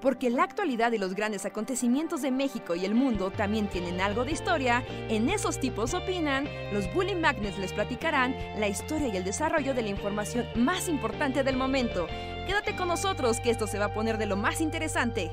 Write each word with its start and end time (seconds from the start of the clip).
Porque 0.00 0.28
la 0.28 0.42
actualidad 0.42 0.92
y 0.92 0.98
los 0.98 1.14
grandes 1.14 1.46
acontecimientos 1.46 2.20
de 2.20 2.30
México 2.30 2.74
y 2.74 2.84
el 2.84 2.94
mundo 2.94 3.30
también 3.30 3.68
tienen 3.68 4.02
algo 4.02 4.24
de 4.24 4.32
historia, 4.32 4.84
en 5.08 5.30
esos 5.30 5.58
tipos 5.58 5.94
opinan, 5.94 6.46
los 6.74 6.92
Bully 6.92 7.14
Magnets 7.14 7.58
les 7.58 7.72
platicarán 7.72 8.36
la 8.58 8.68
historia 8.68 9.08
y 9.08 9.16
el 9.16 9.24
desarrollo 9.24 9.72
de 9.72 9.80
la 9.80 9.88
información 9.88 10.46
más 10.56 10.88
importante 10.88 11.42
del 11.42 11.56
momento. 11.56 12.06
Quédate 12.46 12.76
con 12.76 12.88
nosotros 12.88 13.40
que 13.40 13.48
esto 13.48 13.66
se 13.66 13.78
va 13.78 13.86
a 13.86 13.94
poner 13.94 14.18
de 14.18 14.26
lo 14.26 14.36
más 14.36 14.60
interesante. 14.60 15.30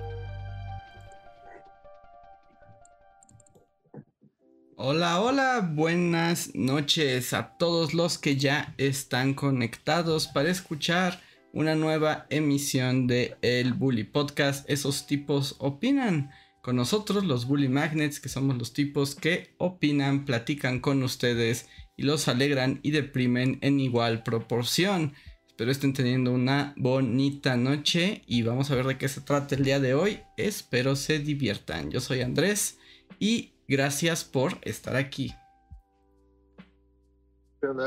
Hola, 4.77 5.21
hola, 5.21 5.69
buenas 5.69 6.55
noches 6.55 7.33
a 7.33 7.55
todos 7.57 7.93
los 7.93 8.17
que 8.17 8.37
ya 8.37 8.73
están 8.77 9.35
conectados 9.35 10.27
para 10.27 10.49
escuchar 10.49 11.19
una 11.53 11.75
nueva 11.75 12.25
emisión 12.29 13.07
de 13.07 13.35
El 13.41 13.73
Bully 13.73 14.03
Podcast. 14.03 14.69
Esos 14.69 15.07
tipos 15.07 15.55
opinan 15.59 16.31
con 16.61 16.75
nosotros, 16.75 17.25
los 17.25 17.45
Bully 17.45 17.67
Magnets, 17.67 18.19
que 18.19 18.29
somos 18.29 18.57
los 18.57 18.73
tipos 18.73 19.15
que 19.15 19.55
opinan, 19.57 20.25
platican 20.25 20.79
con 20.79 21.03
ustedes 21.03 21.67
y 21.97 22.03
los 22.03 22.27
alegran 22.27 22.79
y 22.83 22.91
deprimen 22.91 23.57
en 23.61 23.79
igual 23.79 24.23
proporción. 24.23 25.13
Espero 25.47 25.71
estén 25.71 25.93
teniendo 25.93 26.31
una 26.31 26.73
bonita 26.77 27.57
noche 27.57 28.23
y 28.25 28.41
vamos 28.43 28.71
a 28.71 28.75
ver 28.75 28.85
de 28.85 28.97
qué 28.97 29.09
se 29.09 29.21
trata 29.21 29.55
el 29.55 29.63
día 29.63 29.79
de 29.79 29.93
hoy. 29.93 30.21
Espero 30.37 30.95
se 30.95 31.19
diviertan. 31.19 31.91
Yo 31.91 31.99
soy 31.99 32.21
Andrés 32.21 32.77
y 33.19 33.53
gracias 33.67 34.23
por 34.23 34.57
estar 34.61 34.95
aquí. 34.95 35.33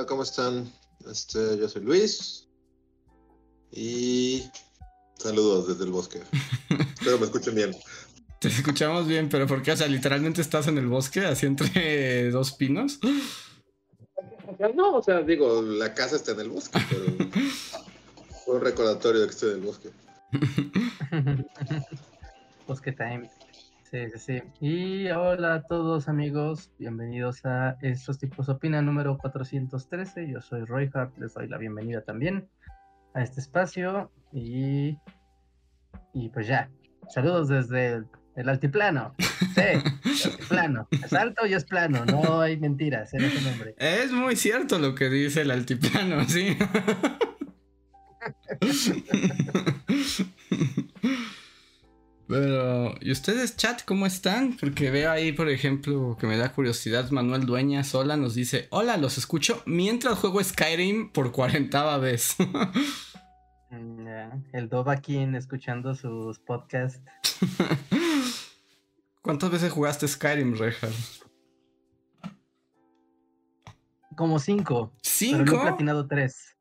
¿Cómo 0.06 0.22
están? 0.22 0.70
Este, 1.10 1.58
yo 1.58 1.68
soy 1.68 1.82
Luis. 1.82 2.48
Y 3.76 4.48
saludos 5.18 5.66
desde 5.66 5.84
el 5.84 5.90
bosque. 5.90 6.22
Espero 6.94 7.18
me 7.18 7.24
escuchen 7.24 7.54
bien. 7.56 7.74
Te 8.38 8.48
escuchamos 8.48 9.08
bien, 9.08 9.28
pero 9.28 9.46
¿por 9.46 9.62
qué? 9.62 9.72
O 9.72 9.76
sea, 9.76 9.88
literalmente 9.88 10.40
estás 10.40 10.68
en 10.68 10.78
el 10.78 10.86
bosque, 10.86 11.24
así 11.26 11.46
entre 11.46 12.30
dos 12.30 12.52
pinos. 12.52 13.00
No, 14.74 14.96
o 14.96 15.02
sea, 15.02 15.22
digo, 15.22 15.60
la 15.62 15.92
casa 15.92 16.16
está 16.16 16.32
en 16.32 16.40
el 16.40 16.50
bosque, 16.50 16.78
pero 16.88 17.04
un 18.58 18.60
recordatorio 18.60 19.22
de 19.22 19.26
que 19.26 19.32
estoy 19.32 19.50
en 19.50 19.56
el 19.56 19.62
bosque. 19.62 19.90
bosque 22.68 22.92
time. 22.92 23.28
Sí, 23.90 24.10
sí, 24.12 24.18
sí. 24.18 24.42
Y 24.60 25.08
hola 25.10 25.54
a 25.54 25.62
todos 25.62 26.08
amigos, 26.08 26.70
bienvenidos 26.78 27.44
a 27.44 27.76
Estos 27.82 28.18
Tipos 28.18 28.48
Opina 28.48 28.82
número 28.82 29.18
413. 29.18 30.30
Yo 30.30 30.40
soy 30.40 30.64
Roy 30.64 30.90
Hart, 30.92 31.16
les 31.18 31.34
doy 31.34 31.48
la 31.48 31.58
bienvenida 31.58 32.02
también 32.02 32.48
a 33.14 33.22
este 33.22 33.40
espacio 33.40 34.10
y, 34.32 34.98
y 36.12 36.28
pues 36.30 36.46
ya. 36.46 36.70
Saludos 37.08 37.48
desde 37.48 38.04
el, 38.36 38.48
altiplano. 38.48 39.14
Sí, 39.18 39.60
el 39.60 40.32
altiplano. 40.32 40.88
Es 40.90 41.12
alto 41.12 41.46
y 41.46 41.54
es 41.54 41.64
plano, 41.64 42.04
no 42.04 42.40
hay 42.40 42.56
mentiras 42.56 43.12
en 43.14 43.24
ese 43.24 43.40
nombre. 43.42 43.74
Es 43.78 44.12
muy 44.12 44.36
cierto 44.36 44.78
lo 44.78 44.94
que 44.94 45.08
dice 45.08 45.42
el 45.42 45.50
altiplano, 45.50 46.24
sí. 46.28 46.56
Pero, 52.26 52.94
¿y 53.00 53.10
ustedes, 53.10 53.56
chat, 53.56 53.82
cómo 53.84 54.06
están? 54.06 54.56
Porque 54.56 54.90
veo 54.90 55.10
ahí, 55.10 55.32
por 55.32 55.50
ejemplo, 55.50 56.16
que 56.18 56.26
me 56.26 56.38
da 56.38 56.52
curiosidad, 56.52 57.10
Manuel 57.10 57.44
Dueña 57.44 57.84
sola 57.84 58.16
nos 58.16 58.34
dice, 58.34 58.66
hola, 58.70 58.96
los 58.96 59.18
escucho 59.18 59.62
mientras 59.66 60.18
juego 60.18 60.42
Skyrim 60.42 61.10
por 61.10 61.32
cuarentava 61.32 61.98
vez. 61.98 62.36
Mm, 63.70 64.06
el 64.52 64.68
Dobakin 64.68 65.34
escuchando 65.34 65.94
sus 65.94 66.38
podcasts. 66.38 67.02
¿Cuántas 69.20 69.50
veces 69.50 69.72
jugaste 69.72 70.06
Skyrim, 70.06 70.56
Rejar? 70.56 70.92
Como 74.16 74.38
cinco. 74.38 74.92
¿Cinco? 75.02 75.44
Pero 75.44 75.56
he 75.56 75.62
platinado 75.62 76.06
tres. 76.06 76.53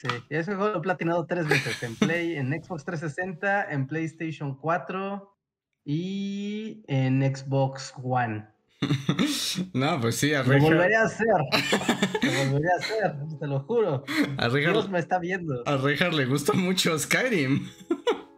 Sí, 0.00 0.08
ese 0.30 0.54
juego 0.54 0.72
lo 0.72 0.78
he 0.78 0.82
platinado 0.82 1.26
tres 1.26 1.46
veces. 1.46 1.82
En 1.82 1.94
Play, 1.94 2.36
en 2.36 2.50
Xbox 2.52 2.86
360, 2.86 3.70
en 3.70 3.86
PlayStation 3.86 4.56
4 4.56 5.36
y 5.84 6.82
en 6.88 7.20
Xbox 7.36 7.92
One. 8.02 8.46
no, 9.74 10.00
pues 10.00 10.16
sí, 10.16 10.32
a 10.32 10.42
Lo 10.42 10.58
volveré 10.58 10.96
a 10.96 11.02
hacer. 11.02 11.26
Lo 11.26 12.50
volveré 12.50 12.72
a 12.72 12.76
hacer, 12.78 13.14
te 13.38 13.46
lo 13.46 13.60
juro. 13.60 14.04
A 14.38 14.48
Dios 14.48 14.88
me 14.88 15.00
está 15.00 15.18
viendo. 15.18 15.62
A 15.66 15.76
Rejar 15.76 16.14
le 16.14 16.24
gusta 16.24 16.54
mucho 16.54 16.98
Skyrim. 16.98 17.68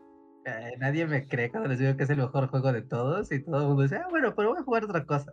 Eh, 0.45 0.73
nadie 0.81 1.07
me 1.07 1.29
cree 1.29 1.53
cuando 1.53 1.69
les 1.69 1.79
digo 1.79 1.97
que 1.97 2.03
es 2.03 2.11
el 2.11 2.17
mejor 2.17 2.49
juego 2.49 2.73
de 2.73 2.83
todos 2.83 3.31
y 3.31 3.39
todo 3.45 3.61
el 3.61 3.67
mundo 3.69 3.85
dice, 3.85 3.99
ah, 3.99 4.09
bueno, 4.11 4.35
pero 4.35 4.51
voy 4.51 4.59
a 4.59 4.65
jugar 4.65 4.85
otra 4.85 5.07
cosa. 5.07 5.31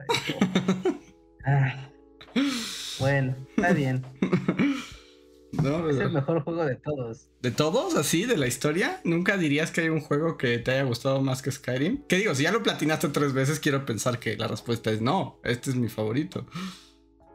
bueno, 2.99 3.35
está 3.57 3.73
bien. 3.73 4.05
Es 5.51 5.97
el 5.97 6.11
mejor 6.11 6.43
juego 6.43 6.65
de 6.65 6.75
todos. 6.75 7.29
¿De 7.41 7.51
todos? 7.51 7.95
¿Así? 7.95 8.25
¿De 8.25 8.37
la 8.37 8.47
historia? 8.47 9.01
¿Nunca 9.03 9.37
dirías 9.37 9.71
que 9.71 9.81
hay 9.81 9.89
un 9.89 10.01
juego 10.01 10.37
que 10.37 10.59
te 10.59 10.71
haya 10.71 10.83
gustado 10.83 11.21
más 11.21 11.41
que 11.41 11.51
Skyrim? 11.51 12.03
¿Qué 12.07 12.17
digo? 12.17 12.35
Si 12.35 12.43
ya 12.43 12.51
lo 12.51 12.63
platinaste 12.63 13.09
tres 13.09 13.33
veces, 13.33 13.59
quiero 13.59 13.85
pensar 13.85 14.19
que 14.19 14.37
la 14.37 14.47
respuesta 14.47 14.91
es 14.91 15.01
no. 15.01 15.39
Este 15.43 15.71
es 15.71 15.75
mi 15.75 15.89
favorito. 15.89 16.45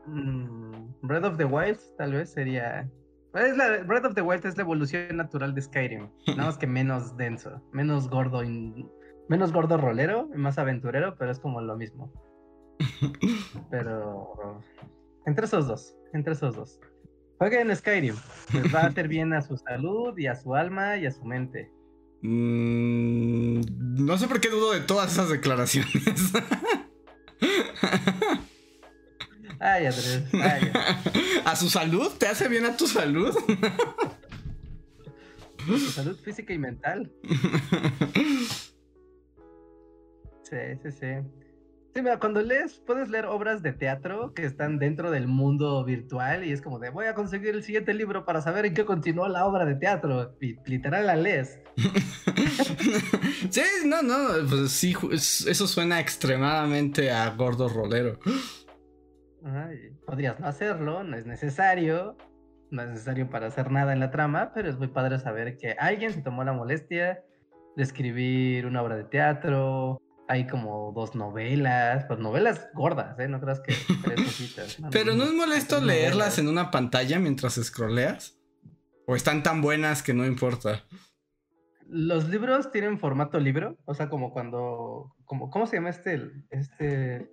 Mm, 0.06 0.92
Breath 1.02 1.24
of 1.24 1.36
the 1.36 1.44
Wild, 1.44 1.78
tal 1.98 2.12
vez 2.12 2.32
sería. 2.32 2.88
Es 3.34 3.56
la, 3.56 3.82
Breath 3.82 4.04
of 4.04 4.14
the 4.14 4.22
Wild 4.22 4.46
es 4.46 4.56
la 4.56 4.62
evolución 4.62 5.16
natural 5.16 5.54
de 5.54 5.62
Skyrim. 5.62 6.08
Nada 6.28 6.46
más 6.46 6.58
que 6.58 6.66
menos 6.66 7.16
denso, 7.16 7.60
menos 7.72 8.08
gordo, 8.08 8.42
menos 9.28 9.52
gordo 9.52 9.76
rolero, 9.76 10.28
más 10.36 10.58
aventurero, 10.58 11.16
pero 11.18 11.32
es 11.32 11.40
como 11.40 11.60
lo 11.60 11.76
mismo. 11.76 12.12
Pero. 13.70 14.60
Entre 15.26 15.46
esos 15.46 15.66
dos, 15.66 15.96
entre 16.12 16.34
esos 16.34 16.54
dos. 16.54 16.80
Jueguen 17.38 17.74
Skyrim. 17.76 18.16
Les 18.52 18.74
va 18.74 18.80
a 18.80 18.86
hacer 18.86 19.08
bien 19.08 19.32
a 19.32 19.42
su 19.42 19.56
salud 19.56 20.16
y 20.18 20.26
a 20.26 20.34
su 20.34 20.54
alma 20.54 20.96
y 20.96 21.06
a 21.06 21.10
su 21.10 21.24
mente. 21.24 21.70
Mm, 22.22 23.60
no 24.06 24.16
sé 24.18 24.28
por 24.28 24.40
qué 24.40 24.48
dudo 24.48 24.72
de 24.72 24.80
todas 24.80 25.12
esas 25.12 25.28
declaraciones. 25.28 26.32
Ay, 29.60 29.86
Andrés. 29.86 30.24
¿A 31.44 31.56
su 31.56 31.68
salud? 31.68 32.10
¿Te 32.18 32.26
hace 32.26 32.48
bien 32.48 32.64
a 32.66 32.76
tu 32.76 32.86
salud? 32.86 33.34
A 35.62 35.78
su 35.78 35.90
salud 35.90 36.18
física 36.22 36.52
y 36.52 36.58
mental. 36.58 37.10
Sí, 40.42 40.56
sí, 40.82 40.92
sí. 40.92 41.06
Sí, 41.94 42.02
mira, 42.02 42.18
cuando 42.18 42.42
lees, 42.42 42.82
puedes 42.84 43.08
leer 43.08 43.26
obras 43.26 43.62
de 43.62 43.72
teatro 43.72 44.34
que 44.34 44.44
están 44.44 44.80
dentro 44.80 45.12
del 45.12 45.28
mundo 45.28 45.84
virtual 45.84 46.44
y 46.44 46.50
es 46.50 46.60
como 46.60 46.80
de 46.80 46.90
voy 46.90 47.06
a 47.06 47.14
conseguir 47.14 47.54
el 47.54 47.62
siguiente 47.62 47.94
libro 47.94 48.24
para 48.24 48.42
saber 48.42 48.66
en 48.66 48.74
qué 48.74 48.84
continuó 48.84 49.28
la 49.28 49.46
obra 49.46 49.64
de 49.64 49.76
teatro. 49.76 50.36
Y 50.40 50.56
literal 50.68 51.06
la 51.06 51.14
lees. 51.14 51.60
sí, 53.50 53.62
no, 53.84 54.02
no, 54.02 54.16
pues 54.48 54.72
sí, 54.72 54.96
eso 55.12 55.68
suena 55.68 56.00
extremadamente 56.00 57.12
a 57.12 57.30
gordo 57.30 57.68
rolero. 57.68 58.18
podrías 60.04 60.40
no 60.40 60.48
hacerlo, 60.48 61.04
no 61.04 61.16
es 61.16 61.26
necesario, 61.26 62.16
no 62.72 62.82
es 62.82 62.88
necesario 62.88 63.30
para 63.30 63.46
hacer 63.46 63.70
nada 63.70 63.92
en 63.92 64.00
la 64.00 64.10
trama, 64.10 64.50
pero 64.52 64.68
es 64.68 64.76
muy 64.78 64.88
padre 64.88 65.20
saber 65.20 65.56
que 65.58 65.76
alguien 65.78 66.12
se 66.12 66.22
tomó 66.22 66.42
la 66.42 66.54
molestia 66.54 67.22
de 67.76 67.82
escribir 67.84 68.66
una 68.66 68.82
obra 68.82 68.96
de 68.96 69.04
teatro, 69.04 70.00
hay 70.28 70.46
como 70.46 70.92
dos 70.92 71.14
novelas, 71.14 72.04
pues 72.06 72.18
novelas 72.18 72.68
gordas, 72.74 73.18
¿eh? 73.18 73.28
No 73.28 73.40
creas 73.40 73.60
que 73.60 73.74
tres 74.02 74.78
Pero 74.90 75.14
no 75.14 75.24
es 75.24 75.32
molesto 75.32 75.80
leerlas 75.80 76.38
en 76.38 76.48
una 76.48 76.70
pantalla 76.70 77.18
mientras 77.18 77.54
scrolleas. 77.54 78.38
¿O 79.06 79.16
están 79.16 79.42
tan 79.42 79.60
buenas 79.60 80.02
que 80.02 80.14
no 80.14 80.24
importa? 80.24 80.84
Los 81.86 82.28
libros 82.30 82.72
tienen 82.72 82.98
formato 82.98 83.38
libro, 83.38 83.76
o 83.84 83.94
sea, 83.94 84.08
como 84.08 84.32
cuando, 84.32 85.14
como, 85.26 85.50
¿cómo 85.50 85.66
se 85.66 85.76
llama 85.76 85.90
este, 85.90 86.30
este, 86.48 87.30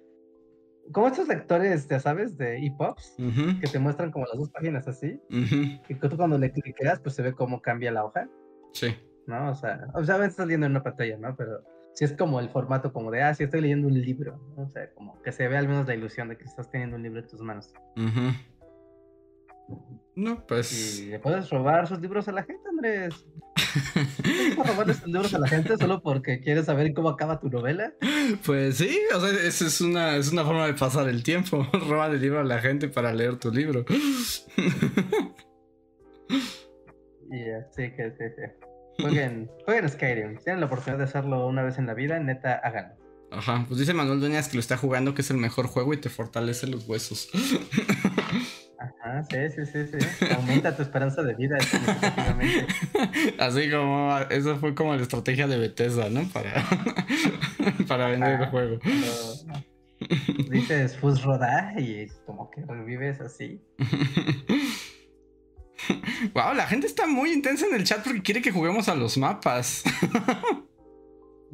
como 0.91 1.07
estos 1.07 1.29
lectores, 1.29 1.87
ya 1.87 2.01
sabes, 2.01 2.37
de 2.37 2.57
e-pops, 2.57 3.15
que 3.61 3.67
te 3.67 3.79
muestran 3.79 4.11
como 4.11 4.25
las 4.25 4.37
dos 4.37 4.49
páginas 4.49 4.85
así, 4.89 5.17
y 5.29 5.79
que 5.79 5.95
tú 5.95 6.17
cuando 6.17 6.37
le 6.37 6.51
clicas, 6.51 6.99
pues 6.99 7.15
se 7.15 7.21
ve 7.21 7.33
cómo 7.33 7.61
cambia 7.61 7.93
la 7.93 8.03
hoja. 8.03 8.27
Sí. 8.73 8.93
¿No? 9.27 9.51
O 9.51 9.55
sea, 9.55 9.87
o 9.93 10.03
sea, 10.03 10.23
estás 10.25 10.47
leyendo 10.47 10.65
en 10.65 10.73
una 10.73 10.83
pantalla, 10.83 11.15
¿no? 11.17 11.33
Pero 11.37 11.63
si 11.93 12.05
es 12.05 12.13
como 12.13 12.39
el 12.39 12.49
formato 12.49 12.93
como 12.93 13.11
de, 13.11 13.21
ah, 13.23 13.33
sí 13.33 13.43
estoy 13.43 13.61
leyendo 13.61 13.87
un 13.87 14.01
libro, 14.01 14.39
o 14.55 14.67
sea, 14.69 14.89
como 14.93 15.21
que 15.21 15.31
se 15.31 15.47
ve 15.47 15.57
al 15.57 15.67
menos 15.67 15.87
la 15.87 15.95
ilusión 15.95 16.29
de 16.29 16.37
que 16.37 16.45
estás 16.45 16.69
teniendo 16.69 16.95
un 16.95 17.03
libro 17.03 17.19
en 17.19 17.27
tus 17.27 17.41
manos. 17.41 17.73
No, 20.15 20.45
pues... 20.45 20.99
Y 20.99 21.05
le 21.07 21.19
puedes 21.19 21.49
robar 21.49 21.87
sus 21.87 21.99
libros 21.99 22.27
a 22.27 22.31
la 22.31 22.43
gente, 22.43 22.61
Andrés. 22.69 23.25
¿Puedes 24.55 24.71
robarle 24.71 24.93
sus 24.93 25.07
libros 25.07 25.33
a 25.33 25.39
la 25.39 25.47
gente 25.47 25.77
solo 25.77 26.01
porque 26.01 26.41
quieres 26.41 26.65
saber 26.65 26.93
cómo 26.93 27.09
acaba 27.09 27.39
tu 27.39 27.49
novela? 27.49 27.93
Pues 28.45 28.77
sí, 28.77 28.99
o 29.15 29.19
sea, 29.19 29.29
esa 29.47 29.67
es 29.67 29.81
una, 29.81 30.17
es 30.17 30.31
una 30.31 30.43
forma 30.43 30.67
de 30.67 30.73
pasar 30.73 31.07
el 31.07 31.23
tiempo. 31.23 31.65
Roba 31.89 32.07
el 32.07 32.21
libro 32.21 32.39
a 32.39 32.43
la 32.43 32.59
gente 32.59 32.87
para 32.89 33.13
leer 33.13 33.37
tu 33.37 33.51
libro. 33.51 33.85
Y 37.33 37.45
sí, 37.71 37.89
que 37.95 38.11
sí, 38.11 38.25
sí. 38.35 38.65
Jueguen, 38.99 39.49
jueguen 39.65 39.89
Skyrim. 39.89 40.37
Si 40.37 40.43
tienen 40.43 40.59
la 40.61 40.67
oportunidad 40.67 40.97
de 40.99 41.05
hacerlo 41.05 41.47
una 41.47 41.63
vez 41.63 41.77
en 41.77 41.87
la 41.87 41.93
vida, 41.93 42.19
neta, 42.19 42.53
háganlo. 42.63 42.95
Ajá, 43.31 43.63
pues 43.67 43.79
dice 43.79 43.93
Manuel 43.93 44.19
Dueñas 44.19 44.49
que 44.49 44.57
lo 44.57 44.59
está 44.59 44.75
jugando, 44.75 45.13
que 45.13 45.21
es 45.21 45.31
el 45.31 45.37
mejor 45.37 45.67
juego 45.67 45.93
y 45.93 45.97
te 45.97 46.09
fortalece 46.09 46.67
los 46.67 46.85
huesos. 46.87 47.29
Ajá, 48.77 49.23
sí, 49.29 49.37
sí, 49.55 49.65
sí, 49.65 49.99
sí. 49.99 50.25
Aumenta 50.35 50.75
tu 50.75 50.81
esperanza 50.81 51.21
de 51.21 51.35
vida 51.35 51.59
significativamente. 51.59 52.65
Así 53.39 53.69
como, 53.69 54.17
eso 54.29 54.57
fue 54.57 54.73
como 54.73 54.95
la 54.95 55.01
estrategia 55.03 55.47
de 55.47 55.59
Bethesda, 55.59 56.09
¿no? 56.09 56.23
Para, 56.33 56.65
para 57.87 58.07
vender 58.07 58.33
el 58.33 58.43
Ah, 58.43 58.49
juego. 58.49 58.79
Pero 58.81 59.63
dices 60.49 60.97
Fus 60.97 61.21
Rodá 61.23 61.75
y 61.77 62.07
como 62.25 62.49
que 62.49 62.65
revives 62.65 63.21
así. 63.21 63.61
Wow, 66.33 66.53
la 66.53 66.67
gente 66.67 66.87
está 66.87 67.07
muy 67.07 67.31
intensa 67.31 67.65
en 67.65 67.75
el 67.75 67.83
chat 67.83 68.03
porque 68.03 68.21
quiere 68.21 68.41
que 68.41 68.51
juguemos 68.51 68.89
a 68.89 68.95
los 68.95 69.17
mapas. 69.17 69.83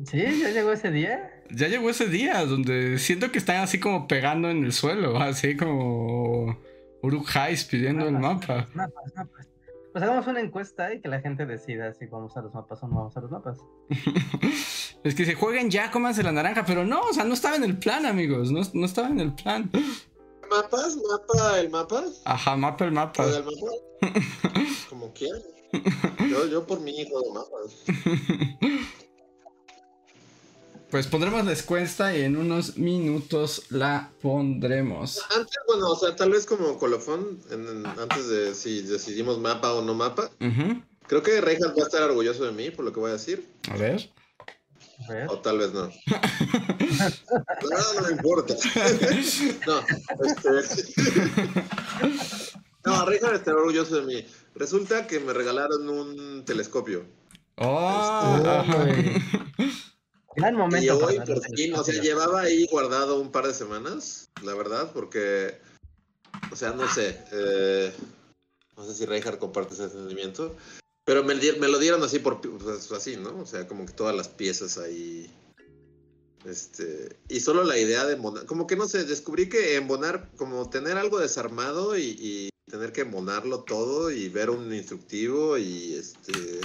Sí, 0.05 0.19
ya 0.19 0.51
llegó 0.51 0.71
ese 0.71 0.91
día. 0.91 1.41
Ya 1.49 1.67
llegó 1.69 1.89
ese 1.89 2.07
día 2.07 2.45
donde 2.45 2.99
siento 2.99 3.31
que 3.31 3.39
están 3.39 3.63
así 3.63 3.79
como 3.79 4.07
pegando 4.07 4.47
en 4.51 4.63
el 4.63 4.71
suelo, 4.71 5.17
así 5.17 5.57
como 5.57 6.55
Uruk-hais 7.01 7.67
pidiendo 7.67 8.07
el 8.07 8.19
mapa. 8.19 8.67
Mapas, 8.75 9.15
mapas. 9.15 9.47
Pues 9.91 10.03
hagamos 10.03 10.27
una 10.27 10.39
encuesta 10.39 10.93
y 10.93 11.01
que 11.01 11.09
la 11.09 11.21
gente 11.21 11.47
decida 11.47 11.91
si 11.93 12.05
vamos 12.05 12.37
a 12.37 12.41
los 12.41 12.53
mapas 12.53 12.83
o 12.83 12.87
no 12.87 12.95
vamos 12.97 13.17
a 13.17 13.21
los 13.21 13.31
mapas. 13.31 13.57
Es 15.03 15.15
que 15.15 15.25
se 15.25 15.35
jueguen 15.35 15.71
ya, 15.71 15.89
cómanse 15.89 16.21
la 16.21 16.31
naranja, 16.31 16.65
pero 16.65 16.83
no, 16.83 16.99
o 17.01 17.13
sea, 17.13 17.23
no 17.23 17.33
estaba 17.33 17.55
en 17.55 17.63
el 17.63 17.77
plan, 17.77 18.05
amigos, 18.05 18.51
no, 18.51 18.61
no 18.73 18.85
estaba 18.85 19.07
en 19.07 19.19
el 19.19 19.33
plan. 19.33 19.69
¿Mapas? 20.49 20.95
¿Mapa? 20.97 21.59
¿El 21.59 21.69
mapa? 21.69 22.03
Ajá, 22.25 22.55
mapa 22.55 22.85
el 22.85 22.91
mapa. 22.91 23.23
¿Juega 23.23 23.37
el 23.39 23.45
mapa? 23.45 23.71
Como 24.89 25.13
quieran. 25.13 25.41
Yo, 26.29 26.45
yo 26.47 26.65
por 26.65 26.79
mí 26.79 27.05
juego 27.09 27.33
mapas. 27.33 27.73
Pues 30.89 31.05
pondremos 31.05 31.43
la 31.45 31.51
encuesta 31.51 32.15
y 32.15 32.21
en 32.21 32.37
unos 32.37 32.77
minutos 32.77 33.63
la 33.71 34.09
pondremos. 34.21 35.21
Antes, 35.35 35.57
bueno, 35.67 35.89
o 35.91 35.95
sea, 35.99 36.15
tal 36.15 36.31
vez 36.31 36.45
como 36.45 36.77
colofón, 36.79 37.41
en- 37.51 37.67
en- 37.67 37.85
antes 37.85 38.29
de 38.29 38.55
si 38.55 38.83
decidimos 38.83 39.37
mapa 39.37 39.73
o 39.73 39.81
no 39.81 39.93
mapa, 39.93 40.31
creo 41.07 41.21
que 41.21 41.41
Reinhardt 41.41 41.77
va 41.77 41.83
a 41.83 41.87
estar 41.87 42.03
orgulloso 42.03 42.45
de 42.45 42.53
mí 42.53 42.71
por 42.71 42.85
lo 42.85 42.93
que 42.93 43.01
voy 43.01 43.09
a 43.09 43.13
decir, 43.13 43.45
A 43.69 43.75
ver. 43.75 44.09
O 45.29 45.39
tal 45.39 45.59
vez 45.59 45.71
no. 45.73 45.87
No, 45.87 45.91
no 47.95 48.01
me 48.07 48.13
importa. 48.13 48.55
No, 49.67 49.81
este... 50.25 50.93
No, 52.85 53.05
Reinhardt 53.05 53.35
estará 53.35 53.57
orgulloso 53.57 53.97
de 53.97 54.03
mí. 54.03 54.25
Resulta 54.55 55.05
que 55.07 55.19
me 55.19 55.33
regalaron 55.33 55.89
un 55.89 56.45
telescopio. 56.45 57.05
Oh, 57.57 58.41
ajá. 58.45 58.87
Gran 60.37 60.55
momento. 60.55 60.85
Y 60.85 60.89
hoy 60.89 61.19
por 61.19 61.43
fin, 61.43 61.73
o 61.73 61.83
sea, 61.83 62.01
llevaba 62.01 62.41
ahí 62.41 62.65
guardado 62.71 63.19
un 63.19 63.31
par 63.31 63.47
de 63.47 63.53
semanas, 63.53 64.29
la 64.43 64.53
verdad, 64.53 64.91
porque, 64.93 65.59
o 66.51 66.55
sea, 66.55 66.71
no 66.71 66.87
sé, 66.87 67.19
eh, 67.33 67.91
no 68.77 68.85
sé 68.85 68.93
si 68.93 69.05
Reinhardt 69.05 69.39
comparte 69.39 69.73
ese 69.73 69.89
sentimiento, 69.89 70.55
pero 71.07 71.23
me, 71.23 71.35
lo 71.35 71.79
dieron 71.79 72.03
así 72.03 72.19
por, 72.19 72.41
pues, 72.41 72.91
así, 72.91 73.15
¿no? 73.15 73.39
O 73.39 73.45
sea, 73.45 73.65
como 73.65 73.85
que 73.85 73.93
todas 73.93 74.13
las 74.13 74.27
piezas 74.27 74.77
ahí, 74.77 75.33
este, 76.43 77.15
y 77.29 77.39
solo 77.39 77.63
la 77.63 77.77
idea 77.77 78.03
de 78.03 78.17
monar, 78.17 78.45
como 78.45 78.67
que 78.67 78.75
no 78.75 78.89
sé, 78.89 79.05
descubrí 79.05 79.47
que 79.47 79.77
embonar, 79.77 80.29
como 80.35 80.69
tener 80.69 80.97
algo 80.97 81.17
desarmado 81.19 81.97
y, 81.97 82.17
y 82.19 82.49
tener 82.69 82.91
que 82.91 83.05
monarlo 83.05 83.63
todo 83.63 84.11
y 84.11 84.27
ver 84.27 84.49
un 84.49 84.73
instructivo 84.73 85.57
y 85.57 85.93
este 85.93 86.59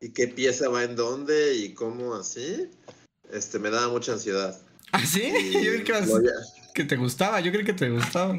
y 0.00 0.08
qué 0.14 0.28
pieza 0.28 0.70
va 0.70 0.82
en 0.82 0.96
dónde 0.96 1.54
y 1.54 1.74
cómo 1.74 2.14
así, 2.14 2.70
este 3.30 3.58
me 3.58 3.68
daba 3.68 3.92
mucha 3.92 4.12
ansiedad. 4.14 4.58
¿Ah, 4.92 5.04
sí? 5.04 5.22
Y 5.22 5.52
Yo 5.62 5.72
creí 5.72 5.84
que, 5.84 6.32
que 6.72 6.84
te 6.84 6.96
gustaba, 6.96 7.40
yo 7.40 7.52
creí 7.52 7.66
que 7.66 7.74
te 7.74 7.90
gustaba. 7.90 8.38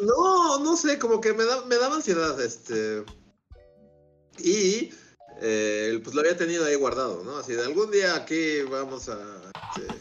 No, 0.00 0.58
no 0.58 0.76
sé, 0.76 0.98
como 0.98 1.20
que 1.20 1.32
me, 1.32 1.44
da, 1.44 1.64
me 1.66 1.76
daba 1.76 1.94
ansiedad, 1.94 2.40
este. 2.42 3.04
Y 4.38 4.92
eh, 5.40 6.00
pues 6.02 6.14
lo 6.14 6.20
había 6.20 6.36
tenido 6.36 6.64
ahí 6.64 6.74
guardado, 6.74 7.22
¿no? 7.24 7.38
Así 7.38 7.52
de 7.52 7.62
algún 7.62 7.90
día 7.90 8.14
aquí 8.14 8.62
vamos 8.62 9.08
a, 9.08 9.18
este, 9.76 9.92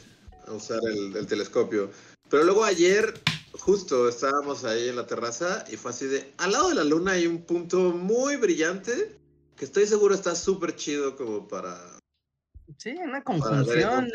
a 0.47 0.53
usar 0.53 0.79
el, 0.83 1.15
el 1.15 1.25
telescopio. 1.27 1.89
Pero 2.29 2.43
luego 2.43 2.63
ayer, 2.63 3.13
justo 3.53 4.07
estábamos 4.07 4.63
ahí 4.63 4.89
en 4.89 4.95
la 4.95 5.05
terraza 5.05 5.65
y 5.69 5.77
fue 5.77 5.91
así 5.91 6.05
de, 6.05 6.33
al 6.37 6.51
lado 6.51 6.69
de 6.69 6.75
la 6.75 6.83
luna 6.83 7.13
hay 7.13 7.27
un 7.27 7.43
punto 7.43 7.91
muy 7.91 8.37
brillante 8.37 9.17
que 9.55 9.65
estoy 9.65 9.85
seguro 9.85 10.15
está 10.15 10.35
súper 10.35 10.75
chido 10.75 11.15
como 11.15 11.47
para... 11.47 11.77
Sí, 12.77 12.95
una 13.03 13.23
conjunción 13.23 14.11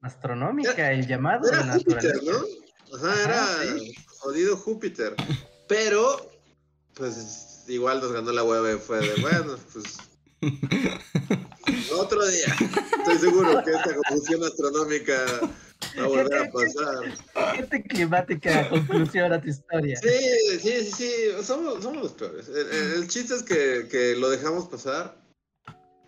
astronómica 0.00 0.92
y 0.92 1.06
llamado 1.06 1.48
de 1.48 1.56
Era 1.56 1.72
Júpiter, 1.72 2.16
naturaleza. 2.16 2.44
¿no? 2.90 2.96
Ajá, 2.96 3.24
era 3.24 3.76
jodido 4.18 4.56
Júpiter. 4.56 5.14
Pero, 5.68 6.30
pues 6.94 7.55
igual 7.68 8.00
nos 8.00 8.12
ganó 8.12 8.32
la 8.32 8.44
web 8.44 8.76
y 8.76 8.80
fue 8.80 9.00
de, 9.00 9.20
bueno, 9.20 9.56
pues. 9.72 9.98
Otro 11.92 12.26
día. 12.26 12.46
Estoy 12.98 13.18
seguro 13.18 13.62
que 13.64 13.70
esta 13.70 13.94
confusión 13.94 14.44
astronómica 14.44 15.24
va 15.98 16.04
a 16.04 16.06
volver 16.06 16.34
a 16.34 16.50
pasar. 16.50 17.56
Gente 17.56 17.82
climática, 17.84 18.68
conclusión 18.68 19.32
a 19.32 19.40
tu 19.40 19.48
historia. 19.48 19.96
Sí, 19.96 20.58
sí, 20.60 20.84
sí, 20.84 20.92
sí. 20.92 21.12
Somos, 21.42 21.82
somos 21.82 22.02
los 22.02 22.12
peores. 22.12 22.48
El, 22.48 23.06
chiste 23.08 23.34
es 23.34 23.42
que, 23.42 23.88
que 23.90 24.14
lo 24.16 24.28
dejamos 24.28 24.68
pasar. 24.68 25.16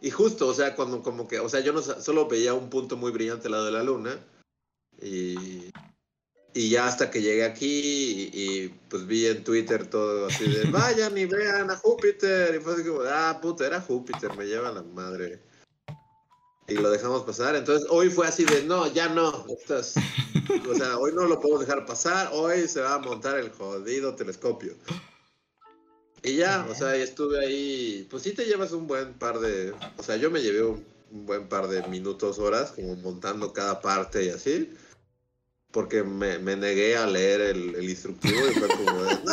Y 0.01 0.11
justo, 0.11 0.47
o 0.47 0.55
sea, 0.55 0.77
cuando 0.77 1.03
como 1.03 1.27
que, 1.27 1.41
o 1.41 1.49
sea, 1.49 1.61
yo 1.61 1.73
no 1.73 1.83
solo 1.83 2.29
veía 2.29 2.55
un 2.55 2.71
punto 2.71 2.97
muy 2.97 3.11
brillante 3.11 3.49
al 3.49 3.53
lado 3.53 3.67
de 3.67 3.73
la 3.73 3.83
luna. 3.83 4.19
Y, 5.01 5.71
y 6.55 6.71
ya 6.71 6.87
hasta 6.87 7.11
que 7.11 7.21
llegué 7.21 7.45
aquí 7.45 7.67
y, 7.67 8.31
y, 8.33 8.69
pues 8.89 9.07
vi 9.07 9.27
en 9.27 9.45
Twitter 9.45 9.87
todo 9.87 10.27
así 10.27 10.49
de 10.49 10.65
vayan 10.71 11.17
y 11.17 11.27
vean 11.27 11.71
a 11.71 11.77
Júpiter. 11.77 12.55
Y 12.55 12.61
fue 12.61 12.75
así 12.75 12.85
como, 12.85 13.03
ah, 13.03 13.39
puta, 13.41 13.67
era 13.67 13.81
Júpiter, 13.81 14.35
me 14.37 14.47
lleva 14.47 14.73
la 14.73 14.83
madre. 14.83 15.41
Y 16.67 16.75
lo 16.75 16.91
dejamos 16.91 17.23
pasar. 17.23 17.55
Entonces 17.55 17.87
hoy 17.91 18.11
fue 18.11 18.27
así 18.27 18.45
de 18.45 18.63
no, 18.65 18.93
ya 18.93 19.09
no. 19.09 19.47
Estás, 19.49 19.95
o 20.69 20.75
sea, 20.75 20.99
hoy 20.99 21.13
no 21.15 21.27
lo 21.27 21.41
podemos 21.41 21.61
dejar 21.61 21.87
pasar. 21.87 22.31
Hoy 22.33 22.67
se 22.67 22.81
va 22.81 22.95
a 22.95 22.99
montar 22.99 23.39
el 23.39 23.51
jodido 23.51 24.15
telescopio. 24.15 24.75
Y 26.23 26.37
ya, 26.37 26.67
o 26.69 26.75
sea, 26.75 26.95
estuve 26.97 27.39
ahí. 27.39 28.07
Pues 28.11 28.23
sí 28.23 28.33
te 28.33 28.45
llevas 28.45 28.73
un 28.73 28.87
buen 28.87 29.15
par 29.15 29.39
de. 29.39 29.73
O 29.97 30.03
sea, 30.03 30.17
yo 30.17 30.31
me 30.31 30.43
llevé 30.43 30.63
un, 30.63 30.85
un 31.11 31.27
buen 31.27 31.49
par 31.49 31.69
de 31.69 31.87
minutos, 31.89 32.39
horas, 32.39 32.73
como 32.73 32.97
montando 32.97 33.53
cada 33.53 33.81
parte 33.81 34.25
y 34.25 34.29
así. 34.31 34.71
Porque 35.71 36.03
me, 36.03 36.39
me 36.39 36.57
negué 36.57 36.97
a 36.97 37.07
leer 37.07 37.41
el, 37.43 37.75
el 37.75 37.91
instructivo 37.91 38.39
y 38.49 38.55
fue 38.55 38.69
como 38.69 39.03
de, 39.03 39.15
no, 39.25 39.33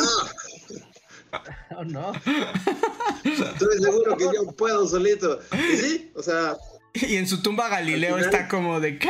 Oh, 1.78 1.84
no. 1.84 2.12
estoy 3.24 3.78
seguro 3.80 4.16
que 4.16 4.24
yo 4.24 4.46
puedo 4.56 4.86
solito. 4.86 5.40
Y 5.52 5.76
sí, 5.76 6.12
o 6.14 6.22
sea, 6.22 6.56
Y 6.94 7.16
en 7.16 7.26
su 7.26 7.42
tumba 7.42 7.68
Galileo 7.68 8.14
final- 8.16 8.24
está 8.30 8.48
como 8.48 8.80
de 8.80 8.98
¿qué? 8.98 9.08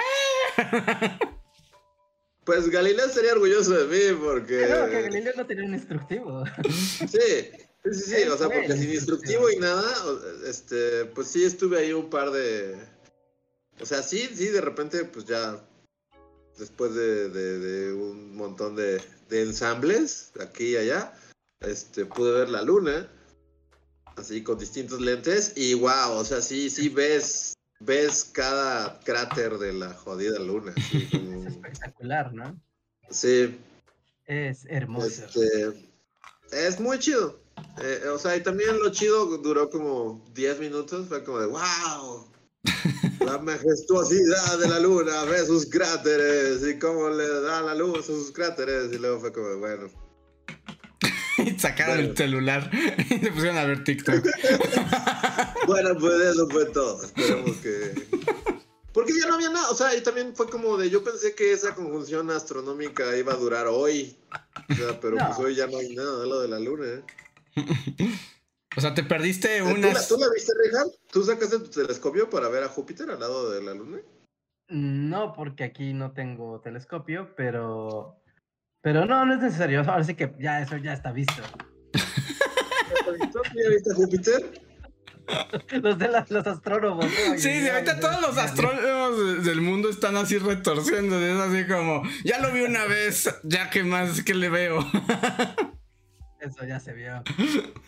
pues 2.45 2.69
Galileo 2.71 3.07
estaría 3.07 3.33
orgulloso 3.33 3.73
de 3.73 3.87
mí 3.87 4.19
porque. 4.25 4.67
No, 4.69 4.89
que 4.89 5.03
Galileo 5.03 5.33
no 5.37 5.47
tenía 5.47 5.65
un 5.65 5.75
instructivo. 5.75 6.45
Sí, 6.69 7.07
sí, 7.09 7.51
sí, 7.93 8.01
sí, 8.17 8.23
o 8.29 8.37
sea, 8.39 8.49
porque 8.49 8.73
sin 8.73 8.91
instructivo 8.93 9.51
y 9.51 9.57
nada, 9.59 9.85
este, 10.49 11.05
pues 11.07 11.29
sí 11.29 11.45
estuve 11.45 11.79
ahí 11.79 11.93
un 11.93 12.09
par 12.09 12.31
de, 12.31 12.77
o 13.81 13.87
sea, 13.87 14.03
sí, 14.03 14.29
sí, 14.35 14.47
de 14.49 14.61
repente, 14.61 15.05
pues 15.05 15.25
ya, 15.27 15.61
después 16.59 16.95
de, 16.95 17.29
de- 17.29 17.59
de 17.59 17.93
un 17.93 18.37
montón 18.37 18.77
de, 18.77 19.03
de 19.29 19.43
ensambles, 19.43 20.33
aquí 20.41 20.73
y 20.73 20.77
allá, 20.77 21.13
este, 21.61 22.05
pude 22.07 22.33
ver 22.33 22.49
la 22.49 22.63
luna, 22.63 23.09
así 24.17 24.43
con 24.43 24.59
distintos 24.59 25.01
lentes, 25.01 25.53
y 25.57 25.75
wow, 25.75 26.13
o 26.13 26.25
sea, 26.25 26.41
sí, 26.41 26.71
sí 26.71 26.89
ves, 26.89 27.55
ves 27.81 28.25
cada 28.25 29.01
cráter 29.01 29.59
de 29.59 29.73
la 29.73 29.93
jodida 29.95 30.39
luna, 30.39 30.73
así 30.77 31.07
como- 31.11 31.47
Es 31.49 31.55
espectacular, 31.57 32.33
¿no? 32.33 32.61
sí, 33.11 33.59
Es 34.27 34.65
hermoso. 34.69 35.07
Este, 35.27 35.91
es 36.53 36.81
muy 36.81 36.99
chido. 36.99 37.39
Eh, 37.83 38.09
o 38.09 38.19
sea, 38.19 38.37
y 38.37 38.43
también 38.43 38.79
lo 38.79 38.91
chido 38.91 39.27
duró 39.39 39.69
como 39.71 40.25
10 40.35 40.59
minutos. 40.61 41.09
Fue 41.09 41.23
como 41.25 41.39
de 41.39 41.47
wow. 41.47 42.27
La 43.21 43.39
majestuosidad 43.39 44.59
de 44.59 44.69
la 44.69 44.79
luna, 44.81 45.25
ve 45.25 45.45
sus 45.47 45.67
cráteres 45.67 46.67
y 46.69 46.79
cómo 46.79 47.09
le 47.11 47.29
da 47.41 47.63
la 47.63 47.75
luz 47.75 47.99
a 48.01 48.03
sus 48.03 48.31
cráteres. 48.33 48.93
Y 48.93 48.99
luego 48.99 49.21
fue 49.21 49.33
como, 49.33 49.57
bueno. 49.59 49.89
Y 51.39 51.59
sacaron 51.59 51.97
Bueno. 51.97 52.11
el 52.11 52.17
celular 52.17 52.71
y 52.73 53.19
se 53.19 53.31
pusieron 53.31 53.59
a 53.59 53.65
ver 53.65 53.85
TikTok. 53.85 54.25
Bueno, 55.67 55.91
pues 55.99 56.15
eso 56.23 56.49
fue 56.49 56.65
todo. 56.67 57.03
Esperemos 57.03 57.57
que. 57.57 57.93
Porque 58.93 59.13
ya 59.21 59.27
no 59.29 59.35
había 59.35 59.51
nada. 59.51 59.69
O 59.71 59.75
sea, 59.75 59.95
y 59.97 60.01
también 60.01 60.35
fue 60.35 60.49
como 60.49 60.77
de. 60.79 60.89
Yo 60.89 61.03
pensé 61.03 61.35
que 61.35 61.53
esa 61.53 61.75
conjunción 61.75 62.31
astronómica 62.31 63.17
iba 63.17 63.33
a 63.33 63.37
durar 63.37 63.67
hoy. 63.67 64.17
O 64.71 64.75
sea, 64.75 65.01
pero 65.01 65.17
No. 65.17 65.27
pues 65.27 65.39
hoy 65.41 65.55
ya 65.57 65.67
no 65.67 65.79
hay 65.79 65.95
nada 65.95 66.21
de 66.21 66.27
lo 66.29 66.41
de 66.41 66.49
la 66.49 66.59
luna. 66.61 66.87
¿eh? 66.87 67.03
O 68.77 68.81
sea, 68.81 68.95
te 68.95 69.03
perdiste 69.03 69.57
Eh, 69.59 69.61
¿Tú, 69.61 69.67
la, 69.69 69.89
unas. 69.89 70.09
¿Tú 70.09 70.17
la 70.19 70.27
viste, 70.35 70.53
Richard? 70.65 70.89
¿Tú 71.11 71.23
sacaste 71.25 71.59
tu 71.61 71.71
telescopio 71.71 72.29
para 72.29 72.49
ver 72.49 72.63
a 72.63 72.69
Júpiter 72.69 73.11
al 73.11 73.21
lado 73.21 73.51
de 73.51 73.63
la 73.63 73.73
luna? 73.75 73.99
No, 74.69 75.33
porque 75.33 75.65
aquí 75.65 75.93
no 75.93 76.13
tengo 76.13 76.61
telescopio, 76.61 77.35
pero. 77.37 78.21
Pero 78.83 79.05
no, 79.07 79.25
no 79.25 79.35
es 79.35 79.41
necesario. 79.41 79.81
Ahora 79.89 80.05
sí 80.05 80.15
que 80.15 80.33
ya 80.39 80.61
eso 80.61 80.77
ya 80.77 80.93
está 80.93 81.13
visto. 81.13 81.43
¿Tú 83.33 83.41
ya 83.55 83.71
viste 83.71 83.93
a 83.93 83.95
Júpiter? 83.95 84.63
Los 85.83 85.99
de 85.99 86.07
los 86.29 86.47
astrónomos. 86.47 87.05
¿no? 87.05 87.35
Sí, 87.37 87.51
sí, 87.61 87.69
ahorita 87.69 87.99
todos 87.99 88.21
los 88.21 88.39
astrólogos 88.39 89.19
de- 89.19 89.51
del 89.51 89.61
mundo 89.61 89.91
están 89.91 90.15
así 90.17 90.39
retorciendo. 90.39 91.19
Es 91.21 91.37
así 91.37 91.67
como, 91.67 92.05
ya 92.25 92.39
lo 92.39 92.53
vi 92.53 92.61
una 92.63 92.85
vez, 92.85 93.29
ya 93.43 93.69
que 93.69 93.83
más 93.83 94.23
que 94.23 94.35
le 94.35 94.49
veo. 94.51 94.79
Eso 96.41 96.65
ya 96.67 96.79
se 96.81 96.93
vio. 96.93 97.23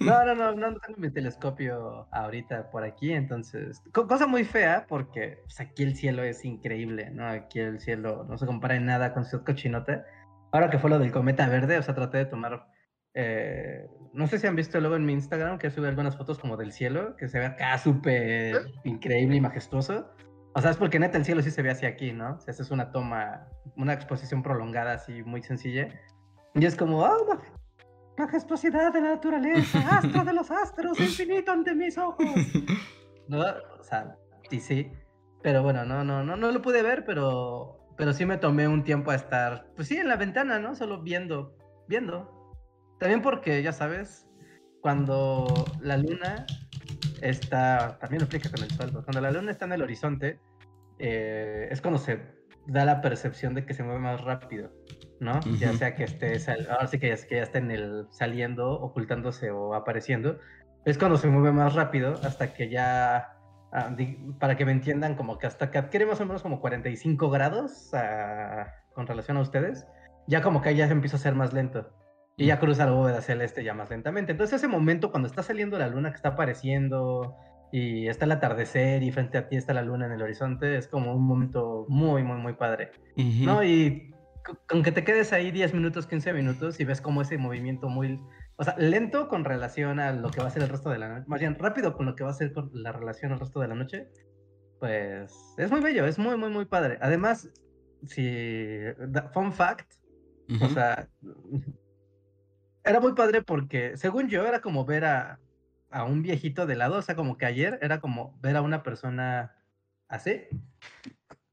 No, 0.01 0.25
no, 0.25 0.35
no, 0.35 0.53
no, 0.55 0.71
no 0.71 0.79
tengo 0.81 0.99
mi 0.99 1.11
telescopio 1.11 2.07
ahorita 2.13 2.71
por 2.71 2.83
aquí, 2.85 3.13
entonces. 3.13 3.83
co- 3.93 4.07
cosa 4.07 4.27
muy 4.27 4.45
fea, 4.45 4.87
porque 4.89 5.39
pues, 5.45 5.61
aquí 5.61 5.83
el 5.83 5.95
cielo 5.97 6.23
es 6.23 6.45
increíble, 6.45 7.11
¿no? 7.11 7.27
Aquí 7.27 7.61
el 7.61 7.79
cielo 7.81 8.25
no 8.29 8.39
se 8.39 8.47
compara 8.47 8.77
en 8.77 8.87
nada 8.87 9.13
con 9.13 9.25
Ciudad 9.25 9.45
Cochinota. 9.45 10.05
Ahora 10.53 10.71
que 10.71 10.79
fue 10.79 10.89
lo 10.91 10.99
del 10.99 11.13
cometa 11.13 11.47
verde, 11.49 11.77
o 11.79 11.83
sea, 11.83 11.95
traté 11.95 12.19
de 12.19 12.25
tomar. 12.27 12.67
eh, 13.15 13.87
no 14.15 14.27
sé 14.27 14.39
si 14.39 14.47
han 14.47 14.57
visto 14.57 14.81
luego 14.81 14.97
en 14.97 15.05
mi 15.05 15.13
Instagram 15.13 15.59
que 15.59 15.71
sube 15.71 15.89
algunas 15.89 16.17
fotos 16.17 16.39
como 16.39 16.57
del 16.57 16.73
cielo, 16.73 17.15
que 17.17 17.29
se 17.29 17.39
ve 17.39 17.47
acá 17.47 17.77
súper 17.79 18.63
increíble 18.85 19.37
y 19.37 19.41
majestuoso. 19.41 20.09
O 20.55 20.61
sea, 20.63 20.71
es 20.71 20.77
porque 20.79 20.99
neta 20.99 21.19
el 21.19 21.25
cielo 21.27 21.43
sí 21.43 21.51
se 21.51 21.61
ve 21.63 21.71
así 21.71 21.85
aquí, 21.85 22.13
¿no? 22.13 22.37
O 22.37 22.41
sea, 22.41 22.53
es 22.53 22.71
una 22.71 22.91
toma, 22.91 23.47
una 23.77 23.93
exposición 23.93 24.43
prolongada 24.43 24.95
así 24.95 25.23
muy 25.23 25.43
sencilla. 25.43 25.89
Y 26.55 26.65
es 26.65 26.75
como, 26.75 27.05
¡ah, 27.05 27.17
ma- 28.19 28.25
majestuosidad 28.25 28.93
de 28.93 29.01
la 29.01 29.11
naturaleza, 29.11 29.79
astro 29.99 30.25
de 30.25 30.33
los 30.33 30.51
astros, 30.51 30.99
infinito 31.01 31.53
ante 31.53 31.75
mis 31.75 31.97
ojos! 31.99 32.27
¿No? 33.29 33.41
O 33.79 33.83
sea, 33.83 34.17
sí, 34.51 34.61
sí. 34.61 34.91
Pero 35.43 35.63
bueno, 35.63 35.85
no, 35.85 36.03
no, 36.05 36.25
no, 36.25 36.37
no 36.37 36.51
lo 36.51 36.63
pude 36.63 36.83
ver, 36.83 37.05
pero, 37.05 37.89
pero 37.97 38.13
sí 38.13 38.27
me 38.27 38.39
tomé 38.39 38.67
un 38.67 38.83
tiempo 38.85 39.11
a 39.11 39.15
estar, 39.15 39.67
pues 39.77 39.89
sí, 39.89 39.97
en 39.97 40.09
la 40.09 40.17
ventana, 40.17 40.59
¿no? 40.59 40.75
Solo 40.75 41.03
viendo, 41.03 41.57
viendo. 41.87 42.53
También 42.99 43.23
porque, 43.23 43.63
ya 43.63 43.73
sabes, 43.73 44.27
cuando 44.81 45.47
la 45.81 45.97
luna 45.97 46.45
está, 47.23 47.99
también 48.01 48.21
lo 48.21 48.27
aplica 48.27 48.51
con 48.51 48.65
el 48.65 48.71
sol, 48.71 48.91
cuando 49.05 49.21
la 49.21 49.31
luna 49.31 49.53
está 49.53 49.67
en 49.67 49.73
el 49.73 49.83
horizonte, 49.83 50.41
eh, 50.99 51.69
es 51.71 51.81
cuando 51.81 51.99
se 51.99 52.21
da 52.67 52.85
la 52.85 53.01
percepción 53.01 53.55
de 53.55 53.65
que 53.65 53.75
se 53.75 53.85
mueve 53.85 54.01
más 54.01 54.21
rápido, 54.23 54.73
¿no? 55.21 55.41
Ya 55.59 55.73
sea 55.75 55.95
que 55.95 56.05
esté, 56.05 56.37
ahora 56.71 56.87
sí 56.87 56.99
que 56.99 57.09
ya, 57.09 57.17
que 57.27 57.37
ya 57.37 57.43
esté 57.43 57.59
en 57.59 57.71
el 57.71 58.07
saliendo, 58.11 58.71
ocultándose 58.73 59.51
o 59.51 59.75
apareciendo, 59.75 60.39
es 60.85 60.97
cuando 60.99 61.17
se 61.19 61.29
mueve 61.29 61.53
más 61.53 61.75
rápido 61.75 62.15
hasta 62.23 62.55
que 62.55 62.69
ya, 62.71 63.37
ah, 63.73 63.91
di- 63.97 64.19
para 64.39 64.57
que 64.57 64.65
me 64.65 64.73
entiendan, 64.73 65.15
como 65.17 65.39
que 65.39 65.47
hasta 65.47 65.71
que 65.71 65.79
adquiere 65.79 66.07
más 66.07 66.21
o 66.21 66.27
menos 66.27 66.43
como 66.43 66.61
45 66.61 67.31
grados 67.31 67.91
ah, 67.95 68.67
con 68.95 69.07
relación 69.07 69.37
a 69.37 69.41
ustedes, 69.41 69.87
ya 70.27 70.43
como 70.43 70.63
que 70.63 70.75
ya 70.75 70.87
se 70.87 70.93
empieza 70.93 71.17
a 71.17 71.21
ser 71.21 71.35
más 71.35 71.53
lento. 71.53 71.91
Y 72.41 72.47
ya 72.47 72.61
cruza 72.61 72.87
la 72.87 72.93
bóveda 72.93 73.21
celeste 73.21 73.65
ya 73.65 73.75
más 73.75 73.91
lentamente. 73.91 74.31
Entonces 74.31 74.59
ese 74.59 74.69
momento 74.69 75.11
cuando 75.11 75.27
está 75.27 75.43
saliendo 75.43 75.77
la 75.77 75.89
luna, 75.89 76.11
que 76.11 76.17
está 76.17 76.29
apareciendo 76.31 77.35
y 77.73 78.07
está 78.07 78.27
el 78.27 78.31
atardecer 78.33 79.03
y 79.03 79.11
frente 79.11 79.39
a 79.39 79.49
ti 79.49 79.57
está 79.57 79.75
la 79.75 79.83
luna 79.83 80.07
en 80.07 80.13
el 80.13 80.23
horizonte, 80.23 80.77
es 80.77 80.87
como 80.87 81.13
un 81.15 81.25
momento 81.27 81.85
muy, 81.89 82.23
muy, 82.23 82.37
muy 82.37 82.53
padre. 82.53 82.93
¿No? 83.45 83.65
Y 83.65 84.15
con 84.69 84.83
que 84.83 84.93
te 84.93 85.05
quedes 85.05 85.33
ahí 85.33 85.51
10 85.51 85.75
minutos, 85.75 86.07
15 86.07 86.33
minutos 86.33 86.81
y 86.81 86.85
ves 86.85 87.01
como 87.01 87.23
ese 87.23 87.39
movimiento 87.39 87.89
muy, 87.89 88.21
o 88.57 88.65
sea, 88.65 88.77
lento 88.79 89.29
con 89.29 89.45
relación 89.45 90.01
a 90.01 90.13
lo 90.13 90.31
que 90.31 90.41
va 90.41 90.49
a 90.49 90.51
ser 90.51 90.63
el 90.63 90.69
resto 90.69 90.91
de 90.91 90.99
la 90.99 91.09
noche, 91.09 91.25
más 91.29 91.41
bien 91.41 91.55
rápido 91.55 91.97
con 91.97 92.07
lo 92.07 92.15
que 92.15 92.25
va 92.25 92.31
a 92.31 92.35
ser 92.35 92.53
con 92.53 92.71
la 92.73 92.93
relación 92.93 93.33
al 93.33 93.41
resto 93.41 93.61
de 93.61 93.69
la 93.69 93.75
noche, 93.75 94.09
pues 94.79 95.55
es 95.57 95.71
muy 95.71 95.81
bello, 95.81 96.07
es 96.07 96.19
muy, 96.19 96.37
muy, 96.37 96.51
muy 96.51 96.65
padre. 96.65 96.99
Además, 97.01 97.51
si, 98.07 98.81
fun 99.33 99.53
fact, 99.53 99.93
Ujú. 100.49 100.65
o 100.65 100.69
sea, 100.69 101.09
era 102.85 103.01
muy 103.01 103.15
padre 103.15 103.43
porque, 103.43 103.97
según 103.97 104.29
yo, 104.29 104.47
era 104.47 104.61
como 104.61 104.85
ver 104.85 105.05
a, 105.05 105.41
a 105.91 106.05
un 106.05 106.23
viejito 106.23 106.67
de 106.67 106.77
lado, 106.77 106.97
o 106.97 107.03
sea, 107.03 107.17
como 107.17 107.37
que 107.37 107.47
ayer 107.47 107.79
era 107.83 108.01
como 108.01 108.39
ver 108.41 108.57
a 108.57 108.63
una 108.63 108.83
persona 108.83 109.57
así, 110.09 110.47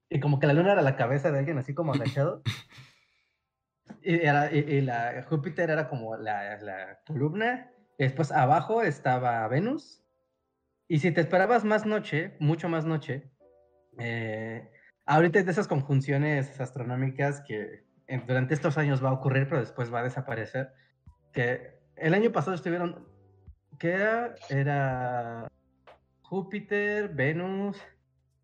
y 0.09 0.19
como 0.19 0.39
que 0.39 0.47
la 0.47 0.53
luna 0.53 0.73
era 0.73 0.81
la 0.81 0.95
cabeza 0.95 1.31
de 1.31 1.39
alguien 1.39 1.57
así 1.57 1.73
como 1.73 1.93
agachado, 1.93 2.41
y, 4.01 4.81
la 4.81 5.23
Júpiter 5.29 5.69
era 5.69 5.87
como 5.87 6.15
la, 6.17 6.57
la 6.61 6.99
columna, 7.05 7.71
después 7.97 8.31
abajo 8.31 8.81
estaba 8.81 9.47
Venus, 9.47 10.05
y 10.87 10.99
si 10.99 11.11
te 11.11 11.21
esperabas 11.21 11.63
más 11.63 11.85
noche, 11.85 12.35
mucho 12.39 12.69
más 12.69 12.85
noche, 12.85 13.31
eh, 13.97 14.69
ahorita 15.05 15.39
es 15.39 15.45
de 15.45 15.51
esas 15.51 15.67
conjunciones 15.67 16.59
astronómicas 16.59 17.41
que 17.41 17.85
durante 18.27 18.53
estos 18.53 18.77
años 18.77 19.03
va 19.03 19.09
a 19.09 19.13
ocurrir, 19.13 19.47
pero 19.47 19.61
después 19.61 19.91
va 19.91 19.99
a 19.99 20.03
desaparecer. 20.03 20.71
Que 21.33 21.79
el 21.95 22.13
año 22.13 22.31
pasado 22.31 22.55
estuvieron, 22.55 23.07
¿qué 23.79 23.93
era? 23.93 24.35
Era 24.49 25.47
Júpiter, 26.21 27.09
Venus, 27.09 27.81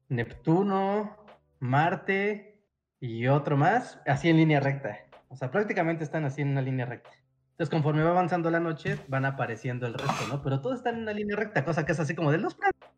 Neptuno, 0.10 1.15
Marte 1.60 2.65
y 3.00 3.27
otro 3.27 3.55
más, 3.55 4.01
así 4.07 4.29
en 4.29 4.38
línea 4.38 4.60
recta. 4.60 4.98
O 5.32 5.36
sea, 5.36 5.50
prácticamente 5.50 6.04
están 6.04 6.26
así 6.26 6.42
en 6.42 6.50
una 6.50 6.62
línea 6.62 6.86
recta. 6.86 7.10
Entonces, 7.52 7.70
conforme 7.70 8.04
va 8.04 8.12
avanzando 8.12 8.52
la 8.52 8.60
noche, 8.60 8.98
van 9.08 9.26
apareciendo 9.26 9.88
el 9.88 9.94
resto, 9.94 10.28
¿no? 10.28 10.42
Pero 10.44 10.62
todos 10.62 10.78
están 10.78 10.96
en 10.96 11.02
una 11.04 11.14
línea 11.14 11.36
recta, 11.38 11.64
cosa 11.64 11.86
que 11.86 11.94
es 11.94 12.00
así 12.00 12.14
como 12.16 12.32
de 12.32 12.38
los 12.38 12.54
planetas, 12.56 12.90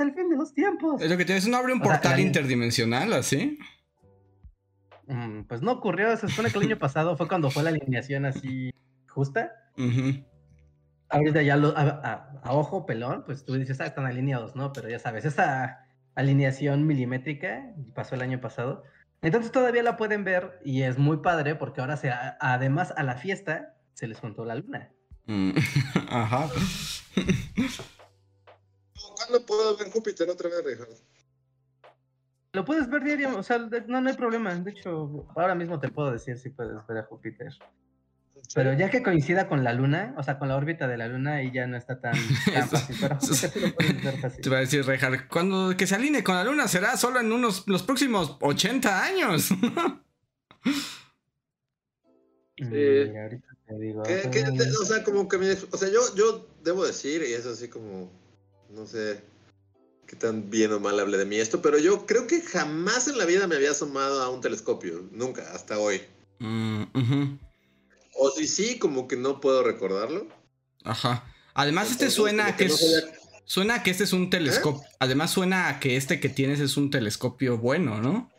el 0.00 0.12
fin 0.14 0.28
de 0.28 0.36
los 0.36 0.52
tiempos. 0.52 1.00
Es 1.00 1.10
lo 1.10 1.16
que 1.16 1.24
tienes, 1.24 1.48
¿no 1.48 1.56
abre 1.56 1.72
un 1.72 1.80
O 1.80 1.84
portal 1.84 2.20
interdimensional 2.20 3.12
así? 3.14 3.58
Mm, 5.06 5.42
pues 5.44 5.62
no 5.62 5.72
ocurrió, 5.72 6.16
se 6.16 6.28
supone 6.28 6.50
que 6.50 6.58
el 6.58 6.64
año 6.64 6.78
pasado 6.78 7.16
fue 7.16 7.28
cuando 7.28 7.50
fue 7.50 7.62
la 7.62 7.70
alineación 7.70 8.24
así 8.24 8.70
justa. 9.08 9.52
Ahorita 11.10 11.42
ya 11.42 11.56
lo, 11.56 11.76
a, 11.76 11.82
a- 11.82 12.40
a 12.42 12.52
ojo 12.52 12.86
pelón, 12.86 13.22
pues 13.24 13.44
tú 13.44 13.54
dices, 13.54 13.80
ah, 13.80 13.86
están 13.86 14.06
alineados, 14.06 14.56
¿no? 14.56 14.72
Pero 14.72 14.88
ya 14.88 14.98
sabes, 14.98 15.24
esa 15.24 15.86
alineación 16.14 16.86
milimétrica 16.86 17.72
pasó 17.94 18.14
el 18.14 18.22
año 18.22 18.40
pasado. 18.40 18.82
Entonces 19.22 19.52
todavía 19.52 19.82
la 19.82 19.96
pueden 19.96 20.24
ver 20.24 20.60
y 20.64 20.82
es 20.82 20.98
muy 20.98 21.18
padre 21.18 21.54
porque 21.54 21.80
ahora 21.80 21.96
se, 21.96 22.10
además 22.40 22.92
a 22.96 23.02
la 23.02 23.16
fiesta 23.16 23.74
se 23.94 24.06
les 24.06 24.18
juntó 24.18 24.44
la 24.44 24.56
luna. 24.56 24.92
Mm, 25.26 25.52
Ajá. 26.08 26.50
¿Cuándo 29.16 29.46
puedo 29.46 29.76
ver 29.76 29.90
Júpiter 29.90 30.28
otra 30.28 30.48
vez, 30.50 30.64
Richard? 30.64 30.88
Lo 32.52 32.64
puedes 32.64 32.88
ver 32.88 33.02
diario, 33.02 33.36
o 33.36 33.42
sea, 33.42 33.58
no, 33.58 34.00
no 34.00 34.08
hay 34.08 34.16
problema. 34.16 34.54
De 34.54 34.70
hecho, 34.70 35.26
ahora 35.34 35.54
mismo 35.56 35.80
te 35.80 35.88
puedo 35.88 36.12
decir 36.12 36.38
si 36.38 36.50
puedes 36.50 36.86
ver 36.86 36.98
a 36.98 37.02
Júpiter. 37.02 37.52
Pero 38.54 38.72
ya 38.74 38.90
que 38.90 39.02
coincida 39.02 39.48
con 39.48 39.64
la 39.64 39.72
luna, 39.72 40.14
o 40.18 40.22
sea, 40.22 40.38
con 40.38 40.48
la 40.48 40.56
órbita 40.56 40.86
de 40.86 40.96
la 40.96 41.08
luna, 41.08 41.36
ahí 41.36 41.50
ya 41.52 41.66
no 41.66 41.76
está 41.76 42.00
tan, 42.00 42.12
tan 42.44 42.54
Eso- 42.54 42.76
fácil. 42.76 42.96
Pero 43.00 43.20
sí 43.20 43.46
lo 43.60 43.74
ver 44.02 44.20
fácil. 44.20 44.40
Te 44.42 44.50
va 44.50 44.56
a 44.58 44.60
decir, 44.60 44.84
Rejar, 44.84 45.28
cuando 45.28 45.76
que 45.76 45.86
se 45.86 45.94
alinee 45.94 46.22
con 46.22 46.34
la 46.34 46.44
luna 46.44 46.68
será 46.68 46.96
solo 46.96 47.20
en 47.20 47.32
unos 47.32 47.64
los 47.66 47.82
próximos 47.82 48.36
80 48.40 49.02
años. 49.04 49.48
Mira, 52.58 53.22
ahorita 53.24 53.48
te 53.66 53.74
digo. 53.78 54.02
¿Qué- 54.04 54.28
qué- 54.30 54.42
te- 54.44 54.70
o 54.70 54.84
sea, 54.84 55.02
como 55.02 55.28
que 55.28 55.38
mi 55.38 55.48
ex- 55.48 55.66
o 55.72 55.76
sea, 55.76 55.88
yo, 55.88 56.00
yo 56.14 56.48
debo 56.62 56.86
decir, 56.86 57.22
y 57.28 57.32
es 57.32 57.46
así 57.46 57.68
como, 57.68 58.10
no 58.70 58.86
sé 58.86 59.20
qué 60.06 60.16
tan 60.16 60.50
bien 60.50 60.72
o 60.72 60.78
mal 60.80 60.98
hable 61.00 61.16
de 61.16 61.24
mí 61.24 61.36
esto, 61.36 61.60
pero 61.62 61.78
yo 61.78 62.06
creo 62.06 62.26
que 62.26 62.40
jamás 62.42 63.08
en 63.08 63.18
la 63.18 63.24
vida 63.24 63.46
me 63.48 63.56
había 63.56 63.70
asomado 63.72 64.22
a 64.22 64.28
un 64.30 64.40
telescopio, 64.40 65.08
nunca, 65.10 65.42
hasta 65.52 65.78
hoy. 65.78 66.02
Mm, 66.38 66.82
ujú. 66.94 67.38
O 68.16 68.30
si 68.30 68.46
sí, 68.46 68.78
como 68.78 69.08
que 69.08 69.16
no 69.16 69.40
puedo 69.40 69.62
recordarlo. 69.62 70.26
Ajá. 70.84 71.24
Además, 71.54 71.90
este 71.90 72.10
suena 72.10 72.48
a 72.48 72.56
que 72.56 72.66
no 72.68 72.74
es, 72.74 73.04
suena 73.44 73.76
a 73.76 73.82
que 73.82 73.90
este 73.90 74.04
es 74.04 74.12
un 74.12 74.30
telescopio. 74.30 74.82
Además, 74.98 75.30
suena 75.30 75.68
a 75.68 75.80
que 75.80 75.96
este 75.96 76.20
que 76.20 76.28
tienes 76.28 76.60
es 76.60 76.76
un 76.76 76.90
telescopio 76.90 77.58
bueno, 77.58 78.00
¿no? 78.00 78.30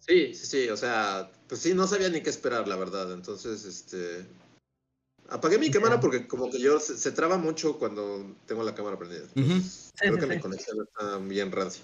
Sí, 0.00 0.34
sí, 0.34 0.46
sí, 0.46 0.68
o 0.70 0.76
sea, 0.76 1.30
pues 1.48 1.60
sí, 1.60 1.74
no 1.74 1.86
sabía 1.86 2.08
ni 2.08 2.22
qué 2.22 2.30
esperar, 2.30 2.66
la 2.66 2.76
verdad. 2.76 3.12
Entonces, 3.12 3.64
este... 3.64 4.26
Apagué 5.30 5.58
mi 5.58 5.70
cámara 5.70 6.00
porque 6.00 6.26
como 6.26 6.48
que 6.50 6.58
yo 6.58 6.80
se, 6.80 6.96
se 6.96 7.12
traba 7.12 7.36
mucho 7.36 7.78
cuando 7.78 8.34
tengo 8.46 8.62
la 8.62 8.74
cámara 8.74 8.98
prendida. 8.98 9.24
Entonces, 9.34 9.92
Sí, 9.94 10.08
creo 10.08 10.14
sí, 10.14 10.20
que 10.20 10.26
sí. 10.26 10.34
mi 10.36 10.40
conexión 10.40 10.76
está 10.82 11.18
bien 11.18 11.52
rancia. 11.52 11.82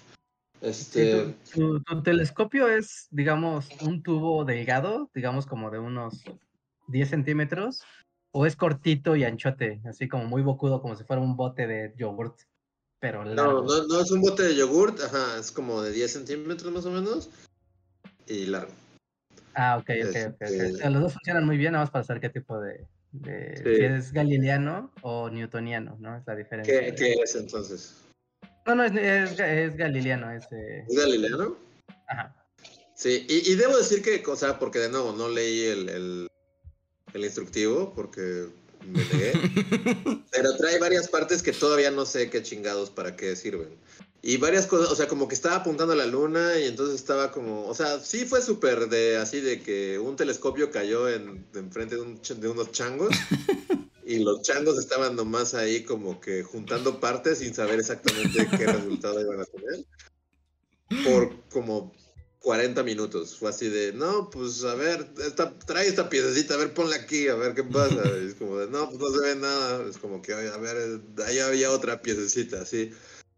sí, 0.61 0.67
Este... 0.67 1.35
tu, 1.53 1.79
tu- 1.79 1.83
tu 1.83 2.01
telescopio 2.03 2.67
es, 2.67 3.07
digamos, 3.11 3.67
un 3.81 4.01
tubo 4.01 4.43
delgado, 4.45 5.11
digamos 5.13 5.45
como 5.45 5.69
de 5.69 5.77
unos 5.77 6.23
10 6.87 7.09
centímetros, 7.09 7.81
o 8.31 8.45
es 8.45 8.55
cortito 8.55 9.15
y 9.15 9.23
anchote, 9.23 9.81
así 9.89 10.07
como 10.07 10.25
muy 10.25 10.41
bocudo, 10.41 10.81
como 10.81 10.95
si 10.95 11.03
fuera 11.03 11.21
un 11.21 11.35
bote 11.37 11.67
de 11.67 11.93
yogurt, 11.97 12.41
pero 12.99 13.23
largo. 13.23 13.63
No, 13.63 13.77
no, 13.81 13.87
no 13.87 14.01
es 14.01 14.11
un 14.11 14.21
bote 14.21 14.43
de 14.43 14.55
yogurt, 14.55 14.99
ajá, 14.99 15.39
es 15.39 15.51
como 15.51 15.81
de 15.81 15.91
10 15.91 16.11
centímetros 16.11 16.71
más 16.71 16.85
o 16.85 16.91
menos 16.91 17.29
y 18.27 18.45
largo. 18.47 18.73
Ah, 19.53 19.77
ok, 19.77 19.89
ok, 19.89 20.15
ok. 20.27 20.33
ok. 20.33 20.41
Este- 20.41 20.73
O 20.73 20.77
sea, 20.77 20.89
los 20.89 21.01
dos 21.01 21.13
funcionan 21.13 21.45
muy 21.45 21.57
bien, 21.57 21.71
nada 21.73 21.85
más 21.85 21.91
para 21.91 22.03
saber 22.03 22.21
qué 22.21 22.29
tipo 22.29 22.59
de, 22.59 22.85
de 23.11 23.55
Sí. 23.55 23.75
si 23.77 23.83
es 23.85 24.11
galileano 24.11 24.91
o 25.01 25.29
newtoniano, 25.29 25.95
¿no? 25.99 26.17
Es 26.17 26.23
la 26.27 26.35
diferencia. 26.35 26.77
¿Qué, 26.81 26.93
qué 26.93 27.13
es 27.13 27.35
entonces? 27.35 28.01
No, 28.65 28.75
no, 28.75 28.83
es, 28.83 28.93
es, 28.95 29.39
es 29.39 29.77
galileano, 29.77 30.31
es... 30.31 30.43
eh, 30.51 30.83
¿Es 30.89 30.97
galileano? 30.97 31.55
Ajá. 32.07 32.35
Sí, 32.95 33.25
y, 33.29 33.51
y 33.51 33.55
debo 33.55 33.77
decir 33.77 34.01
que, 34.01 34.23
o 34.29 34.35
sea, 34.35 34.57
porque 34.59 34.79
de 34.79 34.89
nuevo 34.89 35.13
no 35.13 35.29
leí 35.29 35.65
el, 35.67 35.89
el, 35.89 36.27
el 37.15 37.25
instructivo, 37.25 37.93
porque 37.95 38.47
me 38.85 39.03
negué, 39.05 39.33
pero 40.31 40.55
trae 40.57 40.79
varias 40.79 41.07
partes 41.07 41.41
que 41.41 41.51
todavía 41.51 41.91
no 41.91 42.05
sé 42.05 42.29
qué 42.29 42.43
chingados 42.43 42.89
para 42.89 43.15
qué 43.15 43.35
sirven. 43.35 43.75
Y 44.21 44.37
varias 44.37 44.65
cosas, 44.65 44.91
o 44.91 44.95
sea, 44.95 45.07
como 45.07 45.27
que 45.27 45.35
estaba 45.35 45.57
apuntando 45.57 45.93
a 45.93 45.95
la 45.95 46.07
luna 46.07 46.59
y 46.59 46.65
entonces 46.65 46.95
estaba 46.95 47.31
como, 47.31 47.67
o 47.67 47.75
sea, 47.75 47.99
sí 47.99 48.25
fue 48.25 48.41
súper 48.41 48.89
de 48.89 49.17
así 49.17 49.39
de 49.39 49.61
que 49.61 49.99
un 49.99 50.15
telescopio 50.15 50.71
cayó 50.71 51.07
en, 51.07 51.45
enfrente 51.53 51.95
de, 51.95 52.01
un 52.01 52.19
de 52.21 52.47
unos 52.47 52.71
changos 52.71 53.09
y 54.05 54.19
los 54.19 54.41
changos 54.41 54.79
estaban 54.79 55.15
nomás 55.15 55.53
ahí 55.53 55.83
como 55.83 56.19
que 56.19 56.41
juntando 56.41 56.99
partes 56.99 57.37
sin 57.37 57.53
saber 57.53 57.79
exactamente 57.79 58.47
qué 58.57 58.65
resultado 58.65 59.21
iban 59.21 59.41
a 59.41 59.45
tener. 59.45 59.85
Por 61.03 61.39
como 61.49 61.93
40 62.45 62.83
minutos. 62.83 63.35
Fue 63.39 63.49
así 63.49 63.69
de, 63.69 63.91
no, 63.91 64.29
pues 64.29 64.63
a 64.63 64.75
ver, 64.75 65.09
esta, 65.17 65.51
trae 65.65 65.87
esta 65.87 66.07
piececita, 66.07 66.53
a 66.53 66.57
ver, 66.57 66.75
ponla 66.75 66.95
aquí, 66.95 67.27
a 67.27 67.33
ver 67.33 67.55
qué 67.55 67.63
pasa. 67.63 67.95
Y 68.21 68.27
es 68.27 68.35
como 68.35 68.59
de, 68.59 68.67
no, 68.67 68.87
pues 68.87 68.99
no 68.99 69.09
se 69.09 69.19
ve 69.19 69.35
nada. 69.35 69.89
Es 69.89 69.97
como 69.97 70.21
que, 70.21 70.35
"Oye, 70.35 70.49
a 70.49 70.57
ver, 70.57 71.01
ahí 71.25 71.39
había 71.39 71.71
otra 71.71 72.03
piececita, 72.03 72.61
así. 72.61 72.91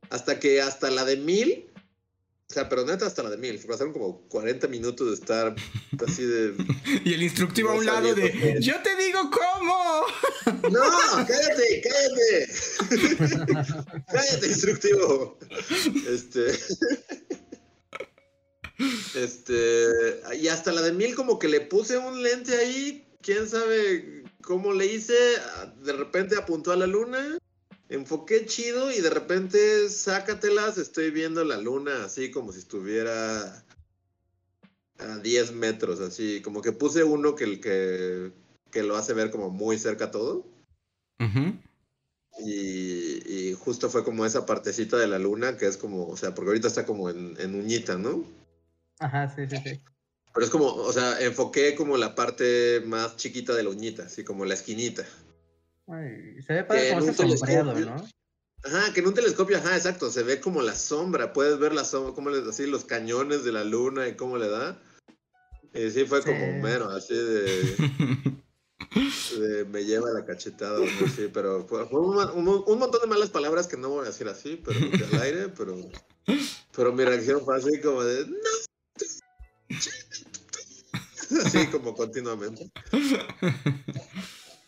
Hasta 0.09 0.39
que 0.39 0.61
hasta 0.61 0.91
la 0.91 1.05
de 1.05 1.15
mil, 1.15 1.71
o 2.49 2.53
sea, 2.53 2.67
pero 2.67 2.85
neta 2.85 3.05
hasta 3.05 3.23
la 3.23 3.29
de 3.29 3.37
mil, 3.37 3.57
pasaron 3.59 3.93
como 3.93 4.27
40 4.27 4.67
minutos 4.67 5.07
de 5.07 5.13
estar 5.13 5.55
así 6.05 6.25
de, 6.25 6.53
Y 7.05 7.13
el 7.13 7.23
instructivo 7.23 7.69
a 7.69 7.75
un 7.75 7.85
lado 7.85 8.13
de, 8.13 8.31
qué. 8.31 8.57
yo 8.59 8.73
te 8.83 8.93
digo 8.97 9.31
cómo. 9.31 10.03
no, 10.69 10.81
cállate, 11.25 11.81
cállate. 11.81 12.49
cállate, 14.11 14.47
instructivo. 14.47 15.39
Este... 16.09 16.51
Este, 19.15 20.21
y 20.39 20.47
hasta 20.49 20.71
la 20.71 20.81
de 20.81 20.91
mil 20.91 21.15
como 21.15 21.39
que 21.39 21.47
le 21.47 21.61
puse 21.61 21.97
un 21.97 22.21
lente 22.21 22.55
ahí, 22.55 23.07
quién 23.21 23.47
sabe 23.47 24.23
cómo 24.41 24.73
le 24.73 24.85
hice, 24.85 25.17
de 25.83 25.93
repente 25.93 26.37
apuntó 26.37 26.71
a 26.71 26.75
la 26.75 26.87
luna, 26.87 27.37
enfoqué 27.89 28.45
chido 28.45 28.91
y 28.91 29.01
de 29.01 29.09
repente 29.09 29.89
sácatelas, 29.89 30.77
estoy 30.77 31.11
viendo 31.11 31.43
la 31.43 31.57
luna 31.57 32.05
así 32.05 32.29
como 32.29 32.51
si 32.51 32.59
estuviera 32.59 33.65
a 34.99 35.17
10 35.17 35.53
metros, 35.53 35.99
así, 35.99 36.41
como 36.41 36.61
que 36.61 36.71
puse 36.71 37.03
uno 37.03 37.35
que, 37.35 37.43
el 37.43 37.59
que, 37.59 38.31
que 38.71 38.83
lo 38.83 38.95
hace 38.95 39.13
ver 39.13 39.31
como 39.31 39.49
muy 39.49 39.77
cerca 39.77 40.11
todo. 40.11 40.45
Y, 42.39 43.49
y 43.49 43.53
justo 43.53 43.89
fue 43.89 44.03
como 44.03 44.23
esa 44.23 44.45
partecita 44.45 44.97
de 44.97 45.07
la 45.07 45.17
luna 45.17 45.57
que 45.57 45.65
es 45.65 45.75
como, 45.75 46.07
o 46.07 46.15
sea, 46.15 46.35
porque 46.35 46.49
ahorita 46.49 46.67
está 46.67 46.85
como 46.85 47.09
en, 47.09 47.35
en 47.39 47.55
uñita, 47.55 47.97
¿no? 47.97 48.23
Ajá, 48.99 49.29
sí, 49.29 49.47
sí, 49.47 49.57
sí. 49.57 49.81
Pero 50.33 50.45
es 50.45 50.51
como, 50.51 50.67
o 50.67 50.93
sea, 50.93 51.19
enfoqué 51.19 51.75
como 51.75 51.97
la 51.97 52.13
parte 52.13 52.81
más 52.85 53.15
chiquita 53.17 53.55
de 53.55 53.63
la 53.63 53.69
uñita, 53.69 54.03
así 54.03 54.23
como 54.23 54.45
la 54.45 54.53
esquinita. 54.53 55.03
Ay, 55.87 56.41
se 56.41 56.53
ve 56.53 56.63
padre 56.63 56.89
como 56.89 57.13
sombreado, 57.13 57.73
¿no? 57.73 58.07
Ajá, 58.63 58.93
que 58.93 58.99
en 58.99 59.07
un 59.07 59.13
telescopio, 59.13 59.57
ajá, 59.57 59.75
exacto, 59.75 60.11
se 60.11 60.23
ve 60.23 60.39
como 60.39 60.61
la 60.61 60.75
sombra, 60.75 61.31
puedes 61.31 61.57
ver 61.59 61.73
la 61.73 61.83
sombra, 61.83 62.13
como 62.13 62.29
le, 62.29 62.47
así 62.49 62.65
los 62.65 62.85
cañones 62.85 63.43
de 63.43 63.51
la 63.51 63.63
luna 63.63 64.07
y 64.07 64.15
cómo 64.15 64.37
le 64.37 64.49
da. 64.49 64.79
Y 65.73 65.89
sí 65.91 66.05
fue 66.05 66.23
como 66.23 66.61
mero, 66.61 66.89
así 66.89 67.13
de, 67.13 67.75
me 69.69 69.85
lleva 69.85 70.11
la 70.11 70.25
cachetada, 70.25 70.79
¿no? 70.79 71.07
sí, 71.15 71.29
pero 71.31 71.65
fue, 71.67 71.83
un, 71.85 72.63
un 72.65 72.79
montón 72.79 73.01
de 73.01 73.07
malas 73.07 73.29
palabras 73.29 73.67
que 73.67 73.77
no 73.77 73.89
voy 73.89 74.03
a 74.03 74.09
decir 74.09 74.27
así, 74.27 74.61
pero 74.63 74.79
al 74.79 75.21
aire, 75.21 75.49
pero, 75.49 75.77
pero 76.75 76.93
mi 76.93 77.03
reacción 77.05 77.43
fue 77.45 77.57
así 77.57 77.79
como 77.81 78.03
de, 78.03 78.25
no, 78.25 78.66
así 81.45 81.67
como 81.67 81.95
continuamente. 81.95 82.71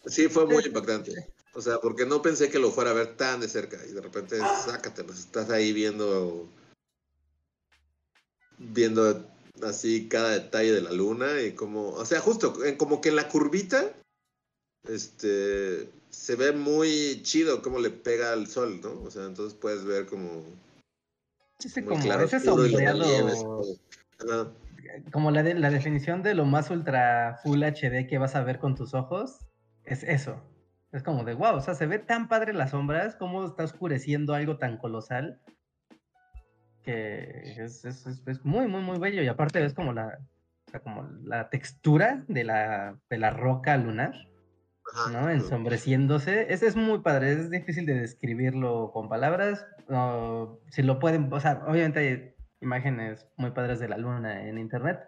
Sí, 0.06 0.28
fue 0.28 0.46
muy 0.46 0.64
impactante. 0.66 1.14
O 1.54 1.62
sea, 1.62 1.80
porque 1.80 2.06
no 2.06 2.22
pensé 2.22 2.50
que 2.50 2.60
lo 2.60 2.72
fuera 2.72 2.92
a 2.92 2.94
ver 2.94 3.16
tan 3.18 3.40
de 3.42 3.50
cerca 3.50 3.78
y 3.86 3.92
de 3.92 4.02
repente, 4.02 4.38
sácatelos, 4.38 5.20
estás 5.20 5.50
ahí 5.50 5.74
viendo, 5.74 6.48
viendo 8.58 9.28
así 9.64 10.08
cada 10.08 10.30
detalle 10.32 10.72
de 10.72 10.82
la 10.82 10.92
luna 10.92 11.42
y 11.42 11.54
como, 11.54 11.90
o 11.90 12.06
sea, 12.06 12.22
justo, 12.22 12.64
en- 12.64 12.78
como 12.78 13.02
que 13.02 13.10
en 13.10 13.16
la 13.16 13.28
curvita, 13.28 13.94
este, 14.88 15.90
se 16.10 16.36
ve 16.36 16.52
muy 16.54 17.22
chido 17.24 17.62
cómo 17.62 17.80
le 17.80 17.90
pega 17.90 18.32
al 18.32 18.48
sol, 18.48 18.80
¿no? 18.82 19.02
O 19.04 19.12
sea, 19.12 19.26
entonces 19.26 19.58
puedes 19.60 19.84
ver 19.84 20.06
como 20.06 20.44
Ese 21.64 21.82
muy 21.82 21.90
como 21.90 22.04
claro 22.04 22.26
ese 22.26 22.40
sombreado. 22.40 23.78
Como 25.12 25.32
la, 25.32 25.44
de, 25.44 25.54
la 25.56 25.70
definición 25.70 26.22
de 26.24 26.34
lo 26.36 26.46
más 26.46 26.70
ultra 26.70 27.40
full 27.44 27.64
HD 27.64 28.08
que 28.08 28.18
vas 28.18 28.36
a 28.36 28.44
ver 28.44 28.60
con 28.60 28.76
tus 28.76 28.94
ojos, 28.94 29.46
es 29.86 30.04
eso. 30.04 30.44
Es 30.92 31.04
como 31.04 31.24
de 31.24 31.36
wow, 31.36 31.56
o 31.56 31.62
sea, 31.62 31.76
se 31.76 31.86
ve 31.86 32.00
tan 32.00 32.28
padre 32.28 32.54
las 32.54 32.72
sombras, 32.72 33.16
cómo 33.16 33.46
está 33.46 33.64
oscureciendo 33.64 34.34
algo 34.34 34.58
tan 34.58 34.78
colosal, 34.78 35.40
que 36.84 37.42
es, 37.58 37.86
es- 37.86 38.06
es- 38.28 38.46
muy, 38.46 38.68
muy, 38.68 38.82
muy 38.82 38.98
bello. 39.00 39.22
Y 39.22 39.28
aparte 39.28 39.60
ves 39.62 39.74
como 39.74 39.94
la, 39.94 40.18
o 40.68 40.72
sea, 40.72 40.80
como 40.80 41.04
la 41.24 41.50
textura 41.50 42.24
de 42.28 42.44
la, 42.44 42.98
de 43.10 43.18
la 43.18 43.30
roca 43.32 43.78
lunar. 43.78 44.14
Ajá. 44.92 45.12
¿no? 45.12 45.30
Ensombreciéndose. 45.30 46.52
Ese 46.52 46.66
es 46.66 46.76
muy 46.76 47.00
padre, 47.00 47.34
es 47.34 47.52
difícil 47.52 47.86
de 47.86 47.94
describirlo 47.94 48.92
con 48.92 49.08
palabras. 49.10 49.66
no, 49.88 50.60
si 50.72 50.82
lo 50.82 50.98
pueden, 51.00 51.32
o 51.32 51.40
sea, 51.40 51.62
obviamente 51.68 52.36
imágenes 52.62 53.26
muy 53.38 53.52
padres 53.52 53.80
de 53.80 53.88
la 53.90 53.98
luna 53.98 54.48
en 54.48 54.58
internet, 54.58 55.00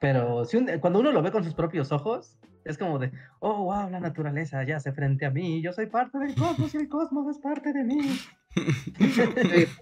pero 0.00 0.44
si 0.44 0.56
un- 0.56 0.78
cuando 0.80 0.98
uno 1.00 1.12
lo 1.12 1.22
ve 1.22 1.30
con 1.32 1.44
sus 1.44 1.54
propios 1.54 1.92
ojos, 1.92 2.36
es 2.64 2.76
como 2.76 2.98
de, 2.98 3.10
oh, 3.40 3.64
wow, 3.64 3.88
la 3.90 4.00
naturaleza 4.00 4.62
ya 4.64 4.76
hace 4.76 4.92
frente 4.92 5.24
a 5.26 5.30
mí, 5.30 5.62
yo 5.62 5.72
soy 5.72 5.86
parte 5.86 6.18
del 6.18 6.34
cosmos 6.34 6.74
y 6.74 6.78
el 6.78 6.88
cosmos 6.88 7.34
es 7.34 7.38
parte 7.42 7.72
de 7.72 7.84
mí. 7.84 8.00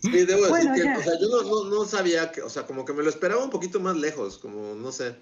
Sí, 0.00 0.10
debo 0.24 0.46
decir 0.46 0.48
Bueno, 0.48 0.74
que, 0.74 0.84
ya. 0.84 0.98
o 0.98 1.02
sea, 1.02 1.12
yo 1.20 1.28
no, 1.28 1.42
no, 1.42 1.70
no 1.70 1.84
sabía 1.84 2.30
que, 2.32 2.42
o 2.42 2.48
sea, 2.48 2.64
como 2.64 2.84
que 2.84 2.92
me 2.92 3.02
lo 3.02 3.08
esperaba 3.10 3.42
un 3.44 3.50
poquito 3.50 3.80
más 3.80 3.96
lejos, 3.96 4.38
como, 4.38 4.74
no 4.74 4.92
sé. 4.92 5.16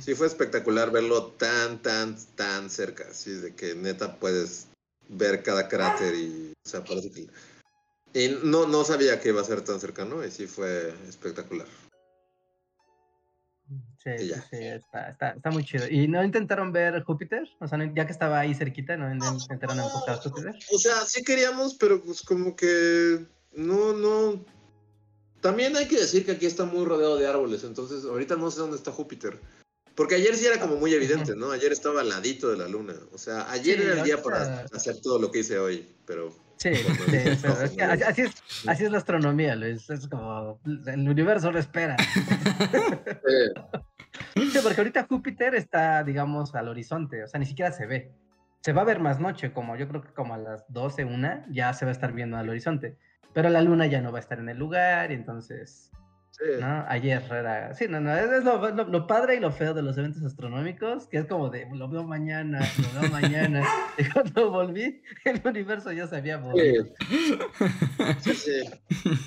Sí 0.00 0.14
fue 0.14 0.26
espectacular 0.26 0.90
verlo 0.90 1.28
tan, 1.38 1.78
tan, 1.80 2.16
tan 2.34 2.68
cerca, 2.68 3.04
así 3.10 3.30
de 3.32 3.54
que 3.54 3.74
neta 3.74 4.16
puedes 4.16 4.68
ver 5.08 5.42
cada 5.42 5.68
cráter 5.68 6.14
y, 6.14 6.52
o 6.64 6.68
sea, 6.68 6.84
parece 6.84 7.10
que... 7.10 7.26
Y 8.14 8.38
no, 8.44 8.66
no 8.66 8.84
sabía 8.84 9.20
que 9.20 9.30
iba 9.30 9.40
a 9.40 9.44
ser 9.44 9.62
tan 9.62 9.80
cercano 9.80 10.24
y 10.24 10.30
sí 10.30 10.46
fue 10.46 10.94
espectacular. 11.08 11.66
Sí, 13.98 14.10
sí, 14.18 14.28
ya. 14.28 14.42
sí, 14.42 14.56
está, 14.58 15.10
está, 15.10 15.30
está 15.30 15.50
muy 15.50 15.64
chido. 15.64 15.88
¿Y 15.88 16.06
no 16.06 16.22
intentaron 16.22 16.70
ver 16.72 17.02
Júpiter? 17.02 17.48
O 17.60 17.66
sea, 17.66 17.78
ya 17.92 18.06
que 18.06 18.12
estaba 18.12 18.38
ahí 18.38 18.54
cerquita, 18.54 18.96
¿no 18.96 19.12
no 19.14 19.32
intentaron 19.32 19.80
enfocar 19.80 20.18
Júpiter? 20.18 20.54
O 20.72 20.78
sea, 20.78 21.04
sí 21.06 21.24
queríamos, 21.24 21.74
pero 21.74 22.00
pues 22.02 22.22
como 22.22 22.54
que 22.54 23.26
no, 23.54 23.92
no... 23.94 24.44
También 25.40 25.76
hay 25.76 25.88
que 25.88 25.98
decir 25.98 26.24
que 26.24 26.32
aquí 26.32 26.46
está 26.46 26.64
muy 26.64 26.84
rodeado 26.84 27.16
de 27.16 27.26
árboles, 27.26 27.64
entonces 27.64 28.04
ahorita 28.04 28.36
no 28.36 28.50
sé 28.50 28.60
dónde 28.60 28.76
está 28.76 28.92
Júpiter. 28.92 29.40
Porque 29.94 30.16
ayer 30.16 30.36
sí 30.36 30.46
era 30.46 30.60
como 30.60 30.76
muy 30.76 30.92
evidente, 30.92 31.34
¿no? 31.34 31.50
Ayer 31.50 31.72
estaba 31.72 32.00
al 32.00 32.08
ladito 32.08 32.50
de 32.50 32.58
la 32.58 32.68
luna. 32.68 32.94
O 33.12 33.18
sea, 33.18 33.50
ayer 33.50 33.78
Sí, 33.78 33.84
era 33.84 33.98
el 33.98 34.04
día 34.04 34.22
para 34.22 34.66
hacer 34.72 35.00
todo 35.00 35.18
lo 35.18 35.32
que 35.32 35.40
hice 35.40 35.58
hoy, 35.58 35.88
pero... 36.06 36.43
Sí, 36.56 36.70
Bueno, 36.84 37.04
sí, 37.06 37.36
sí, 37.36 37.46
es 37.64 37.70
que 37.72 37.82
así, 37.82 38.22
es, 38.22 38.42
así 38.66 38.84
es 38.84 38.90
la 38.90 38.98
astronomía, 38.98 39.54
Luis. 39.56 39.88
Es 39.90 40.08
como 40.08 40.60
el 40.64 41.08
universo 41.08 41.50
lo 41.50 41.58
espera. 41.58 41.96
eh, 41.98 43.52
Sí, 44.36 44.58
porque 44.62 44.80
ahorita 44.80 45.06
Júpiter 45.08 45.56
está, 45.56 46.04
digamos, 46.04 46.54
al 46.54 46.68
horizonte, 46.68 47.24
o 47.24 47.26
sea, 47.26 47.40
ni 47.40 47.46
siquiera 47.46 47.72
se 47.72 47.86
ve. 47.86 48.12
Se 48.60 48.72
va 48.72 48.82
a 48.82 48.84
ver 48.84 49.00
más 49.00 49.18
noche, 49.18 49.52
como 49.52 49.76
yo 49.76 49.88
creo 49.88 50.02
que 50.02 50.12
como 50.12 50.34
a 50.34 50.38
las 50.38 50.64
12, 50.72 51.04
una, 51.04 51.44
ya 51.50 51.72
se 51.72 51.84
va 51.84 51.90
a 51.90 51.92
estar 51.92 52.12
viendo 52.12 52.36
al 52.36 52.48
horizonte. 52.48 52.96
Pero 53.32 53.48
la 53.48 53.60
luna 53.60 53.86
ya 53.86 54.00
no 54.00 54.12
va 54.12 54.18
a 54.18 54.20
estar 54.20 54.38
en 54.38 54.48
el 54.48 54.56
lugar, 54.56 55.10
y 55.10 55.14
entonces, 55.14 55.90
sí. 56.38 56.44
¿no? 56.60 56.84
Ayer 56.88 57.22
era. 57.30 57.74
Sí, 57.74 57.86
no, 57.88 58.00
no, 58.00 58.16
es, 58.16 58.30
es 58.30 58.44
lo, 58.44 58.70
lo- 58.70 58.84
lo 58.84 59.06
padre 59.06 59.36
y 59.36 59.40
lo 59.40 59.50
feo 59.52 59.74
de 59.74 59.82
los 59.82 59.96
eventos 59.98 60.22
astronómicos, 60.22 61.06
que 61.06 61.18
es 61.18 61.26
como 61.26 61.50
de 61.50 61.66
lo 61.72 61.88
veo 61.88 62.04
mañana, 62.04 62.60
lo 62.94 63.00
veo 63.00 63.10
mañana. 63.10 63.66
Y 63.98 64.04
cuando 64.10 64.50
volví, 64.50 65.02
el 65.24 65.40
universo 65.44 65.92
ya 65.92 66.08
se 66.08 66.16
había 66.16 66.38
movido. 66.38 66.86
Sí, 68.20 68.34
sí. 68.34 68.62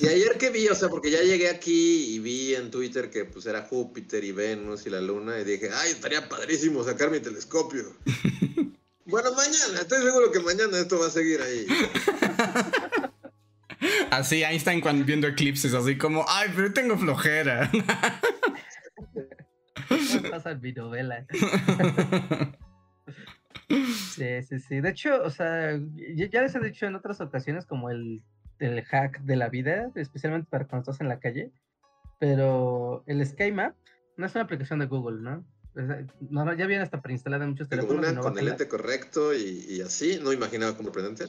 Y 0.01 0.07
ayer 0.07 0.37
que 0.37 0.49
vi, 0.49 0.67
o 0.67 0.75
sea, 0.75 0.89
porque 0.89 1.09
ya 1.09 1.21
llegué 1.21 1.49
aquí 1.49 2.15
y 2.15 2.19
vi 2.19 2.53
en 2.55 2.69
Twitter 2.69 3.09
que 3.09 3.23
pues 3.25 3.45
era 3.45 3.61
Júpiter 3.61 4.23
y 4.25 4.33
Venus 4.33 4.85
y 4.85 4.89
la 4.89 4.99
Luna 4.99 5.39
y 5.39 5.45
dije, 5.45 5.69
ay, 5.73 5.91
estaría 5.91 6.27
padrísimo 6.27 6.83
sacar 6.83 7.09
mi 7.11 7.21
telescopio. 7.21 7.83
bueno, 9.05 9.31
mañana, 9.33 9.79
estoy 9.79 10.03
seguro 10.03 10.31
que 10.33 10.39
mañana 10.41 10.77
esto 10.79 10.99
va 10.99 11.07
a 11.07 11.11
seguir 11.11 11.41
ahí. 11.41 11.65
Así 14.11 14.43
Einstein 14.43 14.81
cuando 14.81 15.05
viendo 15.05 15.27
eclipses, 15.27 15.73
así 15.73 15.97
como, 15.97 16.25
ay, 16.27 16.49
pero 16.55 16.73
tengo 16.73 16.97
flojera. 16.97 17.69
Pasa 20.31 20.55
mi 20.55 20.73
novela. 20.73 21.25
Sí, 23.69 24.41
sí, 24.43 24.59
sí. 24.59 24.81
De 24.81 24.89
hecho, 24.89 25.21
o 25.23 25.29
sea, 25.29 25.79
ya, 26.15 26.41
les 26.41 26.55
he 26.55 26.59
dicho 26.59 26.85
en 26.85 26.95
otras 26.95 27.21
ocasiones 27.21 27.65
como 27.65 27.89
el, 27.89 28.23
el 28.59 28.81
hack 28.83 29.19
de 29.21 29.35
la 29.35 29.49
vida, 29.49 29.91
especialmente 29.95 30.47
para 30.49 30.65
cuando 30.67 30.89
estás 30.89 31.01
en 31.01 31.09
la 31.09 31.19
calle. 31.19 31.51
Pero 32.19 33.03
el 33.05 33.25
Sky 33.25 33.51
Map 33.51 33.75
no 34.15 34.25
es 34.25 34.33
una 34.35 34.45
aplicación 34.45 34.79
de 34.79 34.85
Google, 34.85 35.21
¿no? 35.21 35.45
No, 36.29 36.45
no, 36.45 36.53
ya 36.53 36.65
viene 36.65 36.81
hasta 36.81 37.01
preinstalada 37.01 37.43
en 37.43 37.51
muchos 37.51 37.69
teléfonos. 37.69 37.99
una 37.99 38.11
no 38.13 38.21
con 38.21 38.39
el 38.39 38.45
lente 38.45 38.67
correcto 38.67 39.35
y, 39.35 39.65
y 39.69 39.81
así, 39.81 40.19
no 40.19 40.33
imaginaba 40.33 40.75
como 40.75 40.87
sorprendente. 40.87 41.25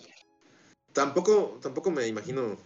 Tampoco, 0.94 1.58
tampoco 1.60 1.90
me 1.90 2.06
imagino 2.06 2.56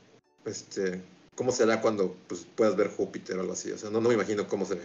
este 0.45 1.01
cómo 1.35 1.51
será 1.53 1.81
cuando 1.81 2.17
pues, 2.29 2.47
puedas 2.55 2.77
ver 2.77 2.89
Júpiter 2.89 3.37
o 3.37 3.41
algo 3.41 3.53
así. 3.53 3.73
O 3.73 3.79
sea, 3.79 3.91
no, 3.91 4.01
no 4.01 4.09
me 4.09 4.15
imagino 4.15 4.47
cómo 4.47 4.65
se 4.65 4.75
ve. 4.75 4.83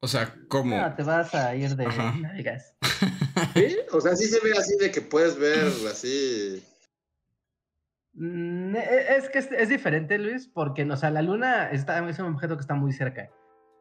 O 0.00 0.08
sea, 0.08 0.34
¿cómo? 0.48 0.76
No, 0.76 0.94
te 0.94 1.02
vas 1.02 1.34
a 1.34 1.54
ir 1.54 1.74
de 1.76 1.86
Ajá. 1.86 2.14
nalgas. 2.20 2.74
¿Sí? 3.54 3.76
O 3.92 4.00
sea, 4.00 4.16
sí 4.16 4.26
se 4.26 4.40
ve 4.40 4.52
así 4.52 4.76
de 4.76 4.90
que 4.90 5.00
puedes 5.00 5.38
ver 5.38 5.68
así. 5.90 6.62
Mm, 8.12 8.76
e- 8.76 9.16
Es 9.16 9.28
que 9.28 9.38
es, 9.38 9.50
es 9.50 9.68
diferente, 9.68 10.18
Luis, 10.18 10.46
porque 10.46 10.84
o 10.84 10.96
sea, 10.96 11.10
la 11.10 11.22
luna 11.22 11.70
está, 11.70 12.06
es 12.08 12.18
un 12.18 12.34
objeto 12.34 12.56
que 12.56 12.60
está 12.60 12.74
muy 12.74 12.92
cerca. 12.92 13.30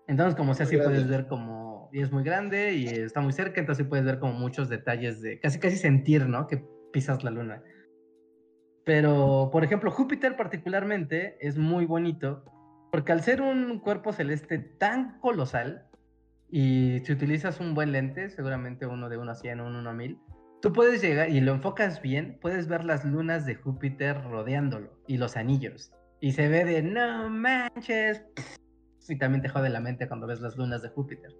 Entonces, 0.07 0.35
como 0.35 0.53
sea, 0.53 0.65
Muy 0.65 0.75
sí 0.75 0.81
puedes 0.81 1.07
ver 1.07 1.27
como, 1.27 1.89
y 1.93 2.01
es 2.01 2.11
muy 2.11 2.23
grande 2.23 2.73
y 2.73 2.87
está 2.87 3.21
muy 3.21 3.31
cerca, 3.31 3.59
entonces 3.59 3.83
sí 3.85 3.89
puedes 3.89 4.05
ver 4.05 4.19
como 4.19 4.33
muchos 4.33 4.69
detalles 4.69 5.21
de, 5.21 5.39
casi 5.39 5.59
casi 5.59 5.77
sentir, 5.77 6.27
¿no? 6.27 6.47
Que 6.47 6.65
pisas 6.91 7.23
la 7.23 7.31
luna. 7.31 7.63
Pero, 8.85 9.49
por 9.51 9.63
ejemplo, 9.63 9.91
Júpiter 9.91 10.35
particularmente 10.35 11.37
es 11.39 11.57
muy 11.57 11.85
bonito, 11.85 12.43
porque 12.91 13.11
al 13.11 13.21
ser 13.21 13.41
un 13.41 13.79
cuerpo 13.79 14.11
celeste 14.11 14.59
tan 14.59 15.19
colosal, 15.19 15.87
y 16.49 16.99
si 17.03 17.13
utilizas 17.13 17.59
un 17.59 17.73
buen 17.73 17.91
lente, 17.91 18.29
seguramente 18.29 18.85
uno 18.85 19.09
de 19.09 19.17
1 19.17 19.31
a 19.31 19.35
100 19.35 19.59
o 19.61 19.67
uno 19.67 19.89
a 19.89 19.93
1000, 19.93 20.19
tú 20.61 20.71
puedes 20.71 21.01
llegar 21.01 21.29
y 21.29 21.41
lo 21.41 21.53
enfocas 21.53 22.01
bien, 22.01 22.37
puedes 22.41 22.67
ver 22.67 22.85
las 22.85 23.03
lunas 23.05 23.45
de 23.45 23.55
Júpiter 23.55 24.21
rodeándolo 24.23 24.91
y 25.07 25.17
los 25.17 25.35
anillos. 25.37 25.91
Y 26.19 26.33
se 26.33 26.47
ve 26.47 26.63
de 26.63 26.83
no 26.83 27.29
manches. 27.29 28.23
Y 29.09 29.17
también 29.17 29.41
te 29.41 29.49
jode 29.49 29.69
la 29.69 29.79
mente 29.79 30.07
cuando 30.07 30.27
ves 30.27 30.39
las 30.39 30.55
lunas 30.55 30.81
de 30.81 30.89
Júpiter. 30.89 31.31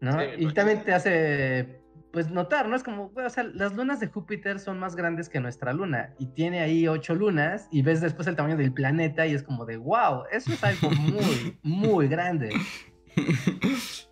¿No? 0.00 0.18
Sí, 0.18 0.26
y 0.38 0.52
también 0.52 0.82
te 0.82 0.94
hace 0.94 1.80
pues 2.16 2.30
notar, 2.30 2.66
¿no? 2.66 2.76
Es 2.76 2.82
como, 2.82 3.12
o 3.14 3.28
sea, 3.28 3.42
las 3.42 3.74
lunas 3.74 4.00
de 4.00 4.06
Júpiter 4.06 4.58
son 4.58 4.78
más 4.78 4.96
grandes 4.96 5.28
que 5.28 5.38
nuestra 5.38 5.74
luna 5.74 6.14
y 6.18 6.24
tiene 6.28 6.60
ahí 6.60 6.88
ocho 6.88 7.14
lunas 7.14 7.68
y 7.70 7.82
ves 7.82 8.00
después 8.00 8.26
el 8.26 8.36
tamaño 8.36 8.56
del 8.56 8.72
planeta 8.72 9.26
y 9.26 9.34
es 9.34 9.42
como 9.42 9.66
de, 9.66 9.76
wow, 9.76 10.22
eso 10.32 10.50
es 10.50 10.64
algo 10.64 10.88
muy, 10.92 11.58
muy 11.62 12.08
grande. 12.08 12.54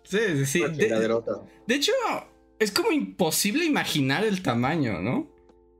sí, 0.03 0.19
sí, 0.35 0.45
sí. 0.45 0.61
De 0.61 1.73
hecho, 1.73 1.93
es 2.59 2.71
como 2.71 2.91
imposible 2.91 3.65
imaginar 3.65 4.23
el 4.23 4.43
tamaño, 4.43 5.01
¿no? 5.01 5.27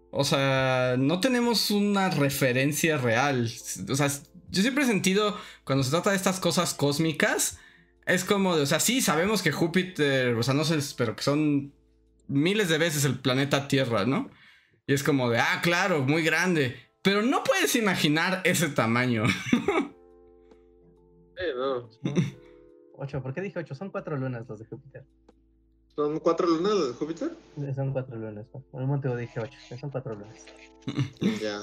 O 0.09 0.23
sea, 0.23 0.95
no 0.97 1.19
tenemos 1.19 1.69
una 1.69 2.09
referencia 2.09 2.97
real. 2.97 3.51
O 3.88 3.95
sea, 3.95 4.07
yo 4.49 4.63
siempre 4.63 4.83
he 4.83 4.88
sentido, 4.88 5.38
cuando 5.63 5.83
se 5.83 5.91
trata 5.91 6.09
de 6.09 6.15
estas 6.15 6.39
cosas 6.39 6.73
cósmicas, 6.73 7.59
es 8.07 8.23
como 8.23 8.55
de, 8.55 8.63
o 8.63 8.65
sea, 8.65 8.79
sí, 8.79 9.01
sabemos 9.01 9.43
que 9.43 9.51
Júpiter, 9.51 10.33
o 10.33 10.41
sea, 10.41 10.55
no 10.55 10.63
sé, 10.63 10.79
pero 10.97 11.15
que 11.15 11.21
son 11.21 11.71
miles 12.27 12.69
de 12.69 12.77
veces 12.77 13.05
el 13.05 13.19
planeta 13.19 13.67
Tierra, 13.67 14.05
¿no? 14.05 14.29
Y 14.88 14.93
es 14.93 15.03
como 15.03 15.29
de, 15.29 15.39
ah, 15.39 15.59
claro, 15.63 16.01
muy 16.03 16.23
grande. 16.23 16.75
Pero 17.01 17.21
no 17.21 17.43
puedes 17.43 17.75
imaginar 17.75 18.41
ese 18.43 18.69
tamaño. 18.69 19.23
Sí, 21.38 21.43
no. 21.57 21.89
Ocho, 22.97 23.21
¿por 23.21 23.33
qué 23.33 23.41
dije 23.41 23.59
ocho? 23.59 23.75
Son 23.75 23.89
cuatro 23.91 24.15
lunas 24.15 24.47
los 24.47 24.57
de 24.59 24.65
Júpiter. 24.65 25.03
¿Son 25.93 26.17
cuatro 26.19 26.47
lunas 26.47 26.73
las 26.73 26.88
de 26.88 26.93
Júpiter? 26.93 27.31
Son 27.75 27.91
cuatro 27.91 28.15
lunas. 28.15 28.45
Por 28.47 28.81
un 28.81 28.88
motivo 28.88 29.17
dije 29.17 29.39
ocho, 29.41 29.57
son 29.77 29.89
cuatro 29.89 30.15
lunas. 30.15 30.45
Ya. 31.41 31.59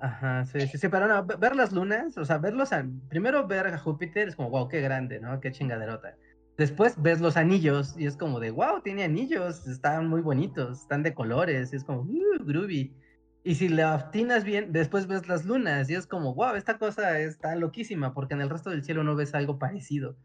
Ajá, 0.00 0.44
sí, 0.46 0.66
sí, 0.66 0.76
sí, 0.76 0.88
pero 0.88 1.06
no, 1.06 1.24
ve- 1.24 1.36
ver 1.36 1.54
las 1.54 1.70
lunas, 1.72 2.18
o 2.18 2.24
sea, 2.24 2.38
verlos, 2.38 2.72
a- 2.72 2.84
primero 3.08 3.46
ver 3.46 3.68
a 3.68 3.78
Júpiter 3.78 4.26
es 4.28 4.34
como, 4.36 4.50
wow, 4.50 4.68
qué 4.68 4.80
grande, 4.80 5.20
¿no? 5.20 5.40
Qué 5.40 5.52
chingaderota. 5.52 6.16
Después 6.56 7.00
ves 7.02 7.20
los 7.20 7.36
anillos 7.36 7.94
y 7.98 8.06
es 8.06 8.16
como 8.16 8.38
de, 8.38 8.50
wow, 8.50 8.80
tiene 8.82 9.04
anillos, 9.04 9.66
están 9.66 10.08
muy 10.08 10.20
bonitos, 10.20 10.82
están 10.82 11.02
de 11.02 11.14
colores, 11.14 11.72
es 11.72 11.84
como, 11.84 12.02
uh, 12.02 12.44
groovy. 12.44 12.94
Y 13.42 13.56
si 13.56 13.68
le 13.68 13.82
atinas 13.82 14.44
bien, 14.44 14.72
después 14.72 15.06
ves 15.06 15.28
las 15.28 15.44
lunas 15.44 15.90
y 15.90 15.94
es 15.94 16.06
como, 16.06 16.34
wow, 16.34 16.54
esta 16.54 16.78
cosa 16.78 17.18
está 17.20 17.56
loquísima, 17.56 18.14
porque 18.14 18.34
en 18.34 18.40
el 18.40 18.50
resto 18.50 18.70
del 18.70 18.84
cielo 18.84 19.04
no 19.04 19.16
ves 19.16 19.34
algo 19.34 19.58
parecido, 19.58 20.16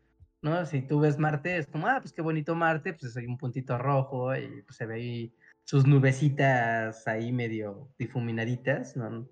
¿no? 0.42 0.66
Si 0.66 0.82
tú 0.82 1.00
ves 1.00 1.18
Marte, 1.18 1.58
es 1.58 1.68
como, 1.68 1.88
ah, 1.88 2.00
pues 2.00 2.14
qué 2.14 2.22
bonito 2.22 2.56
Marte, 2.56 2.94
pues 2.94 3.18
hay 3.18 3.26
un 3.26 3.38
puntito 3.38 3.78
rojo 3.78 4.36
y 4.36 4.62
pues, 4.62 4.78
se 4.78 4.86
ve 4.86 4.96
ahí 4.96 5.34
sus 5.66 5.86
nubecitas 5.86 7.08
ahí 7.08 7.32
medio 7.32 7.90
difuminaditas, 7.98 8.96
¿no? 8.96 9.28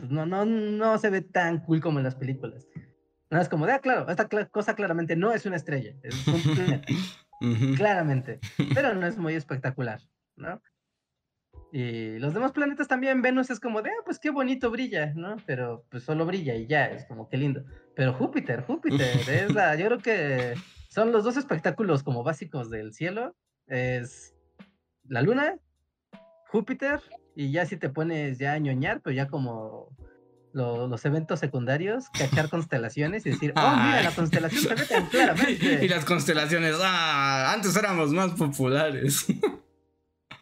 pues 0.00 0.10
no, 0.10 0.24
no, 0.24 0.46
no 0.46 0.98
se 0.98 1.10
ve 1.10 1.20
tan 1.20 1.58
cool 1.64 1.80
como 1.80 1.98
en 1.98 2.04
las 2.04 2.14
películas. 2.14 2.66
No 3.30 3.40
es 3.40 3.48
como 3.48 3.66
de, 3.66 3.72
ah, 3.72 3.78
claro, 3.80 4.08
esta 4.10 4.28
cla- 4.28 4.50
cosa 4.50 4.74
claramente 4.74 5.14
no 5.16 5.32
es 5.32 5.46
una 5.46 5.56
estrella, 5.56 5.94
es 6.02 6.26
un 6.26 6.42
planeta, 6.54 6.86
claramente, 7.76 8.40
pero 8.74 8.94
no 8.94 9.06
es 9.06 9.16
muy 9.16 9.34
espectacular, 9.34 10.00
¿no? 10.36 10.60
Y 11.72 12.18
los 12.18 12.34
demás 12.34 12.50
planetas 12.50 12.88
también, 12.88 13.22
Venus 13.22 13.48
es 13.50 13.60
como 13.60 13.80
de, 13.82 13.90
ah, 13.90 14.02
pues 14.04 14.18
qué 14.18 14.30
bonito 14.30 14.70
brilla, 14.72 15.12
¿no? 15.14 15.36
Pero 15.46 15.84
pues 15.88 16.02
solo 16.02 16.26
brilla 16.26 16.56
y 16.56 16.66
ya, 16.66 16.86
es 16.86 17.06
como 17.06 17.28
qué 17.28 17.36
lindo. 17.36 17.64
Pero 17.94 18.12
Júpiter, 18.14 18.64
Júpiter, 18.64 19.20
es 19.28 19.54
la, 19.54 19.76
yo 19.76 19.86
creo 19.86 19.98
que 19.98 20.54
son 20.88 21.12
los 21.12 21.22
dos 21.22 21.36
espectáculos 21.36 22.02
como 22.02 22.24
básicos 22.24 22.70
del 22.70 22.92
cielo, 22.92 23.36
es 23.68 24.34
la 25.04 25.22
luna, 25.22 25.56
Júpiter, 26.48 27.00
y 27.36 27.52
ya 27.52 27.64
si 27.66 27.76
te 27.76 27.88
pones 27.88 28.38
ya 28.38 28.54
a 28.54 28.58
ñoñar, 28.58 29.00
pero 29.00 29.14
ya 29.14 29.28
como 29.28 29.90
lo- 30.52 30.86
los 30.88 31.04
eventos 31.04 31.40
secundarios, 31.40 32.08
cachar 32.10 32.48
constelaciones 32.48 33.24
y 33.26 33.30
decir, 33.30 33.52
oh, 33.56 33.70
mira, 33.76 34.02
la 34.02 34.10
constelación 34.10 34.62
se 34.62 34.74
ve 34.74 34.84
tan 34.86 35.04
y 35.06 35.08
claramente. 35.08 35.88
las 35.88 36.04
constelaciones, 36.04 36.76
ah, 36.82 37.52
antes 37.52 37.76
éramos 37.76 38.12
más 38.12 38.32
populares. 38.32 39.26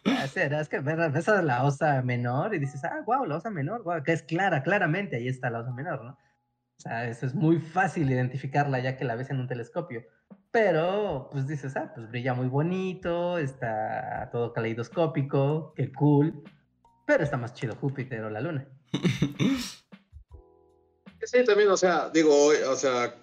Es 0.03 0.69
que 0.69 0.79
ves 0.79 1.13
ves 1.13 1.29
a 1.29 1.41
la 1.41 1.63
osa 1.65 2.01
menor 2.01 2.55
y 2.55 2.59
dices, 2.59 2.83
ah, 2.85 3.01
wow, 3.05 3.25
la 3.25 3.35
osa 3.35 3.49
menor, 3.49 3.83
wow, 3.83 4.01
que 4.01 4.13
es 4.13 4.23
clara, 4.23 4.63
claramente, 4.63 5.17
ahí 5.17 5.27
está 5.27 5.49
la 5.49 5.59
osa 5.59 5.71
menor, 5.71 6.03
¿no? 6.03 6.11
O 6.11 6.81
sea, 6.81 7.07
eso 7.07 7.25
es 7.25 7.35
muy 7.35 7.59
fácil 7.59 8.09
identificarla 8.09 8.79
ya 8.79 8.95
que 8.95 9.03
la 9.03 9.15
ves 9.15 9.29
en 9.29 9.39
un 9.39 9.47
telescopio. 9.47 10.03
Pero, 10.51 11.27
pues 11.31 11.47
dices, 11.47 11.75
ah, 11.75 11.91
pues 11.93 12.09
brilla 12.09 12.33
muy 12.33 12.47
bonito, 12.47 13.37
está 13.37 14.29
todo 14.31 14.53
caleidoscópico, 14.53 15.73
qué 15.75 15.91
cool. 15.91 16.43
Pero 17.05 17.23
está 17.23 17.37
más 17.37 17.53
chido 17.53 17.75
Júpiter 17.75 18.23
o 18.23 18.29
la 18.29 18.39
Luna. 18.41 18.65
Sí, 21.23 21.43
también, 21.43 21.69
o 21.69 21.77
sea, 21.77 22.09
digo, 22.09 22.35
hoy, 22.35 22.57
o 22.57 22.75
sea, 22.75 23.15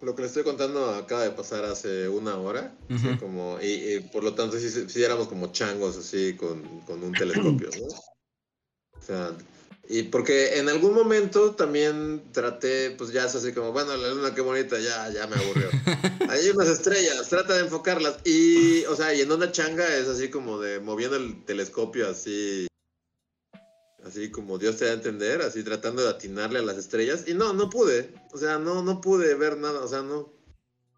lo 0.00 0.14
que 0.14 0.22
le 0.22 0.28
estoy 0.28 0.42
contando 0.42 0.90
acaba 0.90 1.22
de 1.22 1.30
pasar 1.30 1.64
hace 1.64 2.08
una 2.08 2.36
hora. 2.36 2.74
como, 3.20 3.58
y, 3.60 3.94
y 3.94 4.00
por 4.00 4.24
lo 4.24 4.34
tanto, 4.34 4.58
sí, 4.58 4.68
sí 4.70 5.02
éramos 5.02 5.28
como 5.28 5.52
changos 5.52 5.96
así 5.96 6.34
con, 6.36 6.80
con 6.80 7.02
un 7.02 7.12
telescopio, 7.12 7.70
¿no? 7.80 7.86
O 7.86 9.02
sea, 9.06 9.34
y 9.88 10.04
porque 10.04 10.58
en 10.58 10.68
algún 10.68 10.94
momento 10.94 11.54
también 11.54 12.22
traté, 12.32 12.92
pues 12.92 13.12
ya 13.12 13.26
es 13.26 13.34
así 13.34 13.52
como, 13.52 13.72
bueno, 13.72 13.94
la 13.96 14.08
luna 14.08 14.34
qué 14.34 14.40
bonita, 14.40 14.78
ya, 14.78 15.10
ya 15.10 15.26
me 15.26 15.36
aburrió. 15.36 15.68
Hay 16.30 16.48
unas 16.50 16.68
estrellas, 16.68 17.28
trata 17.28 17.54
de 17.54 17.60
enfocarlas. 17.60 18.16
Y, 18.24 18.84
o 18.86 18.96
sea, 18.96 19.12
y 19.12 19.20
en 19.20 19.30
una 19.30 19.52
changa 19.52 19.86
es 19.96 20.08
así 20.08 20.30
como 20.30 20.58
de 20.58 20.80
moviendo 20.80 21.16
el 21.16 21.44
telescopio 21.44 22.08
así. 22.08 22.66
Así 24.06 24.30
como 24.30 24.58
Dios 24.58 24.76
te 24.76 24.84
da 24.84 24.90
a 24.90 24.94
entender, 24.94 25.40
así 25.42 25.62
tratando 25.64 26.02
de 26.02 26.10
atinarle 26.10 26.58
a 26.58 26.62
las 26.62 26.76
estrellas. 26.76 27.24
Y 27.26 27.34
no, 27.34 27.52
no 27.54 27.70
pude. 27.70 28.12
O 28.32 28.38
sea, 28.38 28.58
no, 28.58 28.82
no 28.82 29.00
pude 29.00 29.34
ver 29.34 29.56
nada. 29.56 29.80
O 29.80 29.88
sea, 29.88 30.02
no. 30.02 30.32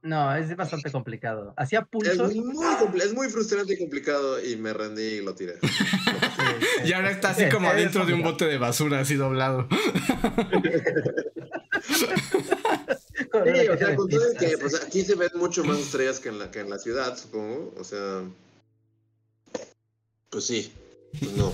No, 0.03 0.35
es 0.37 0.55
bastante 0.57 0.91
complicado. 0.93 1.53
Hacía 1.57 1.81
Es 1.81 1.87
pulsos. 1.89 2.35
muy, 2.37 2.55
compli- 2.57 3.03
es 3.03 3.13
muy 3.15 3.29
frustrante 3.29 3.75
y 3.75 3.79
complicado. 3.79 4.45
Y 4.45 4.57
me 4.57 4.73
rendí 4.73 5.03
y 5.03 5.21
lo 5.23 5.35
tiré. 5.35 5.59
Y 6.85 6.93
ahora 6.93 7.11
está 7.11 7.31
así 7.31 7.45
Sí, 7.45 7.49
como 7.51 7.67
es 7.69 7.75
adentro 7.75 8.07
de 8.07 8.15
un 8.15 8.23
bote 8.23 8.45
de 8.47 8.59
basura, 8.59 9.01
así 9.01 9.15
doblado. 9.17 9.67
Sí, 13.45 13.69
o 13.69 13.77
sea, 13.79 13.97
con 13.97 14.09
todo 14.09 14.21
que, 14.39 14.59
pues 14.59 14.75
aquí 14.83 15.03
se 15.03 15.15
ven 15.15 15.31
mucho 15.37 15.65
más 15.65 15.79
estrellas 15.79 16.21
que 16.21 16.29
en 16.29 16.39
la, 16.39 16.51
que 16.51 16.61
en 16.61 16.71
la 16.71 16.79
ciudad, 16.79 17.17
supongo. 17.17 17.75
O 17.79 17.85
sea. 17.85 18.23
Pues 20.31 20.45
sí. 20.47 20.73
Pues 21.19 21.33
no. 21.33 21.53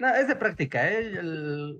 No, 0.00 0.08
es 0.14 0.26
de 0.26 0.34
práctica, 0.36 0.90
¿eh? 0.90 0.98
El- 1.18 1.78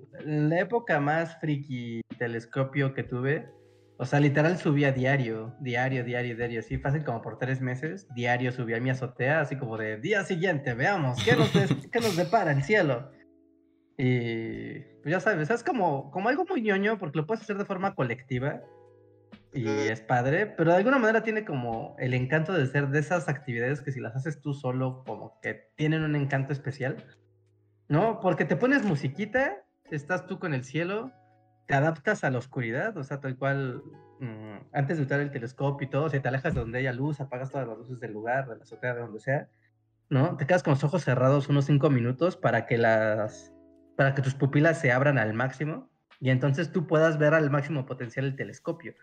la 0.49 0.59
época 0.59 0.99
más 1.01 1.37
friki 1.41 2.01
telescopio 2.19 2.93
que 2.93 3.03
tuve, 3.03 3.49
o 3.97 4.05
sea, 4.05 4.19
literal 4.19 4.57
subía 4.57 4.91
diario, 4.91 5.55
diario, 5.59 6.03
diario, 6.03 6.35
diario, 6.37 6.59
así 6.59 6.77
fácil 6.77 7.03
como 7.03 7.21
por 7.21 7.37
tres 7.39 7.61
meses, 7.61 8.07
diario 8.13 8.51
subía 8.51 8.77
a 8.77 8.79
mi 8.79 8.91
azotea, 8.91 9.41
así 9.41 9.57
como 9.57 9.77
de 9.77 9.97
día 9.97 10.23
siguiente, 10.23 10.73
veamos, 10.75 11.23
¿qué 11.25 11.35
nos, 11.35 11.51
des- 11.53 11.89
qué 11.91 11.99
nos 11.99 12.15
depara 12.15 12.51
el 12.51 12.63
cielo? 12.63 13.11
Y 13.97 14.79
pues 15.01 15.11
ya 15.11 15.19
sabes, 15.19 15.49
es 15.49 15.63
como, 15.63 16.11
como 16.11 16.29
algo 16.29 16.45
muy 16.45 16.61
ñoño 16.61 16.97
porque 16.97 17.19
lo 17.19 17.25
puedes 17.27 17.41
hacer 17.43 17.57
de 17.57 17.65
forma 17.65 17.93
colectiva. 17.95 18.61
y 19.53 19.67
es 19.67 19.99
padre, 19.99 20.45
pero 20.47 20.71
de 20.71 20.77
alguna 20.77 20.97
manera 20.97 21.23
tiene 21.23 21.43
como 21.43 21.95
el 21.99 22.13
encanto 22.13 22.53
de 22.53 22.65
ser 22.67 22.87
de 22.89 22.99
esas 22.99 23.27
actividades 23.27 23.81
que 23.81 23.91
si 23.91 23.99
las 23.99 24.15
haces 24.15 24.41
tú 24.41 24.53
solo, 24.53 25.03
como 25.05 25.39
que 25.41 25.65
tienen 25.75 26.03
un 26.03 26.15
encanto 26.15 26.53
especial, 26.53 27.03
¿no? 27.91 28.21
Porque 28.21 28.45
te 28.45 28.55
pones 28.55 28.85
musiquita, 28.85 29.65
estás 29.91 30.25
tú 30.25 30.39
con 30.39 30.53
el 30.53 30.63
cielo, 30.63 31.11
te 31.67 31.75
adaptas 31.75 32.23
a 32.23 32.29
la 32.31 32.37
oscuridad, 32.37 32.95
o 32.95 33.03
sea, 33.03 33.19
tal 33.19 33.35
cual, 33.35 33.83
mm, 34.21 34.69
antes 34.71 34.97
de 34.97 35.03
usar 35.03 35.19
el 35.19 35.29
telescopio 35.29 35.87
y 35.87 35.89
todo, 35.89 36.09
si 36.09 36.21
te 36.21 36.27
alejas 36.29 36.53
de 36.53 36.61
donde 36.61 36.79
haya 36.79 36.93
luz, 36.93 37.19
apagas 37.19 37.51
todas 37.51 37.67
las 37.67 37.77
luces 37.77 37.99
del 37.99 38.13
lugar, 38.13 38.47
de 38.47 38.55
la 38.55 38.63
azotea, 38.63 38.93
de 38.93 39.01
donde 39.01 39.19
sea, 39.19 39.49
¿no? 40.09 40.37
Te 40.37 40.47
quedas 40.47 40.63
con 40.63 40.71
los 40.71 40.83
ojos 40.85 41.03
cerrados 41.03 41.49
unos 41.49 41.65
cinco 41.65 41.89
minutos 41.89 42.37
para 42.37 42.65
que 42.65 42.77
las, 42.77 43.53
para 43.97 44.15
que 44.15 44.21
tus 44.21 44.35
pupilas 44.35 44.79
se 44.79 44.93
abran 44.93 45.17
al 45.17 45.33
máximo 45.33 45.89
y 46.21 46.29
entonces 46.29 46.71
tú 46.71 46.87
puedas 46.87 47.17
ver 47.17 47.33
al 47.33 47.49
máximo 47.49 47.85
potencial 47.85 48.25
el 48.25 48.37
telescopio. 48.37 48.95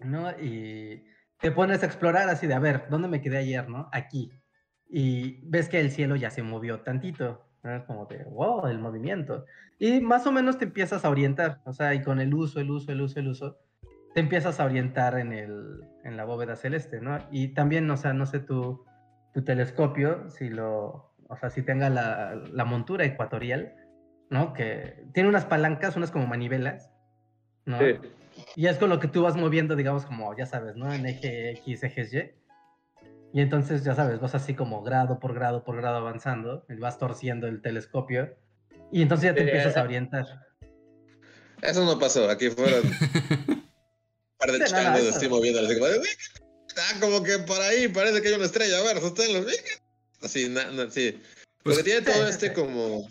¿no? 0.00 0.32
Y 0.40 1.04
te 1.38 1.52
pones 1.52 1.84
a 1.84 1.86
explorar 1.86 2.28
así 2.28 2.48
de, 2.48 2.54
a 2.54 2.58
ver, 2.58 2.86
¿dónde 2.90 3.06
me 3.06 3.20
quedé 3.20 3.38
ayer, 3.38 3.68
no? 3.68 3.88
Aquí. 3.92 4.32
Y 4.88 5.40
ves 5.42 5.68
que 5.68 5.80
el 5.80 5.90
cielo 5.90 6.16
ya 6.16 6.30
se 6.30 6.42
movió 6.42 6.80
tantito, 6.80 7.46
¿no? 7.62 7.84
Como 7.86 8.06
de, 8.06 8.24
wow, 8.24 8.66
el 8.66 8.78
movimiento. 8.78 9.44
Y 9.78 10.00
más 10.00 10.26
o 10.26 10.32
menos 10.32 10.58
te 10.58 10.64
empiezas 10.64 11.04
a 11.04 11.10
orientar, 11.10 11.60
o 11.64 11.72
sea, 11.72 11.94
y 11.94 12.02
con 12.02 12.20
el 12.20 12.32
uso, 12.32 12.60
el 12.60 12.70
uso, 12.70 12.92
el 12.92 13.00
uso, 13.00 13.20
el 13.20 13.28
uso, 13.28 13.58
te 14.14 14.20
empiezas 14.20 14.60
a 14.60 14.64
orientar 14.64 15.18
en, 15.18 15.32
el, 15.32 15.82
en 16.04 16.16
la 16.16 16.24
bóveda 16.24 16.56
celeste, 16.56 17.00
¿no? 17.00 17.18
Y 17.30 17.48
también, 17.48 17.90
o 17.90 17.96
sea, 17.96 18.14
no 18.14 18.24
sé 18.24 18.40
tu, 18.40 18.84
tu 19.34 19.44
telescopio, 19.44 20.30
si 20.30 20.48
lo, 20.48 21.12
o 21.28 21.36
sea, 21.38 21.50
si 21.50 21.62
tenga 21.62 21.90
la, 21.90 22.34
la 22.52 22.64
montura 22.64 23.04
ecuatorial, 23.04 23.74
¿no? 24.30 24.54
Que 24.54 25.04
tiene 25.12 25.28
unas 25.28 25.44
palancas, 25.44 25.96
unas 25.96 26.10
como 26.10 26.26
manivelas, 26.26 26.90
¿no? 27.66 27.78
Sí. 27.78 27.96
Y 28.54 28.66
es 28.66 28.78
con 28.78 28.90
lo 28.90 29.00
que 29.00 29.08
tú 29.08 29.22
vas 29.22 29.36
moviendo, 29.36 29.76
digamos, 29.76 30.06
como, 30.06 30.34
ya 30.36 30.46
sabes, 30.46 30.76
¿no? 30.76 30.92
En 30.92 31.06
eje 31.06 31.50
X, 31.50 31.82
eje 31.84 32.02
Y. 32.02 32.45
Y 33.36 33.42
entonces, 33.42 33.84
ya 33.84 33.94
sabes, 33.94 34.18
vas 34.18 34.34
así 34.34 34.54
como 34.54 34.82
grado 34.82 35.20
por 35.20 35.34
grado 35.34 35.62
por 35.62 35.76
grado 35.76 35.98
avanzando, 35.98 36.64
y 36.70 36.76
vas 36.76 36.98
torciendo 36.98 37.46
el 37.46 37.60
telescopio, 37.60 38.34
y 38.90 39.02
entonces 39.02 39.26
ya 39.26 39.34
te 39.34 39.42
empiezas 39.42 39.76
a 39.76 39.82
orientar. 39.82 40.24
Eso 41.60 41.84
no 41.84 41.98
pasó, 41.98 42.30
aquí 42.30 42.48
fueron 42.48 42.80
un 43.48 43.62
par 44.38 44.52
de 44.52 44.64
changos 44.64 45.02
de 45.02 45.10
estoy 45.10 45.28
moviendo, 45.28 45.60
así 45.60 45.74
como, 45.74 45.86
ah, 45.86 46.98
como 46.98 47.22
que 47.22 47.38
por 47.40 47.60
ahí 47.60 47.88
parece 47.88 48.22
que 48.22 48.28
hay 48.28 48.34
una 48.36 48.46
estrella, 48.46 48.78
a 48.78 48.84
ver, 48.84 49.00
sosténlo. 49.02 49.44
Así, 50.22 50.48
na, 50.48 50.90
sí. 50.90 51.20
Porque 51.62 51.82
tiene 51.82 52.00
todo 52.00 52.26
este 52.26 52.54
como 52.54 53.06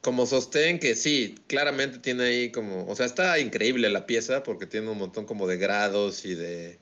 como 0.00 0.26
sostén 0.26 0.80
que 0.80 0.96
sí, 0.96 1.36
claramente 1.46 2.00
tiene 2.00 2.24
ahí 2.24 2.50
como, 2.50 2.88
o 2.88 2.96
sea, 2.96 3.06
está 3.06 3.38
increíble 3.38 3.88
la 3.88 4.04
pieza 4.04 4.42
porque 4.42 4.66
tiene 4.66 4.88
un 4.88 4.98
montón 4.98 5.26
como 5.26 5.46
de 5.46 5.58
grados 5.58 6.24
y 6.24 6.34
de... 6.34 6.80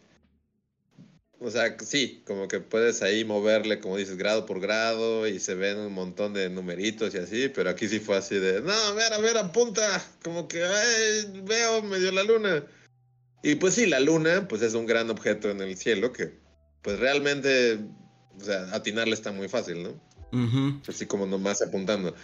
O 1.41 1.51
sea, 1.51 1.77
sí, 1.79 2.23
como 2.27 2.49
que 2.49 2.59
puedes 2.59 3.01
ahí 3.03 3.25
moverle, 3.25 3.79
como 3.79 3.97
dices, 3.97 4.17
grado 4.17 4.45
por 4.45 4.61
grado 4.61 5.29
y 5.29 5.39
se 5.39 5.55
ven 5.55 5.79
un 5.79 5.93
montón 5.93 6.35
de 6.35 6.51
numeritos 6.51 7.15
y 7.15 7.19
así, 7.19 7.49
pero 7.49 7.71
aquí 7.71 7.87
sí 7.87 8.01
fue 8.01 8.17
así 8.17 8.37
de, 8.37 8.61
no, 8.61 8.95
mira, 8.95 9.19
mira, 9.21 9.41
apunta, 9.41 10.05
como 10.25 10.49
que 10.49 10.65
ay, 10.65 11.43
veo 11.45 11.83
medio 11.83 12.11
la 12.11 12.25
luna. 12.25 12.65
Y 13.43 13.55
pues 13.55 13.75
sí, 13.75 13.87
la 13.87 14.01
luna, 14.01 14.49
pues 14.49 14.63
es 14.63 14.75
un 14.75 14.87
gran 14.87 15.11
objeto 15.11 15.49
en 15.49 15.61
el 15.61 15.77
cielo 15.77 16.13
que, 16.13 16.33
pues 16.83 16.99
realmente, 16.99 17.79
o 18.41 18.45
sea, 18.45 18.75
atinarle 18.75 19.15
está 19.15 19.31
muy 19.31 19.49
fácil, 19.49 19.85
¿no? 19.85 20.09
Así 20.89 21.07
como 21.07 21.27
nomás 21.27 21.63
apuntando. 21.63 22.15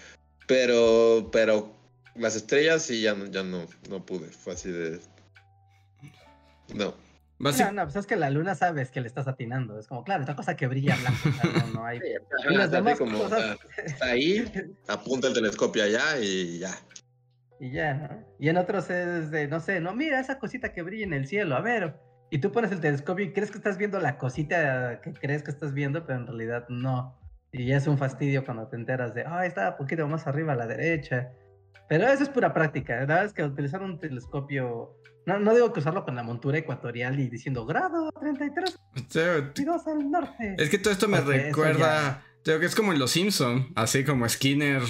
Pero, 0.47 1.31
pero 1.33 1.73
las 2.15 2.37
estrellas 2.37 2.83
sí 2.83 3.01
ya 3.01 3.15
no, 3.15 3.27
ya 3.27 3.43
no, 3.43 3.67
no 3.89 4.05
pude. 4.05 4.29
Fue 4.29 4.53
así 4.53 4.71
de. 4.71 5.01
No. 6.75 6.95
No, 7.39 7.73
no, 7.73 7.83
pues 7.83 7.97
es 7.97 8.07
que 8.07 8.17
la 8.17 8.31
luna 8.31 8.55
sabes 8.55 8.91
que 8.91 9.01
le 9.01 9.09
estás 9.09 9.27
atinando. 9.27 9.79
Es 9.79 9.89
como, 9.89 10.05
claro, 10.05 10.23
esta 10.23 10.37
cosa 10.37 10.57
que 10.57 10.67
brilla 10.67 10.97
blanco. 10.97 11.43
no, 11.59 11.81
no 11.81 11.85
hay. 11.85 12.01
y 12.49 12.55
las 12.55 12.71
demás 12.71 12.99
como, 12.99 13.19
cosas... 13.19 13.59
Está 13.85 14.07
ahí, 14.07 14.45
apunta 14.89 15.29
el 15.29 15.35
telescopio 15.35 15.83
allá 15.83 16.19
y 16.21 16.61
ya. 16.61 16.71
Y 17.61 17.73
ya, 17.73 17.95
¿no? 17.95 18.25
Y 18.39 18.49
en 18.49 18.57
otros 18.57 18.89
es 18.91 19.31
de, 19.31 19.49
no 19.49 19.61
sé, 19.61 19.81
no, 19.81 19.95
mira 19.95 20.21
esa 20.21 20.39
cosita 20.39 20.73
que 20.73 20.83
brilla 20.83 21.05
en 21.05 21.13
el 21.13 21.27
cielo, 21.27 21.57
a 21.57 21.61
ver. 21.61 21.97
Y 22.31 22.39
tú 22.39 22.51
pones 22.53 22.73
el 22.73 22.81
telescopio 22.81 23.25
y 23.25 23.33
crees 23.33 23.51
que 23.51 23.59
estás 23.59 23.79
viendo 23.79 24.01
la 24.01 24.19
cosita 24.19 25.01
que 25.01 25.13
crees 25.13 25.43
que 25.43 25.51
estás 25.51 25.73
viendo, 25.73 26.07
pero 26.07 26.21
en 26.21 26.27
realidad 26.27 26.67
no. 26.69 27.19
Y 27.53 27.73
es 27.73 27.87
un 27.87 27.99
fastidio 27.99 28.45
cuando 28.45 28.67
te 28.67 28.77
enteras 28.77 29.15
de, 29.15 29.25
ah, 29.25 29.47
está 29.47 29.71
un 29.71 29.77
poquito 29.77 30.09
más 30.09 30.27
arriba 30.27 30.55
a 30.55 30.57
la 30.57 30.67
derecha. 30.67 31.33
Pero 31.89 32.09
eso 32.09 32.23
es 32.23 32.29
pura 32.29 32.53
práctica. 32.53 32.95
La 32.95 33.01
verdad 33.01 33.25
es 33.27 33.33
que 33.33 33.45
utilizar 33.45 33.83
un 33.83 33.99
telescopio. 33.99 34.97
No, 35.27 35.39
no 35.39 35.55
digo 35.55 35.73
que 35.73 35.81
usarlo 35.81 36.05
con 36.05 36.17
la 36.17 36.23
montura 36.23 36.59
ecuatorial 36.59 37.19
y 37.19 37.29
diciendo 37.29 37.65
grado 37.65 38.11
33 38.21 38.79
al 39.87 40.11
norte. 40.11 40.57
Es 40.59 40.71
que 40.71 40.79
todo 40.79 40.93
esto 40.93 41.09
me 41.09 41.21
recuerda. 41.21 42.23
Creo 42.43 42.61
que 42.61 42.67
es 42.67 42.75
como 42.75 42.93
en 42.93 42.99
Los 42.99 43.13
Simpson, 43.13 43.73
así 43.75 44.05
como 44.05 44.29
Skinner 44.29 44.83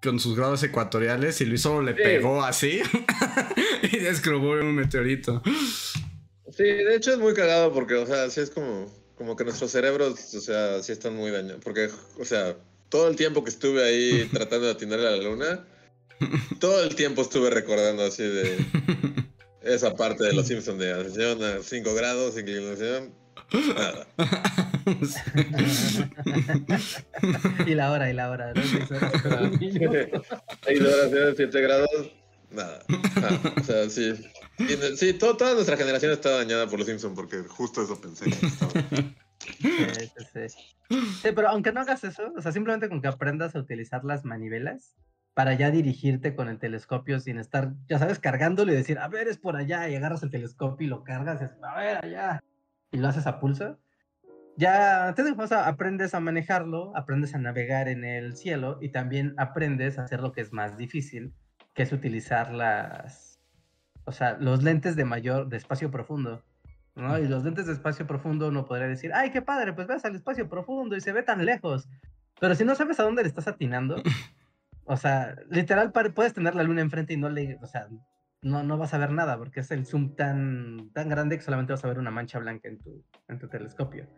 con 0.00 0.18
sus 0.18 0.36
grados 0.36 0.62
ecuatoriales 0.62 1.40
y 1.40 1.44
Luis 1.44 1.62
solo 1.62 1.82
le 1.82 1.94
pegó 1.94 2.42
así 2.42 2.80
y 3.92 3.98
descubrió 3.98 4.60
un 4.60 4.74
meteorito. 4.76 5.42
Sí, 6.50 6.62
de 6.62 6.96
hecho 6.96 7.12
es 7.12 7.18
muy 7.18 7.34
cagado 7.34 7.72
porque, 7.72 7.94
o 7.94 8.06
sea, 8.06 8.30
sí 8.30 8.40
es 8.40 8.50
como 8.50 8.86
como 9.20 9.36
que 9.36 9.44
nuestros 9.44 9.70
cerebros, 9.70 10.32
o 10.34 10.40
sea, 10.40 10.82
sí 10.82 10.92
están 10.92 11.14
muy 11.14 11.30
dañados. 11.30 11.62
Porque, 11.62 11.90
o 12.18 12.24
sea, 12.24 12.56
todo 12.88 13.06
el 13.06 13.16
tiempo 13.16 13.44
que 13.44 13.50
estuve 13.50 13.84
ahí 13.84 14.26
tratando 14.32 14.64
de 14.64 14.72
atinarle 14.72 15.08
a 15.08 15.10
la 15.10 15.22
luna, 15.22 15.66
todo 16.58 16.82
el 16.82 16.94
tiempo 16.94 17.20
estuve 17.20 17.50
recordando 17.50 18.02
así 18.02 18.22
de 18.22 18.56
esa 19.62 19.94
parte 19.94 20.24
de 20.24 20.32
los 20.32 20.46
Simpsons 20.46 20.78
de 20.78 20.92
ascensión 20.92 21.42
a 21.42 21.62
5 21.62 21.94
grados, 21.94 22.38
inclinación. 22.38 23.12
Nada. 23.74 24.06
y 27.66 27.74
la 27.74 27.90
hora, 27.90 28.08
y 28.10 28.14
la 28.14 28.30
hora. 28.30 28.54
¿no? 28.54 28.62
6 28.62 28.90
horas, 30.80 31.10
7 31.36 31.60
grados, 31.60 31.90
nada. 32.50 32.82
nada. 33.16 33.40
O 33.60 33.64
sea, 33.64 33.90
sí. 33.90 34.14
Sí, 34.96 35.12
toda 35.14 35.54
nuestra 35.54 35.76
generación 35.76 36.12
está 36.12 36.30
dañada 36.30 36.68
por 36.68 36.78
los 36.78 36.86
Simpsons 36.86 37.16
porque 37.16 37.38
justo 37.48 37.82
eso 37.82 38.00
pensé. 38.00 38.30
Sí, 38.30 38.38
sí, 41.22 41.28
pero 41.34 41.48
aunque 41.48 41.72
no 41.72 41.80
hagas 41.80 42.04
eso, 42.04 42.32
o 42.36 42.42
sea, 42.42 42.52
simplemente 42.52 42.88
con 42.88 43.00
que 43.00 43.08
aprendas 43.08 43.56
a 43.56 43.58
utilizar 43.58 44.04
las 44.04 44.24
manivelas 44.24 44.94
para 45.40 45.54
ya 45.54 45.70
dirigirte 45.70 46.34
con 46.36 46.50
el 46.50 46.58
telescopio 46.58 47.18
sin 47.18 47.38
estar, 47.38 47.72
ya 47.88 47.98
sabes, 47.98 48.18
cargándolo 48.18 48.72
y 48.72 48.76
decir, 48.76 48.98
a 48.98 49.08
ver, 49.08 49.26
es 49.26 49.38
por 49.38 49.56
allá, 49.56 49.88
y 49.88 49.96
agarras 49.96 50.22
el 50.22 50.28
telescopio 50.28 50.86
y 50.86 50.90
lo 50.90 51.02
cargas, 51.02 51.40
es, 51.40 51.50
a 51.62 51.78
ver, 51.78 52.04
allá, 52.04 52.44
y 52.92 52.98
lo 52.98 53.08
haces 53.08 53.26
a 53.26 53.40
pulso. 53.40 53.78
Ya, 54.58 55.14
te 55.14 55.22
o 55.22 55.46
sea, 55.46 55.66
aprendes 55.66 56.14
a 56.14 56.20
manejarlo, 56.20 56.94
aprendes 56.94 57.34
a 57.34 57.38
navegar 57.38 57.88
en 57.88 58.04
el 58.04 58.36
cielo 58.36 58.76
y 58.82 58.90
también 58.90 59.32
aprendes 59.38 59.98
a 59.98 60.04
hacer 60.04 60.20
lo 60.20 60.32
que 60.32 60.42
es 60.42 60.52
más 60.52 60.76
difícil, 60.76 61.32
que 61.72 61.84
es 61.84 61.92
utilizar 61.94 62.52
las, 62.52 63.40
o 64.04 64.12
sea, 64.12 64.36
los 64.38 64.62
lentes 64.62 64.94
de 64.94 65.06
mayor, 65.06 65.48
de 65.48 65.56
espacio 65.56 65.90
profundo, 65.90 66.44
¿no? 66.96 67.18
Y 67.18 67.26
los 67.26 67.44
lentes 67.44 67.64
de 67.64 67.72
espacio 67.72 68.06
profundo 68.06 68.48
uno 68.48 68.66
podría 68.66 68.88
decir, 68.88 69.10
ay, 69.14 69.30
qué 69.30 69.40
padre, 69.40 69.72
pues 69.72 69.86
ves 69.86 70.04
al 70.04 70.14
espacio 70.14 70.50
profundo 70.50 70.96
y 70.96 71.00
se 71.00 71.12
ve 71.12 71.22
tan 71.22 71.42
lejos. 71.46 71.88
Pero 72.38 72.54
si 72.54 72.66
no 72.66 72.74
sabes 72.74 73.00
a 73.00 73.04
dónde 73.04 73.22
le 73.22 73.28
estás 73.28 73.48
atinando, 73.48 74.02
o 74.90 74.96
sea, 74.96 75.36
literal 75.48 75.92
puedes 75.92 76.34
tener 76.34 76.56
la 76.56 76.64
luna 76.64 76.80
enfrente 76.80 77.12
y 77.12 77.16
no 77.16 77.28
le, 77.28 77.56
o 77.62 77.66
sea, 77.66 77.86
no, 78.42 78.64
no 78.64 78.76
vas 78.76 78.92
a 78.92 78.98
ver 78.98 79.12
nada 79.12 79.38
porque 79.38 79.60
es 79.60 79.70
el 79.70 79.86
zoom 79.86 80.16
tan, 80.16 80.90
tan 80.92 81.08
grande 81.08 81.36
que 81.36 81.44
solamente 81.44 81.72
vas 81.72 81.84
a 81.84 81.88
ver 81.88 82.00
una 82.00 82.10
mancha 82.10 82.40
blanca 82.40 82.68
en 82.68 82.78
tu, 82.78 83.04
en 83.28 83.38
tu 83.38 83.48
telescopio. 83.48 84.08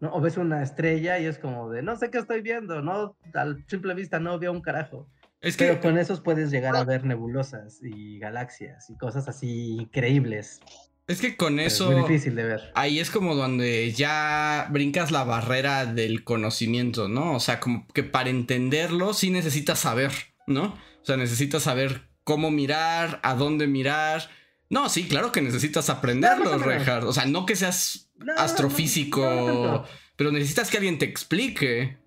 ¿no? 0.00 0.12
O 0.12 0.20
ves 0.20 0.36
una 0.36 0.64
estrella 0.64 1.20
y 1.20 1.26
es 1.26 1.38
como 1.38 1.70
de, 1.70 1.82
no 1.82 1.94
sé 1.94 2.10
qué 2.10 2.18
estoy 2.18 2.42
viendo, 2.42 2.82
no, 2.82 3.16
al 3.34 3.64
simple 3.68 3.94
vista 3.94 4.18
no 4.18 4.36
veo 4.40 4.50
un 4.50 4.62
carajo. 4.62 5.08
Es 5.40 5.56
que... 5.56 5.68
Pero 5.68 5.80
con 5.80 5.96
esos 5.96 6.20
puedes 6.20 6.50
llegar 6.50 6.74
a 6.74 6.82
ver 6.82 7.04
nebulosas 7.04 7.78
y 7.84 8.18
galaxias 8.18 8.90
y 8.90 8.96
cosas 8.96 9.28
así 9.28 9.76
increíbles. 9.76 10.60
Es 11.06 11.20
que 11.20 11.36
con 11.36 11.60
eso. 11.60 11.90
Es 11.90 11.98
muy 11.98 12.08
difícil 12.08 12.34
de 12.34 12.44
ver. 12.44 12.72
Ahí 12.74 12.98
es 12.98 13.10
como 13.10 13.34
donde 13.34 13.92
ya 13.92 14.66
brincas 14.70 15.12
la 15.12 15.24
barrera 15.24 15.86
del 15.86 16.24
conocimiento, 16.24 17.08
¿no? 17.08 17.34
O 17.34 17.40
sea, 17.40 17.60
como 17.60 17.86
que 17.88 18.02
para 18.02 18.30
entenderlo 18.30 19.14
sí 19.14 19.30
necesitas 19.30 19.78
saber, 19.78 20.12
¿no? 20.46 20.64
O 20.64 21.04
sea, 21.04 21.16
necesitas 21.16 21.62
saber 21.62 22.08
cómo 22.24 22.50
mirar, 22.50 23.20
a 23.22 23.34
dónde 23.34 23.68
mirar. 23.68 24.28
No, 24.68 24.88
sí, 24.88 25.06
claro 25.06 25.30
que 25.30 25.42
necesitas 25.42 25.90
aprenderlo, 25.90 26.58
no, 26.58 27.08
O 27.08 27.12
sea, 27.12 27.24
no 27.26 27.46
que 27.46 27.54
seas 27.54 28.10
astrofísico, 28.36 29.84
pero 30.16 30.32
necesitas 30.32 30.70
que 30.70 30.78
alguien 30.78 30.98
te 30.98 31.04
explique. 31.04 31.98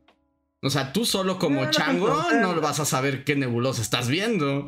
O 0.62 0.70
sea, 0.70 0.92
tú 0.92 1.06
solo 1.06 1.40
como 1.40 1.70
chango 1.72 2.10
no, 2.10 2.54
no 2.54 2.60
vas 2.60 2.82
a 2.82 2.86
saber 2.86 3.24
qué 3.24 3.38
nebulosa 3.38 3.82
estás 3.82 4.10
viendo. 4.10 4.68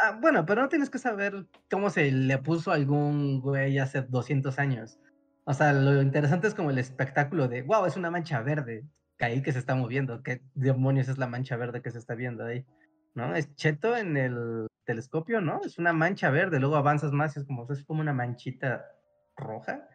Ah, 0.00 0.16
bueno, 0.20 0.46
pero 0.46 0.62
no 0.62 0.68
tienes 0.68 0.90
que 0.90 0.98
saber 0.98 1.46
cómo 1.70 1.90
se 1.90 2.10
le 2.12 2.38
puso 2.38 2.70
a 2.70 2.74
algún 2.74 3.40
güey 3.40 3.78
hace 3.78 4.02
200 4.02 4.58
años. 4.58 4.98
O 5.44 5.54
sea, 5.54 5.72
lo 5.72 6.00
interesante 6.02 6.46
es 6.46 6.54
como 6.54 6.70
el 6.70 6.78
espectáculo 6.78 7.48
de, 7.48 7.62
wow, 7.62 7.84
es 7.86 7.96
una 7.96 8.10
mancha 8.10 8.40
verde 8.42 8.86
ahí 9.18 9.42
que 9.42 9.52
se 9.52 9.58
está 9.58 9.74
moviendo. 9.74 10.22
¿Qué 10.22 10.42
demonios 10.54 11.08
es 11.08 11.18
la 11.18 11.26
mancha 11.26 11.56
verde 11.56 11.82
que 11.82 11.90
se 11.90 11.98
está 11.98 12.14
viendo 12.14 12.44
ahí? 12.44 12.64
¿No? 13.14 13.34
Es 13.34 13.54
cheto 13.56 13.96
en 13.96 14.16
el 14.16 14.66
telescopio, 14.84 15.40
¿no? 15.40 15.60
Es 15.64 15.78
una 15.78 15.92
mancha 15.92 16.30
verde, 16.30 16.60
luego 16.60 16.76
avanzas 16.76 17.12
más 17.12 17.36
y 17.36 17.40
es 17.40 17.46
como, 17.46 17.66
es 17.70 17.84
como 17.84 18.00
una 18.00 18.12
manchita 18.12 18.86
roja, 19.36 19.88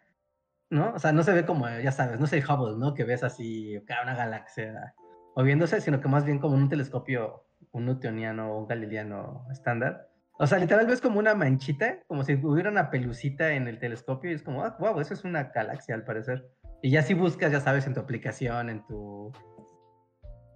¿no? 0.70 0.92
O 0.92 0.98
sea, 0.98 1.12
no 1.12 1.22
se 1.22 1.32
ve 1.32 1.46
como, 1.46 1.68
ya 1.68 1.92
sabes, 1.92 2.20
no 2.20 2.26
sé, 2.26 2.44
Hubble, 2.46 2.76
¿no? 2.78 2.94
Que 2.94 3.04
ves 3.04 3.24
así 3.24 3.76
una 4.02 4.14
galaxia 4.14 4.94
moviéndose, 5.34 5.80
sino 5.80 6.00
que 6.00 6.08
más 6.08 6.24
bien 6.24 6.38
como 6.38 6.54
un 6.54 6.68
telescopio, 6.68 7.43
un 7.74 7.86
newtoniano 7.86 8.52
o 8.52 8.60
un 8.60 8.66
galileano 8.66 9.46
estándar. 9.50 10.08
O 10.38 10.46
sea, 10.46 10.58
literal 10.58 10.86
ves 10.86 11.00
como 11.00 11.18
una 11.18 11.34
manchita, 11.34 11.98
como 12.06 12.24
si 12.24 12.34
hubiera 12.34 12.70
una 12.70 12.90
pelucita 12.90 13.52
en 13.52 13.68
el 13.68 13.78
telescopio 13.78 14.30
y 14.30 14.34
es 14.34 14.42
como, 14.42 14.64
ah, 14.64 14.76
wow, 14.80 14.98
eso 15.00 15.14
es 15.14 15.24
una 15.24 15.44
galaxia 15.44 15.94
al 15.94 16.04
parecer. 16.04 16.48
Y 16.82 16.90
ya 16.90 17.02
si 17.02 17.14
buscas, 17.14 17.52
ya 17.52 17.60
sabes, 17.60 17.86
en 17.86 17.94
tu 17.94 18.00
aplicación, 18.00 18.70
en 18.70 18.84
tu, 18.86 19.32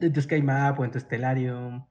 en 0.01 0.13
tu 0.13 0.21
Sky 0.21 0.43
Map 0.43 0.79
o 0.79 0.85
en 0.85 0.91
tu 0.91 0.99
Stellarium, 1.01 1.87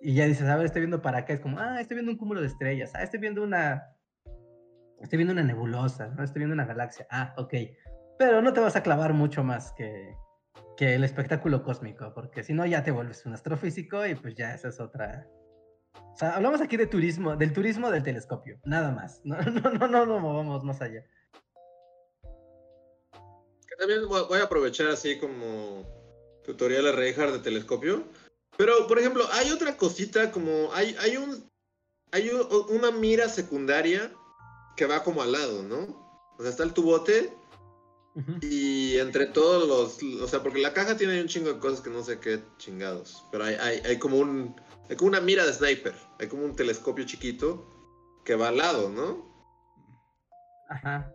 y 0.00 0.14
ya 0.14 0.26
dices, 0.26 0.48
a 0.48 0.56
ver, 0.56 0.66
estoy 0.66 0.82
viendo 0.82 1.02
para 1.02 1.18
acá, 1.18 1.32
es 1.32 1.40
como, 1.40 1.58
ah, 1.58 1.80
estoy 1.80 1.96
viendo 1.96 2.12
un 2.12 2.18
cúmulo 2.18 2.40
de 2.40 2.46
estrellas, 2.46 2.92
ah, 2.94 3.02
estoy 3.02 3.18
viendo 3.18 3.42
una, 3.42 3.96
estoy 5.00 5.16
viendo 5.16 5.32
una 5.32 5.42
nebulosa, 5.42 6.08
¿no? 6.08 6.22
estoy 6.22 6.40
viendo 6.40 6.54
una 6.54 6.66
galaxia, 6.66 7.06
ah, 7.10 7.34
ok. 7.36 7.54
Pero 8.18 8.42
no 8.42 8.52
te 8.52 8.60
vas 8.60 8.76
a 8.76 8.82
clavar 8.82 9.12
mucho 9.12 9.42
más 9.42 9.72
que, 9.72 10.14
que 10.76 10.94
el 10.94 11.04
espectáculo 11.04 11.62
cósmico, 11.62 12.12
porque 12.14 12.42
si 12.42 12.52
no 12.52 12.64
ya 12.66 12.82
te 12.82 12.90
vuelves 12.90 13.26
un 13.26 13.34
astrofísico 13.34 14.06
y 14.06 14.14
pues 14.14 14.34
ya 14.34 14.54
esa 14.54 14.68
es 14.68 14.80
otra. 14.80 15.26
O 15.94 16.16
sea, 16.16 16.36
hablamos 16.36 16.60
aquí 16.60 16.76
de 16.76 16.86
turismo, 16.86 17.36
del 17.36 17.52
turismo 17.52 17.90
del 17.90 18.02
telescopio, 18.02 18.60
nada 18.64 18.90
más. 18.90 19.20
No, 19.24 19.36
no, 19.42 19.70
no, 19.70 19.88
no, 19.88 20.06
no 20.06 20.20
movamos 20.20 20.64
más 20.64 20.80
allá. 20.80 21.04
Que 23.66 23.76
también 23.78 24.08
voy 24.08 24.40
a 24.40 24.44
aprovechar 24.44 24.88
así 24.88 25.18
como 25.18 25.86
tutorial 26.44 26.86
a 26.86 26.92
Reinhardt 26.92 27.32
de 27.32 27.38
telescopio 27.40 28.04
pero, 28.58 28.88
por 28.88 28.98
ejemplo, 28.98 29.24
hay 29.30 29.52
otra 29.52 29.76
cosita 29.76 30.32
como. 30.32 30.72
Hay, 30.74 30.94
hay 30.98 31.16
un. 31.16 31.48
Hay 32.10 32.28
una 32.70 32.90
mira 32.90 33.28
secundaria 33.28 34.12
que 34.76 34.86
va 34.86 35.04
como 35.04 35.22
al 35.22 35.32
lado, 35.32 35.62
¿no? 35.62 36.32
O 36.36 36.42
sea, 36.42 36.50
está 36.50 36.64
el 36.64 36.72
tubote. 36.72 37.32
Y 38.40 38.96
entre 38.98 39.26
todos 39.26 39.68
los. 39.68 39.98
O 40.22 40.28
sea, 40.28 40.42
porque 40.42 40.60
la 40.60 40.72
caja 40.72 40.96
tiene 40.96 41.20
un 41.20 41.28
chingo 41.28 41.52
de 41.52 41.60
cosas 41.60 41.80
que 41.80 41.90
no 41.90 42.02
sé 42.02 42.18
qué 42.18 42.40
chingados. 42.58 43.24
Pero 43.30 43.44
hay, 43.44 43.54
hay, 43.54 43.80
hay 43.84 43.98
como 43.98 44.18
un. 44.18 44.56
Hay 44.90 44.96
como 44.96 45.08
una 45.08 45.20
mira 45.20 45.46
de 45.46 45.52
sniper. 45.52 45.94
Hay 46.18 46.26
como 46.28 46.44
un 46.44 46.56
telescopio 46.56 47.04
chiquito 47.04 47.68
que 48.24 48.34
va 48.34 48.48
al 48.48 48.56
lado, 48.56 48.90
¿no? 48.90 49.28
Ajá. 50.68 51.12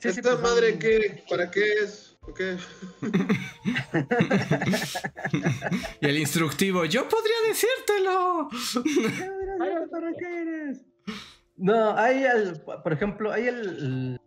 ¿Esta 0.00 0.32
pues 0.32 0.40
madre 0.40 0.78
qué? 0.78 1.24
¿Para 1.28 1.50
qué 1.50 1.72
es? 1.74 2.16
Ok. 2.22 2.40
y 6.00 6.06
el 6.06 6.18
instructivo, 6.18 6.84
yo 6.84 7.08
podría 7.08 7.36
decírtelo. 7.48 8.48
No, 11.62 11.96
hay 11.96 12.24
el, 12.24 12.60
por 12.60 12.92
ejemplo, 12.92 13.30
hay 13.30 13.46
el, 13.46 14.20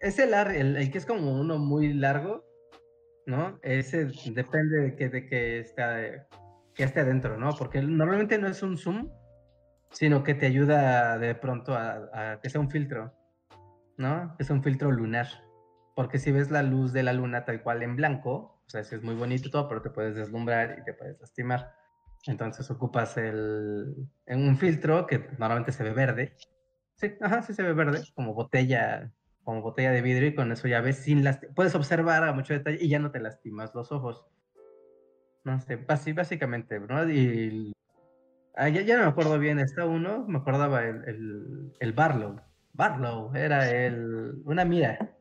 ese 0.00 0.24
el, 0.24 0.76
el, 0.76 0.90
que 0.90 0.98
es 0.98 1.06
como 1.06 1.32
uno 1.32 1.56
muy 1.56 1.94
largo, 1.94 2.44
¿no? 3.24 3.58
Ese 3.62 4.08
depende 4.34 4.80
de 4.82 4.94
que, 4.94 5.08
de 5.08 5.26
que 5.26 5.60
esté, 5.60 6.26
que 6.74 6.84
esté 6.84 7.00
adentro, 7.00 7.38
¿no? 7.38 7.54
Porque 7.58 7.80
normalmente 7.80 8.36
no 8.36 8.48
es 8.48 8.62
un 8.62 8.76
zoom, 8.76 9.08
sino 9.92 10.22
que 10.22 10.34
te 10.34 10.44
ayuda 10.44 11.18
de 11.18 11.34
pronto 11.34 11.72
a, 11.74 12.38
que 12.42 12.50
sea 12.50 12.60
un 12.60 12.70
filtro, 12.70 13.14
¿no? 13.96 14.36
Es 14.38 14.50
un 14.50 14.62
filtro 14.62 14.92
lunar. 14.92 15.28
Porque 15.96 16.18
si 16.18 16.32
ves 16.32 16.50
la 16.50 16.62
luz 16.62 16.92
de 16.92 17.02
la 17.02 17.14
luna 17.14 17.46
tal 17.46 17.62
cual 17.62 17.82
en 17.82 17.96
blanco, 17.96 18.60
o 18.66 18.68
sea, 18.68 18.82
es 18.82 19.02
muy 19.02 19.14
bonito 19.14 19.48
todo, 19.48 19.68
pero 19.68 19.80
te 19.80 19.88
puedes 19.88 20.16
deslumbrar 20.16 20.76
y 20.78 20.84
te 20.84 20.92
puedes 20.92 21.18
lastimar. 21.18 21.72
Entonces 22.26 22.70
ocupas 22.70 23.16
el, 23.16 24.06
en 24.26 24.46
un 24.46 24.58
filtro 24.58 25.06
que 25.06 25.20
normalmente 25.38 25.72
se 25.72 25.82
ve 25.82 25.94
verde. 25.94 26.36
Sí, 26.96 27.12
ajá, 27.20 27.42
sí 27.42 27.54
se 27.54 27.62
ve 27.62 27.72
verde, 27.72 28.02
como 28.14 28.34
botella, 28.34 29.10
como 29.42 29.62
botella 29.62 29.90
de 29.90 30.02
vidrio 30.02 30.28
y 30.28 30.34
con 30.34 30.52
eso 30.52 30.68
ya 30.68 30.80
ves 30.80 30.98
sin 30.98 31.24
Puedes 31.54 31.74
observar 31.74 32.24
a 32.24 32.32
mucho 32.32 32.54
detalle 32.54 32.78
y 32.80 32.88
ya 32.88 32.98
no 32.98 33.10
te 33.10 33.20
lastimas 33.20 33.74
los 33.74 33.92
ojos. 33.92 34.26
No 35.44 35.60
sé, 35.60 35.76
básicamente, 35.76 36.80
¿no? 36.80 37.08
Y 37.10 37.72
ah, 38.56 38.68
ya, 38.68 38.96
no 38.96 39.02
me 39.02 39.08
acuerdo 39.08 39.38
bien, 39.38 39.58
está 39.58 39.84
uno, 39.84 40.24
me 40.26 40.38
acordaba 40.38 40.84
el, 40.84 41.04
el, 41.06 41.72
el 41.80 41.92
Barlow. 41.92 42.40
Barlow 42.72 43.34
era 43.34 43.70
el, 43.70 44.42
una 44.44 44.64
mira 44.64 45.14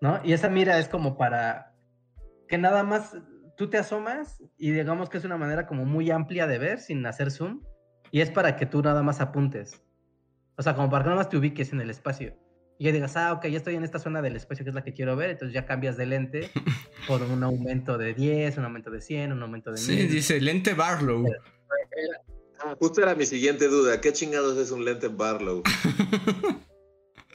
¿no? 0.00 0.20
Y 0.24 0.32
esa 0.32 0.48
mira 0.48 0.78
es 0.78 0.88
como 0.88 1.16
para 1.16 1.74
que 2.48 2.58
nada 2.58 2.82
más 2.82 3.16
tú 3.56 3.70
te 3.70 3.78
asomas 3.78 4.42
y 4.58 4.70
digamos 4.70 5.08
que 5.08 5.18
es 5.18 5.24
una 5.24 5.38
manera 5.38 5.66
como 5.66 5.84
muy 5.84 6.10
amplia 6.10 6.46
de 6.46 6.58
ver 6.58 6.80
sin 6.80 7.04
hacer 7.06 7.30
zoom 7.30 7.62
y 8.10 8.20
es 8.20 8.30
para 8.30 8.56
que 8.56 8.66
tú 8.66 8.82
nada 8.82 9.02
más 9.02 9.20
apuntes. 9.20 9.82
O 10.56 10.62
sea, 10.62 10.74
como 10.74 10.90
para 10.90 11.04
que 11.04 11.08
nada 11.10 11.20
más 11.20 11.28
te 11.28 11.36
ubiques 11.36 11.72
en 11.72 11.80
el 11.80 11.90
espacio. 11.90 12.34
Y 12.78 12.84
ya 12.84 12.92
digas, 12.92 13.16
ah, 13.16 13.32
ok, 13.32 13.46
ya 13.46 13.56
estoy 13.56 13.74
en 13.74 13.84
esta 13.84 13.98
zona 13.98 14.20
del 14.20 14.36
espacio 14.36 14.64
que 14.64 14.70
es 14.70 14.74
la 14.74 14.84
que 14.84 14.92
quiero 14.92 15.16
ver, 15.16 15.30
entonces 15.30 15.54
ya 15.54 15.64
cambias 15.64 15.96
de 15.96 16.06
lente 16.06 16.50
por 17.08 17.22
un 17.22 17.42
aumento 17.42 17.96
de 17.96 18.12
10, 18.12 18.58
un 18.58 18.64
aumento 18.64 18.90
de 18.90 19.00
100, 19.00 19.32
un 19.32 19.42
aumento 19.42 19.70
de 19.70 19.80
1000. 19.80 19.86
Sí, 19.86 20.06
dice 20.06 20.40
lente 20.40 20.74
Barlow. 20.74 21.24
Ah, 22.60 22.74
justo 22.78 23.02
era 23.02 23.14
mi 23.14 23.26
siguiente 23.26 23.68
duda, 23.68 24.00
¿qué 24.00 24.12
chingados 24.12 24.58
es 24.58 24.70
un 24.70 24.84
lente 24.84 25.08
Barlow? 25.08 25.62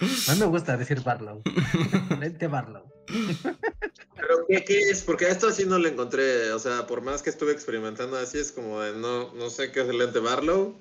A 0.01 0.33
mí 0.33 0.39
me 0.39 0.45
gusta 0.47 0.77
decir 0.77 1.01
Barlow. 1.01 1.43
Lente 2.19 2.47
Barlow. 2.47 2.91
¿Pero 3.05 4.45
qué, 4.47 4.63
qué, 4.63 4.89
es? 4.89 5.03
Porque 5.03 5.25
a 5.25 5.29
esto 5.29 5.47
así 5.47 5.63
no 5.65 5.77
le 5.77 5.89
encontré. 5.89 6.51
O 6.53 6.59
sea, 6.59 6.87
por 6.87 7.01
más 7.01 7.21
que 7.21 7.29
estuve 7.29 7.51
experimentando 7.51 8.17
así, 8.17 8.39
es 8.39 8.51
como 8.51 8.81
de 8.81 8.93
no, 8.93 9.31
no 9.35 9.49
sé 9.51 9.71
qué 9.71 9.81
es 9.81 9.89
el 9.89 9.99
lente 9.99 10.17
Barlow. 10.17 10.75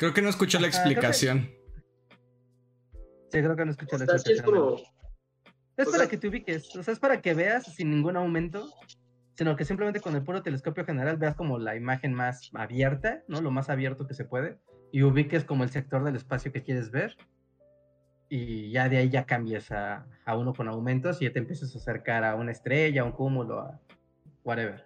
Creo 0.00 0.14
que 0.14 0.22
no 0.22 0.30
escuchó 0.30 0.58
la 0.58 0.66
explicación. 0.66 1.50
Sí, 3.30 3.38
creo 3.38 3.54
que 3.54 3.66
no 3.66 3.70
escuchó 3.70 3.98
la 3.98 4.04
explicación. 4.06 4.78
Es, 5.76 5.88
para 5.90 6.08
que 6.08 6.16
te 6.16 6.26
ubiques. 6.26 6.74
O 6.74 6.82
sea, 6.82 6.94
es 6.94 6.98
para 6.98 7.20
que 7.20 7.34
veas 7.34 7.66
sin 7.74 7.90
ningún 7.90 8.16
aumento. 8.16 8.66
Sino 9.36 9.56
que 9.56 9.66
simplemente 9.66 10.00
con 10.00 10.16
el 10.16 10.22
puro 10.22 10.42
telescopio 10.42 10.86
general 10.86 11.18
veas 11.18 11.34
como 11.34 11.58
la 11.58 11.76
imagen 11.76 12.14
más 12.14 12.48
abierta, 12.54 13.22
¿no? 13.28 13.42
Lo 13.42 13.50
más 13.50 13.68
abierto 13.68 14.06
que 14.06 14.14
se 14.14 14.24
puede. 14.24 14.58
Y 14.90 15.02
ubiques 15.02 15.44
como 15.44 15.64
el 15.64 15.70
sector 15.70 16.02
del 16.02 16.16
espacio 16.16 16.50
que 16.50 16.62
quieres 16.62 16.90
ver 16.90 17.14
y 18.30 18.70
ya 18.70 18.88
de 18.88 18.96
ahí 18.96 19.10
ya 19.10 19.26
cambias 19.26 19.70
a, 19.70 20.06
a, 20.24 20.34
uno 20.34 20.54
con 20.54 20.66
aumentos 20.66 21.20
y 21.20 21.26
ya 21.26 21.32
te 21.34 21.40
empiezas 21.40 21.74
a 21.74 21.78
acercar 21.78 22.24
a 22.24 22.36
una 22.36 22.52
estrella, 22.52 23.02
a 23.02 23.04
un 23.04 23.12
cúmulo, 23.12 23.60
a 23.60 23.78
whatever. 24.44 24.82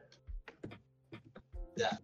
Ya. 1.77 2.01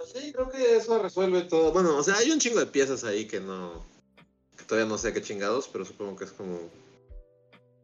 Pues 0.00 0.12
sí, 0.12 0.32
creo 0.32 0.48
que 0.48 0.76
eso 0.76 0.98
resuelve 0.98 1.42
todo. 1.42 1.72
Bueno, 1.72 1.94
o 1.94 2.02
sea, 2.02 2.14
hay 2.16 2.30
un 2.30 2.38
chingo 2.38 2.58
de 2.58 2.64
piezas 2.64 3.04
ahí 3.04 3.26
que 3.26 3.38
no. 3.38 3.84
que 4.56 4.64
todavía 4.64 4.88
no 4.88 4.96
sé 4.96 5.12
qué 5.12 5.20
chingados, 5.20 5.68
pero 5.68 5.84
supongo 5.84 6.16
que 6.16 6.24
es 6.24 6.32
como. 6.32 6.58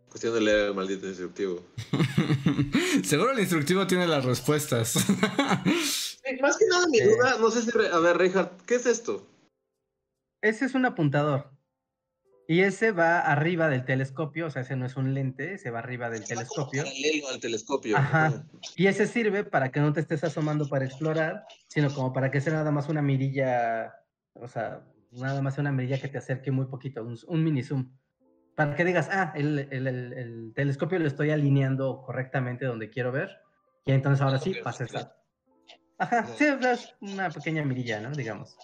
cuestión 0.08 0.32
de 0.32 0.40
leer 0.40 0.60
el 0.68 0.74
maldito 0.74 1.06
instructivo. 1.06 1.62
Seguro 3.04 3.32
el 3.32 3.40
instructivo 3.40 3.86
tiene 3.86 4.06
las 4.06 4.24
respuestas. 4.24 4.94
más 6.40 6.56
que 6.56 6.66
nada 6.70 6.86
mi 6.88 7.00
duda, 7.00 7.36
no 7.38 7.50
sé 7.50 7.60
si. 7.60 7.70
A 7.92 7.98
ver, 7.98 8.16
Reinhardt, 8.16 8.62
¿qué 8.62 8.76
es 8.76 8.86
esto? 8.86 9.26
Ese 10.40 10.64
es 10.64 10.74
un 10.74 10.86
apuntador. 10.86 11.50
Y 12.48 12.60
ese 12.60 12.92
va 12.92 13.20
arriba 13.20 13.68
del 13.68 13.84
telescopio, 13.84 14.46
o 14.46 14.50
sea, 14.50 14.62
ese 14.62 14.76
no 14.76 14.86
es 14.86 14.96
un 14.96 15.14
lente, 15.14 15.54
ese 15.54 15.70
va 15.70 15.80
arriba 15.80 16.10
del 16.10 16.24
telescopio. 16.24 16.84
Paralelo 16.84 17.28
al 17.28 17.40
telescopio. 17.40 17.96
Ajá. 17.96 18.44
Y 18.76 18.86
ese 18.86 19.06
sirve 19.06 19.42
para 19.42 19.72
que 19.72 19.80
no 19.80 19.92
te 19.92 20.00
estés 20.00 20.22
asomando 20.22 20.68
para 20.68 20.84
explorar, 20.84 21.44
sino 21.68 21.92
como 21.92 22.12
para 22.12 22.30
que 22.30 22.40
sea 22.40 22.52
nada 22.52 22.70
más 22.70 22.88
una 22.88 23.02
mirilla, 23.02 23.94
o 24.34 24.46
sea, 24.46 24.84
nada 25.10 25.42
más 25.42 25.58
una 25.58 25.72
mirilla 25.72 26.00
que 26.00 26.08
te 26.08 26.18
acerque 26.18 26.52
muy 26.52 26.66
poquito, 26.66 27.04
un, 27.04 27.44
mini 27.44 27.64
zoom. 27.64 27.90
Para 28.54 28.76
que 28.76 28.84
digas, 28.84 29.08
ah, 29.10 29.32
el, 29.34 29.68
el, 29.70 29.86
el, 29.86 30.52
telescopio 30.54 30.98
lo 30.98 31.06
estoy 31.06 31.30
alineando 31.30 32.02
correctamente 32.02 32.64
donde 32.64 32.90
quiero 32.90 33.10
ver. 33.10 33.30
Y 33.84 33.92
entonces 33.92 34.22
ahora 34.22 34.38
sí, 34.38 34.54
pasa 34.62 34.84
esa. 34.84 35.16
Ajá, 35.98 36.26
sí, 36.36 36.44
es 36.44 36.94
una 37.00 37.30
pequeña 37.30 37.64
mirilla, 37.64 38.00
¿no? 38.00 38.12
Digamos. 38.12 38.56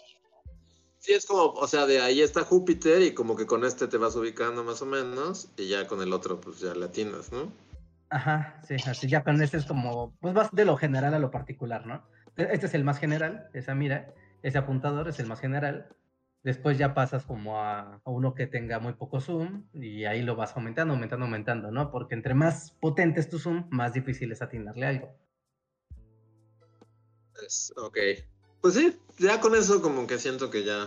Sí, 1.03 1.15
es 1.15 1.27
como, 1.27 1.47
o 1.47 1.67
sea, 1.67 1.85
de 1.87 2.01
ahí 2.01 2.21
está 2.21 2.45
Júpiter 2.45 3.03
y 3.03 3.13
como 3.13 3.35
que 3.35 3.45
con 3.45 3.65
este 3.65 3.89
te 3.89 3.97
vas 3.97 4.15
ubicando 4.15 4.63
más 4.63 4.83
o 4.83 4.87
menos 4.87 5.51
y 5.57 5.69
ya 5.69 5.89
con 5.89 6.01
el 6.01 6.13
otro 6.13 6.41
pues 6.41 6.61
ya 6.61 6.77
latinas, 6.77 7.33
¿no? 7.33 7.53
Ajá, 8.09 8.61
sí, 8.63 8.77
así 8.87 9.09
ya 9.09 9.25
con 9.25 9.43
este 9.43 9.57
es 9.57 9.65
como, 9.65 10.17
pues 10.21 10.33
vas 10.33 10.53
de 10.53 10.65
lo 10.65 10.77
general 10.77 11.13
a 11.13 11.19
lo 11.19 11.33
particular, 11.33 11.87
¿no? 11.87 12.07
E-, 12.37 12.47
este 12.53 12.67
es 12.67 12.75
el 12.75 12.85
más 12.85 13.01
general, 13.01 13.49
esa 13.53 13.75
mira, 13.75 14.15
ese 14.45 14.59
apuntador 14.59 15.09
es 15.09 15.19
el 15.19 15.27
más 15.27 15.41
general. 15.41 15.89
Después 16.45 16.79
ya 16.79 16.95
pasas 16.95 17.25
como 17.27 17.59
a, 17.59 18.01
uno 18.05 18.35
que 18.37 18.47
tenga 18.47 18.79
muy 18.79 18.93
poco 18.93 19.21
zoom 19.21 19.65
y 19.73 20.05
ahí 20.05 20.23
lo 20.23 20.37
vas 20.37 20.57
aumentando, 20.57 20.95
aumentando, 20.95 21.27
aumentando, 21.27 21.73
¿no? 21.73 21.91
Porque 21.91 22.15
entre 22.15 22.35
más 22.35 22.79
potente 22.81 23.19
es 23.19 23.29
tu 23.29 23.41
zoom, 23.41 23.67
más 23.71 23.93
difícil 23.93 24.31
es 24.31 24.41
atinarle 24.41 24.87
algo. 24.87 25.19
Es, 27.45 27.73
ok. 27.77 27.99
Pues 28.63 28.75
sí, 28.75 28.97
ya 29.19 29.41
con 29.41 29.55
eso 29.55 29.83
como 29.83 30.07
que 30.07 30.19
siento 30.19 30.49
que 30.49 30.65
ya... 30.65 30.85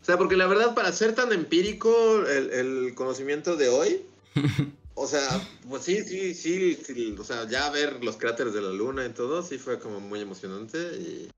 O 0.00 0.04
sea, 0.04 0.16
porque 0.16 0.36
la 0.36 0.46
verdad 0.46 0.74
para 0.74 0.90
ser 0.92 1.14
tan 1.14 1.30
empírico 1.32 2.24
el, 2.26 2.94
conocimiento 2.94 3.56
de 3.56 3.68
hoy, 3.68 4.02
o 4.94 5.06
sea, 5.06 5.28
pues 5.68 5.82
sí, 5.82 6.02
sí, 6.02 6.34
sí, 6.34 7.14
o 7.18 7.24
sea, 7.24 7.46
ya 7.46 7.68
ver 7.68 8.02
los 8.02 8.16
cráteres 8.16 8.54
de 8.54 8.62
la 8.62 8.70
luna 8.70 9.04
y 9.04 9.10
todo, 9.10 9.42
sí 9.42 9.58
fue 9.58 9.78
como 9.78 10.00
muy 10.00 10.20
emocionante 10.20 10.78
y... 10.96 11.30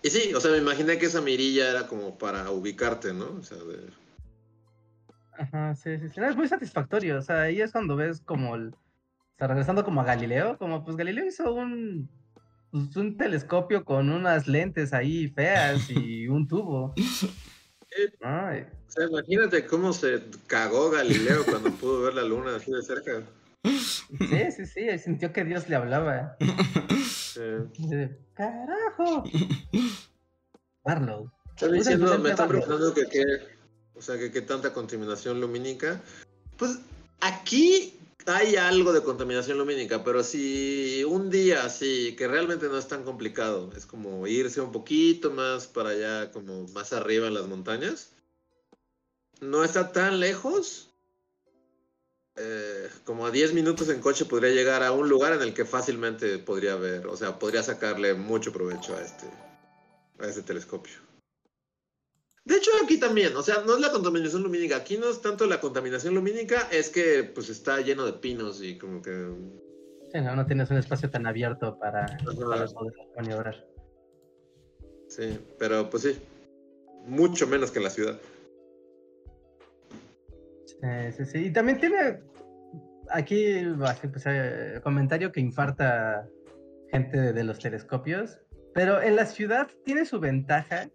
Y 0.00 0.10
sí, 0.10 0.32
o 0.32 0.40
sea, 0.40 0.52
me 0.52 0.58
imaginé 0.58 0.96
que 0.96 1.06
esa 1.06 1.20
mirilla 1.20 1.70
era 1.70 1.88
como 1.88 2.18
para 2.18 2.52
ubicarte, 2.52 3.12
¿no? 3.12 3.36
O 3.40 3.42
sea, 3.42 3.58
de... 3.58 3.90
Ajá, 5.38 5.74
sí, 5.76 5.98
sí, 5.98 6.08
sí. 6.08 6.20
Es 6.20 6.36
muy 6.36 6.48
satisfactorio. 6.48 7.18
O 7.18 7.22
sea, 7.22 7.42
ahí 7.42 7.60
es 7.60 7.72
cuando 7.72 7.96
ves 7.96 8.20
como 8.20 8.56
el. 8.56 8.68
O 8.68 9.38
sea, 9.38 9.46
regresando 9.46 9.84
como 9.84 10.00
a 10.00 10.04
Galileo, 10.04 10.58
como 10.58 10.84
pues 10.84 10.96
Galileo 10.96 11.26
hizo 11.26 11.52
un. 11.54 12.10
Pues, 12.70 12.96
un 12.96 13.16
telescopio 13.16 13.84
con 13.84 14.10
unas 14.10 14.46
lentes 14.46 14.92
ahí 14.92 15.28
feas 15.28 15.88
y 15.90 16.28
un 16.28 16.46
tubo. 16.46 16.94
Ay, 18.20 18.66
O 18.86 18.90
sea, 18.90 19.06
imagínate 19.06 19.66
cómo 19.66 19.92
se 19.92 20.22
cagó 20.46 20.90
Galileo 20.90 21.44
cuando 21.44 21.70
pudo 21.72 22.02
ver 22.02 22.14
la 22.14 22.22
luna 22.22 22.56
así 22.56 22.70
de 22.70 22.82
cerca. 22.82 23.22
sí, 23.64 24.52
sí, 24.56 24.66
sí. 24.66 24.98
Sintió 24.98 25.32
que 25.32 25.44
Dios 25.44 25.68
le 25.68 25.76
hablaba. 25.76 26.36
Sí. 26.40 27.40
¡Carajo! 28.34 29.24
Barlow. 30.84 31.30
Están 31.54 31.72
diciendo, 31.72 32.18
me 32.18 32.30
están 32.30 32.48
preguntando 32.48 32.94
que 32.94 33.06
qué, 33.06 33.24
o 33.94 34.00
sea, 34.00 34.16
que 34.16 34.30
qué 34.30 34.42
tanta 34.42 34.72
contaminación 34.72 35.40
lumínica. 35.40 36.00
Pues 36.56 36.78
aquí 37.20 37.97
hay 38.26 38.56
algo 38.56 38.92
de 38.92 39.02
contaminación 39.02 39.58
lumínica, 39.58 40.04
pero 40.04 40.22
si 40.22 41.04
un 41.04 41.30
día 41.30 41.64
así, 41.64 42.14
que 42.16 42.28
realmente 42.28 42.68
no 42.68 42.78
es 42.78 42.88
tan 42.88 43.04
complicado, 43.04 43.70
es 43.76 43.86
como 43.86 44.26
irse 44.26 44.60
un 44.60 44.72
poquito 44.72 45.30
más 45.30 45.66
para 45.66 45.90
allá, 45.90 46.30
como 46.32 46.66
más 46.68 46.92
arriba 46.92 47.28
en 47.28 47.34
las 47.34 47.46
montañas, 47.46 48.12
no 49.40 49.64
está 49.64 49.92
tan 49.92 50.20
lejos. 50.20 50.84
eh, 52.36 52.88
como 53.04 53.26
a 53.26 53.30
10 53.30 53.52
minutos 53.52 53.88
en 53.88 54.00
coche 54.00 54.24
podría 54.24 54.50
llegar 54.50 54.82
a 54.82 54.92
un 54.92 55.08
lugar 55.08 55.32
en 55.34 55.42
el 55.42 55.54
que 55.54 55.64
fácilmente 55.64 56.38
podría 56.38 56.76
ver, 56.76 57.06
o 57.08 57.16
sea, 57.16 57.38
podría 57.38 57.62
sacarle 57.62 58.14
mucho 58.14 58.52
provecho 58.52 58.96
a 58.96 59.02
este, 59.02 59.26
a 60.20 60.26
este 60.26 60.42
telescopio. 60.42 61.07
De 62.48 62.56
hecho, 62.56 62.70
aquí 62.82 62.98
también, 62.98 63.36
o 63.36 63.42
sea, 63.42 63.62
no 63.66 63.74
es 63.74 63.80
la 63.80 63.90
contaminación 63.90 64.42
lumínica, 64.42 64.78
aquí 64.78 64.96
no 64.96 65.10
es 65.10 65.20
tanto 65.20 65.44
la 65.44 65.60
contaminación 65.60 66.14
lumínica, 66.14 66.66
es 66.72 66.88
que 66.88 67.22
pues 67.22 67.50
está 67.50 67.78
lleno 67.82 68.06
de 68.06 68.14
pinos 68.14 68.62
y 68.62 68.78
como 68.78 69.02
que... 69.02 69.28
Sí, 70.10 70.18
no, 70.22 70.34
no 70.34 70.46
tienes 70.46 70.70
un 70.70 70.78
espacio 70.78 71.10
tan 71.10 71.26
abierto 71.26 71.78
para, 71.78 72.06
para 72.24 72.66
poder 72.68 72.94
maniobrar. 73.14 73.66
Sí, 75.08 75.38
pero 75.58 75.90
pues 75.90 76.04
sí, 76.04 76.18
mucho 77.04 77.46
menos 77.46 77.70
que 77.70 77.80
en 77.80 77.84
la 77.84 77.90
ciudad. 77.90 78.18
Sí, 80.64 81.12
sí, 81.18 81.24
sí. 81.26 81.38
Y 81.48 81.52
también 81.52 81.78
tiene 81.78 82.20
aquí 83.10 83.62
pues, 83.78 84.24
eh, 84.24 84.80
comentario 84.82 85.32
que 85.32 85.40
infarta 85.40 86.26
gente 86.90 87.34
de 87.34 87.44
los 87.44 87.58
telescopios, 87.58 88.38
pero 88.72 89.02
en 89.02 89.16
la 89.16 89.26
ciudad 89.26 89.68
tiene 89.84 90.06
su 90.06 90.18
ventaja 90.18 90.88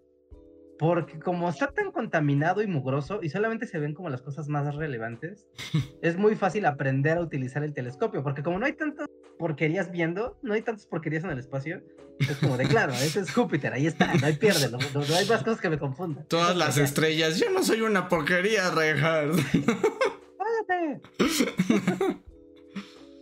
porque 0.84 1.18
como 1.20 1.48
está 1.50 1.68
tan 1.72 1.92
contaminado 1.92 2.62
y 2.62 2.68
mugroso 2.68 3.20
y 3.22 3.30
solamente 3.30 3.66
se 3.68 3.80
ven 3.80 3.94
como 3.94 4.10
las 4.10 4.22
cosas 4.22 4.50
más 4.50 4.76
relevantes, 4.76 5.48
es 6.02 6.18
muy 6.18 6.36
fácil 6.36 6.66
aprender 6.66 7.18
a 7.18 7.22
utilizar 7.22 7.64
el 7.64 7.74
telescopio, 7.74 8.22
porque 8.22 8.44
como 8.44 8.60
no 8.60 8.66
hay 8.66 8.74
tantas 8.74 9.08
porquerías 9.40 9.92
viendo, 9.92 10.38
no 10.42 10.54
hay 10.54 10.62
tantas 10.62 10.86
porquerías 10.86 11.24
en 11.24 11.30
el 11.32 11.40
espacio, 11.40 11.82
es 12.20 12.38
como 12.38 12.58
de 12.58 12.66
claro, 12.68 12.92
ese 12.94 13.22
es 13.22 13.32
Júpiter, 13.32 13.72
ahí 13.74 13.88
está, 13.88 14.14
no 14.14 14.28
hay 14.28 14.34
pierde, 14.34 14.70
no, 14.70 14.78
no- 14.78 15.06
no 15.06 15.16
hay 15.16 15.26
más 15.26 15.42
cosas 15.44 15.62
que 15.62 15.70
me 15.70 15.80
confundan. 15.80 16.26
Todas 16.28 16.56
las 16.56 16.78
estrellas. 16.78 17.40
Yo 17.40 17.50
no 17.50 17.64
soy 17.64 17.82
una 17.82 18.08
porquería, 18.10 18.70
Reinhardt. 18.70 19.36
¡Cállate! 20.68 21.02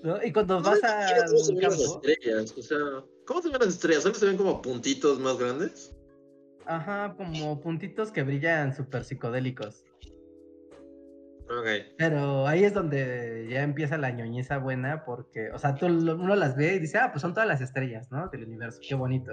¿No? 0.03 0.23
Y 0.23 0.31
cuando 0.33 0.59
No, 0.59 0.63
vas 0.69 0.79
siquiera 0.79 1.25
¿Cómo 1.27 1.37
se 1.43 1.53
ven 1.53 1.61
las 1.63 1.79
estrellas? 1.79 2.53
O 2.57 2.61
sea, 2.63 2.77
¿cómo 3.25 3.41
se 3.41 3.49
ven 3.49 3.59
las 3.59 3.69
estrellas? 3.69 4.03
¿Solo 4.03 4.15
se 4.15 4.25
ven 4.25 4.37
como 4.37 4.61
puntitos 4.61 5.19
más 5.19 5.37
grandes? 5.37 5.93
Ajá, 6.75 7.15
como 7.17 7.59
puntitos 7.61 8.11
que 8.11 8.23
brillan 8.23 8.73
súper 8.73 9.03
psicodélicos. 9.03 9.85
Ok. 11.45 11.67
Pero 11.97 12.47
ahí 12.47 12.63
es 12.63 12.73
donde 12.73 13.47
ya 13.49 13.63
empieza 13.63 13.97
la 13.97 14.11
ñoñeza 14.11 14.57
buena, 14.57 15.03
porque, 15.05 15.51
o 15.51 15.57
sea, 15.57 15.75
tú 15.75 15.87
uno 15.87 16.35
las 16.35 16.55
ve 16.55 16.75
y 16.75 16.79
dice, 16.79 16.97
ah, 16.97 17.11
pues 17.11 17.21
son 17.21 17.33
todas 17.33 17.47
las 17.47 17.61
estrellas, 17.61 18.09
¿no? 18.11 18.29
Del 18.29 18.45
universo, 18.45 18.79
qué 18.87 18.95
bonito. 18.95 19.31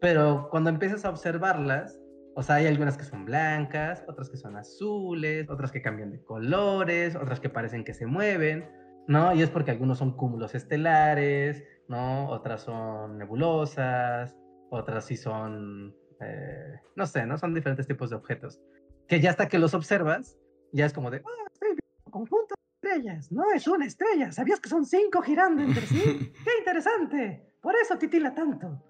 Pero 0.00 0.48
cuando 0.50 0.70
empiezas 0.70 1.04
a 1.04 1.10
observarlas, 1.10 1.98
o 2.34 2.42
sea, 2.42 2.56
hay 2.56 2.66
algunas 2.66 2.98
que 2.98 3.04
son 3.04 3.24
blancas, 3.24 4.04
otras 4.06 4.28
que 4.28 4.36
son 4.36 4.56
azules, 4.56 5.48
otras 5.48 5.72
que 5.72 5.80
cambian 5.80 6.12
de 6.12 6.22
colores, 6.22 7.16
otras 7.16 7.40
que 7.40 7.48
parecen 7.48 7.82
que 7.82 7.94
se 7.94 8.04
mueven, 8.04 8.68
¿no? 9.08 9.34
Y 9.34 9.40
es 9.40 9.48
porque 9.48 9.70
algunos 9.70 9.96
son 9.98 10.14
cúmulos 10.14 10.54
estelares, 10.54 11.64
¿no? 11.88 12.28
Otras 12.28 12.60
son 12.60 13.16
nebulosas, 13.16 14.36
otras 14.70 15.06
sí 15.06 15.16
son, 15.16 15.96
eh, 16.20 16.80
no 16.94 17.06
sé, 17.06 17.26
¿no? 17.26 17.38
Son 17.38 17.54
diferentes 17.54 17.86
tipos 17.86 18.10
de 18.10 18.16
objetos. 18.16 18.60
Que 19.08 19.20
ya 19.20 19.30
hasta 19.30 19.48
que 19.48 19.58
los 19.58 19.74
observas, 19.74 20.36
ya 20.72 20.86
es 20.86 20.92
como 20.92 21.10
de, 21.10 21.18
ah, 21.18 21.48
estoy 21.52 21.68
viendo 21.68 21.82
un 22.04 22.12
conjunto 22.12 22.54
de 22.54 22.88
estrellas. 22.88 23.32
No 23.32 23.50
es 23.52 23.66
una 23.66 23.86
estrella, 23.86 24.32
¿sabías 24.32 24.60
que 24.60 24.68
son 24.68 24.84
cinco 24.84 25.22
girando 25.22 25.62
entre 25.62 25.86
sí? 25.86 26.02
¡Qué 26.44 26.50
interesante! 26.58 27.54
Por 27.60 27.74
eso 27.76 27.98
titila 27.98 28.34
tanto. 28.34 28.82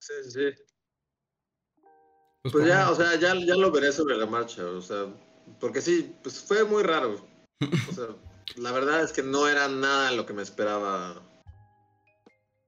Sí, 0.00 0.12
sí, 0.24 0.30
sí. 0.30 0.62
Pues, 2.42 2.52
Pues 2.52 2.66
ya, 2.66 2.90
o 2.90 2.94
sea, 2.94 3.14
ya, 3.14 3.34
ya 3.34 3.56
lo 3.56 3.70
veré 3.70 3.90
sobre 3.90 4.16
la 4.16 4.26
marcha, 4.26 4.66
o 4.66 4.82
sea, 4.82 5.06
porque 5.60 5.80
sí, 5.80 6.14
pues 6.22 6.40
fue 6.42 6.64
muy 6.64 6.82
raro. 6.82 7.26
O 7.88 7.92
sea, 7.92 8.08
la 8.56 8.72
verdad 8.72 9.02
es 9.02 9.12
que 9.12 9.22
no 9.22 9.48
era 9.48 9.68
nada 9.68 10.12
lo 10.12 10.26
que 10.26 10.34
me 10.34 10.42
esperaba. 10.42 11.22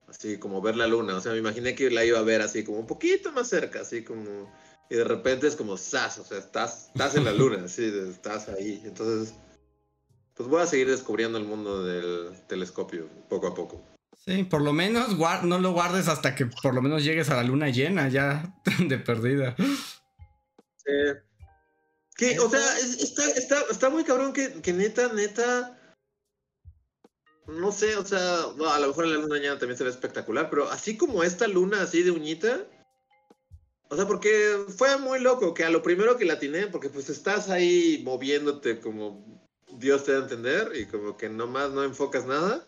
Así 0.07 0.37
como 0.37 0.61
ver 0.61 0.75
la 0.77 0.87
luna, 0.87 1.15
o 1.17 1.21
sea, 1.21 1.33
me 1.33 1.39
imaginé 1.39 1.75
que 1.75 1.91
la 1.91 2.05
iba 2.05 2.17
a 2.19 2.23
ver 2.23 2.41
así 2.41 2.63
como 2.63 2.79
un 2.79 2.87
poquito 2.87 3.31
más 3.31 3.49
cerca, 3.49 3.81
así 3.81 4.03
como... 4.03 4.49
Y 4.89 4.95
de 4.95 5.03
repente 5.03 5.47
es 5.47 5.55
como 5.57 5.75
sas, 5.75 6.17
o 6.17 6.23
sea, 6.23 6.37
estás, 6.37 6.87
estás 6.87 7.15
en 7.15 7.25
la 7.25 7.33
luna, 7.33 7.65
así, 7.65 7.83
estás 8.09 8.47
ahí. 8.47 8.81
Entonces, 8.85 9.35
pues 10.33 10.47
voy 10.47 10.61
a 10.61 10.65
seguir 10.67 10.89
descubriendo 10.89 11.37
el 11.37 11.43
mundo 11.43 11.83
del 11.83 12.31
telescopio 12.47 13.09
poco 13.27 13.47
a 13.47 13.53
poco. 13.55 13.83
Sí, 14.25 14.43
por 14.45 14.61
lo 14.61 14.71
menos 14.73 15.17
no 15.43 15.59
lo 15.59 15.71
guardes 15.73 16.07
hasta 16.07 16.35
que 16.35 16.45
por 16.45 16.73
lo 16.73 16.81
menos 16.81 17.03
llegues 17.03 17.29
a 17.29 17.35
la 17.35 17.43
luna 17.43 17.69
llena, 17.69 18.07
ya 18.07 18.55
de 18.79 18.97
perdida. 18.97 19.55
Sí. 19.57 20.93
Que, 22.15 22.39
o 22.39 22.49
sea, 22.49 22.77
es- 22.79 23.03
está, 23.03 23.29
está, 23.31 23.57
está 23.69 23.89
muy 23.89 24.03
cabrón 24.03 24.33
que, 24.33 24.53
que 24.61 24.73
neta, 24.73 25.11
neta. 25.13 25.76
No 27.47 27.71
sé, 27.71 27.95
o 27.95 28.05
sea, 28.05 28.43
a 28.43 28.79
lo 28.79 28.87
mejor 28.87 29.05
en 29.05 29.13
la 29.13 29.19
luna 29.19 29.37
llena 29.37 29.57
también 29.57 29.77
se 29.77 29.85
ve 29.85 29.89
espectacular, 29.89 30.49
pero 30.49 30.69
así 30.69 30.97
como 30.97 31.23
esta 31.23 31.47
luna 31.47 31.81
así 31.81 32.03
de 32.03 32.11
uñita. 32.11 32.65
O 33.89 33.95
sea, 33.95 34.05
porque 34.05 34.65
fue 34.77 34.97
muy 34.97 35.21
loco 35.21 35.53
que 35.53 35.63
a 35.63 35.69
lo 35.69 35.81
primero 35.81 36.17
que 36.17 36.25
la 36.25 36.33
atiné, 36.33 36.67
porque 36.67 36.89
pues 36.89 37.09
estás 37.09 37.49
ahí 37.49 38.01
moviéndote 38.03 38.81
como 38.81 39.25
Dios 39.77 40.03
te 40.03 40.11
da 40.11 40.19
a 40.19 40.21
entender 40.23 40.71
y 40.75 40.87
como 40.87 41.15
que 41.15 41.29
nomás 41.29 41.71
no 41.71 41.85
enfocas 41.85 42.25
nada. 42.25 42.67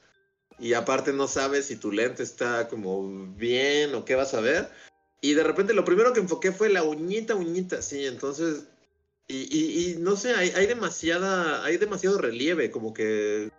Y 0.60 0.74
aparte 0.74 1.12
no 1.12 1.28
sabes 1.28 1.66
si 1.66 1.76
tu 1.76 1.92
lente 1.92 2.24
está 2.24 2.70
como 2.70 3.34
bien 3.36 3.96
o 3.96 4.06
qué 4.06 4.16
vas 4.16 4.34
a 4.34 4.42
ver. 4.42 4.70
Y 5.22 5.34
de 5.34 5.44
repente 5.44 5.74
lo 5.74 5.84
primero 5.84 6.14
que 6.14 6.22
enfoqué 6.22 6.52
fue 6.54 6.70
la 6.70 6.84
uñita, 6.84 7.36
uñita, 7.36 7.82
sí, 7.82 8.06
entonces... 8.06 8.68
Y, 9.28 9.46
y, 9.56 9.92
y 9.92 9.96
no 9.98 10.16
sé, 10.16 10.34
hay, 10.34 10.50
hay 10.56 10.66
demasiada, 10.66 11.64
hay 11.64 11.78
demasiado 11.78 12.18
relieve, 12.18 12.72
como 12.72 12.94
que... 12.94 13.52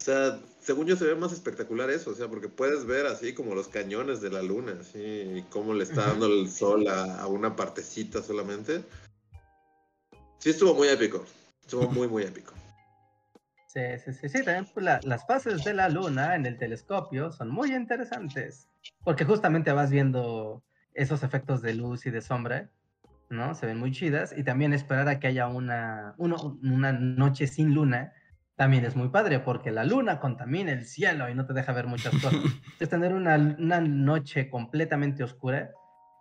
O 0.00 0.04
sea, 0.04 0.38
según 0.60 0.86
yo 0.86 0.96
se 0.96 1.04
ve 1.04 1.14
más 1.16 1.32
espectacular 1.32 1.90
eso, 1.90 2.10
o 2.10 2.14
sea, 2.14 2.28
porque 2.28 2.48
puedes 2.48 2.86
ver 2.86 3.06
así 3.06 3.34
como 3.34 3.54
los 3.54 3.68
cañones 3.68 4.20
de 4.20 4.30
la 4.30 4.42
luna, 4.42 4.76
así, 4.80 4.98
y 5.00 5.42
cómo 5.50 5.74
le 5.74 5.82
está 5.84 6.06
dando 6.08 6.26
el 6.26 6.48
sol 6.48 6.86
a, 6.88 7.20
a 7.20 7.26
una 7.26 7.56
partecita 7.56 8.22
solamente. 8.22 8.84
Sí 10.38 10.50
estuvo 10.50 10.74
muy 10.74 10.88
épico, 10.88 11.24
estuvo 11.62 11.90
muy, 11.90 12.06
muy 12.06 12.22
épico. 12.22 12.52
Sí, 13.66 13.80
sí, 14.04 14.12
sí, 14.12 14.28
sí. 14.28 14.44
También 14.44 14.66
la- 14.76 15.00
las 15.02 15.26
fases 15.26 15.62
de 15.64 15.74
la 15.74 15.88
luna 15.88 16.36
en 16.36 16.46
el 16.46 16.56
telescopio 16.58 17.32
son 17.32 17.50
muy 17.50 17.74
interesantes. 17.74 18.68
Porque 19.04 19.24
justamente 19.24 19.72
vas 19.72 19.90
viendo 19.90 20.62
esos 20.94 21.22
efectos 21.22 21.60
de 21.60 21.74
luz 21.74 22.06
y 22.06 22.10
de 22.10 22.22
sombra, 22.22 22.70
¿no? 23.28 23.54
Se 23.54 23.66
ven 23.66 23.78
muy 23.78 23.92
chidas. 23.92 24.32
Y 24.36 24.42
también 24.44 24.72
esperar 24.72 25.08
a 25.08 25.18
que 25.20 25.26
haya 25.26 25.48
una, 25.48 26.14
uno- 26.18 26.58
una 26.62 26.92
noche 26.92 27.46
sin 27.46 27.74
luna 27.74 28.12
también 28.58 28.84
es 28.84 28.94
muy 28.96 29.08
padre, 29.08 29.38
porque 29.40 29.70
la 29.70 29.84
luna 29.84 30.20
contamina 30.20 30.72
el 30.72 30.84
cielo 30.84 31.30
y 31.30 31.34
no 31.34 31.46
te 31.46 31.54
deja 31.54 31.72
ver 31.72 31.86
muchas 31.86 32.12
cosas. 32.14 32.32
Entonces, 32.42 32.88
tener 32.90 33.14
una, 33.14 33.36
una 33.58 33.80
noche 33.80 34.50
completamente 34.50 35.22
oscura 35.22 35.70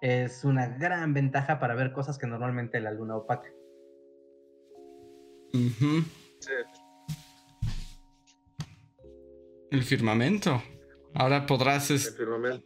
es 0.01 0.45
una 0.45 0.67
gran 0.67 1.13
ventaja 1.15 1.59
para 1.59 1.73
ver 1.75 1.91
cosas 1.91 2.17
que 2.19 2.27
normalmente 2.27 2.79
la 2.79 2.91
luna 2.91 3.17
opaca. 3.17 3.49
Ujú. 5.53 6.03
Sí. 6.39 6.51
El 9.71 9.83
firmamento. 9.83 10.61
Ahora 11.15 11.45
podrás 11.47 11.89
es- 11.89 12.15
firmamento. 12.15 12.65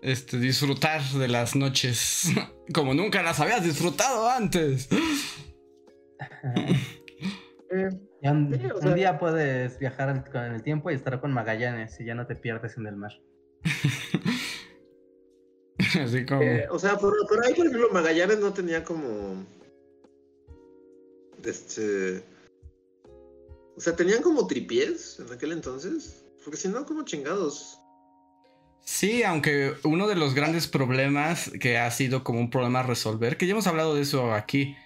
este, 0.00 0.38
disfrutar 0.38 1.02
de 1.02 1.28
las 1.28 1.54
noches 1.54 2.30
como 2.74 2.94
nunca 2.94 3.22
las 3.22 3.38
habías 3.40 3.62
disfrutado 3.62 4.28
antes. 4.30 4.88
Y 8.22 8.28
un, 8.28 8.54
Sí, 8.58 8.66
o 8.66 8.76
un 8.76 8.82
sea- 8.82 8.94
día 8.94 9.18
puedes 9.18 9.78
viajar 9.78 10.30
con 10.30 10.42
el 10.42 10.62
tiempo 10.62 10.90
y 10.90 10.94
estar 10.94 11.20
con 11.20 11.32
Magallanes 11.32 11.98
y 12.00 12.04
ya 12.04 12.14
no 12.14 12.26
te 12.26 12.36
pierdes 12.36 12.76
en 12.78 12.86
el 12.86 12.96
mar. 12.96 13.12
Así 16.02 16.24
como. 16.24 16.42
Eh, 16.42 16.66
o 16.70 16.78
sea, 16.78 16.96
pero 16.98 17.12
ahí, 17.44 17.54
por 17.54 17.66
ejemplo, 17.66 17.88
Magallanes 17.92 18.38
no 18.38 18.52
tenía 18.52 18.82
como. 18.84 19.44
Este. 21.44 22.22
O 23.76 23.80
sea, 23.80 23.94
tenían 23.94 24.22
como 24.22 24.46
tripiés 24.46 25.20
en 25.20 25.32
aquel 25.32 25.52
entonces. 25.52 26.24
Porque 26.44 26.56
si 26.56 26.68
no, 26.68 26.86
como 26.86 27.04
chingados. 27.04 27.78
Sí, 28.82 29.22
aunque 29.24 29.74
uno 29.84 30.06
de 30.06 30.14
los 30.14 30.34
grandes 30.34 30.66
problemas 30.68 31.50
que 31.60 31.76
ha 31.76 31.90
sido 31.90 32.22
como 32.24 32.38
un 32.40 32.50
problema 32.50 32.80
a 32.80 32.84
resolver, 32.84 33.36
que 33.36 33.46
ya 33.46 33.52
hemos 33.52 33.66
hablado 33.66 33.94
de 33.96 34.02
eso 34.02 34.32
aquí, 34.32 34.76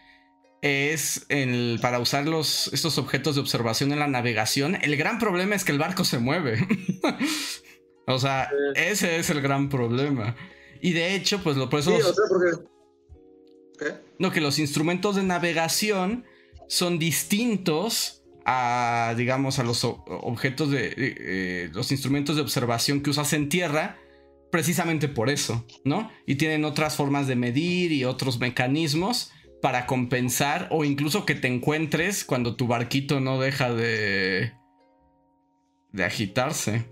es 0.62 1.24
el, 1.28 1.78
para 1.80 1.98
usar 1.98 2.26
los, 2.26 2.70
estos 2.72 2.98
objetos 2.98 3.34
de 3.34 3.40
observación 3.40 3.92
en 3.92 3.98
la 3.98 4.06
navegación, 4.08 4.76
el 4.82 4.96
gran 4.96 5.18
problema 5.18 5.54
es 5.54 5.64
que 5.64 5.72
el 5.72 5.78
barco 5.78 6.04
se 6.04 6.18
mueve. 6.18 6.66
o 8.06 8.18
sea, 8.18 8.50
ese 8.74 9.18
es 9.18 9.30
el 9.30 9.40
gran 9.40 9.68
problema. 9.68 10.36
Y 10.82 10.92
de 10.92 11.14
hecho, 11.14 11.42
pues 11.42 11.56
lo 11.56 11.68
por 11.70 11.80
eso... 11.80 11.90
Sí, 11.96 12.02
o 12.02 12.14
sea, 12.14 12.24
porque... 12.28 12.70
¿Qué? 13.78 13.94
No, 14.18 14.30
que 14.30 14.40
los 14.40 14.58
instrumentos 14.58 15.16
de 15.16 15.22
navegación 15.22 16.24
son 16.68 16.98
distintos 16.98 18.22
a, 18.44 19.14
digamos, 19.16 19.58
a 19.58 19.64
los 19.64 19.84
o- 19.84 20.04
objetos 20.06 20.70
de... 20.70 20.92
eh, 20.96 21.70
los 21.72 21.90
instrumentos 21.92 22.36
de 22.36 22.42
observación 22.42 23.02
que 23.02 23.10
usas 23.10 23.32
en 23.32 23.48
tierra, 23.48 23.98
precisamente 24.50 25.08
por 25.08 25.30
eso, 25.30 25.64
¿no? 25.84 26.10
Y 26.26 26.34
tienen 26.34 26.64
otras 26.64 26.96
formas 26.96 27.26
de 27.26 27.36
medir 27.36 27.92
y 27.92 28.04
otros 28.04 28.38
mecanismos 28.38 29.30
para 29.60 29.86
compensar 29.86 30.68
o 30.70 30.84
incluso 30.84 31.26
que 31.26 31.34
te 31.34 31.48
encuentres 31.48 32.24
cuando 32.24 32.56
tu 32.56 32.66
barquito 32.66 33.20
no 33.20 33.40
deja 33.40 33.72
de... 33.72 34.52
de 35.92 36.04
agitarse. 36.04 36.86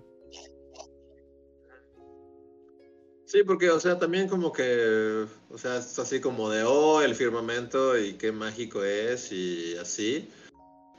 Sí, 3.27 3.43
porque, 3.45 3.69
o 3.71 3.79
sea, 3.79 3.99
también 3.99 4.27
como 4.27 4.53
que, 4.53 5.27
o 5.51 5.59
sea, 5.59 5.77
es 5.77 5.99
así 5.99 6.19
como 6.19 6.49
de, 6.49 6.63
oh, 6.63 7.03
el 7.03 7.15
firmamento 7.15 7.99
y 7.99 8.15
qué 8.15 8.33
mágico 8.33 8.83
es 8.83 9.31
y 9.33 9.77
así. 9.77 10.31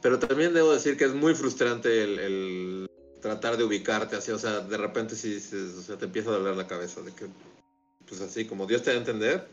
Pero 0.02 0.20
también 0.20 0.54
debo 0.54 0.72
decir 0.72 0.96
que 0.96 1.06
es 1.06 1.14
muy 1.14 1.34
frustrante 1.34 2.04
el, 2.04 2.88
tratar 3.20 3.58
de 3.58 3.64
ubicarte 3.64 4.16
así, 4.16 4.32
o 4.32 4.40
sea, 4.40 4.62
de 4.62 4.78
repente 4.78 5.16
sí, 5.16 5.38
o 5.38 5.82
sea, 5.82 5.98
te 5.98 6.06
empieza 6.06 6.30
a 6.30 6.34
doler 6.34 6.56
la 6.56 6.68
cabeza 6.68 7.02
de 7.02 7.12
que, 7.14 7.26
pues 8.08 8.22
así, 8.22 8.46
como 8.46 8.66
Dios 8.66 8.84
te 8.84 8.92
da 8.92 8.98
a 8.98 9.00
entender, 9.00 9.48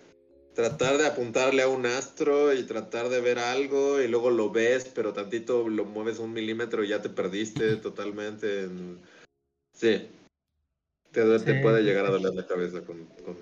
tratar 0.56 0.96
de 0.96 1.06
apuntarle 1.06 1.62
a 1.62 1.68
un 1.68 1.84
astro 1.84 2.54
y 2.54 2.62
tratar 2.64 3.10
de 3.10 3.20
ver 3.20 3.38
algo 3.38 4.00
y 4.00 4.08
luego 4.08 4.30
lo 4.30 4.50
ves, 4.50 4.90
pero 4.94 5.12
tantito 5.12 5.68
lo 5.68 5.84
mueves 5.84 6.18
un 6.18 6.32
milímetro 6.32 6.82
y 6.82 6.88
ya 6.88 7.02
te 7.02 7.10
perdiste 7.10 7.76
totalmente. 7.76 8.62
en- 8.64 8.98
Sí. 9.74 10.08
Te, 11.12 11.22
te 11.22 11.38
Sí, 11.38 11.62
puede 11.62 11.80
sí, 11.80 11.84
llegar 11.84 12.06
a 12.06 12.10
doler 12.10 12.34
la 12.34 12.46
cabeza 12.46 12.80
con... 12.80 13.04
con... 13.24 13.36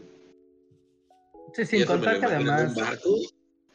Sí, 1.54 1.64
sin 1.64 1.84
contar 1.86 2.18
que 2.18 2.26
además. 2.26 2.62
En 2.62 2.68
un 2.68 2.74
barco, 2.74 3.16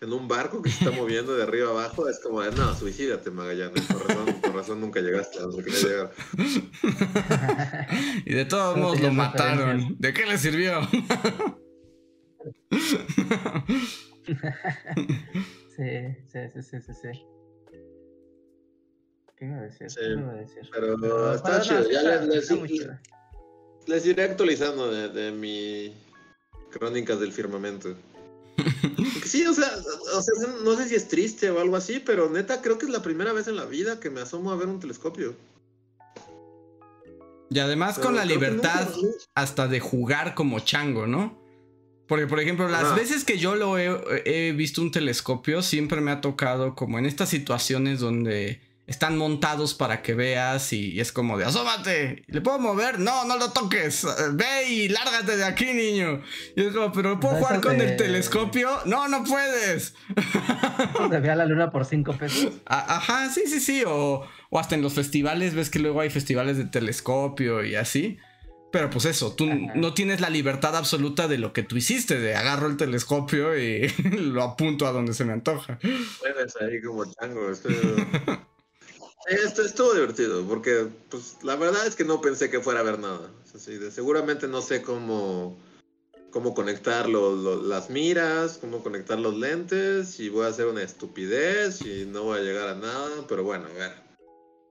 en 0.02 0.14
un 0.14 0.28
barco 0.28 0.62
que 0.62 0.70
se 0.70 0.84
está 0.84 0.92
moviendo 0.92 1.38
de 1.38 1.44
arriba 1.44 1.70
abajo, 1.70 2.10
es 2.10 2.20
como 2.20 2.44
no, 2.44 2.76
suicídate, 2.76 3.32
Magallanes. 3.32 3.86
Por 3.86 4.06
razón, 4.06 4.42
por 4.42 4.54
razón 4.56 4.82
nunca 4.82 5.00
llegaste 5.00 5.40
a 5.40 5.44
donde 5.44 5.64
querías 5.64 5.84
llegar. 5.84 6.12
y 8.26 8.34
de 8.34 8.44
todos 8.44 8.76
modos 8.76 9.00
lo 9.00 9.14
mataron. 9.14 9.96
¿De 9.98 10.12
qué 10.14 10.26
le 10.26 10.38
sirvió? 10.38 10.82
Sí, 15.76 15.86
sí, 16.32 16.40
sí, 16.54 16.62
sí, 16.62 16.78
sí, 16.82 16.94
sí. 16.94 17.26
¿Qué 19.38 19.46
iba 19.46 19.58
a 19.58 19.62
decir? 19.62 19.90
Sí, 19.90 20.00
¿Qué 20.02 20.12
iba 20.20 20.32
a 20.32 20.36
decir? 20.36 20.62
pero 20.72 20.96
Pero, 21.00 21.34
está 21.34 21.58
no, 21.58 21.64
chido, 21.64 21.90
ya 21.90 22.00
está- 22.02 22.26
les- 22.26 22.50
les- 22.52 22.68
chido. 22.70 23.00
Les 23.88 24.06
iré 24.06 24.24
actualizando 24.24 24.92
de, 24.92 25.10
de 25.10 25.32
mi 25.32 25.94
crónicas 26.72 27.20
del 27.20 27.32
firmamento. 27.32 27.96
Porque 28.56 29.28
sí, 29.28 29.46
o 29.48 29.54
sea, 29.54 29.72
o 30.16 30.22
sea, 30.22 30.34
no 30.64 30.76
sé 30.76 30.90
si 30.90 30.96
es 30.96 31.08
triste 31.08 31.50
o 31.50 31.60
algo 31.62 31.76
así, 31.78 32.00
pero 32.00 32.30
neta 32.30 32.62
creo 32.62 32.78
que 32.78 32.86
es 32.86 32.92
la 32.92 33.02
primera 33.02 33.32
vez 33.34 33.48
en 33.48 33.56
la 33.56 33.66
vida 33.66 34.00
que 34.00 34.10
me 34.10 34.20
asomo 34.22 34.52
a 34.52 34.56
ver 34.58 34.68
un 34.68 34.80
telescopio. 34.80 35.34
Y 37.50 37.58
además 37.60 37.98
con 37.98 38.16
la 38.16 38.26
libertad 38.26 38.88
hasta 39.34 39.68
de 39.68 39.80
jugar 39.80 40.36
como 40.36 40.60
chango, 40.60 41.08
¿no? 41.08 41.39
Porque, 42.10 42.26
por 42.26 42.40
ejemplo, 42.40 42.68
las 42.68 42.86
Ajá. 42.86 42.96
veces 42.96 43.24
que 43.24 43.38
yo 43.38 43.56
lo 43.56 43.78
he, 43.78 43.88
he 44.26 44.52
visto 44.52 44.82
un 44.82 44.92
telescopio, 44.92 45.62
siempre 45.62 46.02
me 46.02 46.10
ha 46.10 46.22
tocado 46.22 46.76
como 46.76 46.98
en 46.98 47.06
estas 47.06 47.30
situaciones 47.30 48.00
donde 48.00 48.60
están 48.88 49.16
montados 49.16 49.76
para 49.76 50.02
que 50.02 50.16
veas 50.16 50.74
y, 50.74 51.00
es 51.00 51.12
como 51.12 51.38
de 51.38 51.46
asómate, 51.46 52.24
¿le 52.26 52.42
puedo 52.42 52.58
mover? 52.58 52.98
No, 52.98 53.26
no 53.26 53.38
lo 53.38 53.52
toques, 53.52 54.08
ve 54.32 54.68
y 54.68 54.90
lárgate 54.90 55.38
de 55.38 55.44
aquí, 55.44 55.72
niño. 55.72 56.24
Y 56.56 56.64
es 56.64 56.74
como, 56.74 56.92
pero 56.92 57.20
¿puedo 57.20 57.36
jugar 57.36 57.62
con 57.62 57.80
el 57.80 57.96
telescopio? 57.96 58.72
No, 58.86 59.08
no 59.08 59.24
puedes. 59.24 59.94
Donde 60.98 61.20
ve 61.20 61.30
a 61.30 61.36
la 61.36 61.46
luna 61.46 61.70
por 61.70 61.86
cinco 61.86 62.14
pesos. 62.14 62.52
Ajá, 62.66 63.30
sí, 63.30 63.44
sí, 63.46 63.60
sí. 63.60 63.84
O, 63.86 64.26
o 64.50 64.60
hasta 64.60 64.74
en 64.74 64.82
los 64.82 64.94
festivales, 64.94 65.54
ves 65.54 65.70
que 65.70 65.78
luego 65.78 66.02
hay 66.02 66.10
festivales 66.10 66.58
de 66.58 66.66
telescopio 66.66 67.64
y 67.64 67.76
así. 67.76 68.18
Pero 68.72 68.90
pues 68.92 69.06
eso, 69.06 69.34
tú 69.34 69.46
Ajá. 69.46 69.74
no 69.76 69.94
tienes 69.96 70.22
la 70.22 70.30
libertad 70.30 70.76
absoluta 70.76 71.28
de 71.28 71.40
lo 71.40 71.54
que 71.54 71.64
tú 71.64 71.76
hiciste, 71.76 72.20
de 72.20 72.36
agarro 72.36 72.68
el 72.68 72.78
telescopio 72.78 73.58
y 73.58 73.88
lo 74.22 74.44
apunto 74.44 74.86
a 74.86 74.92
donde 74.92 75.14
se 75.14 75.26
me 75.26 75.34
antoja. 75.34 75.80
Puedes 76.20 76.56
ahí 76.62 76.80
como 76.82 77.06
chango. 77.14 77.50
Esto, 77.50 77.70
esto 79.28 79.62
estuvo 79.64 79.94
divertido, 79.94 80.44
porque 80.48 80.88
pues 81.10 81.38
la 81.44 81.56
verdad 81.56 81.86
es 81.88 81.96
que 81.96 82.04
no 82.06 82.22
pensé 82.22 82.50
que 82.50 82.60
fuera 82.60 82.82
a 82.82 82.84
ver 82.84 83.00
nada. 83.00 83.32
Así 83.56 83.78
de, 83.78 83.90
seguramente 83.92 84.48
no 84.48 84.62
sé 84.62 84.84
cómo, 84.84 85.58
cómo 86.32 86.54
conectar 86.54 87.10
lo- 87.10 87.36
lo- 87.36 87.64
las 87.64 87.90
miras, 87.90 88.60
cómo 88.60 88.84
conectar 88.84 89.20
los 89.20 89.36
lentes, 89.36 90.20
y 90.20 90.30
voy 90.30 90.46
a 90.46 90.50
hacer 90.50 90.68
una 90.68 90.84
estupidez 90.84 91.82
y 91.82 92.06
no 92.06 92.24
voy 92.26 92.40
a 92.40 92.44
llegar 92.44 92.68
a 92.70 92.76
nada, 92.76 93.26
pero 93.28 93.44
bueno, 93.44 93.66
a 93.66 93.74
ver. 93.74 93.92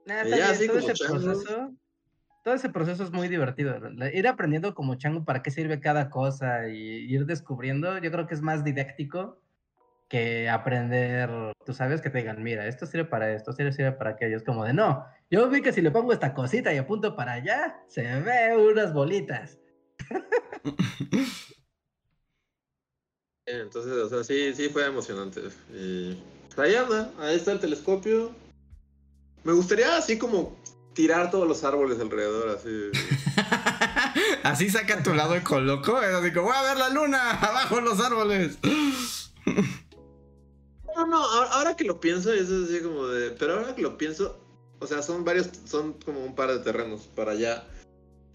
Nah, 0.07 0.24
Y 0.24 0.30
ya 0.38 0.51
así 0.51 0.68
como 0.68 0.78
ese 0.78 0.92
chango. 0.94 1.20
proceso. 1.20 1.72
Todo 2.45 2.55
ese 2.55 2.68
proceso 2.70 3.05
es 3.05 3.11
muy 3.11 3.28
divertido. 3.28 3.76
Ir 4.12 4.28
aprendiendo 4.28 4.74
como 4.74 4.95
chango 4.95 5.24
para 5.24 5.43
qué 5.43 5.51
sirve 5.51 5.80
cada 5.80 6.09
cosa 6.09 6.68
y 6.68 7.12
ir 7.12 7.26
descubriendo, 7.26 7.99
yo 7.99 8.11
creo 8.11 8.26
que 8.26 8.34
es 8.34 8.43
más 8.43 8.64
didáctico 8.64 9.43
que 10.09 10.49
aprender, 10.49 11.28
tú 11.66 11.74
sabes, 11.74 12.01
que 12.01 12.09
te 12.11 12.18
digan, 12.18 12.43
mira, 12.43 12.66
esto 12.66 12.86
sirve 12.86 13.05
para 13.05 13.30
esto, 13.34 13.51
esto 13.51 13.70
sirve 13.72 13.93
para 13.93 14.11
aquello. 14.11 14.36
Es 14.39 14.43
como 14.43 14.64
de, 14.64 14.72
no, 14.72 15.05
yo 15.30 15.49
vi 15.51 15.61
que 15.61 15.72
si 15.72 15.82
le 15.82 15.91
pongo 15.91 16.12
esta 16.12 16.32
cosita 16.32 16.72
y 16.72 16.78
apunto 16.78 17.14
para 17.14 17.32
allá, 17.32 17.82
se 17.89 18.03
ve 18.03 18.57
unas 18.57 18.95
bolitas. 18.95 19.59
Entonces, 23.47 23.93
o 23.93 24.09
sea, 24.09 24.24
sí, 24.24 24.55
sí 24.55 24.68
fue 24.68 24.86
emocionante. 24.86 25.41
Y 25.74 26.18
pues, 26.55 26.59
ahí 26.59 26.74
anda, 26.74 27.11
ahí 27.18 27.36
está 27.36 27.53
el 27.53 27.61
telescopio. 27.61 28.32
Me 29.45 29.53
gustaría 29.53 29.97
así 29.97 30.18
como 30.18 30.57
tirar 30.99 31.30
todos 31.30 31.46
los 31.46 31.62
árboles 31.62 32.01
alrededor, 32.01 32.49
así. 32.49 32.90
así 34.42 34.68
saca 34.68 35.01
tu 35.01 35.14
lado 35.14 35.36
ecoloco. 35.36 36.03
Es 36.03 36.12
así 36.12 36.32
como, 36.32 36.49
voy 36.49 36.57
a 36.57 36.62
ver 36.62 36.76
la 36.76 36.88
luna, 36.88 37.30
abajo 37.40 37.80
los 37.80 38.01
árboles. 38.01 38.59
No, 40.96 41.07
no, 41.07 41.22
ahora, 41.24 41.51
ahora 41.53 41.76
que 41.76 41.84
lo 41.84 42.01
pienso, 42.01 42.32
es 42.32 42.51
así 42.51 42.80
como 42.82 43.07
de. 43.07 43.30
Pero 43.30 43.53
ahora 43.55 43.76
que 43.76 43.82
lo 43.82 43.96
pienso, 43.96 44.44
o 44.80 44.86
sea, 44.88 45.01
son 45.01 45.24
varios, 45.24 45.49
son 45.64 45.92
como 45.92 46.24
un 46.24 46.34
par 46.34 46.51
de 46.51 46.59
terrenos 46.59 47.03
para 47.14 47.32
allá. 47.32 47.64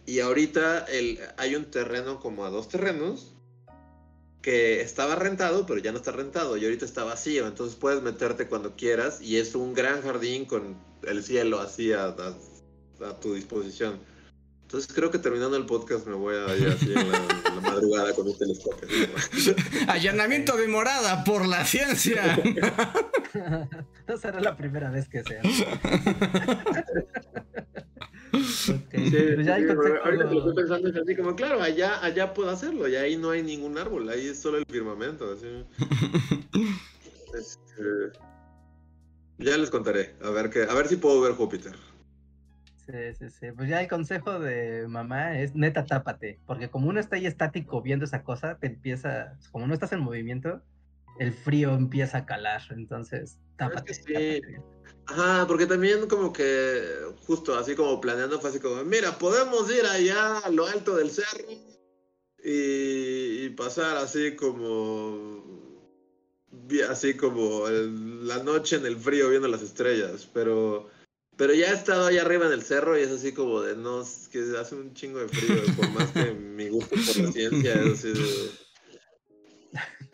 Y 0.05 0.21
ahorita 0.21 0.85
el, 0.85 1.19
hay 1.35 1.57
un 1.57 1.69
terreno 1.69 2.21
como 2.21 2.45
a 2.45 2.49
dos 2.49 2.69
terrenos 2.69 3.35
que 4.41 4.79
estaba 4.79 5.15
rentado, 5.15 5.65
pero 5.65 5.81
ya 5.81 5.91
no 5.91 5.97
está 5.97 6.13
rentado. 6.13 6.55
Y 6.55 6.63
ahorita 6.63 6.85
está 6.85 7.03
vacío. 7.03 7.47
Entonces 7.47 7.75
puedes 7.75 8.01
meterte 8.01 8.47
cuando 8.47 8.77
quieras. 8.77 9.19
Y 9.21 9.35
es 9.39 9.55
un 9.55 9.73
gran 9.73 10.01
jardín 10.01 10.45
con 10.45 10.77
el 11.05 11.21
cielo 11.21 11.59
así 11.59 11.91
a, 11.91 12.05
a- 12.05 12.37
a 13.05 13.19
tu 13.19 13.33
disposición. 13.33 13.99
Entonces 14.63 14.91
creo 14.91 15.11
que 15.11 15.19
terminando 15.19 15.55
el 15.55 15.65
podcast 15.65 16.07
me 16.07 16.15
voy 16.15 16.35
a 16.35 16.57
ir 16.57 16.67
así 16.67 16.93
en 16.93 17.11
la, 17.11 17.17
en 17.17 17.55
la 17.55 17.61
madrugada 17.61 18.13
con 18.13 18.27
un 18.27 18.37
telescopio. 18.37 18.87
Allanamiento 19.87 20.57
de 20.57 20.67
morada 20.67 21.23
por 21.23 21.45
la 21.47 21.63
ciencia. 21.63 22.39
no 24.07 24.17
será 24.17 24.41
la 24.41 24.57
primera 24.57 24.89
vez 24.89 25.07
que 25.07 25.21
sea. 25.23 25.41
Sí, 28.33 28.73
pues 28.91 29.45
ya 29.45 29.55
ahorita 29.55 29.75
que 29.75 30.33
lo 30.33 30.37
estoy 30.39 30.55
pensando 30.55 30.89
es 30.89 30.95
así 30.95 31.15
como, 31.15 31.35
claro, 31.35 31.61
allá, 31.61 32.03
allá 32.03 32.33
puedo 32.33 32.49
hacerlo, 32.49 32.87
y 32.87 32.95
ahí 32.95 33.15
no 33.15 33.29
hay 33.29 33.43
ningún 33.43 33.77
árbol, 33.77 34.09
ahí 34.09 34.27
es 34.27 34.39
solo 34.39 34.57
el 34.57 34.65
firmamento, 34.65 35.31
así. 35.31 35.65
Este, 37.33 38.19
ya 39.39 39.57
les 39.57 39.71
contaré, 39.71 40.15
a 40.21 40.29
ver 40.29 40.51
que, 40.51 40.61
a 40.63 40.73
ver 40.75 40.87
si 40.87 40.97
puedo 40.97 41.19
ver 41.19 41.33
Júpiter. 41.33 41.73
Sí, 42.85 43.13
sí, 43.17 43.29
sí. 43.29 43.47
Pues 43.55 43.69
ya 43.69 43.81
el 43.81 43.87
consejo 43.87 44.39
de 44.39 44.87
mamá 44.87 45.39
es 45.39 45.55
neta 45.55 45.85
tápate, 45.85 46.39
porque 46.45 46.69
como 46.69 46.89
uno 46.89 46.99
está 46.99 47.15
ahí 47.15 47.25
estático 47.25 47.81
viendo 47.81 48.05
esa 48.05 48.23
cosa, 48.23 48.57
te 48.59 48.67
empieza, 48.67 49.37
como 49.51 49.67
no 49.67 49.73
estás 49.73 49.93
en 49.93 49.99
movimiento, 50.01 50.61
el 51.19 51.31
frío 51.31 51.73
empieza 51.73 52.19
a 52.19 52.25
calar, 52.25 52.61
entonces 52.71 53.39
tápate. 53.57 53.93
sí. 53.93 54.01
tápate. 54.13 54.61
Ajá, 55.05 55.45
porque 55.47 55.65
también 55.65 56.07
como 56.07 56.31
que, 56.33 56.81
justo 57.25 57.55
así 57.55 57.75
como 57.75 57.99
planeando, 58.01 58.39
fue 58.39 58.49
así 58.49 58.59
como, 58.59 58.83
mira, 58.83 59.17
podemos 59.17 59.69
ir 59.73 59.85
allá 59.85 60.39
a 60.39 60.49
lo 60.49 60.65
alto 60.65 60.95
del 60.95 61.09
cerro, 61.09 61.49
y, 62.43 63.45
y 63.45 63.49
pasar 63.51 63.95
así 63.97 64.35
como 64.35 65.43
así 66.89 67.15
como 67.15 67.67
el- 67.67 68.27
la 68.27 68.43
noche 68.43 68.77
en 68.77 68.85
el 68.85 68.97
frío 68.97 69.29
viendo 69.29 69.47
las 69.47 69.61
estrellas, 69.61 70.29
pero 70.33 70.89
pero 71.37 71.53
ya 71.53 71.71
he 71.71 71.73
estado 71.73 72.07
allá 72.07 72.21
arriba 72.21 72.45
en 72.45 72.53
el 72.53 72.63
cerro 72.63 72.97
y 72.97 73.01
es 73.01 73.11
así 73.11 73.31
como 73.31 73.61
de 73.61 73.75
no, 73.75 74.01
es 74.01 74.29
que 74.31 74.39
hace 74.59 74.75
un 74.75 74.93
chingo 74.93 75.19
de 75.19 75.27
frío, 75.27 75.63
por 75.75 75.89
más 75.91 76.11
que 76.11 76.33
mi 76.33 76.69
gusto 76.69 76.95
por 76.95 77.17
la 77.17 77.31
ciencia 77.31 77.73
es 77.73 77.99
así 77.99 78.09
de 78.09 78.63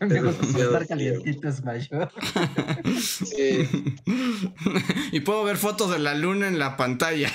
Me 0.00 0.22
gusta 0.22 0.46
estar 0.46 0.86
frío. 0.86 0.88
calientito 0.88 1.48
es 1.48 1.62
mayor. 1.62 2.10
sí, 2.98 3.68
y 5.12 5.20
puedo 5.20 5.44
ver 5.44 5.58
fotos 5.58 5.90
de 5.90 5.98
la 5.98 6.14
luna 6.14 6.48
en 6.48 6.58
la 6.58 6.76
pantalla. 6.76 7.28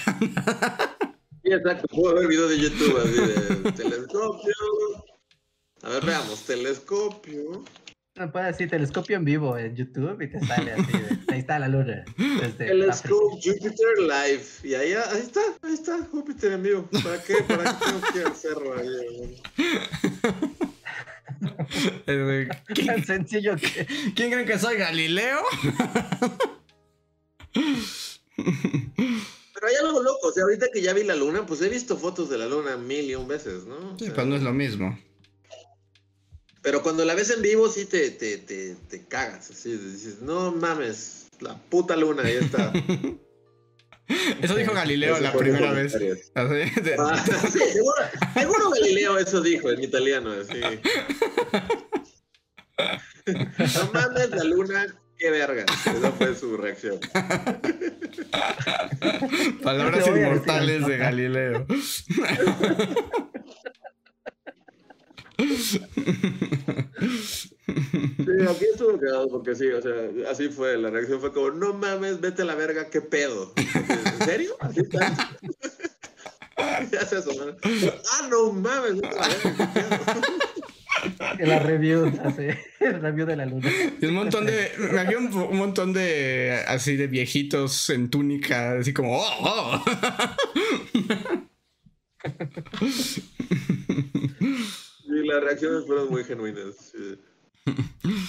sí, 1.43 1.51
exacto, 1.51 1.87
puedo 1.89 2.15
ver 2.15 2.27
videos 2.27 2.49
de 2.49 2.59
YouTube 2.59 2.97
así 2.97 3.13
de 3.13 3.71
telescopio. 3.73 4.53
A 5.83 5.89
ver, 5.89 6.05
veamos, 6.05 6.41
telescopio. 6.45 7.63
No 8.17 8.31
puedes 8.31 8.47
decir 8.53 8.69
telescopio 8.69 9.17
en 9.17 9.25
vivo 9.25 9.57
en 9.57 9.75
YouTube 9.75 10.21
y 10.21 10.29
te 10.29 10.39
sale 10.45 10.71
así 10.71 10.91
de, 10.91 11.19
ahí 11.33 11.39
está 11.39 11.59
la 11.59 11.67
luna. 11.67 12.05
Telescope 12.57 13.35
Jupiter 13.43 13.97
Live. 13.99 14.43
Y 14.63 14.73
ahí, 14.73 14.93
ahí 14.93 15.19
está, 15.19 15.41
ahí 15.61 15.73
está, 15.73 15.97
Júpiter 16.11 16.53
en 16.53 16.63
vivo. 16.63 16.89
¿Para 17.03 17.21
qué? 17.21 17.35
¿Para 17.45 17.63
qué 17.63 17.85
tengo 17.85 18.01
que 18.31 18.35
cerro 18.37 18.77
ahí? 18.77 18.87
Eh. 22.07 22.47
¿Quién, 22.73 22.87
Tan 22.87 23.05
sencillo 23.05 23.55
que. 23.57 23.85
quién 24.15 24.31
creen 24.31 24.45
que 24.45 24.57
soy? 24.59 24.77
¿Galileo? 24.77 25.39
Pero 28.33 29.67
hay 29.67 29.75
algo 29.83 30.03
loco, 30.03 30.27
o 30.27 30.31
sea, 30.31 30.43
ahorita 30.43 30.67
que 30.73 30.81
ya 30.81 30.93
vi 30.93 31.03
la 31.03 31.15
luna, 31.15 31.45
pues 31.45 31.61
he 31.61 31.69
visto 31.69 31.97
fotos 31.97 32.29
de 32.29 32.37
la 32.37 32.47
luna 32.47 32.77
mil 32.77 33.05
y 33.09 33.15
un 33.15 33.27
veces, 33.27 33.65
¿no? 33.65 33.75
O 33.75 33.97
Sí, 33.99 34.05
sea, 34.05 34.13
pero 34.15 34.27
no 34.27 34.35
es 34.35 34.43
lo 34.43 34.53
mismo. 34.53 34.97
Pero 36.65 36.81
cuando 36.81 37.05
la 37.05 37.13
ves 37.13 37.29
en 37.29 37.43
vivo 37.43 37.69
sí 37.69 37.85
te, 37.85 38.09
te, 38.09 38.39
te, 38.39 38.75
te 38.89 39.05
cagas, 39.05 39.51
así, 39.51 39.77
dices, 39.77 40.23
no 40.23 40.51
mames, 40.51 41.27
la 41.39 41.55
puta 41.69 41.95
luna, 41.95 42.23
ahí 42.23 42.37
está. 42.41 42.73
Eso 44.41 44.55
dijo 44.55 44.73
Galileo 44.73 45.19
la 45.19 45.31
primera 45.31 45.71
vez. 45.73 45.93
comentario. 45.93 46.15
Así, 46.33 46.81
de- 46.81 46.95
Ah, 46.97 47.23
sí, 47.51 47.59
seguro, 47.59 47.95
seguro 48.33 48.69
Galileo 48.71 49.17
eso 49.19 49.41
dijo 49.41 49.69
en 49.71 49.83
italiano, 49.83 50.31
así. 50.31 50.61
No 53.75 53.91
mames, 53.93 54.29
la 54.31 54.43
luna, 54.43 54.95
qué 55.17 55.29
verga. 55.31 55.65
Esa 55.85 56.11
fue 56.13 56.35
su 56.35 56.55
reacción. 56.57 56.99
Palabras 59.63 60.07
inmortales 60.07 60.83
al 60.83 60.89
de. 60.89 60.97
Galileo. 60.97 61.67
Sí, 65.37 65.81
aquí 68.49 68.65
estuvo 68.71 68.99
quedado 68.99 69.27
porque 69.29 69.55
sí, 69.55 69.67
o 69.67 69.81
sea, 69.81 69.91
así 70.29 70.49
fue, 70.49 70.77
la 70.77 70.89
reacción 70.89 71.19
fue 71.19 71.33
como, 71.33 71.51
no 71.51 71.73
mames, 71.73 72.21
vete 72.21 72.43
a 72.43 72.45
la 72.45 72.55
verga, 72.55 72.89
qué 72.89 73.01
pedo. 73.01 73.53
¿En 73.57 74.25
serio? 74.25 74.55
¿Así 74.59 74.81
está? 74.81 75.31
ya 76.91 77.05
se 77.05 77.17
asomaron. 77.17 77.57
Ah, 77.63 78.27
no 78.29 78.53
mames, 78.53 78.95
vete 78.95 79.07
a 79.07 79.21
la 79.21 79.27
verga, 79.27 79.73
qué 79.73 79.81
pedo. 79.81 80.21
La 81.39 81.59
review, 81.59 82.11
así. 82.23 82.47
El 82.79 83.01
review 83.01 83.27
de 83.27 83.35
la 83.35 83.45
luna. 83.45 83.69
Y 84.01 84.05
un 84.05 84.13
montón 84.15 84.45
de. 84.45 84.71
Me 84.91 84.99
había 84.99 85.19
un, 85.19 85.31
un 85.33 85.57
montón 85.57 85.93
de. 85.93 86.63
Así 86.67 86.95
de 86.95 87.07
viejitos 87.07 87.89
en 87.89 88.09
túnica, 88.09 88.79
así 88.79 88.93
como. 88.93 89.17
¡Oh! 89.17 89.25
oh". 89.41 89.85
Las 95.25 95.43
reacciones 95.43 95.85
fueron 95.85 96.09
muy 96.09 96.23
genuinas. 96.23 96.93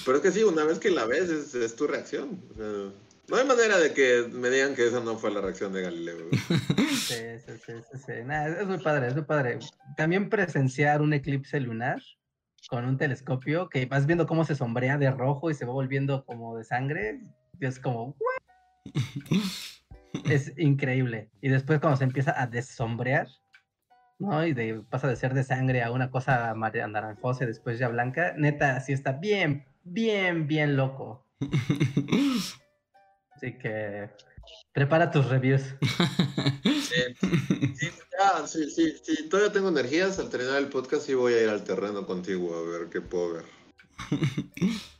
Pero 0.05 0.17
es 0.19 0.23
que 0.23 0.33
sí, 0.33 0.43
una 0.43 0.65
vez 0.65 0.79
que 0.79 0.91
la 0.91 1.05
ves, 1.05 1.29
es, 1.29 1.55
es 1.55 1.77
tu 1.77 1.87
reacción. 1.87 2.41
O 2.51 2.55
sea, 2.55 2.93
no 3.29 3.37
hay 3.37 3.47
manera 3.47 3.79
de 3.79 3.93
que 3.93 4.27
me 4.33 4.51
digan 4.51 4.75
que 4.75 4.87
esa 4.87 5.01
no 5.01 5.19
fue 5.19 5.31
la 5.31 5.41
reacción 5.41 5.73
de 5.73 5.83
Galileo. 5.83 6.29
Sí, 6.31 7.15
sí, 7.45 7.53
sí, 7.65 7.73
sí, 7.91 7.99
sí. 8.07 8.13
Nah, 8.25 8.47
es 8.47 8.67
muy 8.67 8.79
padre, 8.79 9.09
es 9.09 9.15
muy 9.15 9.25
padre. 9.25 9.59
También 9.97 10.29
presenciar 10.31 11.03
un 11.03 11.13
eclipse 11.13 11.61
lunar 11.61 12.01
con 12.69 12.85
un 12.85 12.97
telescopio 12.97 13.69
que 13.69 13.87
vas 13.87 14.07
viendo 14.07 14.27
cómo 14.27 14.45
se 14.45 14.55
sombrea 14.55 14.97
de 14.99 15.11
rojo 15.11 15.51
y 15.51 15.55
se 15.55 15.65
va 15.65 15.73
volviendo 15.73 16.25
como 16.25 16.57
de 16.57 16.65
sangre. 16.65 17.21
y 17.61 17.67
es 17.67 17.79
como. 17.79 18.17
"What?". 18.19 18.95
Es 20.25 20.53
increíble. 20.57 21.29
Y 21.43 21.51
después 21.51 21.79
cuando 21.79 21.99
se 21.99 22.05
empieza 22.05 22.41
a 22.41 22.47
desombrear, 22.47 23.29
¿no? 24.19 24.47
Y 24.47 24.53
de, 24.53 24.83
pasa 24.89 25.09
de 25.09 25.17
ser 25.17 25.35
de 25.35 25.45
sangre 25.45 25.83
a 25.83 25.91
una 25.91 26.11
cosa 26.11 26.51
anaranjosa 26.51 27.45
y 27.45 27.49
después 27.49 27.79
ya 27.79 27.89
blanca. 27.89 28.35
Neta, 28.37 28.81
sí 28.81 28.93
está 28.93 29.13
bien, 29.13 29.67
bien, 29.85 30.47
bien 30.47 30.77
loco. 30.77 31.27
Así 33.35 33.59
que 33.59 34.09
prepara 34.73 35.11
tus 35.11 35.29
reviews. 35.29 35.63
Sí, 36.65 37.03
sí, 37.75 37.91
sí, 38.47 38.71
sí, 38.71 38.95
sí, 39.03 39.29
todavía 39.29 39.53
tengo 39.53 39.69
energías. 39.69 40.19
Al 40.19 40.31
terminar 40.31 40.59
el 40.59 40.69
podcast 40.69 41.07
sí 41.07 41.15
voy 41.15 41.35
a 41.35 41.43
ir 41.43 41.49
al 41.49 41.65
terreno 41.65 42.07
contigo 42.07 42.55
a 42.55 42.63
ver 42.63 42.89
qué 42.89 43.01
puedo 43.01 43.35
ver. 43.35 43.45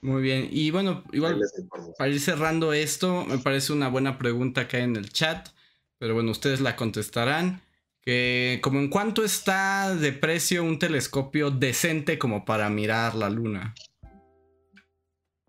Muy 0.00 0.22
bien. 0.22 0.48
Y 0.50 0.70
bueno, 0.70 1.04
igual 1.12 1.40
para 1.96 2.10
ir 2.10 2.20
cerrando 2.20 2.72
esto, 2.72 3.24
me 3.24 3.38
parece 3.38 3.72
una 3.72 3.88
buena 3.88 4.18
pregunta 4.18 4.68
que 4.68 4.78
hay 4.78 4.84
en 4.84 4.96
el 4.96 5.10
chat. 5.10 5.48
Pero 5.98 6.14
bueno, 6.14 6.30
ustedes 6.30 6.60
la 6.60 6.76
contestarán. 6.76 7.62
Que 8.08 8.58
como 8.62 8.78
en 8.78 8.88
cuánto 8.88 9.22
está 9.22 9.94
de 9.94 10.12
precio 10.14 10.64
un 10.64 10.78
telescopio 10.78 11.50
decente 11.50 12.18
como 12.18 12.46
para 12.46 12.70
mirar 12.70 13.14
la 13.14 13.28
luna. 13.28 13.74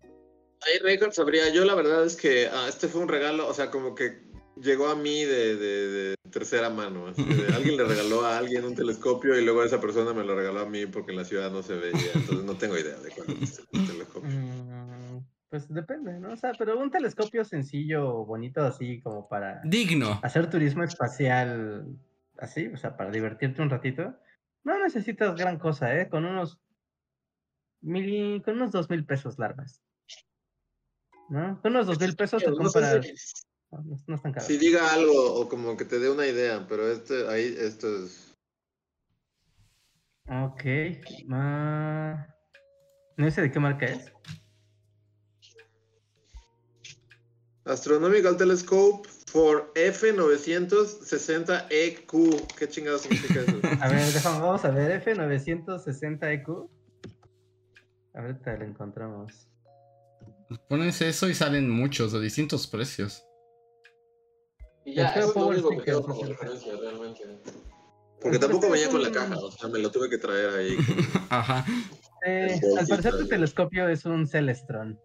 Ahí 0.04 0.78
Record 0.82 1.12
sabría, 1.12 1.48
yo 1.54 1.64
la 1.64 1.74
verdad 1.74 2.04
es 2.04 2.16
que 2.16 2.48
ah, 2.52 2.66
este 2.68 2.88
fue 2.88 3.00
un 3.00 3.08
regalo, 3.08 3.48
o 3.48 3.54
sea, 3.54 3.70
como 3.70 3.94
que 3.94 4.24
llegó 4.60 4.88
a 4.88 4.94
mí 4.94 5.24
de, 5.24 5.56
de- 5.56 5.88
de 5.88 6.14
tercera 6.30 6.68
mano. 6.68 7.06
así 7.06 7.24
de, 7.24 7.46
alguien 7.56 7.78
le 7.78 7.84
regaló 7.84 8.26
a 8.26 8.36
alguien 8.36 8.66
un 8.66 8.74
telescopio 8.74 9.38
y 9.40 9.42
luego 9.42 9.64
esa 9.64 9.80
persona 9.80 10.12
me 10.12 10.22
lo 10.22 10.36
regaló 10.36 10.60
a 10.60 10.66
mí 10.68 10.84
porque 10.84 11.12
en 11.12 11.16
la 11.16 11.24
ciudad 11.24 11.50
no 11.50 11.62
se 11.62 11.76
veía. 11.76 12.10
Entonces 12.14 12.44
no 12.44 12.58
tengo 12.58 12.76
idea 12.76 12.98
de 12.98 13.08
cuánto 13.10 13.42
es 13.42 13.58
el 13.72 13.86
telescopio. 13.86 14.28
Mm, 14.28 15.24
Pues 15.48 15.66
depende, 15.72 16.20
¿no? 16.20 16.34
O 16.34 16.36
sea, 16.36 16.52
pero 16.58 16.78
un 16.78 16.90
telescopio 16.90 17.42
sencillo, 17.42 18.26
bonito, 18.26 18.60
así 18.60 19.00
como 19.00 19.30
para 19.30 19.62
Digno. 19.64 20.20
hacer 20.22 20.50
turismo 20.50 20.84
espacial, 20.84 21.86
así, 22.40 22.66
o 22.68 22.76
sea, 22.76 22.96
para 22.96 23.10
divertirte 23.10 23.62
un 23.62 23.70
ratito, 23.70 24.14
no 24.64 24.78
necesitas 24.78 25.36
gran 25.36 25.58
cosa, 25.58 25.94
¿eh? 25.98 26.08
Con 26.08 26.24
unos 26.24 26.58
mil, 27.80 28.42
con 28.42 28.54
unos 28.56 28.72
dos 28.72 28.88
mil 28.90 29.04
pesos 29.04 29.38
largas. 29.38 29.82
¿No? 31.28 31.60
Con 31.62 31.72
unos 31.72 31.86
dos 31.86 32.00
mil 32.00 32.16
pesos 32.16 32.42
te 32.42 32.50
compras. 32.52 33.04
si, 33.04 33.12
No, 33.70 33.82
no- 33.82 33.96
no 34.06 34.14
es 34.16 34.22
tan 34.22 34.32
caro. 34.32 34.46
si 34.46 34.58
diga 34.58 34.92
algo 34.92 35.34
o 35.40 35.48
como 35.48 35.76
que 35.76 35.84
te 35.84 35.98
dé 36.00 36.10
una 36.10 36.26
idea, 36.26 36.66
pero 36.68 36.90
este, 36.90 37.28
ahí, 37.28 37.54
esto 37.58 37.86
es... 38.04 38.34
Ok. 40.28 40.64
No 43.16 43.30
sé 43.30 43.42
de 43.42 43.50
qué 43.50 43.58
marca 43.60 43.86
es. 43.86 44.12
Astronomical 47.64 48.36
Telescope 48.36 49.08
for 49.30 49.72
F960EQ. 49.74 51.70
E 51.70 52.04
¿Qué 52.58 52.68
chingados 52.68 53.02
significa 53.02 53.40
eso? 53.40 53.60
A 53.80 53.88
ver, 53.88 54.12
déjame, 54.12 54.40
vamos 54.40 54.64
a 54.64 54.70
ver, 54.70 55.04
F960EQ. 55.04 56.68
A 58.14 58.20
ver, 58.22 58.40
te 58.40 58.58
lo 58.58 58.64
encontramos. 58.64 59.46
Pones 60.68 61.00
eso 61.00 61.28
y 61.28 61.34
salen 61.34 61.70
muchos 61.70 62.10
de 62.12 62.20
distintos 62.20 62.66
precios. 62.66 63.24
Y 64.84 64.96
ya, 64.96 65.10
eso 65.10 65.28
es 65.28 65.36
lo 65.36 65.46
único 65.46 65.70
que 65.70 65.76
que 65.76 65.82
tengo 65.84 66.00
tengo 66.00 66.06
como 66.06 66.20
como 66.20 66.28
referencia 66.28 66.72
realmente. 66.76 67.22
Porque 68.20 68.38
tampoco 68.38 68.66
este 68.66 68.78
venía 68.78 68.90
con 68.90 69.02
la 69.02 69.12
caja, 69.12 69.38
o 69.38 69.50
sea, 69.52 69.68
me 69.68 69.78
lo 69.78 69.90
tuve 69.90 70.10
que 70.10 70.18
traer 70.18 70.50
ahí. 70.50 70.76
Ajá. 71.30 71.64
Eh, 72.26 72.58
El 72.60 72.78
al 72.78 72.86
parecer 72.86 73.16
tu 73.16 73.28
telescopio 73.28 73.88
es 73.88 74.04
un 74.04 74.26
Celestron. 74.26 74.98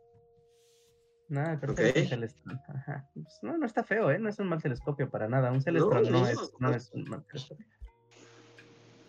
No, 1.27 1.41
al 1.41 1.59
parecer 1.59 1.87
es 1.87 2.03
un 2.03 2.09
Celestron. 2.09 2.61
Ajá. 2.67 3.09
Pues 3.13 3.39
no, 3.41 3.57
no 3.57 3.65
está 3.65 3.83
feo, 3.83 4.11
¿eh? 4.11 4.19
No 4.19 4.29
es 4.29 4.37
un 4.39 4.47
mal 4.47 4.61
telescopio 4.61 5.09
para 5.09 5.27
nada. 5.27 5.51
Un 5.51 5.61
Celestron 5.61 6.03
no, 6.03 6.09
no, 6.11 6.27
es, 6.27 6.39
no 6.59 6.73
es 6.73 6.91
un 6.91 7.09
mal 7.09 7.23
telescopio. 7.25 7.65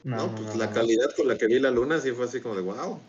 No, 0.04 0.34
pues 0.34 0.56
la 0.56 0.70
calidad 0.70 1.10
con 1.16 1.28
la 1.28 1.36
que 1.36 1.46
vi 1.46 1.58
la 1.58 1.70
luna 1.70 1.98
sí 1.98 2.12
fue 2.12 2.26
así 2.26 2.40
como 2.40 2.54
de 2.54 2.62
wow. 2.62 3.00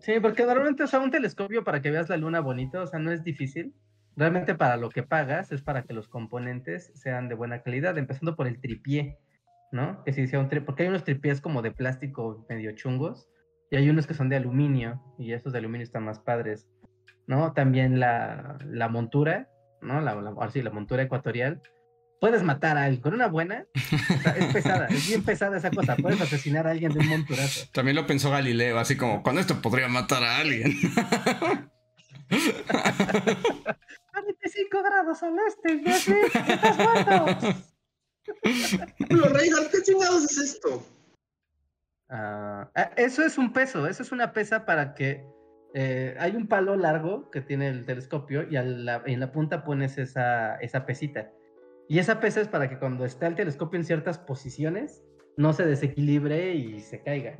Sí, 0.00 0.14
porque 0.20 0.44
normalmente, 0.44 0.82
o 0.82 0.86
sea, 0.86 1.00
un 1.00 1.10
telescopio 1.10 1.62
para 1.62 1.80
que 1.80 1.90
veas 1.90 2.08
la 2.08 2.16
luna 2.16 2.40
bonito, 2.40 2.82
o 2.82 2.86
sea, 2.86 2.98
no 2.98 3.12
es 3.12 3.22
difícil. 3.22 3.74
Realmente 4.16 4.54
para 4.54 4.76
lo 4.76 4.90
que 4.90 5.02
pagas 5.02 5.52
es 5.52 5.62
para 5.62 5.84
que 5.84 5.94
los 5.94 6.08
componentes 6.08 6.90
sean 6.94 7.28
de 7.28 7.34
buena 7.34 7.62
calidad, 7.62 7.96
empezando 7.96 8.36
por 8.36 8.46
el 8.46 8.60
tripié, 8.60 9.18
¿no? 9.70 10.02
Que 10.04 10.12
si 10.12 10.26
sea 10.26 10.40
un 10.40 10.50
tri- 10.50 10.64
porque 10.64 10.82
hay 10.82 10.88
unos 10.88 11.04
tripiés 11.04 11.40
como 11.40 11.62
de 11.62 11.70
plástico 11.70 12.44
medio 12.48 12.72
chungos 12.72 13.28
y 13.70 13.76
hay 13.76 13.88
unos 13.88 14.06
que 14.06 14.14
son 14.14 14.28
de 14.28 14.36
aluminio 14.36 15.00
y 15.18 15.32
esos 15.32 15.52
de 15.52 15.60
aluminio 15.60 15.84
están 15.84 16.04
más 16.04 16.18
padres, 16.18 16.68
¿no? 17.26 17.52
También 17.52 18.00
la, 18.00 18.58
la 18.66 18.88
montura, 18.88 19.48
¿no? 19.80 20.00
La, 20.00 20.14
la, 20.14 20.30
ahora 20.30 20.50
sí, 20.50 20.62
la 20.62 20.70
montura 20.70 21.02
ecuatorial 21.02 21.60
puedes 22.22 22.42
matar 22.44 22.78
a 22.78 22.84
alguien. 22.84 23.02
Con 23.02 23.14
una 23.14 23.26
buena, 23.26 23.66
o 23.74 24.22
sea, 24.22 24.36
es 24.36 24.52
pesada, 24.52 24.86
es 24.86 25.08
bien 25.08 25.24
pesada 25.24 25.56
esa 25.56 25.72
cosa. 25.72 25.96
Puedes 25.96 26.20
asesinar 26.20 26.68
a 26.68 26.70
alguien 26.70 26.92
de 26.92 27.00
un 27.00 27.08
monturazo. 27.08 27.66
También 27.72 27.96
lo 27.96 28.06
pensó 28.06 28.30
Galileo, 28.30 28.78
así 28.78 28.96
como, 28.96 29.24
con 29.24 29.38
esto 29.38 29.60
podría 29.60 29.88
matar 29.88 30.22
a 30.22 30.38
alguien. 30.38 30.72
45 34.12 34.82
grados 34.84 35.22
al 35.24 35.34
este, 35.48 35.98
sí, 35.98 36.14
estás 36.48 36.76
muerto. 36.78 37.26
Pero 39.08 39.28
Reinhardt, 39.28 39.72
¿qué 39.72 39.82
chingados 39.82 40.24
es 40.24 40.38
esto? 40.38 40.86
Ah, 42.08 42.70
ah, 42.76 42.90
eso 42.96 43.24
es 43.24 43.36
un 43.36 43.52
peso, 43.52 43.88
eso 43.88 44.04
es 44.04 44.12
una 44.12 44.32
pesa 44.32 44.64
para 44.64 44.94
que 44.94 45.24
eh, 45.74 46.14
hay 46.18 46.36
un 46.36 46.46
palo 46.48 46.76
largo 46.76 47.30
que 47.30 47.40
tiene 47.40 47.68
el 47.68 47.84
telescopio 47.86 48.42
y 48.42 48.52
la- 48.52 49.02
en 49.06 49.20
la 49.20 49.32
punta 49.32 49.64
pones 49.64 49.98
esa, 49.98 50.56
esa 50.56 50.84
pesita. 50.86 51.30
Y 51.88 51.98
esa 51.98 52.20
pesa 52.20 52.40
es 52.40 52.48
para 52.48 52.68
que 52.68 52.78
cuando 52.78 53.04
está 53.04 53.26
el 53.26 53.34
telescopio 53.34 53.78
en 53.78 53.84
ciertas 53.84 54.18
posiciones 54.18 55.02
no 55.36 55.52
se 55.52 55.64
desequilibre 55.66 56.54
y 56.54 56.80
se 56.80 57.02
caiga. 57.02 57.38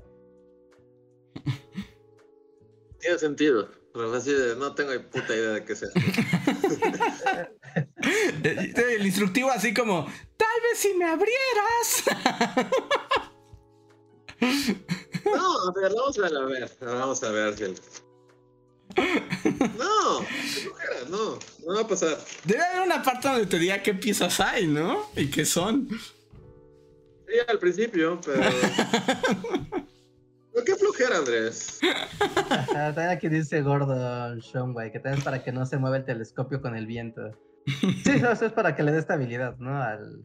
Tiene 2.99 3.18
sentido. 3.18 3.68
Pero 3.95 4.11
así 4.14 4.33
de, 4.33 4.57
no 4.57 4.74
tengo 4.74 4.91
puta 5.11 5.35
idea 5.37 5.51
de 5.51 5.64
qué 5.64 5.76
sea. 5.76 5.89
El 8.43 9.05
instructivo 9.05 9.51
así 9.51 9.74
como, 9.74 10.07
tal 10.39 10.61
vez 10.62 10.78
si 10.78 10.95
me 10.95 11.05
abrieras. 11.05 12.05
No, 15.24 15.68
a 15.68 15.72
ver, 15.80 15.93
vamos 15.95 16.18
a 16.18 16.45
ver. 16.47 16.68
Vamos 16.80 17.22
a 17.22 17.30
ver 17.30 17.55
si 17.57 17.64
el- 17.64 17.78
No, 19.78 20.20
no, 21.09 21.38
no 21.66 21.74
va 21.74 21.80
a 21.80 21.86
pasar. 21.86 22.18
Debe 22.45 22.62
haber 22.62 22.86
una 22.86 23.03
parte 23.03 23.28
donde 23.28 23.47
te 23.47 23.59
diga 23.59 23.82
qué 23.82 23.95
piezas 23.95 24.40
hay, 24.40 24.66
¿no? 24.66 25.11
Y 25.16 25.30
qué 25.30 25.45
son. 25.45 25.88
Sí, 25.88 27.34
al 27.47 27.59
principio, 27.59 28.20
pero. 28.24 28.43
Pero 30.53 30.64
qué 30.66 30.76
flojera, 30.76 31.18
Andrés. 31.18 31.80
También 32.72 33.09
aquí 33.09 33.28
dice 33.28 33.62
Gordon 33.62 34.38
Shumway 34.40 34.93
que 34.93 34.99
también 34.99 35.18
es 35.18 35.24
para 35.24 35.43
que 35.43 35.51
no 35.51 35.64
se 35.64 35.78
mueva 35.78 35.97
el 35.97 36.05
telescopio 36.05 36.61
con 36.61 36.76
el 36.76 36.86
viento. 36.86 37.22
Sí, 38.05 38.11
eso 38.16 38.30
eso 38.30 38.47
es 38.47 38.53
para 38.53 38.76
que 38.76 38.82
le 38.82 38.93
dé 38.93 38.99
estabilidad, 38.99 39.57
¿no? 39.59 39.82
Al... 39.82 40.24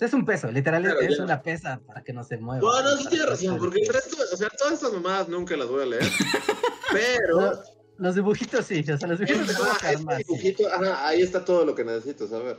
Es 0.00 0.12
un 0.14 0.24
peso, 0.24 0.50
literal 0.50 0.82
Claro, 0.82 1.00
es 1.00 1.18
ya. 1.18 1.24
una 1.24 1.42
pesa 1.42 1.80
para 1.86 2.02
que 2.02 2.12
no 2.12 2.24
se 2.24 2.38
mueva. 2.38 2.60
Bueno, 2.62 2.90
sí 2.96 3.04
Para 3.04 3.10
tienes 3.10 3.28
razón, 3.28 3.46
no 3.54 3.58
porque 3.58 3.80
el 3.80 3.88
resto, 3.92 4.16
o 4.32 4.36
sea, 4.36 4.48
todas 4.50 4.74
estas 4.74 4.92
mamadas 4.92 5.28
nunca 5.28 5.56
las 5.56 5.68
voy 5.68 5.82
a 5.82 5.86
leer. 5.86 6.02
Pero. 6.92 7.40
Lo- 7.40 7.62
Los 7.98 8.14
dibujitos 8.14 8.64
sí, 8.66 8.80
o 8.90 8.96
sea, 8.98 9.08
los 9.08 9.18
dibujitos 9.18 9.56
Ah, 9.60 9.92
este 9.92 9.98
sí. 9.98 10.24
dibujito, 10.26 10.68
ajá, 10.72 11.06
ahí 11.06 11.20
está 11.22 11.44
todo 11.44 11.64
lo 11.66 11.74
que 11.74 11.84
necesito 11.84 12.26
saber. 12.26 12.56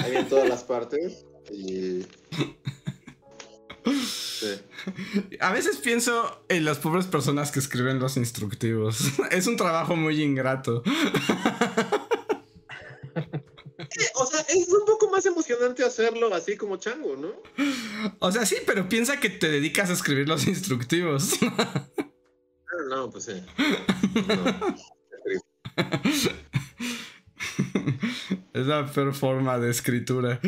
Ahí 0.00 0.10
vienen 0.10 0.28
todas 0.28 0.48
las 0.48 0.64
partes 0.64 1.24
y. 1.52 2.04
Sí. 3.84 4.60
A 5.40 5.52
veces 5.52 5.76
pienso 5.78 6.44
en 6.48 6.64
las 6.64 6.78
pobres 6.78 7.06
personas 7.06 7.52
que 7.52 7.60
escriben 7.60 8.00
los 8.00 8.16
instructivos. 8.16 8.98
Es 9.30 9.46
un 9.46 9.56
trabajo 9.56 9.94
muy 9.96 10.20
ingrato. 10.22 10.82
O 14.14 14.26
sea, 14.26 14.40
es 14.48 14.68
un 14.68 14.81
poco 15.02 15.12
más 15.12 15.26
emocionante 15.26 15.84
hacerlo 15.84 16.32
así 16.34 16.56
como 16.56 16.76
chango, 16.76 17.16
¿no? 17.16 17.32
O 18.20 18.30
sea, 18.30 18.46
sí, 18.46 18.56
pero 18.66 18.88
piensa 18.88 19.18
que 19.18 19.30
te 19.30 19.50
dedicas 19.50 19.90
a 19.90 19.94
escribir 19.94 20.28
los 20.28 20.46
instructivos. 20.46 21.32
Ah, 22.74 22.84
no, 22.88 23.10
pues 23.10 23.24
sí. 23.24 23.32
No. 24.28 24.76
Es 28.54 28.66
la 28.66 28.86
peor 28.86 29.12
forma 29.14 29.58
de 29.58 29.70
escritura. 29.70 30.40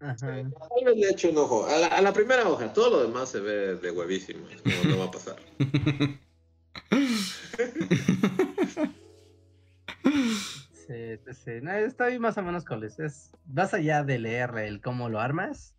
Ajá. 0.00 0.16
Tal 0.18 0.52
vez 0.84 0.96
le 0.96 1.10
echo 1.10 1.30
un 1.30 1.38
ojo. 1.38 1.66
A 1.66 1.78
la, 1.78 1.88
a 1.88 2.00
la 2.00 2.12
primera 2.12 2.48
hoja, 2.48 2.72
todo 2.72 2.90
lo 2.90 3.02
demás 3.02 3.28
se 3.30 3.40
ve 3.40 3.74
de 3.74 3.90
huevísimo. 3.90 4.48
es 4.50 4.62
como 4.62 4.84
no 4.84 4.98
va 4.98 5.06
a 5.06 5.10
pasar. 5.10 5.34
Sí, 10.86 11.16
sí, 11.24 11.32
sí. 11.32 11.50
No, 11.62 11.72
estoy 11.72 12.18
más 12.18 12.36
o 12.36 12.42
menos 12.42 12.64
con 12.64 12.84
eso. 12.84 13.04
Es, 13.04 13.32
vas 13.46 13.74
allá 13.74 14.04
de 14.04 14.18
leer 14.18 14.50
el 14.58 14.80
cómo 14.80 15.08
lo 15.08 15.20
armas. 15.20 15.74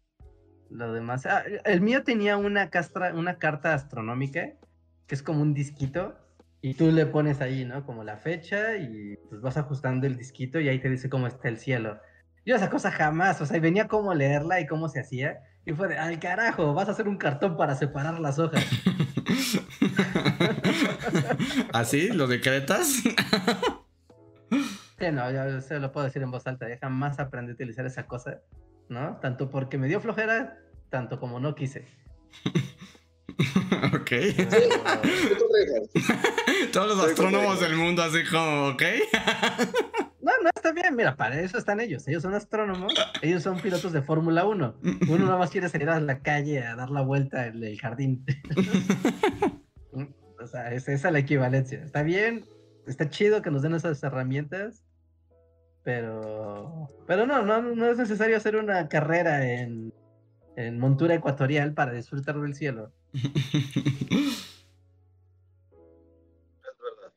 Lo 0.69 0.93
demás. 0.93 1.25
ah, 1.25 1.43
el 1.65 1.81
mío 1.81 2.03
tenía 2.03 2.37
una, 2.37 2.69
castra, 2.69 3.13
una 3.13 3.37
carta 3.37 3.73
astronómica 3.73 4.53
que 5.07 5.15
es 5.15 5.21
como 5.21 5.41
un 5.41 5.53
disquito. 5.53 6.17
Y 6.61 6.73
tú 6.73 6.91
le 6.91 7.05
pones 7.05 7.41
ahí, 7.41 7.63
¿no? 7.63 7.85
Como 7.85 8.03
la 8.03 8.17
fecha 8.17 8.75
y 8.77 9.17
pues 9.29 9.41
vas 9.41 9.57
ajustando 9.57 10.07
el 10.07 10.17
disquito 10.17 10.59
y 10.59 10.67
ahí 10.67 10.79
te 10.79 10.89
dice 10.89 11.09
cómo 11.09 11.27
está 11.27 11.47
el 11.47 11.59
cielo. 11.59 11.99
Yo 12.43 12.55
esa 12.55 12.71
cosa 12.71 12.91
jamás, 12.91 13.39
o 13.41 13.45
sea, 13.45 13.57
y 13.57 13.59
venía 13.59 13.87
cómo 13.87 14.13
leerla 14.15 14.59
y 14.59 14.65
cómo 14.65 14.89
se 14.89 14.99
hacía. 14.99 15.39
Y 15.65 15.73
fue 15.73 15.87
de, 15.87 15.97
al 15.97 16.19
carajo, 16.19 16.73
vas 16.73 16.89
a 16.89 16.91
hacer 16.91 17.07
un 17.07 17.17
cartón 17.17 17.57
para 17.57 17.75
separar 17.75 18.19
las 18.19 18.39
hojas. 18.39 18.63
¿Así? 21.73 22.09
¿Lo 22.09 22.27
decretas? 22.27 23.01
Sí, 24.97 25.11
no, 25.11 25.29
yo 25.31 25.61
se 25.61 25.79
lo 25.79 25.91
puedo 25.91 26.05
decir 26.05 26.21
en 26.21 26.31
voz 26.31 26.47
alta, 26.47 26.69
ya 26.69 26.77
jamás 26.77 27.19
aprendí 27.19 27.51
a 27.51 27.55
utilizar 27.55 27.85
esa 27.85 28.07
cosa, 28.07 28.39
¿no? 28.87 29.17
Tanto 29.17 29.49
porque 29.49 29.77
me 29.77 29.87
dio 29.87 29.99
flojera, 29.99 30.57
tanto 30.89 31.19
como 31.19 31.39
no 31.39 31.53
quise. 31.53 31.85
ok. 33.93 34.11
Todos 36.71 36.97
los 36.97 37.09
astrónomos 37.09 37.59
del 37.59 37.75
mundo 37.75 38.03
así 38.03 38.23
como, 38.29 38.69
ok. 38.69 38.83
No, 40.25 40.31
no, 40.41 40.49
está 40.55 40.71
bien, 40.71 40.95
mira, 40.95 41.15
para 41.15 41.39
eso 41.39 41.59
están 41.59 41.79
ellos. 41.79 42.07
Ellos 42.07 42.23
son 42.23 42.33
astrónomos, 42.33 42.95
ellos 43.21 43.43
son 43.43 43.59
pilotos 43.59 43.93
de 43.93 44.01
Fórmula 44.01 44.43
1. 44.43 44.75
Uno 45.07 45.25
nada 45.25 45.37
más 45.37 45.51
quiere 45.51 45.69
salir 45.69 45.87
a 45.87 45.99
la 45.99 46.21
calle 46.21 46.63
a 46.63 46.75
dar 46.75 46.89
la 46.89 47.01
vuelta 47.01 47.45
en 47.45 47.63
el 47.63 47.79
jardín. 47.79 48.25
o 50.39 50.47
sea, 50.47 50.73
es 50.73 50.89
esa 50.89 51.11
la 51.11 51.19
equivalencia. 51.19 51.83
Está 51.83 52.01
bien, 52.01 52.43
está 52.87 53.07
chido 53.07 53.43
que 53.43 53.51
nos 53.51 53.61
den 53.61 53.75
esas 53.75 54.01
herramientas, 54.01 54.83
pero, 55.85 56.89
pero 57.07 57.25
no, 57.27 57.43
no, 57.43 57.61
no 57.61 57.85
es 57.85 57.97
necesario 57.99 58.35
hacer 58.35 58.55
una 58.55 58.89
carrera 58.89 59.47
en, 59.49 59.93
en 60.57 60.79
montura 60.79 61.13
ecuatorial 61.13 61.73
para 61.75 61.91
disfrutar 61.93 62.41
del 62.41 62.55
cielo. 62.55 62.91
Es 63.13 63.31
verdad. 66.81 67.13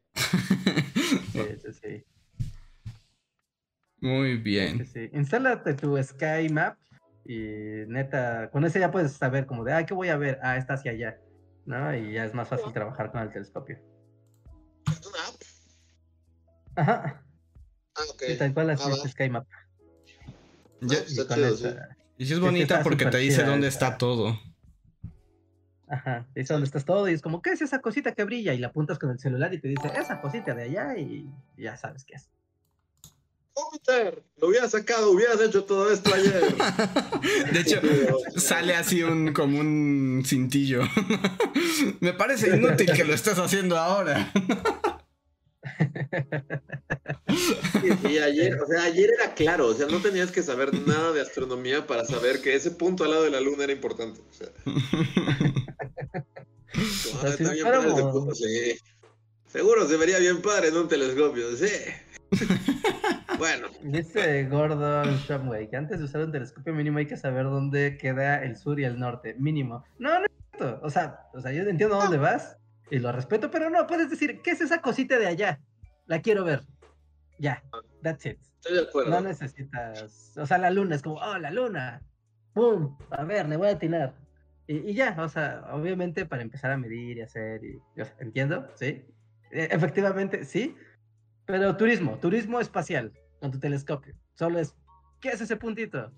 Sí, 1.33 1.41
sí, 1.65 1.73
sí. 1.73 2.05
Muy 4.01 4.37
Sí, 4.37 4.43
bien. 4.43 4.87
sí. 4.87 5.09
Instálate 5.13 5.75
tu 5.75 6.01
Sky 6.03 6.49
Map 6.53 6.77
y 7.25 7.39
neta, 7.89 8.51
con 8.51 8.65
ese 8.65 8.79
ya 8.81 8.91
puedes 8.91 9.13
saber 9.13 9.47
como 9.47 9.65
de, 9.65 9.73
ah, 9.73 9.87
¿qué 9.87 9.95
voy 9.95 10.09
a 10.09 10.17
ver? 10.19 10.39
Ah, 10.43 10.57
está 10.59 10.75
hacia 10.75 10.91
allá, 10.93 11.19
¿no? 11.65 11.97
Y 11.97 12.13
ya 12.13 12.27
es 12.27 12.35
más 12.35 12.49
fácil 12.49 12.71
trabajar 12.73 13.11
con 13.11 13.23
el 13.23 13.33
telescopio. 13.33 13.79
¿Es 14.91 15.07
una 15.07 15.27
app? 15.27 15.35
Ajá, 16.77 17.23
Ah, 17.99 18.03
ok. 18.11 18.23
y 18.29 18.37
tal 18.37 18.55
cual 18.55 18.71
así 18.71 18.85
Ah, 18.87 18.93
es 18.95 19.05
va. 19.05 19.09
Sky 19.09 19.29
Map. 19.31 19.47
Ya- 20.81 20.99
Y 21.01 21.07
chido, 21.07 21.25
esa- 21.25 21.57
sí. 21.57 21.77
y 22.19 22.27
sí 22.27 22.33
es 22.35 22.41
bonita 22.41 22.83
porque 22.83 23.07
te 23.07 23.19
dice 23.19 23.43
dónde 23.43 23.67
esa. 23.69 23.87
está 23.87 23.99
todo. 23.99 24.39
Ajá, 25.91 26.27
dice 26.35 26.53
dónde 26.53 26.67
estás 26.67 26.85
todo 26.85 27.09
y 27.09 27.15
es 27.15 27.23
como, 27.23 27.41
¿qué 27.41 27.51
es 27.51 27.63
esa 27.63 27.81
cosita 27.81 28.13
que 28.13 28.23
brilla? 28.25 28.53
Y 28.55 28.59
la 28.59 28.67
apuntas 28.69 28.99
con 28.99 29.11
el 29.11 29.19
celular 29.19 29.53
y 29.55 29.61
te 29.61 29.69
dice, 29.69 29.91
esa 29.99 30.21
cosita 30.21 30.55
de 30.55 30.65
allá 30.65 30.97
y 30.99 31.27
ya 31.57 31.77
sabes 31.79 32.05
qué 32.05 32.15
es. 32.17 32.29
Júpiter, 33.55 34.23
lo 34.37 34.49
hubieras 34.49 34.71
sacado, 34.71 35.11
hubieras 35.11 35.41
hecho 35.41 35.65
todo 35.65 35.91
esto 35.91 36.15
ayer. 36.15 36.55
De 37.53 37.59
hecho, 37.61 37.81
sale 38.37 38.77
así 38.77 39.03
un 39.03 39.33
como 39.33 39.59
un 39.59 40.23
cintillo. 40.25 40.83
Me 42.01 42.13
parece 42.13 42.55
inútil 42.57 42.93
que 42.93 43.03
lo 43.05 43.15
estés 43.15 43.39
haciendo 43.39 43.77
ahora. 43.77 44.31
Y, 48.09 48.19
ayer, 48.19 48.61
o 48.61 48.67
sea, 48.67 48.83
ayer 48.85 49.11
era 49.19 49.35
claro, 49.35 49.69
o 49.69 49.75
sea, 49.75 49.87
no 49.87 50.01
tenías 50.01 50.31
que 50.31 50.43
saber 50.43 50.73
nada 50.87 51.13
de 51.13 51.21
astronomía 51.21 51.87
para 51.87 52.05
saber 52.05 52.41
que 52.41 52.55
ese 52.55 52.71
punto 52.71 53.05
al 53.05 53.11
lado 53.11 53.25
de 53.25 53.31
la 53.31 53.41
luna 53.41 53.65
era 53.65 53.73
importante. 53.73 54.21
O 54.21 54.33
sea, 54.33 54.49
O 56.79 57.21
sea, 57.21 57.31
ah, 57.31 57.37
si 57.37 57.45
fuéramos- 57.61 58.13
punto, 58.13 58.35
sí. 58.35 58.77
Seguro 59.47 59.87
se 59.89 59.97
vería 59.97 60.19
bien 60.19 60.43
padre 60.43 60.69
en 60.69 60.77
un 60.77 60.89
telescopio, 60.89 61.57
sí. 61.57 61.67
Bueno, 63.39 63.69
Dice 63.83 64.45
Gordon 64.45 65.17
Shumway 65.19 65.71
que 65.71 65.77
antes 65.77 65.99
de 65.99 66.05
usar 66.05 66.23
un 66.23 66.33
telescopio 66.33 66.75
mínimo 66.75 66.99
hay 66.99 67.07
que 67.07 67.17
saber 67.17 67.45
dónde 67.45 67.97
queda 67.97 68.43
el 68.45 68.57
sur 68.57 68.79
y 68.79 68.85
el 68.85 68.99
norte, 68.99 69.35
mínimo. 69.39 69.85
No, 69.99 70.21
no 70.21 70.27
es 70.27 70.33
cierto. 70.51 70.81
O 70.85 70.91
sea, 70.91 71.21
o 71.33 71.41
sea, 71.41 71.53
yo 71.53 71.63
entiendo 71.63 71.97
dónde 71.97 72.19
vas 72.19 72.59
y 72.91 72.99
lo 72.99 73.11
respeto, 73.13 73.51
pero 73.51 73.71
no, 73.71 73.87
puedes 73.87 74.11
decir, 74.11 74.41
¿qué 74.43 74.51
es 74.51 74.61
esa 74.61 74.83
cosita 74.83 75.19
de 75.19 75.27
allá? 75.27 75.61
La 76.07 76.21
quiero 76.21 76.45
ver. 76.45 76.63
Ya, 77.39 77.63
that's 78.03 78.27
it. 78.27 78.39
estoy 78.57 78.77
de 78.77 78.83
acuerdo. 78.83 79.11
No 79.11 79.21
necesitas, 79.21 80.37
o 80.37 80.47
sea, 80.47 80.59
la 80.59 80.71
luna 80.71 80.95
es 80.97 81.03
como, 81.03 81.17
oh, 81.17 81.39
la 81.39 81.51
luna. 81.51 82.03
¡Pum! 82.55 82.97
A 83.11 83.25
ver, 83.25 83.49
le 83.49 83.57
voy 83.57 83.69
a 83.69 83.73
atinar. 83.73 84.15
Y, 84.67 84.91
y 84.91 84.95
ya, 84.95 85.17
o 85.19 85.29
sea, 85.29 85.65
obviamente 85.73 86.27
para 86.27 86.43
empezar 86.43 86.71
a 86.71 86.77
medir 86.77 87.19
y 87.19 87.21
hacer, 87.23 87.63
y, 87.65 87.77
o 88.01 88.05
sea, 88.05 88.17
entiendo, 88.21 88.69
sí. 88.75 89.05
E- 89.51 89.69
efectivamente, 89.71 90.45
sí. 90.45 90.77
Pero 91.47 91.77
turismo, 91.77 92.19
turismo 92.19 92.61
espacial 92.61 93.13
con 93.41 93.51
tu 93.51 93.59
telescopio. 93.59 94.15
Solo 94.35 94.59
es, 94.59 94.75
¿qué 95.21 95.31
es 95.31 95.41
ese 95.41 95.57
puntito? 95.57 96.13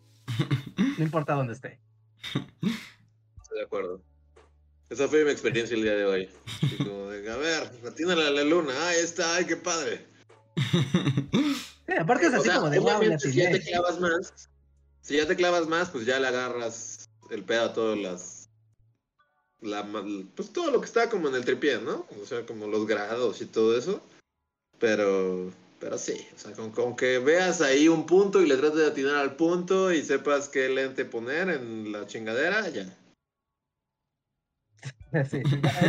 No 0.99 1.05
importa 1.05 1.35
dónde 1.35 1.53
esté. 1.53 1.81
Estoy 2.25 3.59
de 3.59 3.63
acuerdo. 3.65 4.03
Esa 4.89 5.07
fue 5.07 5.25
mi 5.25 5.31
experiencia 5.31 5.77
el 5.77 5.83
día 5.83 5.95
de 5.95 6.05
hoy. 6.05 6.29
Como 6.79 7.11
de, 7.11 7.31
a 7.31 7.37
ver, 7.37 7.63
atínale 7.87 8.27
a 8.27 8.31
la 8.31 8.43
luna. 8.43 8.73
Ah, 8.77 8.89
ahí 8.89 9.01
está, 9.01 9.37
ay, 9.37 9.45
qué 9.45 9.57
padre. 9.57 10.05
Sí, 11.87 11.93
aparte 11.99 12.27
es 12.27 12.33
O 12.35 12.37
así 12.37 12.45
sea, 12.45 12.57
como 12.57 12.71
de 12.71 12.79
wow, 12.79 12.89
obviamente, 12.99 13.31
si 13.31 13.37
ya 13.39 13.51
te 13.51 13.57
atiné". 13.57 13.71
clavas 13.73 14.01
más, 14.01 14.49
si 15.03 15.17
ya 15.17 15.27
te 15.27 15.37
clavas 15.37 15.67
más, 15.69 15.91
pues 15.91 16.07
ya 16.07 16.19
le 16.21 16.29
agarras 16.29 17.09
el 17.31 17.45
pedo 17.45 17.65
a 17.65 17.73
todas 17.73 17.99
las. 17.99 18.49
La, 19.61 19.87
pues 20.35 20.53
todo 20.53 20.71
lo 20.71 20.81
que 20.81 20.87
está 20.87 21.11
como 21.11 21.29
en 21.29 21.35
el 21.35 21.45
tripié, 21.45 21.79
¿no? 21.79 22.07
O 22.23 22.27
sea, 22.27 22.47
como 22.47 22.67
los 22.67 22.87
grados 22.87 23.43
y 23.43 23.47
todo 23.47 23.77
eso. 23.77 24.03
Pero, 24.79 25.53
pero 25.79 25.99
sí, 25.99 26.27
o 26.35 26.39
sea, 26.39 26.53
con, 26.53 26.71
con 26.71 26.97
que 26.97 27.19
veas 27.19 27.61
ahí 27.61 27.87
un 27.89 28.07
punto 28.07 28.41
y 28.41 28.47
le 28.47 28.57
trates 28.57 28.79
de 28.79 28.87
atinar 28.87 29.17
al 29.17 29.37
punto 29.37 29.93
y 29.93 30.03
sepas 30.03 30.49
qué 30.49 30.71
lente 30.71 31.05
poner 31.05 31.51
en 31.51 31.93
la 31.93 32.07
chingadera, 32.07 32.69
ya. 32.71 32.87
Sí, 35.29 35.43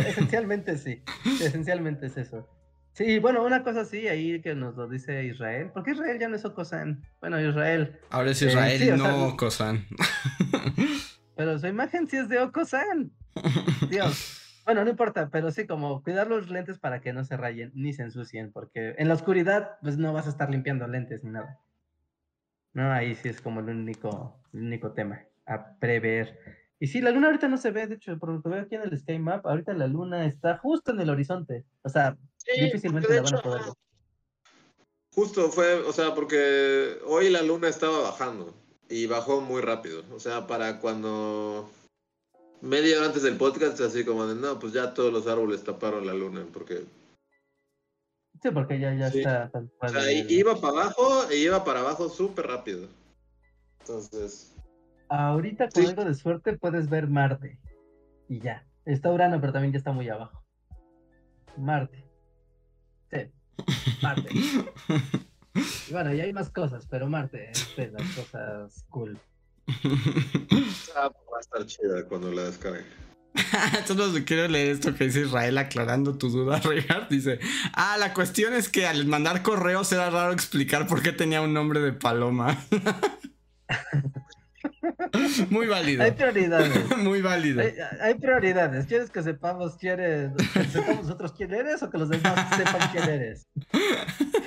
esencialmente 0.06 0.76
sí. 0.76 1.02
Esencialmente 1.40 2.06
es 2.06 2.16
eso. 2.16 2.46
Sí, 2.92 3.18
bueno, 3.18 3.42
una 3.44 3.62
cosa 3.62 3.84
sí, 3.84 4.06
ahí 4.06 4.40
que 4.42 4.54
nos 4.54 4.76
lo 4.76 4.86
dice 4.86 5.24
Israel. 5.24 5.70
¿Por 5.72 5.82
qué 5.82 5.92
Israel 5.92 6.18
ya 6.18 6.28
no 6.28 6.36
es 6.36 6.44
Ocosan? 6.44 7.02
Bueno, 7.20 7.40
Israel. 7.40 7.98
Ahora 8.10 8.30
es 8.32 8.42
Eh, 8.42 8.48
Israel 8.48 8.78
sí, 8.78 8.86
y 8.86 8.90
o 8.90 8.98
sea, 8.98 9.10
no 9.12 9.36
Kosan. 9.36 9.86
Pero 11.36 11.58
su 11.58 11.66
imagen 11.66 12.06
sí 12.06 12.18
es 12.18 12.28
de 12.28 12.38
Ocosan. 12.38 13.10
Dios. 13.90 14.38
Bueno, 14.64 14.84
no 14.84 14.90
importa, 14.90 15.28
pero 15.28 15.50
sí, 15.50 15.66
como 15.66 16.04
cuidar 16.04 16.28
los 16.28 16.48
lentes 16.48 16.78
para 16.78 17.00
que 17.00 17.12
no 17.12 17.24
se 17.24 17.36
rayen 17.36 17.72
ni 17.74 17.92
se 17.92 18.02
ensucien, 18.04 18.52
porque 18.52 18.94
en 18.96 19.08
la 19.08 19.14
oscuridad, 19.14 19.72
pues 19.82 19.98
no 19.98 20.12
vas 20.12 20.26
a 20.26 20.30
estar 20.30 20.50
limpiando 20.50 20.86
lentes 20.86 21.24
ni 21.24 21.30
nada. 21.30 21.58
No, 22.72 22.92
ahí 22.92 23.16
sí 23.16 23.28
es 23.28 23.40
como 23.40 23.58
el 23.58 23.70
único, 23.70 24.40
el 24.52 24.60
único 24.60 24.92
tema 24.92 25.22
a 25.46 25.74
prever. 25.80 26.38
Y 26.78 26.86
sí, 26.86 27.00
la 27.00 27.10
luna 27.10 27.26
ahorita 27.26 27.48
no 27.48 27.56
se 27.56 27.72
ve, 27.72 27.88
de 27.88 27.96
hecho, 27.96 28.16
por 28.20 28.28
lo 28.28 28.40
que 28.40 28.48
veo 28.50 28.62
aquí 28.62 28.76
en 28.76 28.82
el 28.82 28.96
Sky 28.96 29.18
Map, 29.18 29.44
ahorita 29.46 29.72
la 29.72 29.88
luna 29.88 30.26
está 30.26 30.58
justo 30.58 30.92
en 30.92 31.00
el 31.00 31.10
horizonte. 31.10 31.64
O 31.82 31.88
sea, 31.88 32.16
difícilmente 32.60 33.14
la 33.14 33.22
van 33.22 33.34
a 33.36 33.42
poder 33.42 33.62
ver. 33.62 33.72
Justo 35.14 35.50
fue, 35.50 35.74
o 35.74 35.92
sea, 35.92 36.14
porque 36.14 36.98
hoy 37.06 37.28
la 37.30 37.42
luna 37.42 37.68
estaba 37.68 38.00
bajando 38.00 38.54
y 38.88 39.06
bajó 39.06 39.40
muy 39.40 39.60
rápido. 39.60 40.02
O 40.14 40.18
sea, 40.18 40.46
para 40.46 40.80
cuando 40.80 41.70
media 42.62 42.96
hora 42.98 43.06
antes 43.08 43.22
del 43.22 43.36
podcast, 43.36 43.80
así 43.80 44.04
como 44.04 44.26
de, 44.26 44.34
no, 44.34 44.58
pues 44.58 44.72
ya 44.72 44.94
todos 44.94 45.12
los 45.12 45.26
árboles 45.26 45.62
taparon 45.64 46.06
la 46.06 46.14
luna, 46.14 46.46
porque, 46.52 46.84
Sí, 48.42 48.50
porque 48.50 48.80
ya, 48.80 48.92
ya 48.94 49.08
Sí. 49.10 49.18
está 49.18 49.50
tal 49.50 49.66
o 49.66 49.78
cual 49.78 49.92
sea, 49.92 50.10
el- 50.10 50.28
iba 50.30 50.60
para 50.60 50.72
abajo 50.82 51.30
e 51.30 51.36
iba 51.36 51.62
para 51.64 51.80
abajo 51.80 52.08
súper 52.08 52.46
rápido. 52.46 52.88
Entonces, 53.80 54.48
Ahorita 55.08 55.68
con 55.68 55.82
Sí. 55.82 55.88
algo 55.90 56.04
de 56.06 56.14
suerte 56.14 56.56
puedes 56.56 56.88
ver 56.88 57.06
Marte. 57.06 57.58
Y 58.30 58.40
ya. 58.40 58.66
Está 58.86 59.12
Urano, 59.12 59.38
pero 59.42 59.52
también 59.52 59.72
ya 59.72 59.78
está 59.78 59.92
muy 59.92 60.08
abajo. 60.08 60.42
Marte. 61.58 62.02
Sí. 63.12 63.18
Marte. 64.02 64.28
Y 65.86 65.92
bueno, 65.92 66.14
y 66.14 66.20
hay 66.22 66.32
más 66.32 66.48
cosas, 66.48 66.86
pero 66.88 67.10
Marte 67.10 67.50
es 67.50 67.76
de 67.76 67.90
las 67.90 68.02
cosas 68.12 68.86
cool. 68.88 69.18
ah, 70.96 71.08
va 71.30 71.36
a 71.36 71.40
estar 71.40 71.66
chida 71.66 72.06
cuando 72.08 72.32
la 72.32 72.44
descargue. 72.44 72.86
Solo 73.86 74.06
quiero 74.24 74.48
leer 74.48 74.68
esto 74.68 74.94
que 74.94 75.04
dice 75.04 75.20
Israel 75.20 75.58
aclarando 75.58 76.16
tu 76.16 76.30
duda, 76.30 76.58
Richard. 76.64 77.08
Dice: 77.08 77.38
Ah, 77.74 77.96
la 77.98 78.14
cuestión 78.14 78.54
es 78.54 78.70
que 78.70 78.86
al 78.86 79.06
mandar 79.06 79.42
correos 79.42 79.92
era 79.92 80.08
raro 80.10 80.32
explicar 80.32 80.86
por 80.86 81.02
qué 81.02 81.12
tenía 81.12 81.42
un 81.42 81.52
nombre 81.52 81.80
de 81.80 81.92
paloma. 81.92 82.58
Muy 85.50 85.66
válido. 85.66 86.02
Hay 86.02 86.12
prioridades. 86.12 86.96
Muy 86.98 87.22
válido. 87.22 87.60
Hay, 87.60 87.74
hay 88.00 88.14
prioridades. 88.14 88.86
¿Quieres 88.86 89.10
que 89.10 89.22
sepamos 89.22 89.76
quién 89.76 90.00
eres? 90.00 90.32
¿Que 90.52 90.64
sepamos 90.64 91.04
nosotros 91.04 91.32
quién 91.36 91.54
eres 91.54 91.82
o 91.82 91.90
que 91.90 91.98
los 91.98 92.08
demás 92.08 92.56
sepan 92.56 92.90
quién 92.90 93.08
eres? 93.08 93.46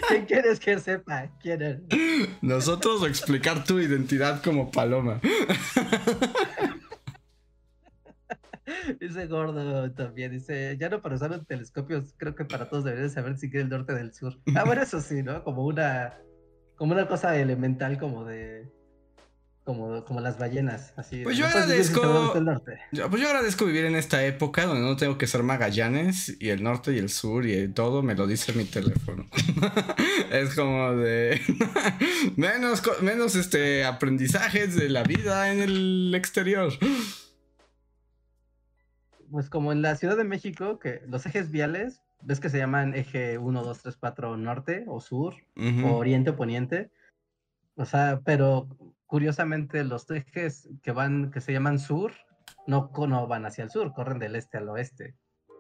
¿Quién 0.08 0.26
quieres 0.26 0.60
que 0.60 0.80
sepa 0.80 1.30
quién 1.42 1.62
eres? 1.62 1.82
Nosotros 2.42 3.02
o 3.02 3.08
explicar 3.08 3.64
tu 3.64 3.80
identidad 3.80 4.44
como 4.44 4.72
paloma. 4.72 5.22
Dice 9.00 9.28
Gordo 9.28 9.92
también, 9.94 10.32
dice, 10.32 10.78
ya 10.80 10.90
no 10.90 11.02
para 11.02 11.16
usar 11.16 11.32
un 11.32 11.46
telescopio, 11.46 12.04
creo 12.18 12.36
que 12.36 12.46
para 12.46 12.70
todos 12.70 12.84
deberían 12.84 13.10
saber 13.10 13.38
si 13.38 13.50
quiere 13.50 13.64
el 13.64 13.70
norte 13.70 13.94
del 13.94 14.14
sur. 14.14 14.34
Ah, 14.56 14.64
bueno, 14.66 14.82
eso 14.82 15.02
sí, 15.02 15.24
¿no? 15.24 15.44
Como 15.44 15.66
una, 15.66 16.18
como 16.76 16.94
una 16.94 17.08
cosa 17.08 17.38
elemental 17.38 17.98
como 18.00 18.26
de, 18.26 18.72
como, 19.66 20.06
como 20.06 20.22
las 20.22 20.38
ballenas, 20.40 20.94
así. 20.96 21.24
Pues 21.24 21.38
yo 21.38 21.46
"No 21.48 21.52
puedes 21.52 21.68
vivir 21.70 21.84
sin 21.86 21.96
saber 21.96 22.08
agradezco- 22.10 22.14
dónde 22.14 22.28
está 22.28 22.40
el 22.40 22.46
norte". 22.46 22.80
Yo- 22.94 23.10
Pues 23.10 23.22
yo 23.22 23.28
agradezco 23.28 23.66
vivir 23.66 23.86
en 23.86 23.96
esta 23.96 24.24
época 24.24 24.66
donde 24.68 24.82
no 24.84 24.96
tengo 24.96 25.18
que 25.18 25.26
ser 25.28 25.42
Magallanes 25.44 26.38
y 26.40 26.50
el 26.50 26.64
norte 26.64 26.94
y 26.94 27.00
el 27.00 27.10
sur 27.10 27.46
y 27.48 27.68
todo 27.70 28.02
me 28.04 28.14
lo 28.16 28.28
dice 28.28 28.54
mi 28.54 28.64
teléfono. 28.66 29.28
es 30.32 30.56
como 30.56 30.94
de 30.96 31.42
menos 32.38 32.82
menos 33.02 33.36
este 33.36 33.84
aprendizajes 33.86 34.76
de 34.76 34.88
la 34.90 35.04
vida 35.04 35.52
en 35.52 35.62
el 35.62 36.14
exterior. 36.16 36.72
Pues 39.32 39.50
como 39.50 39.72
en 39.72 39.82
la 39.82 39.96
Ciudad 39.96 40.16
de 40.18 40.24
México, 40.24 40.80
que 40.80 41.02
los 41.08 41.26
ejes 41.26 41.50
viales, 41.52 42.02
ves 42.22 42.40
que 42.40 42.50
se 42.50 42.58
llaman 42.58 42.94
eje 42.96 43.38
1, 43.38 43.64
2, 43.64 43.82
3, 43.82 43.98
4 43.98 44.38
norte 44.38 44.86
o 44.88 45.02
sur, 45.02 45.36
o 45.58 45.96
oriente 45.96 46.30
o 46.30 46.36
poniente. 46.36 46.92
O 47.76 47.86
sea, 47.86 48.22
pero 48.24 48.68
curiosamente 49.06 49.84
los 49.84 50.10
ejes 50.12 50.70
que 50.82 50.92
van, 50.92 51.32
que 51.32 51.42
se 51.42 51.52
llaman 51.54 51.80
sur, 51.80 52.14
no, 52.68 52.92
no 53.08 53.28
van 53.28 53.46
hacia 53.46 53.64
el 53.64 53.70
sur, 53.70 53.94
corren 53.94 54.20
del 54.20 54.36
este 54.36 54.58
al 54.58 54.70
oeste, 54.70 55.16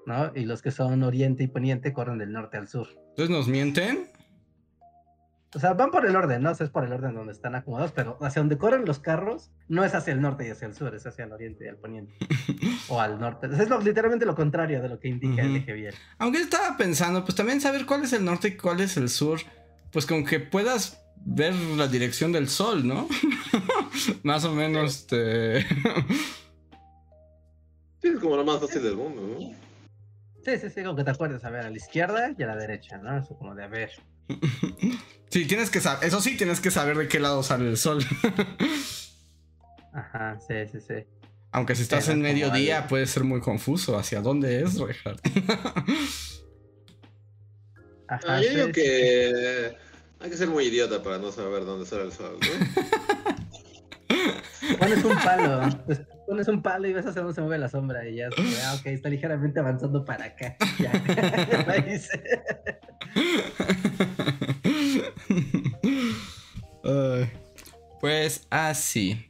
¿no? 0.06 0.32
Y 0.36 0.46
los 0.46 0.62
que 0.62 0.72
son 0.72 1.04
oriente 1.04 1.44
y 1.44 1.48
poniente 1.48 1.94
corren 1.94 2.18
del 2.18 2.32
norte 2.32 2.58
al 2.58 2.68
sur. 2.68 2.88
Entonces 3.10 3.30
nos 3.30 3.48
mienten. 3.48 4.10
O 5.54 5.60
sea, 5.60 5.74
van 5.74 5.90
por 5.90 6.06
el 6.06 6.14
orden, 6.18 6.42
¿no? 6.44 6.52
O 6.52 6.56
sea, 6.56 6.66
es 6.66 6.72
por 6.72 6.84
el 6.84 6.92
orden 6.92 7.14
donde 7.16 7.32
están 7.32 7.56
acomodados, 7.56 7.94
pero 7.94 8.18
hacia 8.22 8.42
donde 8.42 8.58
corren 8.58 8.84
los 8.84 9.00
carros 9.00 9.52
no 9.70 9.86
es 9.86 9.96
hacia 9.96 10.12
el 10.12 10.20
norte 10.22 10.46
y 10.46 10.50
hacia 10.52 10.68
el 10.68 10.74
sur, 10.74 10.94
es 10.94 11.06
hacia 11.08 11.24
el 11.24 11.32
oriente 11.32 11.64
y 11.64 11.68
al 11.70 11.78
poniente. 11.78 12.14
o 12.90 13.00
al 13.00 13.18
norte. 13.20 13.48
Es 13.48 13.70
lo- 13.70 13.80
literalmente 13.80 14.26
lo 14.26 14.36
contrario 14.36 14.82
de 14.82 14.90
lo 14.90 15.00
que 15.00 15.08
indica 15.08 15.44
el 15.44 15.56
eje 15.56 15.72
vial. 15.72 15.94
Aunque 16.18 16.40
estaba 16.42 16.76
pensando, 16.76 17.24
pues 17.24 17.36
también 17.36 17.62
saber 17.62 17.86
cuál 17.86 18.04
es 18.04 18.12
el 18.12 18.26
norte 18.26 18.50
y 18.50 18.58
cuál 18.58 18.82
es 18.82 18.98
el 18.98 19.08
sur, 19.08 19.40
pues 19.96 20.06
con 20.06 20.26
que 20.26 20.42
puedas 20.42 21.02
ver 21.24 21.56
la 21.56 21.88
dirección 21.88 22.34
del 22.34 22.50
sol, 22.50 22.86
¿no? 22.86 23.08
Más 24.24 24.44
o 24.44 24.54
menos 24.54 24.94
este 24.94 25.60
Sí, 28.02 28.10
es 28.10 28.20
como 28.20 28.36
lo 28.36 28.44
más 28.44 28.60
fácil 28.60 28.84
del 28.84 28.98
mundo, 28.98 29.22
¿no? 29.22 29.40
Sí, 30.44 30.60
sí, 30.60 30.70
sí, 30.70 30.84
como 30.84 30.98
que 30.98 31.06
te 31.06 31.12
acuerdes, 31.12 31.46
a 31.46 31.50
ver, 31.50 31.66
a 31.66 31.70
la 31.70 31.78
izquierda 31.78 32.36
y 32.38 32.44
a 32.44 32.48
la 32.48 32.58
derecha, 32.58 32.98
¿no? 32.98 33.18
Eso 33.18 33.38
como 33.38 33.56
de, 33.56 33.64
a 33.64 33.68
ver. 33.68 33.92
Sí, 35.30 35.46
tienes 35.46 35.70
que 35.70 35.80
saber, 35.80 36.06
eso 36.06 36.20
sí, 36.22 36.36
tienes 36.36 36.60
que 36.60 36.72
saber 36.72 36.98
de 36.98 37.08
qué 37.08 37.22
lado 37.22 37.42
sale 37.42 37.70
el 37.70 37.78
sol. 37.78 38.04
Ajá, 39.94 40.38
sí, 40.46 40.56
sí, 40.72 40.80
sí. 40.80 41.06
Aunque 41.52 41.76
si 41.76 41.84
estás 41.84 42.06
Pero 42.06 42.18
en 42.18 42.22
mediodía 42.22 42.88
puede 42.88 43.06
ser 43.06 43.24
muy 43.24 43.42
confuso. 43.42 43.98
¿Hacia 43.98 44.22
dónde 44.22 44.62
es, 44.62 44.80
Richard? 44.80 45.20
Ajá, 48.08 48.22
Ah, 48.28 48.42
yo 48.42 48.50
sí, 48.50 48.56
digo 48.56 48.68
sí, 48.68 48.72
que 48.74 49.76
hay 50.26 50.32
que 50.32 50.38
ser 50.38 50.50
muy 50.50 50.66
idiota 50.66 51.04
para 51.04 51.20
no 51.20 51.32
saber 51.32 51.64
dónde 51.66 51.86
sale 51.86 52.06
el 52.06 52.12
sol. 52.12 52.40
Pones 54.80 55.04
un 55.04 55.16
palo, 55.20 55.70
pues, 55.86 56.02
pones 56.26 56.48
un 56.48 56.64
palo 56.64 56.88
y 56.88 56.94
ves 56.94 57.06
hacia 57.06 57.22
dónde 57.22 57.36
se 57.36 57.42
mueve 57.42 57.60
la 57.60 57.70
sombra 57.70 58.10
y 58.10 58.16
ya, 58.16 58.30
es 58.30 58.36
como, 58.36 58.50
ah, 58.64 58.76
ok, 58.80 58.88
está 58.88 59.10
ligeramente 59.10 59.60
avanzando 59.60 60.04
para 60.04 60.26
acá. 60.26 60.58
Ya, 60.80 60.92
ya 61.46 61.64
lo 61.68 61.76
hice. 61.94 62.20
Ay, 66.84 67.30
pues 68.02 68.48
así. 68.50 69.30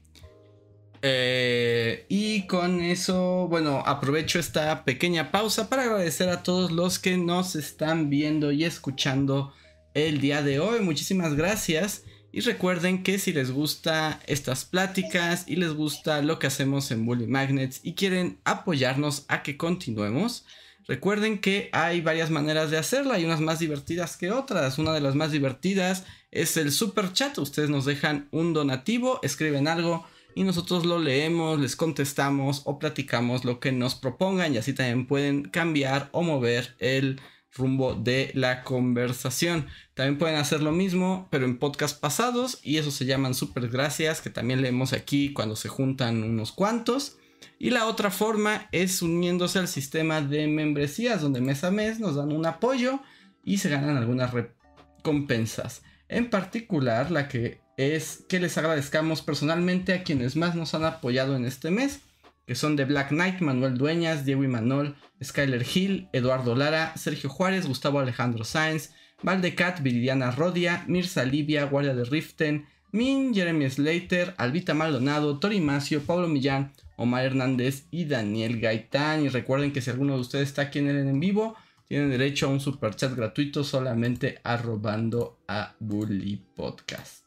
Eh, 1.01 2.05
y 2.07 2.47
con 2.47 2.79
eso, 2.79 3.49
bueno, 3.49 3.83
aprovecho 3.85 4.39
esta 4.39 4.85
pequeña 4.85 5.29
pausa 5.31 5.67
para 5.67 5.83
agradecer 5.83 6.29
a 6.29 6.41
todos 6.41 6.71
los 6.71 6.99
que 6.99 7.17
nos 7.17 7.57
están 7.57 8.09
viendo 8.09 8.53
y 8.53 8.63
escuchando 8.63 9.51
el 9.95 10.21
día 10.21 10.43
de 10.43 10.59
hoy. 10.59 10.81
Muchísimas 10.81 11.33
gracias. 11.33 12.03
Y 12.31 12.41
recuerden 12.41 13.01
que 13.01 13.17
si 13.17 13.31
les 13.31 13.49
gusta 13.49 14.19
estas 14.27 14.65
pláticas 14.65 15.45
y 15.47 15.55
les 15.55 15.73
gusta 15.73 16.21
lo 16.21 16.37
que 16.37 16.47
hacemos 16.47 16.91
en 16.91 17.05
Bully 17.05 17.27
Magnets 17.27 17.79
y 17.81 17.93
quieren 17.93 18.37
apoyarnos 18.43 19.23
a 19.29 19.41
que 19.41 19.55
continuemos, 19.55 20.45
recuerden 20.85 21.39
que 21.39 21.69
hay 21.71 22.01
varias 22.01 22.29
maneras 22.29 22.69
de 22.69 22.77
hacerlo. 22.77 23.13
Hay 23.13 23.23
unas 23.23 23.39
más 23.39 23.59
divertidas 23.59 24.17
que 24.17 24.31
otras. 24.31 24.77
Una 24.77 24.93
de 24.93 24.99
las 24.99 25.15
más 25.15 25.31
divertidas 25.31 26.03
es 26.29 26.57
el 26.57 26.73
super 26.73 27.13
chat. 27.13 27.37
Ustedes 27.37 27.69
nos 27.69 27.85
dejan 27.85 28.27
un 28.31 28.51
donativo, 28.51 29.21
escriben 29.23 29.69
algo 29.69 30.05
y 30.35 30.43
nosotros 30.43 30.85
lo 30.85 30.99
leemos, 30.99 31.61
les 31.61 31.77
contestamos 31.77 32.63
o 32.65 32.77
platicamos 32.77 33.45
lo 33.45 33.61
que 33.61 33.71
nos 33.71 33.95
propongan 33.95 34.53
y 34.53 34.57
así 34.57 34.73
también 34.73 35.07
pueden 35.07 35.43
cambiar 35.43 36.09
o 36.11 36.21
mover 36.21 36.75
el 36.79 37.21
rumbo 37.55 37.95
de 37.95 38.31
la 38.33 38.63
conversación. 38.63 39.67
También 39.93 40.17
pueden 40.17 40.35
hacer 40.37 40.61
lo 40.61 40.71
mismo, 40.71 41.27
pero 41.31 41.45
en 41.45 41.57
podcast 41.57 41.99
pasados, 41.99 42.59
y 42.63 42.77
eso 42.77 42.91
se 42.91 43.05
llaman 43.05 43.33
super 43.33 43.69
gracias, 43.69 44.21
que 44.21 44.29
también 44.29 44.61
leemos 44.61 44.93
aquí 44.93 45.33
cuando 45.33 45.55
se 45.55 45.69
juntan 45.69 46.23
unos 46.23 46.51
cuantos. 46.51 47.17
Y 47.57 47.69
la 47.69 47.87
otra 47.87 48.11
forma 48.11 48.67
es 48.71 49.01
uniéndose 49.01 49.59
al 49.59 49.67
sistema 49.67 50.21
de 50.21 50.47
membresías, 50.47 51.21
donde 51.21 51.41
mes 51.41 51.63
a 51.63 51.71
mes 51.71 51.99
nos 51.99 52.15
dan 52.15 52.31
un 52.31 52.45
apoyo 52.45 52.99
y 53.43 53.59
se 53.59 53.69
ganan 53.69 53.97
algunas 53.97 54.33
recompensas. 54.33 55.81
En 56.09 56.29
particular, 56.29 57.11
la 57.11 57.27
que 57.27 57.61
es 57.77 58.23
que 58.27 58.39
les 58.39 58.57
agradezcamos 58.57 59.21
personalmente 59.21 59.93
a 59.93 60.03
quienes 60.03 60.35
más 60.35 60.55
nos 60.55 60.73
han 60.73 60.85
apoyado 60.85 61.35
en 61.35 61.45
este 61.45 61.71
mes 61.71 62.01
que 62.45 62.55
son 62.55 62.75
de 62.75 62.85
Black 62.85 63.09
Knight, 63.09 63.41
Manuel 63.41 63.77
Dueñas, 63.77 64.25
Diego 64.25 64.43
Imanol, 64.43 64.95
Skyler 65.23 65.65
Hill, 65.73 66.09
Eduardo 66.13 66.55
Lara, 66.55 66.95
Sergio 66.95 67.29
Juárez, 67.29 67.67
Gustavo 67.67 67.99
Alejandro 67.99 68.43
Sáenz, 68.43 68.91
Valdecat, 69.23 69.81
Viridiana 69.81 70.31
Rodia, 70.31 70.83
Mirza 70.87 71.25
Livia, 71.25 71.65
Guardia 71.65 71.95
de 71.95 72.05
Riften, 72.05 72.67
Min, 72.91 73.33
Jeremy 73.33 73.69
Slater, 73.69 74.35
Albita 74.37 74.73
Maldonado, 74.73 75.39
Tori 75.39 75.59
Macio, 75.59 76.01
Pablo 76.01 76.27
Millán, 76.27 76.71
Omar 76.95 77.25
Hernández 77.25 77.87
y 77.91 78.05
Daniel 78.05 78.59
Gaitán. 78.59 79.25
Y 79.25 79.29
recuerden 79.29 79.73
que 79.73 79.81
si 79.81 79.89
alguno 79.89 80.13
de 80.15 80.21
ustedes 80.21 80.47
está 80.47 80.63
aquí 80.63 80.79
en 80.79 80.89
el 80.89 81.07
en 81.07 81.19
vivo, 81.19 81.55
tienen 81.87 82.09
derecho 82.09 82.47
a 82.47 82.49
un 82.49 82.59
super 82.59 82.95
chat 82.95 83.15
gratuito 83.15 83.63
solamente 83.63 84.39
arrobando 84.43 85.39
a 85.47 85.75
Bully 85.79 86.41
Podcast. 86.55 87.25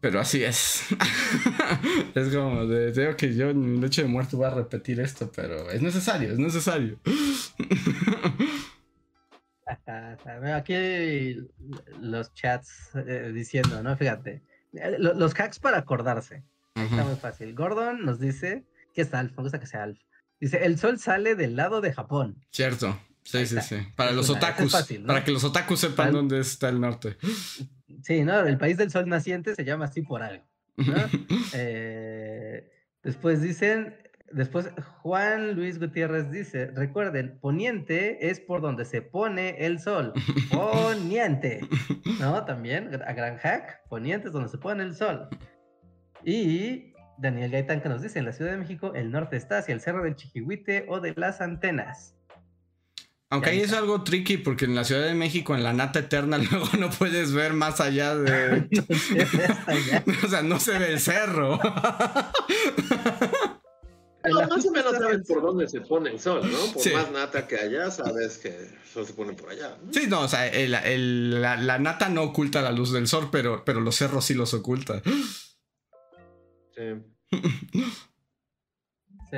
Pero 0.00 0.20
así 0.20 0.42
es. 0.42 0.84
es 2.14 2.34
como 2.34 2.66
de, 2.66 2.92
digo 2.92 3.16
que 3.16 3.34
yo 3.34 3.50
en 3.50 3.72
mi 3.74 3.78
noche 3.78 4.02
de 4.02 4.08
muerte 4.08 4.36
voy 4.36 4.46
a 4.46 4.54
repetir 4.54 4.98
esto, 5.00 5.30
pero 5.34 5.70
es 5.70 5.82
necesario, 5.82 6.32
es 6.32 6.38
necesario. 6.38 6.98
Aquí 10.54 11.36
los 12.00 12.32
chats 12.34 12.90
eh, 12.94 13.30
diciendo, 13.32 13.82
¿no? 13.82 13.96
Fíjate. 13.96 14.42
Eh, 14.72 14.96
los 14.98 15.34
hacks 15.34 15.58
para 15.58 15.78
acordarse. 15.78 16.44
Está 16.74 17.04
muy 17.04 17.16
fácil. 17.16 17.54
Gordon 17.54 18.04
nos 18.04 18.18
dice 18.20 18.64
que 18.94 19.02
es 19.02 19.12
Alf, 19.12 19.36
me 19.36 19.42
gusta 19.42 19.60
que 19.60 19.66
sea 19.66 19.82
Alf. 19.82 19.98
Dice, 20.40 20.64
el 20.64 20.78
sol 20.78 20.98
sale 20.98 21.34
del 21.34 21.56
lado 21.56 21.80
de 21.80 21.92
Japón. 21.92 22.42
Cierto. 22.50 22.98
Sí, 23.22 23.44
sí, 23.46 23.60
sí. 23.60 23.76
Para 23.96 24.12
los 24.12 24.30
otakus. 24.30 24.72
Para 25.06 25.24
que 25.24 25.30
los 25.30 25.44
otakus 25.44 25.80
sepan 25.80 26.12
dónde 26.12 26.40
está 26.40 26.70
el 26.70 26.80
norte. 26.80 27.18
Sí, 28.02 28.24
¿no? 28.24 28.40
El 28.40 28.58
país 28.58 28.76
del 28.76 28.90
sol 28.90 29.08
naciente 29.08 29.54
se 29.54 29.64
llama 29.64 29.86
así 29.86 30.02
por 30.02 30.22
algo. 30.22 30.44
Eh, 31.54 32.70
después 33.02 33.42
dicen, 33.42 33.94
después 34.32 34.70
Juan 35.02 35.54
Luis 35.54 35.78
Gutiérrez 35.78 36.30
dice, 36.30 36.66
recuerden, 36.68 37.38
poniente 37.40 38.30
es 38.30 38.40
por 38.40 38.60
donde 38.60 38.84
se 38.84 39.02
pone 39.02 39.66
el 39.66 39.80
sol. 39.80 40.12
Poniente. 40.50 41.60
¿No? 42.20 42.44
También, 42.44 42.94
a 42.94 43.12
gran 43.12 43.36
hack, 43.38 43.86
poniente 43.88 44.28
es 44.28 44.32
donde 44.32 44.48
se 44.48 44.58
pone 44.58 44.82
el 44.82 44.94
sol. 44.94 45.28
Y 46.24 46.94
Daniel 47.18 47.50
Gaitán 47.50 47.80
que 47.80 47.88
nos 47.88 48.02
dice, 48.02 48.18
en 48.18 48.24
la 48.24 48.32
Ciudad 48.32 48.52
de 48.52 48.58
México 48.58 48.92
el 48.94 49.10
norte 49.10 49.36
está 49.36 49.58
hacia 49.58 49.74
el 49.74 49.80
Cerro 49.80 50.04
del 50.04 50.16
Chiquihuite 50.16 50.86
o 50.88 51.00
de 51.00 51.14
las 51.16 51.40
Antenas. 51.40 52.16
Aunque 53.32 53.50
ahí 53.50 53.60
es 53.60 53.72
algo 53.72 54.02
tricky 54.02 54.38
porque 54.38 54.64
en 54.64 54.74
la 54.74 54.82
Ciudad 54.82 55.06
de 55.06 55.14
México, 55.14 55.54
en 55.54 55.62
la 55.62 55.72
nata 55.72 56.00
eterna, 56.00 56.36
luego 56.50 56.68
no 56.78 56.90
puedes 56.90 57.32
ver 57.32 57.52
más 57.52 57.80
allá 57.80 58.16
de. 58.16 58.68
o 60.24 60.28
sea, 60.28 60.42
no 60.42 60.58
se 60.58 60.78
ve 60.78 60.92
el 60.92 61.00
cerro. 61.00 61.58
No, 64.22 64.38
más 64.46 64.66
o 64.66 64.70
menos 64.70 64.92
sabes 64.98 65.26
por 65.26 65.40
dónde 65.40 65.66
se 65.66 65.80
pone 65.80 66.10
el 66.10 66.20
sol, 66.20 66.42
¿no? 66.42 66.72
Por 66.74 66.92
más 66.92 67.10
nata 67.10 67.46
que 67.46 67.56
haya, 67.56 67.90
sabes 67.90 68.36
que 68.36 68.48
el 68.48 68.68
sol 68.84 69.06
se 69.06 69.14
pone 69.14 69.32
por 69.32 69.48
allá. 69.48 69.78
Sí, 69.92 70.06
no, 70.08 70.20
o 70.20 70.28
sea, 70.28 70.52
la, 70.52 71.78
nata 71.78 72.10
no 72.10 72.24
oculta 72.24 72.60
la 72.60 72.70
luz 72.70 72.92
del 72.92 73.08
sol, 73.08 73.30
pero, 73.32 73.64
pero 73.64 73.80
los 73.80 73.96
cerros 73.96 74.26
sí 74.26 74.34
los 74.34 74.52
oculta. 74.52 75.00
Sí. 76.76 76.82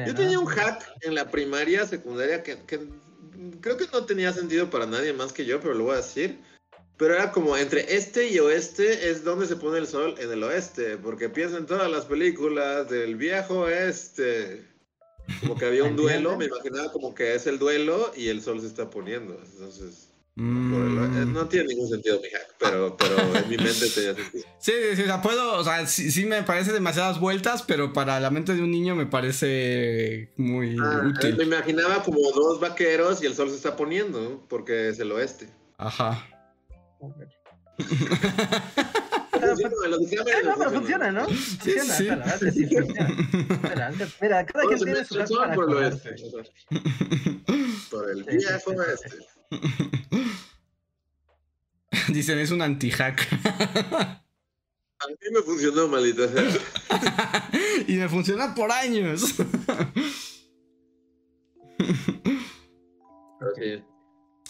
Yo 0.05 0.15
tenía 0.17 0.41
un 0.41 0.47
hack 0.47 0.85
en 1.03 1.15
la 1.15 1.31
primaria, 1.31 1.87
secundaria, 1.87 2.43
que 2.43 2.57
creo 3.61 3.77
que 3.77 3.87
no 3.93 4.05
tenía 4.05 4.33
sentido 4.33 4.71
para 4.71 4.87
nadie 4.87 5.13
más 5.13 5.33
que 5.33 5.45
yo, 5.45 5.61
pero 5.61 5.75
lo 5.75 5.85
voy 5.85 5.95
a 5.95 5.97
decir. 5.97 6.39
Pero 6.97 7.15
era 7.15 7.33
como 7.33 7.57
entre 7.57 7.95
este 7.95 8.29
y 8.29 8.39
oeste 8.39 9.11
es 9.11 9.25
donde 9.25 9.47
se 9.47 9.57
pone 9.57 9.79
el 9.79 9.87
sol 9.87 10.15
en 10.19 10.31
el 10.31 10.43
oeste, 10.45 10.99
porque 10.99 11.29
pienso 11.29 11.57
en 11.57 11.67
todas 11.67 11.91
las 11.91 12.05
películas 12.05 12.89
del 12.89 13.17
viejo 13.17 13.63
oeste. 13.63 14.65
Como 15.41 15.57
que 15.57 15.65
había 15.65 15.85
un 15.85 15.97
duelo, 15.97 16.37
me 16.37 16.45
imaginaba 16.45 16.93
como 16.93 17.15
que 17.15 17.35
es 17.35 17.47
el 17.47 17.59
duelo 17.59 18.13
y 18.17 18.29
el 18.29 18.43
sol 18.43 18.61
se 18.61 18.67
está 18.67 18.91
poniendo. 18.91 19.35
Entonces, 19.35 20.12
Mm. 20.35 21.33
No 21.33 21.47
tiene 21.47 21.67
ningún 21.67 21.89
sentido 21.89 22.19
mi 22.21 22.31
hack, 22.31 22.55
pero, 22.59 22.97
pero 22.97 23.17
en 23.37 23.51
mi 23.51 23.57
mente 23.59 23.89
tenía 23.95 24.15
sentido. 24.15 24.45
Sí, 24.59 24.73
sí, 24.95 25.03
o 25.03 25.07
sea, 25.07 25.21
puedo, 25.21 25.59
o 25.59 25.65
sea, 25.65 25.87
sí, 25.87 26.25
me 26.25 26.43
parece 26.43 26.73
demasiadas 26.73 27.21
vueltas, 27.21 27.63
pero 27.63 27.93
para 27.93 28.19
la 28.19 28.31
mente 28.31 28.55
de 28.55 28.63
un 28.63 28.71
niño 28.71 28.95
me 28.95 29.07
parece 29.07 30.33
muy 30.37 30.77
ah, 30.81 31.03
útil. 31.05 31.37
Me 31.37 31.45
imaginaba 31.45 32.03
como 32.03 32.21
dos 32.33 32.61
vaqueros 32.61 33.23
y 33.23 33.27
el 33.27 33.35
sol 33.35 33.51
se 33.51 33.57
está 33.57 33.77
poniendo, 33.77 34.47
porque 34.49 34.89
es 34.89 34.99
el 35.01 35.13
oeste. 35.13 35.49
Ajá. 35.77 36.27
no, 39.47 40.55
pero 40.59 40.71
funciona, 40.71 41.13
¿no? 41.13 41.25
Funciona, 41.27 41.95
sí, 42.39 42.51
sí. 42.51 42.67
funciona. 42.67 43.93
Mira, 44.21 44.47
cada 44.47 44.67
quien 44.67 44.81
tiene 44.81 45.05
su 45.05 45.37
para 45.37 45.55
por 45.55 45.71
el 45.71 45.77
oeste. 45.77 46.15
Por 47.91 48.11
el 48.11 48.25
viejo 48.25 48.71
oeste. 48.71 49.11
Dicen, 52.09 52.39
es 52.39 52.51
un 52.51 52.63
anti-hack. 52.63 53.29
A 55.03 55.09
mí 55.09 55.17
me 55.33 55.43
funcionó, 55.43 55.89
maldita 55.89 56.29
sea. 56.29 57.51
y 57.89 57.97
me 57.97 58.09
funciona 58.09 58.55
por 58.55 58.71
años. 58.71 59.35
okay. 63.41 63.85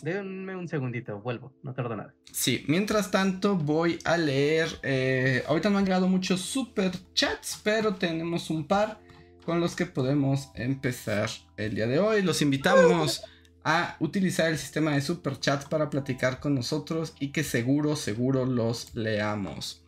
Denme 0.02 0.56
un 0.56 0.66
segundito, 0.66 1.20
vuelvo, 1.20 1.54
no 1.62 1.74
tardo 1.74 1.94
nada. 1.94 2.12
Sí, 2.32 2.64
mientras 2.66 3.12
tanto 3.12 3.54
voy 3.54 4.00
a 4.04 4.16
leer. 4.16 4.68
Eh, 4.82 5.44
ahorita 5.46 5.70
no 5.70 5.78
han 5.78 5.84
llegado 5.84 6.08
muchos 6.08 6.40
super 6.40 6.90
chats, 7.14 7.60
pero 7.62 7.94
tenemos 7.94 8.50
un 8.50 8.66
par 8.66 8.98
con 9.44 9.60
los 9.60 9.76
que 9.76 9.86
podemos 9.86 10.50
empezar 10.56 11.30
el 11.56 11.76
día 11.76 11.86
de 11.86 12.00
hoy. 12.00 12.22
Los 12.22 12.42
invitamos 12.42 13.22
a 13.62 13.96
utilizar 14.00 14.50
el 14.50 14.58
sistema 14.58 14.92
de 14.92 15.02
super 15.02 15.38
chat 15.38 15.68
para 15.68 15.88
platicar 15.88 16.40
con 16.40 16.56
nosotros 16.56 17.14
y 17.20 17.28
que 17.28 17.44
seguro, 17.44 17.94
seguro 17.94 18.44
los 18.44 18.96
leamos. 18.96 19.86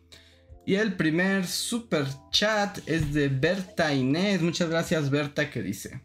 Y 0.65 0.75
el 0.75 0.95
primer 0.95 1.45
super 1.45 2.07
chat 2.31 2.79
es 2.85 3.13
de 3.13 3.27
Berta 3.27 3.93
Inés. 3.93 4.41
Muchas 4.41 4.69
gracias 4.69 5.09
Berta 5.09 5.49
que 5.49 5.61
dice. 5.61 6.04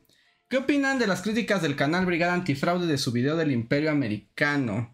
¿Qué 0.50 0.56
opinan 0.56 0.98
de 0.98 1.06
las 1.06 1.22
críticas 1.22 1.62
del 1.62 1.76
canal 1.76 2.06
Brigada 2.06 2.34
Antifraude 2.34 2.88
de 2.88 2.98
su 2.98 3.12
video 3.12 3.36
del 3.36 3.52
Imperio 3.52 3.92
Americano? 3.92 4.92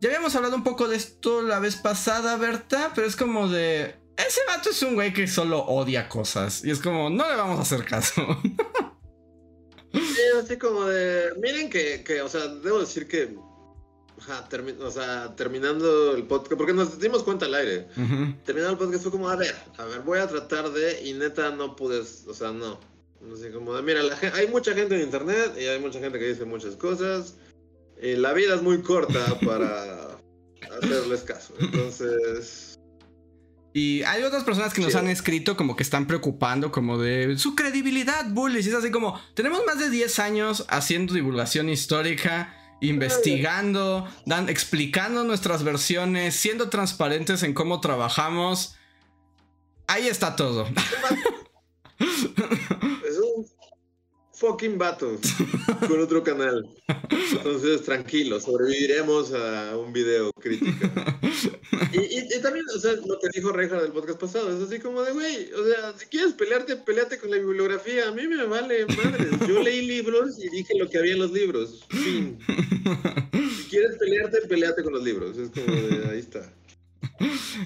Ya 0.00 0.10
habíamos 0.10 0.36
hablado 0.36 0.54
un 0.54 0.62
poco 0.62 0.86
de 0.86 0.94
esto 0.94 1.42
la 1.42 1.58
vez 1.58 1.74
pasada, 1.74 2.36
Berta, 2.36 2.92
pero 2.94 3.04
es 3.04 3.16
como 3.16 3.48
de... 3.48 3.96
Ese 4.16 4.40
vato 4.46 4.70
es 4.70 4.80
un 4.84 4.94
güey 4.94 5.12
que 5.12 5.26
solo 5.26 5.58
odia 5.64 6.08
cosas. 6.08 6.64
Y 6.64 6.70
es 6.70 6.78
como, 6.78 7.10
no 7.10 7.28
le 7.28 7.34
vamos 7.34 7.58
a 7.58 7.62
hacer 7.62 7.84
caso. 7.84 8.22
Sí, 9.92 10.22
así 10.40 10.56
como 10.56 10.84
de. 10.84 11.34
Miren 11.40 11.68
que, 11.68 12.04
que 12.04 12.22
o 12.22 12.28
sea, 12.28 12.46
debo 12.46 12.78
decir 12.78 13.08
que. 13.08 13.36
o 14.78 14.90
sea, 14.92 15.34
terminando 15.34 16.14
el 16.14 16.28
podcast, 16.28 16.56
porque 16.56 16.72
nos 16.72 17.00
dimos 17.00 17.24
cuenta 17.24 17.46
al 17.46 17.54
aire. 17.54 17.88
Terminando 18.44 18.70
el 18.70 18.78
podcast 18.78 19.02
fue 19.02 19.10
como, 19.10 19.28
a 19.28 19.34
ver, 19.34 19.56
a 19.78 19.84
ver, 19.86 20.02
voy 20.02 20.20
a 20.20 20.28
tratar 20.28 20.70
de. 20.70 21.02
Y 21.08 21.14
neta, 21.14 21.50
no 21.50 21.74
pudes, 21.74 22.24
o 22.28 22.34
sea, 22.34 22.52
no. 22.52 22.78
Así 23.20 23.50
como 23.50 23.74
de, 23.74 23.82
mira, 23.82 24.00
hay 24.34 24.46
mucha 24.48 24.74
gente 24.74 24.96
en 24.96 25.02
internet 25.02 25.52
y 25.58 25.66
hay 25.66 25.78
mucha 25.78 26.00
gente 26.00 26.18
que 26.18 26.28
dice 26.28 26.44
muchas 26.44 26.74
cosas. 26.76 27.36
Y 28.02 28.16
la 28.16 28.32
vida 28.32 28.54
es 28.54 28.62
muy 28.62 28.80
corta 28.82 29.38
para 29.46 30.18
hacerles 30.78 31.22
caso. 31.22 31.54
Entonces. 31.60 32.78
Y 33.72 34.02
hay 34.02 34.24
otras 34.24 34.42
personas 34.42 34.72
que 34.74 34.80
nos 34.80 34.94
han 34.96 35.08
escrito 35.08 35.56
como 35.56 35.76
que 35.76 35.82
están 35.82 36.06
preocupando 36.06 36.72
como 36.72 36.98
de 36.98 37.38
su 37.38 37.54
credibilidad, 37.54 38.28
bullies. 38.30 38.66
Y 38.66 38.70
es 38.70 38.74
así 38.74 38.90
como, 38.90 39.20
tenemos 39.34 39.64
más 39.64 39.78
de 39.78 39.90
10 39.90 40.18
años 40.18 40.64
haciendo 40.68 41.14
divulgación 41.14 41.68
histórica, 41.68 42.56
investigando, 42.80 44.08
dan, 44.26 44.48
explicando 44.48 45.22
nuestras 45.22 45.62
versiones, 45.62 46.34
siendo 46.34 46.68
transparentes 46.68 47.44
en 47.44 47.54
cómo 47.54 47.80
trabajamos. 47.80 48.74
Ahí 49.86 50.08
está 50.08 50.34
todo. 50.34 50.66
Fucking 54.40 54.78
vato 54.78 55.18
con 55.86 56.00
otro 56.00 56.22
canal. 56.22 56.66
Entonces, 57.32 57.82
tranquilo, 57.82 58.40
sobreviviremos 58.40 59.34
a 59.34 59.76
un 59.76 59.92
video 59.92 60.32
crítico. 60.32 60.88
Y, 61.92 62.40
también, 62.40 62.64
o 62.74 62.78
sea, 62.78 62.92
lo 62.92 63.18
que 63.18 63.28
dijo 63.34 63.52
Reja 63.52 63.82
del 63.82 63.92
podcast 63.92 64.18
pasado, 64.18 64.56
es 64.56 64.66
así 64.66 64.80
como 64.80 65.02
de, 65.02 65.12
güey, 65.12 65.52
o 65.52 65.66
sea, 65.66 65.94
si 65.98 66.06
quieres 66.06 66.32
pelearte, 66.32 66.76
peleate 66.76 67.18
con 67.18 67.30
la 67.30 67.36
bibliografía. 67.36 68.08
A 68.08 68.12
mí 68.12 68.26
me 68.26 68.44
vale 68.44 68.86
madre. 68.86 69.28
Yo 69.46 69.62
leí 69.62 69.86
libros 69.86 70.38
y 70.38 70.48
dije 70.48 70.72
lo 70.78 70.88
que 70.88 70.98
había 70.98 71.12
en 71.12 71.18
los 71.18 71.32
libros. 71.32 71.84
Fin. 71.90 72.38
Si 73.32 73.64
quieres 73.68 73.96
pelearte, 73.98 74.40
peleate 74.48 74.82
con 74.82 74.94
los 74.94 75.02
libros. 75.02 75.36
Es 75.36 75.50
como 75.50 75.66
de, 75.66 76.10
ahí 76.10 76.18
está. 76.18 76.50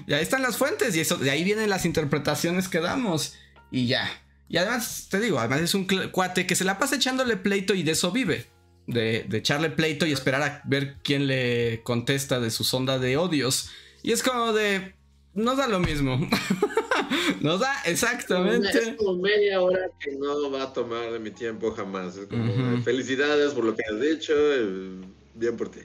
Y 0.07 0.13
ahí 0.13 0.21
están 0.21 0.41
las 0.41 0.57
fuentes 0.57 0.95
y 0.95 0.99
eso, 0.99 1.15
de 1.15 1.29
ahí 1.29 1.43
vienen 1.43 1.69
las 1.69 1.85
interpretaciones 1.85 2.67
que 2.67 2.79
damos. 2.79 3.35
Y 3.71 3.87
ya. 3.87 4.24
Y 4.47 4.57
además, 4.57 5.07
te 5.09 5.19
digo, 5.19 5.39
además 5.39 5.61
es 5.61 5.73
un 5.73 5.87
cuate 6.11 6.45
que 6.45 6.55
se 6.55 6.65
la 6.65 6.77
pasa 6.77 6.95
echándole 6.95 7.37
pleito 7.37 7.73
y 7.73 7.83
de 7.83 7.91
eso 7.91 8.11
vive. 8.11 8.45
De, 8.87 9.27
echarle 9.33 9.71
pleito 9.71 10.05
y 10.05 10.11
esperar 10.11 10.43
a 10.43 10.61
ver 10.65 10.97
quién 11.03 11.25
le 11.25 11.81
contesta 11.83 12.39
de 12.39 12.51
su 12.51 12.63
sonda 12.63 12.99
de 12.99 13.17
odios. 13.17 13.71
Y 14.03 14.11
es 14.11 14.21
como 14.21 14.53
de. 14.53 14.93
Nos 15.33 15.57
da 15.57 15.67
lo 15.67 15.79
mismo. 15.79 16.19
nos 17.41 17.59
da 17.59 17.73
exactamente. 17.85 18.69
Es 18.69 18.95
como 18.95 19.21
media 19.21 19.59
hora 19.61 19.89
que 19.99 20.11
no 20.11 20.51
va 20.51 20.63
a 20.63 20.73
tomar 20.73 21.11
de 21.11 21.19
mi 21.19 21.31
tiempo 21.31 21.71
jamás. 21.71 22.15
Es 22.15 22.27
como 22.27 22.81
felicidades 22.83 23.53
por 23.53 23.65
lo 23.65 23.75
que 23.75 23.83
has 23.91 23.99
dicho. 23.99 24.33
Eh, 24.35 25.01
bien 25.33 25.57
por 25.57 25.69
ti. 25.69 25.81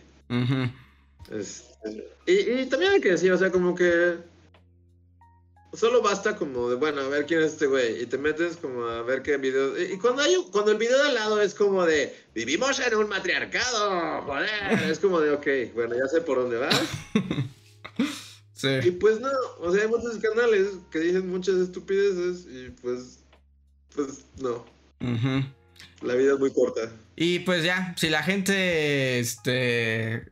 Este, 1.30 2.14
y, 2.26 2.60
y 2.60 2.66
también 2.66 2.92
hay 2.92 3.00
que 3.00 3.12
decir, 3.12 3.32
o 3.32 3.38
sea, 3.38 3.50
como 3.50 3.74
que 3.74 4.18
solo 5.72 6.02
basta 6.02 6.36
como 6.36 6.68
de, 6.68 6.76
bueno, 6.76 7.00
a 7.00 7.08
ver 7.08 7.26
quién 7.26 7.40
es 7.40 7.52
este 7.52 7.66
güey. 7.66 8.02
Y 8.02 8.06
te 8.06 8.18
metes 8.18 8.56
como 8.56 8.84
a 8.84 9.02
ver 9.02 9.22
qué 9.22 9.36
video. 9.36 9.80
Y, 9.80 9.98
cuando 9.98 10.22
hay 10.22 10.36
cuando 10.50 10.72
el 10.72 10.78
video 10.78 10.98
de 10.98 11.08
al 11.08 11.14
lado 11.14 11.40
es 11.40 11.54
como 11.54 11.84
de, 11.84 12.14
vivimos 12.34 12.78
en 12.80 12.94
un 12.94 13.08
matriarcado, 13.08 14.22
joder. 14.22 14.90
Es 14.90 14.98
como 14.98 15.20
de, 15.20 15.30
ok, 15.30 15.74
bueno, 15.74 15.94
ya 15.96 16.08
sé 16.08 16.20
por 16.20 16.38
dónde 16.38 16.56
vas. 16.58 16.80
Sí. 18.52 18.68
Y 18.84 18.90
pues 18.90 19.18
no, 19.20 19.30
o 19.60 19.72
sea, 19.72 19.84
hay 19.84 19.88
muchos 19.88 20.18
canales 20.18 20.68
que 20.90 20.98
dicen 20.98 21.30
muchas 21.30 21.54
estupideces 21.54 22.46
y 22.46 22.68
pues, 22.82 23.20
pues 23.94 24.26
no. 24.36 24.66
La 26.02 26.14
vida 26.14 26.34
es 26.34 26.38
muy 26.38 26.52
corta. 26.52 26.92
Y 27.16 27.38
pues 27.38 27.64
ya, 27.64 27.94
si 27.96 28.10
la 28.10 28.22
gente, 28.22 29.18
este, 29.18 30.30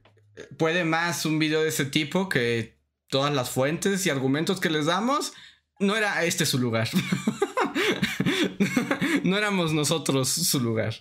puede 0.58 0.84
más 0.84 1.24
un 1.24 1.38
video 1.38 1.62
de 1.62 1.70
ese 1.70 1.86
tipo 1.86 2.28
que 2.28 2.77
todas 3.08 3.34
las 3.34 3.50
fuentes 3.50 4.06
y 4.06 4.10
argumentos 4.10 4.60
que 4.60 4.70
les 4.70 4.86
damos, 4.86 5.32
no 5.80 5.96
era 5.96 6.24
este 6.24 6.46
su 6.46 6.58
lugar. 6.58 6.88
no 9.24 9.36
éramos 9.36 9.72
nosotros 9.72 10.28
su 10.28 10.60
lugar. 10.60 10.94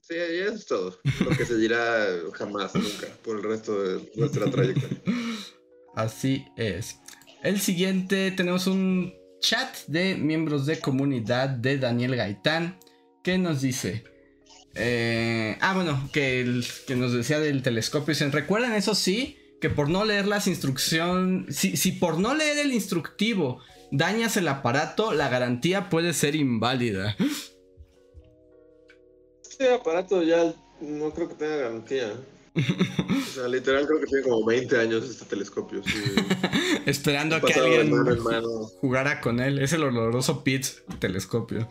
Sí, 0.00 0.14
eso 0.16 0.54
es 0.54 0.66
todo. 0.66 0.98
Lo 1.20 1.30
que 1.30 1.46
se 1.46 1.56
dirá 1.56 2.06
jamás, 2.34 2.74
nunca, 2.74 3.06
por 3.22 3.36
el 3.36 3.42
resto 3.42 3.82
de 3.82 4.12
nuestra 4.16 4.50
trayectoria. 4.50 5.00
Así 5.94 6.46
es. 6.56 6.98
El 7.42 7.60
siguiente 7.60 8.30
tenemos 8.30 8.66
un 8.66 9.14
chat 9.40 9.86
de 9.86 10.16
miembros 10.16 10.66
de 10.66 10.80
comunidad 10.80 11.48
de 11.48 11.78
Daniel 11.78 12.16
Gaitán 12.16 12.78
que 13.22 13.38
nos 13.38 13.62
dice. 13.62 14.04
Eh, 14.74 15.56
ah, 15.60 15.74
bueno, 15.74 16.08
que, 16.12 16.62
que 16.86 16.96
nos 16.96 17.12
decía 17.12 17.38
del 17.38 17.62
telescopio. 17.62 18.12
Dicen, 18.12 18.32
recuerden 18.32 18.72
eso 18.72 18.94
sí, 18.94 19.38
que 19.60 19.70
por 19.70 19.88
no 19.88 20.04
leer 20.04 20.26
las 20.26 20.46
instrucciones, 20.46 21.56
si, 21.56 21.76
si 21.76 21.92
por 21.92 22.18
no 22.18 22.34
leer 22.34 22.58
el 22.58 22.72
instructivo 22.72 23.60
dañas 23.90 24.36
el 24.36 24.48
aparato, 24.48 25.12
la 25.12 25.28
garantía 25.28 25.88
puede 25.88 26.12
ser 26.12 26.34
inválida. 26.34 27.16
Este 29.42 29.72
aparato 29.72 30.22
ya 30.22 30.52
no 30.80 31.10
creo 31.12 31.28
que 31.28 31.34
tenga 31.36 31.56
garantía. 31.56 32.12
O 32.56 33.34
sea, 33.34 33.48
literal 33.48 33.86
creo 33.86 34.00
que 34.00 34.06
tiene 34.06 34.22
como 34.22 34.44
20 34.44 34.80
años 34.80 35.04
este 35.08 35.24
telescopio. 35.24 35.82
Esperando 36.86 37.36
a 37.36 37.40
que 37.40 37.52
alguien 37.54 37.90
jugara 38.80 39.20
con 39.20 39.40
él. 39.40 39.58
Es 39.58 39.72
el 39.72 39.82
oloroso 39.82 40.44
Pit 40.44 40.66
telescopio. 41.00 41.68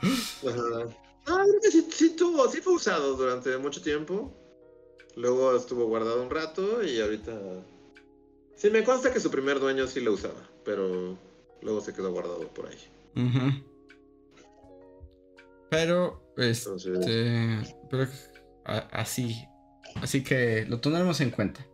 Ajá. 0.48 0.98
No, 1.28 1.38
creo 1.38 1.62
que 1.62 1.72
sí, 1.72 1.88
sí, 1.92 2.16
tuvo, 2.16 2.50
sí 2.50 2.62
fue 2.62 2.74
usado 2.74 3.16
durante 3.16 3.58
mucho 3.58 3.82
tiempo. 3.82 4.34
Luego 5.16 5.56
estuvo 5.56 5.86
guardado 5.86 6.22
un 6.22 6.30
rato 6.30 6.84
y 6.84 7.00
ahorita. 7.00 7.32
Sí, 8.56 8.70
me 8.70 8.84
consta 8.84 9.14
que 9.14 9.20
su 9.20 9.30
primer 9.30 9.60
dueño 9.60 9.88
sí 9.88 10.02
lo 10.02 10.14
usaba, 10.14 10.50
pero 10.66 11.18
luego 11.62 11.82
se 11.82 11.94
quedó 11.94 12.12
guardado 12.12 12.48
por 12.50 12.68
ahí. 12.68 12.78
Pero, 15.70 16.34
este. 16.38 16.82
Pero 17.90 18.08
así. 18.92 19.46
Así 19.96 20.24
que 20.24 20.66
lo 20.68 20.80
tendremos 20.80 21.22
en 21.22 21.30
cuenta. 21.30 21.66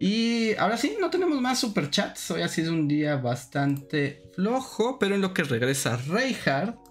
Y 0.00 0.54
ahora 0.54 0.76
sí, 0.76 0.96
no 1.00 1.10
tenemos 1.10 1.40
más 1.40 1.58
superchats. 1.58 2.30
Hoy 2.30 2.42
ha 2.42 2.48
sido 2.48 2.72
un 2.72 2.86
día 2.86 3.16
bastante 3.16 4.22
flojo, 4.34 4.98
pero 4.98 5.16
en 5.16 5.20
lo 5.20 5.34
que 5.34 5.42
regresa 5.42 5.96
Reinhardt 5.96 6.87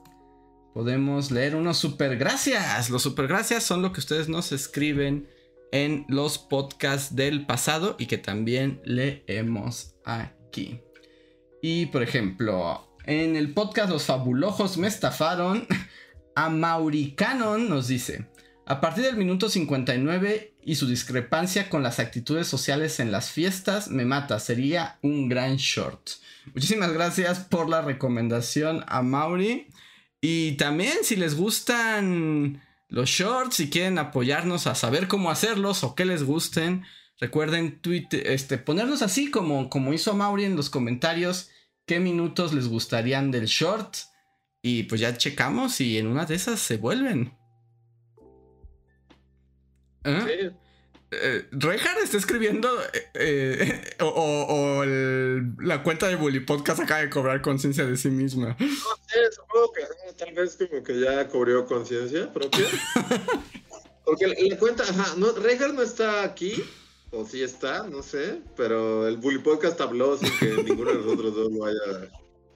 podemos 0.77 1.31
leer 1.31 1.55
unos 1.55 1.79
super 1.79 2.17
gracias. 2.17 2.91
Los 2.91 3.01
super 3.01 3.27
gracias 3.27 3.63
son 3.63 3.81
lo 3.81 3.91
que 3.91 3.99
ustedes 3.99 4.29
nos 4.29 4.51
escriben 4.51 5.27
en 5.71 6.05
los 6.07 6.37
podcasts 6.37 7.15
del 7.15 7.47
pasado 7.47 7.95
y 7.97 8.05
que 8.05 8.19
también 8.19 8.79
leemos 8.85 9.95
aquí. 10.05 10.79
Y 11.63 11.87
por 11.87 12.03
ejemplo, 12.03 12.95
en 13.05 13.35
el 13.35 13.55
podcast 13.55 13.89
Los 13.89 14.03
Fabulojos 14.03 14.77
me 14.77 14.87
estafaron, 14.87 15.65
a 16.35 16.49
Mauricanon 16.49 17.67
nos 17.69 17.87
dice, 17.87 18.29
a 18.67 18.79
partir 18.79 19.03
del 19.05 19.17
minuto 19.17 19.49
59 19.49 20.57
y 20.61 20.75
su 20.75 20.85
discrepancia 20.85 21.69
con 21.69 21.81
las 21.81 21.97
actitudes 21.97 22.45
sociales 22.45 22.99
en 22.99 23.11
las 23.11 23.31
fiestas 23.31 23.87
me 23.87 24.05
mata, 24.05 24.39
sería 24.39 24.99
un 25.01 25.27
gran 25.27 25.55
short. 25.55 26.07
Muchísimas 26.53 26.93
gracias 26.93 27.39
por 27.39 27.67
la 27.67 27.81
recomendación 27.81 28.85
a 28.87 29.01
Mauri. 29.01 29.69
Y 30.21 30.53
también 30.53 30.97
si 31.03 31.15
les 31.15 31.35
gustan 31.35 32.63
los 32.89 33.09
shorts, 33.09 33.59
y 33.59 33.69
quieren 33.69 33.99
apoyarnos 33.99 34.67
a 34.67 34.75
saber 34.75 35.07
cómo 35.07 35.29
hacerlos 35.29 35.83
o 35.83 35.95
qué 35.95 36.05
les 36.05 36.23
gusten, 36.23 36.85
recuerden 37.19 37.79
este, 38.11 38.57
ponernos 38.57 39.01
así 39.01 39.29
como, 39.29 39.69
como 39.69 39.93
hizo 39.93 40.13
Mauri 40.15 40.45
en 40.45 40.55
los 40.55 40.69
comentarios 40.69 41.49
qué 41.85 41.99
minutos 41.99 42.53
les 42.53 42.67
gustarían 42.67 43.31
del 43.31 43.45
short. 43.45 43.95
Y 44.61 44.83
pues 44.83 45.01
ya 45.01 45.17
checamos 45.17 45.79
y 45.81 45.97
en 45.97 46.07
una 46.07 46.25
de 46.25 46.35
esas 46.35 46.59
se 46.59 46.77
vuelven. 46.77 47.33
¿Eh? 50.03 50.51
Eh, 51.09 51.45
está 52.03 52.17
escribiendo 52.17 52.69
eh, 52.83 53.01
eh, 53.13 54.03
o, 54.03 54.83
la 55.59 55.81
cuenta 55.81 56.07
de 56.07 56.15
Bully 56.15 56.41
Podcast 56.41 56.81
acaba 56.81 56.99
de 56.99 57.09
cobrar 57.09 57.41
conciencia 57.41 57.85
de 57.85 57.95
sí 57.95 58.09
misma. 58.09 58.57
No 58.59 58.67
sé, 58.67 59.31
supongo 59.33 59.71
que 59.71 60.13
tal 60.13 60.33
vez 60.33 60.57
como 60.57 60.83
que 60.83 60.99
ya 60.99 61.27
cobrió 61.29 61.65
conciencia 61.65 62.31
propia. 62.33 62.65
Porque 64.05 64.27
la, 64.27 64.57
cuenta, 64.57 64.83
ajá, 64.83 65.15
no, 65.17 65.33
no 65.73 65.81
está 65.81 66.23
aquí, 66.23 66.63
o 67.11 67.25
sí 67.25 67.41
está, 67.41 67.87
no 67.87 68.01
sé, 68.01 68.41
pero 68.55 69.07
el 69.07 69.17
Bully 69.17 69.39
Podcast 69.39 69.79
habló 69.81 70.17
sin 70.17 70.31
que 70.39 70.63
ninguno 70.63 70.91
de 70.91 70.97
nosotros 70.99 71.35
dos 71.35 71.51
lo 71.51 71.65
haya 71.65 72.09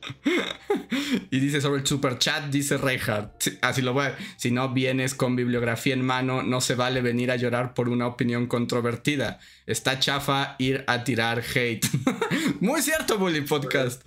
y 1.32 1.40
dice 1.40 1.62
sobre 1.62 1.82
el 1.82 1.88
super 1.88 2.18
chat, 2.18 2.46
dice 2.50 2.78
Reinhardt, 2.78 3.60
así 3.62 3.82
lo 3.82 3.94
voy 3.94 4.06
a, 4.06 4.18
si 4.38 4.52
no 4.52 4.74
vienes 4.74 5.14
con 5.16 5.36
bibliografía 5.36 5.94
en 5.94 6.06
mano, 6.06 6.44
no 6.44 6.62
se 6.62 6.76
vale 6.76 7.02
venir 7.02 7.32
a 7.32 7.36
llorar 7.36 7.74
por 7.74 7.90
una 7.90 8.08
opinión 8.08 8.48
controvertida. 8.48 9.40
Está 9.66 10.00
chafa 10.00 10.56
ir 10.60 10.84
a 10.88 11.04
tirar 11.04 11.40
hate. 11.42 11.86
Muy 12.60 12.82
cierto, 12.82 13.18
Bully 13.18 13.42
Podcast. 13.42 14.02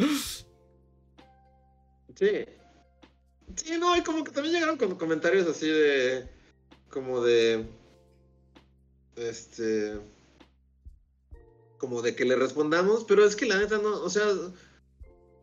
Sí. 2.14 2.44
Sí, 3.56 3.78
no, 3.78 3.96
y 3.96 4.02
como 4.02 4.24
que 4.24 4.32
también 4.32 4.54
llegaron 4.54 4.76
con 4.76 4.96
comentarios 4.96 5.46
así 5.46 5.68
de, 5.68 6.28
como 6.90 7.20
de, 7.20 7.66
este, 9.16 10.00
como 11.78 12.02
de 12.02 12.16
que 12.16 12.24
le 12.24 12.36
respondamos, 12.36 13.04
pero 13.04 13.24
es 13.24 13.36
que 13.36 13.46
la 13.46 13.58
neta 13.58 13.78
no, 13.78 14.00
o 14.02 14.10
sea 14.10 14.24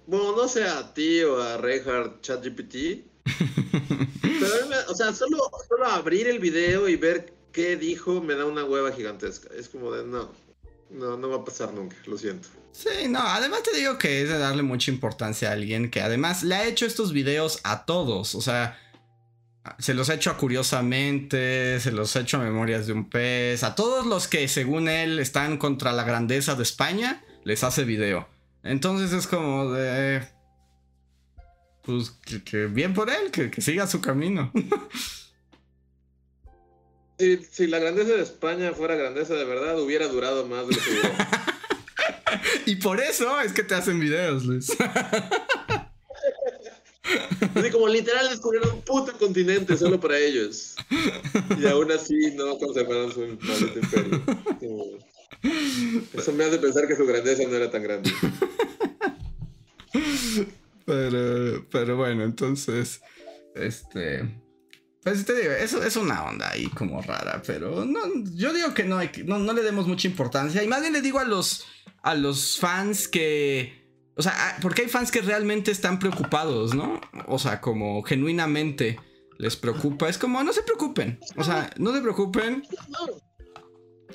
bueno, 0.08 0.36
no 0.36 0.48
sé 0.48 0.64
a 0.66 0.94
ti 0.94 1.22
o 1.24 1.42
a 1.42 1.58
Reinhardt 1.58 2.22
ChatGPT. 2.22 3.06
pero, 4.22 4.56
o 4.90 4.96
sea, 4.96 5.14
solo, 5.14 5.38
solo 5.68 5.86
abrir 5.86 6.28
el 6.28 6.40
video 6.40 6.90
y 6.90 6.96
ver 6.96 7.34
qué 7.52 7.76
dijo 7.76 8.22
me 8.22 8.36
da 8.36 8.46
una 8.46 8.64
hueva 8.64 8.92
gigantesca. 8.92 9.50
Es 9.56 9.70
como 9.70 9.92
de, 9.92 10.06
no, 10.06 10.32
no, 10.90 11.18
no 11.18 11.30
va 11.30 11.38
a 11.38 11.46
pasar 11.46 11.74
nunca, 11.74 11.96
lo 12.06 12.18
siento. 12.18 12.50
Sí, 12.72 13.08
no, 13.10 13.20
además 13.20 13.64
te 13.64 13.76
digo 13.76 13.98
que 13.98 14.22
es 14.24 14.30
de 14.30 14.38
darle 14.38 14.64
mucha 14.64 14.92
importancia 14.92 15.50
a 15.50 15.54
alguien 15.54 15.92
que 15.92 16.02
además 16.02 16.44
le 16.44 16.56
ha 16.56 16.66
hecho 16.66 16.86
estos 16.86 17.12
videos 17.12 17.60
a 17.64 17.86
todos. 17.86 18.34
O 18.36 18.42
sea, 18.42 18.80
se 19.78 19.94
los 19.94 20.10
ha 20.10 20.16
hecho 20.16 20.32
a 20.32 20.38
Curiosamente, 20.38 21.80
se 21.80 21.92
los 21.92 22.16
ha 22.16 22.22
hecho 22.22 22.38
a 22.38 22.42
Memorias 22.42 22.88
de 22.88 22.94
un 22.94 23.10
Pez, 23.10 23.64
a 23.64 23.76
todos 23.76 24.06
los 24.06 24.28
que 24.28 24.48
según 24.48 24.88
él 24.88 25.20
están 25.20 25.58
contra 25.58 25.92
la 25.92 26.04
grandeza 26.04 26.56
de 26.56 26.64
España, 26.64 27.24
les 27.44 27.64
hace 27.64 27.84
video. 27.84 28.28
Entonces 28.64 29.14
es 29.14 29.28
como 29.28 29.72
de... 29.72 30.24
pues 31.84 32.12
que, 32.46 32.68
bien 32.68 32.94
por 32.94 33.10
él, 33.10 33.32
que, 33.32 33.50
que 33.50 33.62
siga 33.62 33.88
su 33.88 34.02
camino. 34.02 34.52
Si, 37.20 37.38
si, 37.52 37.68
la 37.68 37.78
grandeza 37.78 38.14
de 38.14 38.24
España 38.24 38.74
fuera 38.74 38.96
grandeza 38.96 39.36
de 39.36 39.46
verdad, 39.46 39.80
hubiera 39.80 40.08
durado 40.08 40.48
más 40.48 40.68
de 40.68 40.74
lo 40.74 40.82
que 40.82 40.90
duró. 40.90 41.10
y 42.66 42.78
por 42.78 43.00
eso 43.00 43.40
es 43.42 43.54
que 43.54 43.62
te 43.62 43.76
hacen 43.76 44.00
videos, 44.00 44.44
Luis. 44.44 44.76
Así 47.56 47.70
como 47.70 47.88
literal 47.88 48.28
descubrieron 48.30 48.72
un 48.72 48.82
puto 48.82 49.14
continente 49.20 49.78
solo 49.78 50.00
para 50.00 50.18
ellos. 50.18 50.76
Y 51.60 51.68
aún 51.68 51.92
así 51.92 52.34
no 52.36 52.58
conservaron 52.58 53.12
su 53.12 53.20
maldito 53.20 53.80
imperio. 53.80 54.24
Eso 56.14 56.32
me 56.34 56.44
hace 56.44 56.58
pensar 56.60 56.88
que 56.88 56.96
su 56.96 57.06
grandeza 57.06 57.44
no 57.48 57.56
era 57.56 57.72
tan 57.72 57.84
grande. 57.84 58.12
Pero, 60.86 61.66
pero 61.70 61.96
bueno, 61.98 62.24
entonces, 62.24 63.02
este... 63.56 64.42
Pues 65.04 65.26
te 65.26 65.34
digo, 65.34 65.52
eso 65.52 65.84
es 65.84 65.96
una 65.96 66.26
onda 66.26 66.52
ahí 66.52 66.68
como 66.68 67.02
rara, 67.02 67.42
pero 67.46 67.86
no, 67.86 68.00
yo 68.36 68.54
digo 68.54 68.74
que 68.76 68.84
no, 68.84 69.00
hay, 69.00 69.10
no, 69.26 69.40
no 69.40 69.54
le 69.54 69.64
demos 69.64 69.88
mucha 69.88 70.08
importancia. 70.08 70.62
Y 70.64 70.68
más 70.68 70.82
bien 70.82 70.94
le 70.94 71.02
digo 71.02 71.20
a 71.20 71.24
los, 71.24 71.66
a 72.04 72.14
los 72.14 72.60
fans 72.60 73.08
que... 73.08 73.82
O 74.16 74.22
sea, 74.22 74.34
ah, 74.36 74.58
porque 74.62 74.84
hay 74.84 74.90
fans 74.90 75.12
que 75.12 75.22
realmente 75.22 75.72
están 75.72 75.98
preocupados, 75.98 76.76
¿no? 76.76 77.02
O 77.28 77.40
sea, 77.40 77.62
como 77.62 78.04
genuinamente 78.04 79.00
les 79.40 79.56
preocupa. 79.56 80.08
Es 80.08 80.20
como, 80.20 80.44
no 80.44 80.54
se 80.54 80.62
preocupen. 80.62 81.20
O 81.36 81.44
sea, 81.44 81.72
no 81.78 81.94
se 81.94 82.02
preocupen. 82.02 82.64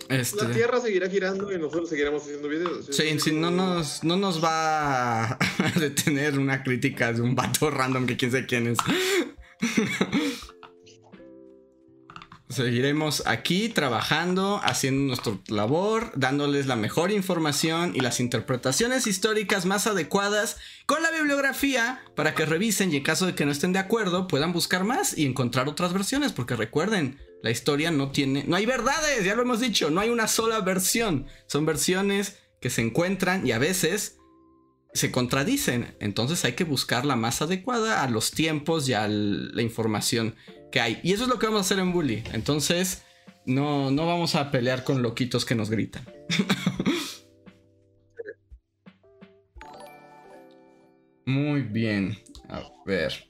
Este... 0.08 0.44
La 0.44 0.50
Tierra 0.52 0.80
seguirá 0.80 1.08
girando 1.08 1.52
y 1.52 1.58
nosotros 1.58 1.88
seguiremos 1.88 2.22
haciendo 2.22 2.48
videos. 2.48 2.86
Sí, 2.90 3.18
sí, 3.18 3.32
no, 3.32 3.50
nos, 3.50 4.04
no 4.04 4.16
nos 4.16 4.42
va 4.42 5.32
a 5.32 5.38
detener 5.80 6.38
una 6.38 6.62
crítica 6.62 7.12
de 7.12 7.22
un 7.22 7.34
vato 7.34 7.70
random 7.70 8.06
que 8.06 8.16
quién 8.16 8.30
sabe 8.30 8.46
quién 8.46 8.66
es. 8.68 8.78
Seguiremos 12.48 13.24
aquí 13.26 13.68
trabajando, 13.68 14.60
haciendo 14.62 15.08
nuestra 15.08 15.36
labor, 15.48 16.12
dándoles 16.14 16.66
la 16.66 16.76
mejor 16.76 17.10
información 17.10 17.92
y 17.96 18.00
las 18.00 18.20
interpretaciones 18.20 19.08
históricas 19.08 19.66
más 19.66 19.88
adecuadas 19.88 20.56
con 20.86 21.02
la 21.02 21.10
bibliografía 21.10 22.00
para 22.14 22.36
que 22.36 22.46
revisen 22.46 22.92
y 22.92 22.98
en 22.98 23.02
caso 23.02 23.26
de 23.26 23.34
que 23.34 23.44
no 23.44 23.50
estén 23.50 23.72
de 23.72 23.80
acuerdo 23.80 24.28
puedan 24.28 24.52
buscar 24.52 24.84
más 24.84 25.18
y 25.18 25.26
encontrar 25.26 25.68
otras 25.68 25.92
versiones, 25.92 26.32
porque 26.32 26.54
recuerden, 26.54 27.18
la 27.42 27.50
historia 27.50 27.90
no 27.90 28.10
tiene, 28.10 28.44
no 28.46 28.56
hay 28.56 28.66
verdades, 28.66 29.24
ya 29.24 29.34
lo 29.34 29.42
hemos 29.42 29.60
dicho, 29.60 29.90
no 29.90 30.00
hay 30.00 30.10
una 30.10 30.28
sola 30.28 30.60
versión, 30.60 31.26
son 31.46 31.66
versiones 31.66 32.38
que 32.60 32.70
se 32.70 32.82
encuentran 32.82 33.46
y 33.46 33.52
a 33.52 33.58
veces 33.58 34.18
se 34.94 35.10
contradicen, 35.10 35.94
entonces 36.00 36.44
hay 36.44 36.52
que 36.54 36.64
buscar 36.64 37.04
la 37.04 37.16
más 37.16 37.42
adecuada 37.42 38.02
a 38.02 38.10
los 38.10 38.30
tiempos 38.30 38.88
y 38.88 38.94
a 38.94 39.06
la 39.06 39.62
información 39.62 40.34
que 40.72 40.80
hay. 40.80 41.00
Y 41.02 41.12
eso 41.12 41.24
es 41.24 41.28
lo 41.28 41.38
que 41.38 41.46
vamos 41.46 41.58
a 41.58 41.64
hacer 41.66 41.78
en 41.78 41.92
Bully. 41.92 42.24
Entonces, 42.32 43.02
no, 43.44 43.90
no 43.90 44.06
vamos 44.06 44.34
a 44.34 44.50
pelear 44.50 44.84
con 44.84 45.02
loquitos 45.02 45.44
que 45.44 45.54
nos 45.54 45.68
gritan. 45.70 46.04
Muy 51.26 51.60
bien. 51.62 52.18
A 52.48 52.62
ver. 52.86 53.26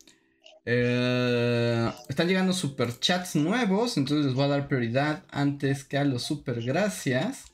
Eh, 0.68 1.92
están 2.08 2.26
llegando 2.26 2.52
superchats 2.52 3.36
nuevos, 3.36 3.96
entonces 3.96 4.26
les 4.26 4.34
voy 4.34 4.46
a 4.46 4.48
dar 4.48 4.66
prioridad 4.66 5.24
antes 5.30 5.84
que 5.84 5.96
a 5.96 6.04
los 6.04 6.24
super 6.24 6.60
gracias. 6.60 7.44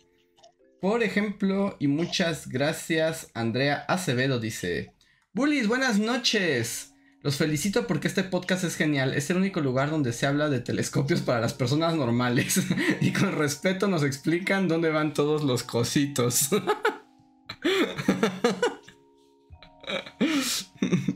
Por 0.80 1.02
ejemplo, 1.02 1.76
y 1.78 1.88
muchas 1.88 2.48
gracias, 2.48 3.30
Andrea 3.34 3.84
Acevedo 3.86 4.40
dice: 4.40 4.94
Bullies, 5.34 5.68
buenas 5.68 5.98
noches. 5.98 6.94
Los 7.20 7.36
felicito 7.36 7.86
porque 7.86 8.08
este 8.08 8.24
podcast 8.24 8.64
es 8.64 8.76
genial. 8.76 9.14
Es 9.14 9.30
el 9.30 9.36
único 9.36 9.60
lugar 9.60 9.90
donde 9.90 10.12
se 10.12 10.26
habla 10.26 10.48
de 10.48 10.58
telescopios 10.60 11.20
para 11.20 11.40
las 11.40 11.54
personas 11.54 11.94
normales. 11.94 12.60
y 13.00 13.12
con 13.12 13.32
respeto 13.32 13.86
nos 13.88 14.02
explican 14.02 14.66
dónde 14.68 14.90
van 14.90 15.14
todos 15.14 15.44
los 15.44 15.62
cositos. 15.62 16.48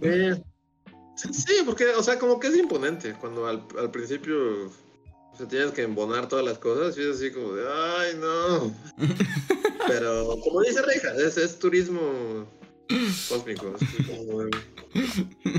Sí, 1.17 1.63
porque, 1.65 1.89
o 1.89 2.03
sea, 2.03 2.19
como 2.19 2.39
que 2.39 2.49
es 2.49 2.57
imponente. 2.57 3.15
Cuando 3.15 3.47
al, 3.47 3.91
principio 3.91 4.71
se 5.37 5.47
tienes 5.47 5.73
que 5.73 5.83
embonar 5.83 6.29
todas 6.29 6.45
las 6.45 6.59
cosas 6.59 6.97
y 6.99 7.03
es 7.03 7.17
así 7.17 7.31
como 7.31 7.53
de, 7.53 7.65
ay, 7.69 8.17
no. 8.19 8.75
Pero, 9.89 10.37
como 10.43 10.63
dice 10.63 10.83
Reja, 10.83 11.15
es, 11.15 11.59
turismo 11.59 12.47
cósmico. 13.29 13.75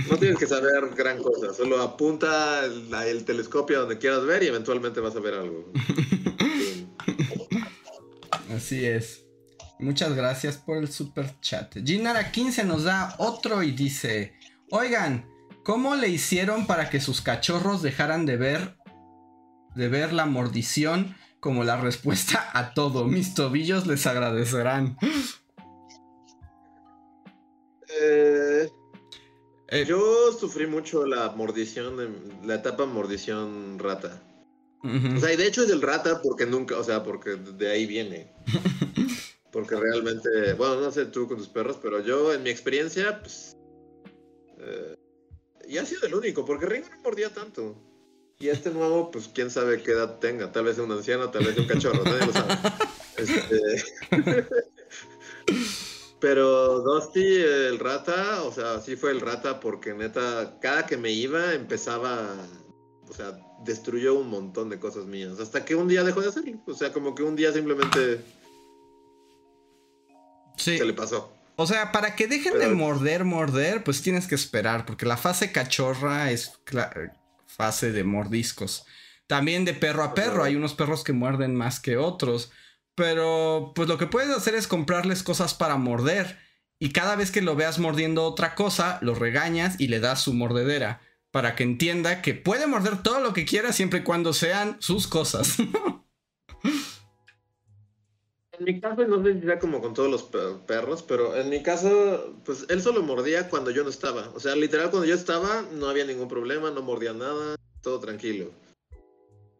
No 0.10 0.18
tienes 0.18 0.38
que 0.38 0.48
saber 0.48 0.90
gran 0.96 1.22
cosa, 1.22 1.54
solo 1.54 1.82
apunta 1.82 2.66
el, 2.66 3.24
telescopio 3.26 3.78
a 3.78 3.80
donde 3.82 3.98
quieras 3.98 4.26
ver 4.26 4.44
y 4.44 4.48
eventualmente 4.48 5.00
vas 5.00 5.16
a 5.16 5.20
ver 5.20 5.36
algo. 5.36 5.72
Así 8.56 8.86
es. 8.86 9.24
Muchas 9.80 10.16
gracias 10.16 10.58
por 10.58 10.78
el 10.78 10.92
super 10.92 11.40
chat. 11.40 11.76
Ginara15 11.76 12.66
nos 12.66 12.84
da 12.84 13.16
otro 13.20 13.62
y 13.62 13.72
dice: 13.72 14.34
Oigan, 14.72 15.37
¿cómo 15.68 15.98
le 15.98 16.08
hicieron 16.08 16.66
para 16.66 16.90
que 16.90 17.02
sus 17.02 17.20
cachorros 17.20 17.82
dejaran 17.82 18.26
de 18.26 18.38
ver 18.38 18.78
de 19.76 19.90
ver 19.90 20.14
la 20.14 20.26
mordición 20.26 21.18
como 21.42 21.66
la 21.66 21.76
respuesta 21.76 22.50
a 22.54 22.74
todo? 22.74 23.04
Mis 23.04 23.36
tobillos 23.36 23.86
les 23.86 24.08
agradecerán. 24.08 24.98
Eh, 28.02 28.70
eh, 29.68 29.86
Yo 29.86 30.32
sufrí 30.32 30.68
mucho 30.68 31.06
la 31.06 31.32
mordición, 31.32 31.98
la 32.46 32.56
etapa 32.56 32.86
mordición 32.86 33.78
rata. 33.78 34.24
O 34.84 35.20
sea, 35.20 35.34
y 35.34 35.36
de 35.36 35.48
hecho 35.48 35.64
es 35.64 35.70
el 35.70 35.82
rata 35.82 36.22
porque 36.22 36.46
nunca, 36.46 36.78
o 36.78 36.84
sea, 36.84 37.04
porque 37.04 37.32
de 37.36 37.70
ahí 37.70 37.86
viene. 37.86 38.34
Porque 39.50 39.76
realmente, 39.76 40.54
bueno, 40.54 40.82
no 40.82 40.92
sé 40.92 41.06
tú 41.06 41.28
con 41.28 41.38
tus 41.38 41.48
perros, 41.48 41.80
pero 41.82 42.02
yo 42.02 42.32
en 42.34 42.44
mi 42.44 42.50
experiencia, 42.52 43.20
pues... 43.22 43.58
Eh, 44.60 44.98
y 45.68 45.78
ha 45.78 45.86
sido 45.86 46.08
el 46.08 46.16
único, 46.16 46.46
porque 46.46 46.66
Ringo 46.66 46.88
no 46.90 47.02
mordía 47.02 47.34
tanto. 47.34 47.76
Y 48.40 48.50
este 48.50 48.70
nuevo, 48.70 49.10
pues 49.10 49.30
quién 49.34 49.50
sabe 49.50 49.82
qué 49.82 49.92
edad 49.92 50.20
tenga. 50.20 50.52
Tal 50.52 50.66
vez 50.66 50.78
un 50.78 50.92
anciano, 50.92 51.32
tal 51.32 51.46
vez 51.46 51.58
un 51.58 51.66
cachorro, 51.66 52.04
nadie 52.04 52.26
lo 52.26 52.34
sabe. 52.34 52.54
Este... 53.18 53.84
Pero 56.20 56.82
Dusty, 56.82 57.36
el 57.36 57.78
rata, 57.80 58.44
o 58.44 58.52
sea, 58.52 58.80
sí 58.80 58.96
fue 58.96 59.12
el 59.12 59.22
rata 59.22 59.60
porque 59.60 59.94
neta, 59.94 60.58
cada 60.60 60.86
que 60.86 60.98
me 60.98 61.12
iba 61.12 61.54
empezaba, 61.54 62.36
o 63.08 63.14
sea, 63.14 63.40
destruyó 63.64 64.16
un 64.16 64.30
montón 64.30 64.70
de 64.70 64.80
cosas 64.80 65.06
mías. 65.06 65.40
Hasta 65.40 65.64
que 65.64 65.76
un 65.76 65.88
día 65.88 66.04
dejó 66.04 66.22
de 66.22 66.30
hacerlo. 66.30 66.60
O 66.66 66.74
sea, 66.74 66.92
como 66.92 67.14
que 67.14 67.22
un 67.22 67.36
día 67.36 67.54
simplemente 67.54 68.22
sí. 70.58 70.78
se 70.78 70.86
le 70.86 70.94
pasó. 70.94 71.37
O 71.60 71.66
sea, 71.66 71.92
para 71.92 72.16
que 72.16 72.28
dejen 72.28 72.60
de 72.60 72.68
morder, 72.68 73.26
morder, 73.26 73.84
pues 73.84 74.04
tienes 74.04 74.28
que 74.28 74.36
esperar, 74.36 74.86
porque 74.86 75.08
la 75.08 75.18
fase 75.18 75.52
cachorra 75.52 76.30
es 76.30 76.54
fase 77.48 77.92
de 77.92 78.04
mordiscos. 78.04 78.86
También 79.26 79.66
de 79.66 79.74
perro 79.74 80.04
a 80.04 80.14
perro, 80.14 80.44
hay 80.44 80.56
unos 80.56 80.76
perros 80.76 81.04
que 81.04 81.14
muerden 81.14 81.56
más 81.56 81.80
que 81.80 81.98
otros. 81.98 82.52
Pero 82.94 83.72
pues 83.76 83.90
lo 83.90 83.98
que 83.98 84.06
puedes 84.06 84.30
hacer 84.30 84.54
es 84.54 84.68
comprarles 84.68 85.24
cosas 85.24 85.56
para 85.56 85.78
morder. 85.78 86.38
Y 86.78 86.92
cada 86.92 87.16
vez 87.16 87.32
que 87.32 87.42
lo 87.42 87.56
veas 87.56 87.80
mordiendo 87.80 88.24
otra 88.24 88.54
cosa, 88.54 89.00
lo 89.02 89.16
regañas 89.16 89.80
y 89.80 89.88
le 89.88 90.00
das 90.00 90.22
su 90.22 90.36
mordedera. 90.36 91.02
Para 91.32 91.56
que 91.56 91.64
entienda 91.64 92.22
que 92.22 92.36
puede 92.36 92.68
morder 92.68 93.02
todo 93.02 93.20
lo 93.20 93.34
que 93.34 93.46
quiera 93.46 93.74
siempre 93.74 94.00
y 94.02 94.04
cuando 94.04 94.32
sean 94.32 94.78
sus 94.80 95.08
cosas. 95.08 95.56
en 98.60 98.66
mi 98.66 98.80
caso, 98.80 99.06
no 99.06 99.24
sé 99.24 99.36
si 99.36 99.42
sea 99.42 99.60
como 99.60 99.82
con 99.82 99.94
todos 99.94 100.10
los 100.10 100.24
perros, 100.66 101.04
pero 101.04 101.36
en 101.36 101.50
mi 101.50 101.62
caso, 101.62 102.36
pues 102.44 102.66
él 102.70 102.82
solo 102.82 103.04
mordía 103.04 103.50
cuando 103.50 103.72
yo 103.72 103.84
no 103.84 103.90
estaba. 103.90 104.30
O 104.34 104.40
sea, 104.40 104.56
literal, 104.56 104.90
cuando 104.90 105.08
yo 105.08 105.16
estaba, 105.16 105.64
no 105.74 105.88
había 105.88 106.06
ningún 106.06 106.28
problema, 106.28 106.72
no 106.72 106.82
mordía 106.82 107.14
nada, 107.14 107.56
todo 107.82 108.00
tranquilo. 108.00 108.52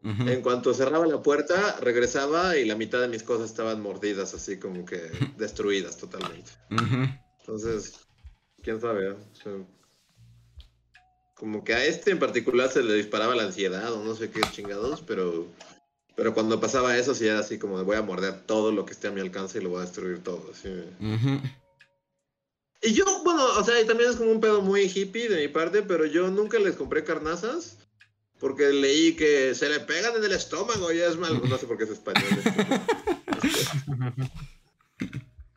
En 0.02 0.42
cuanto 0.42 0.72
cerraba 0.72 1.06
la 1.06 1.20
puerta, 1.20 1.76
regresaba 1.80 2.56
y 2.56 2.64
la 2.64 2.76
mitad 2.76 3.00
de 3.00 3.08
mis 3.08 3.22
cosas 3.22 3.50
estaban 3.50 3.82
mordidas, 3.82 4.32
así 4.32 4.58
como 4.58 4.84
que 4.84 4.96
destruidas 5.36 5.98
totalmente. 5.98 6.50
Entonces, 7.40 8.06
quién 8.62 8.80
sabe. 8.80 9.16
como 11.34 11.62
que 11.62 11.74
a 11.74 11.84
este 11.84 12.12
en 12.12 12.18
particular 12.18 12.70
se 12.70 12.82
le 12.82 12.94
disparaba 12.94 13.34
la 13.34 13.42
ansiedad 13.42 13.92
o 13.92 14.02
no 14.02 14.14
sé 14.14 14.30
qué 14.30 14.40
chingados, 14.52 15.02
pero, 15.02 15.46
pero 16.18 16.34
cuando 16.34 16.60
pasaba 16.60 16.98
eso, 16.98 17.14
sí 17.14 17.26
era 17.28 17.38
así 17.38 17.58
como 17.58 17.78
de 17.78 17.84
voy 17.84 17.96
a 17.96 18.02
morder 18.02 18.40
todo 18.44 18.72
lo 18.72 18.84
que 18.84 18.92
esté 18.92 19.06
a 19.06 19.12
mi 19.12 19.20
alcance 19.20 19.58
y 19.58 19.60
lo 19.62 19.70
voy 19.70 19.78
a 19.78 19.84
destruir 19.84 20.20
todo. 20.20 20.50
Y 22.82 22.92
yo, 22.92 23.04
bueno, 23.22 23.44
o 23.56 23.62
sea, 23.62 23.86
también 23.86 24.10
es 24.10 24.16
como 24.16 24.32
un 24.32 24.40
pedo 24.40 24.60
muy 24.60 24.90
hippie 24.92 25.28
de 25.28 25.42
mi 25.42 25.46
parte, 25.46 25.82
pero 25.82 26.06
yo 26.06 26.28
nunca 26.28 26.58
les 26.58 26.74
compré 26.74 27.04
carnazas 27.04 27.78
porque 28.40 28.70
leí 28.70 29.14
que 29.14 29.54
se 29.54 29.68
le 29.68 29.78
pegan 29.78 30.16
en 30.16 30.24
el 30.24 30.32
estómago 30.32 30.92
y 30.92 30.98
es 30.98 31.16
malo. 31.16 31.40
No 31.48 31.56
sé 31.56 31.68
por 31.68 31.78
qué 31.78 31.84
es 31.84 31.90
español. 31.90 32.24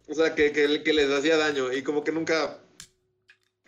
o 0.08 0.14
sea, 0.14 0.36
que, 0.36 0.52
que, 0.52 0.94
les 0.94 1.10
hacía 1.10 1.38
daño. 1.38 1.74
Y 1.74 1.82
como 1.82 2.04
que 2.04 2.12
nunca. 2.12 2.60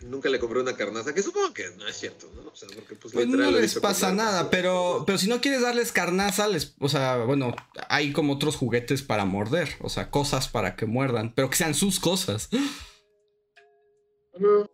Nunca 0.03 0.30
le 0.30 0.39
compré 0.39 0.59
una 0.59 0.75
carnaza, 0.75 1.13
que 1.13 1.21
supongo 1.21 1.53
que 1.53 1.69
no 1.77 1.88
es 1.88 1.97
cierto, 1.97 2.31
¿no? 2.35 2.49
O 2.49 2.55
sea, 2.55 2.69
porque 2.73 2.95
pues, 2.95 3.13
Pues 3.13 3.27
no 3.27 3.51
les 3.51 3.80
pasa 3.80 4.11
nada, 4.11 4.49
pero, 4.49 5.03
pero 5.05 5.17
si 5.17 5.27
no 5.27 5.41
quieres 5.41 5.61
darles 5.61 5.91
carnaza, 5.91 6.47
les, 6.47 6.75
o 6.80 6.89
sea, 6.89 7.17
bueno, 7.25 7.55
hay 7.89 8.13
como 8.13 8.34
otros 8.34 8.55
juguetes 8.55 9.01
para 9.01 9.25
morder, 9.25 9.69
o 9.81 9.89
sea, 9.89 10.09
cosas 10.11 10.47
para 10.47 10.75
que 10.75 10.85
muerdan, 10.85 11.34
pero 11.35 11.49
que 11.49 11.57
sean 11.57 11.73
sus 11.73 11.99
cosas. 11.99 12.49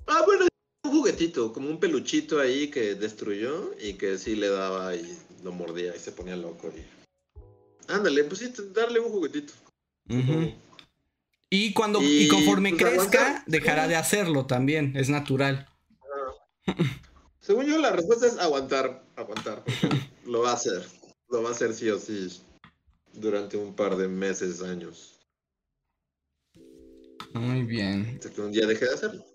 Ah, 0.07 0.23
bueno, 0.26 0.47
un 0.85 0.91
juguetito, 0.91 1.53
como 1.53 1.69
un 1.69 1.80
peluchito 1.80 2.39
ahí 2.39 2.69
que 2.69 2.95
destruyó 2.95 3.72
y 3.81 3.93
que 3.93 4.18
sí 4.18 4.35
le 4.35 4.49
daba 4.49 4.95
y 4.95 5.18
lo 5.43 5.51
mordía 5.51 5.95
y 5.95 5.99
se 5.99 6.11
ponía 6.11 6.35
loco. 6.35 6.72
Y... 6.76 7.91
Ándale, 7.91 8.23
pues 8.23 8.39
sí, 8.39 8.53
darle 8.73 8.99
un 8.99 9.11
juguetito. 9.11 9.53
Ujú. 10.10 10.53
Y 11.49 11.73
cuando 11.73 12.01
y, 12.01 12.26
Y, 12.26 12.27
conforme 12.27 12.71
pues, 12.71 12.84
crezca, 12.84 13.43
dejará 13.47 13.88
de 13.88 13.95
hacerlo 13.95 14.45
también, 14.45 14.95
es 14.95 15.09
natural. 15.09 15.67
Según 17.39 17.65
yo, 17.65 17.80
la 17.80 17.91
respuesta 17.91 18.27
es 18.27 18.38
aguantar, 18.38 19.03
aguantar. 19.15 19.63
lo 20.26 20.41
va 20.41 20.51
a 20.51 20.53
hacer. 20.53 20.85
Lo 21.30 21.41
va 21.41 21.49
a 21.49 21.51
hacer 21.53 21.73
sí 21.73 21.89
o 21.89 21.97
sí 21.97 22.41
durante 23.13 23.57
un 23.57 23.76
par 23.76 23.97
de 23.97 24.07
meses, 24.07 24.61
años. 24.61 25.19
Muy 27.34 27.63
bien. 27.63 28.13
Hasta 28.15 28.30
que 28.30 28.41
un 28.41 28.51
día 28.51 28.65
deje 28.65 28.85
de 28.85 28.93
hacerlo. 28.93 29.26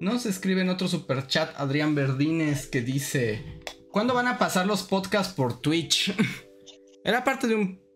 Nos 0.00 0.26
escribe 0.26 0.62
en 0.62 0.68
otro 0.68 0.88
superchat 0.88 1.58
Adrián 1.58 1.94
Verdines 1.94 2.66
que 2.66 2.82
dice: 2.82 3.60
¿Cuándo 3.90 4.14
van 4.14 4.28
a 4.28 4.38
pasar 4.38 4.66
los 4.66 4.82
podcasts 4.82 5.34
por 5.34 5.60
Twitch? 5.60 6.14
Era 7.04 7.24
parte 7.24 7.46
de 7.46 7.54
un 7.54 7.87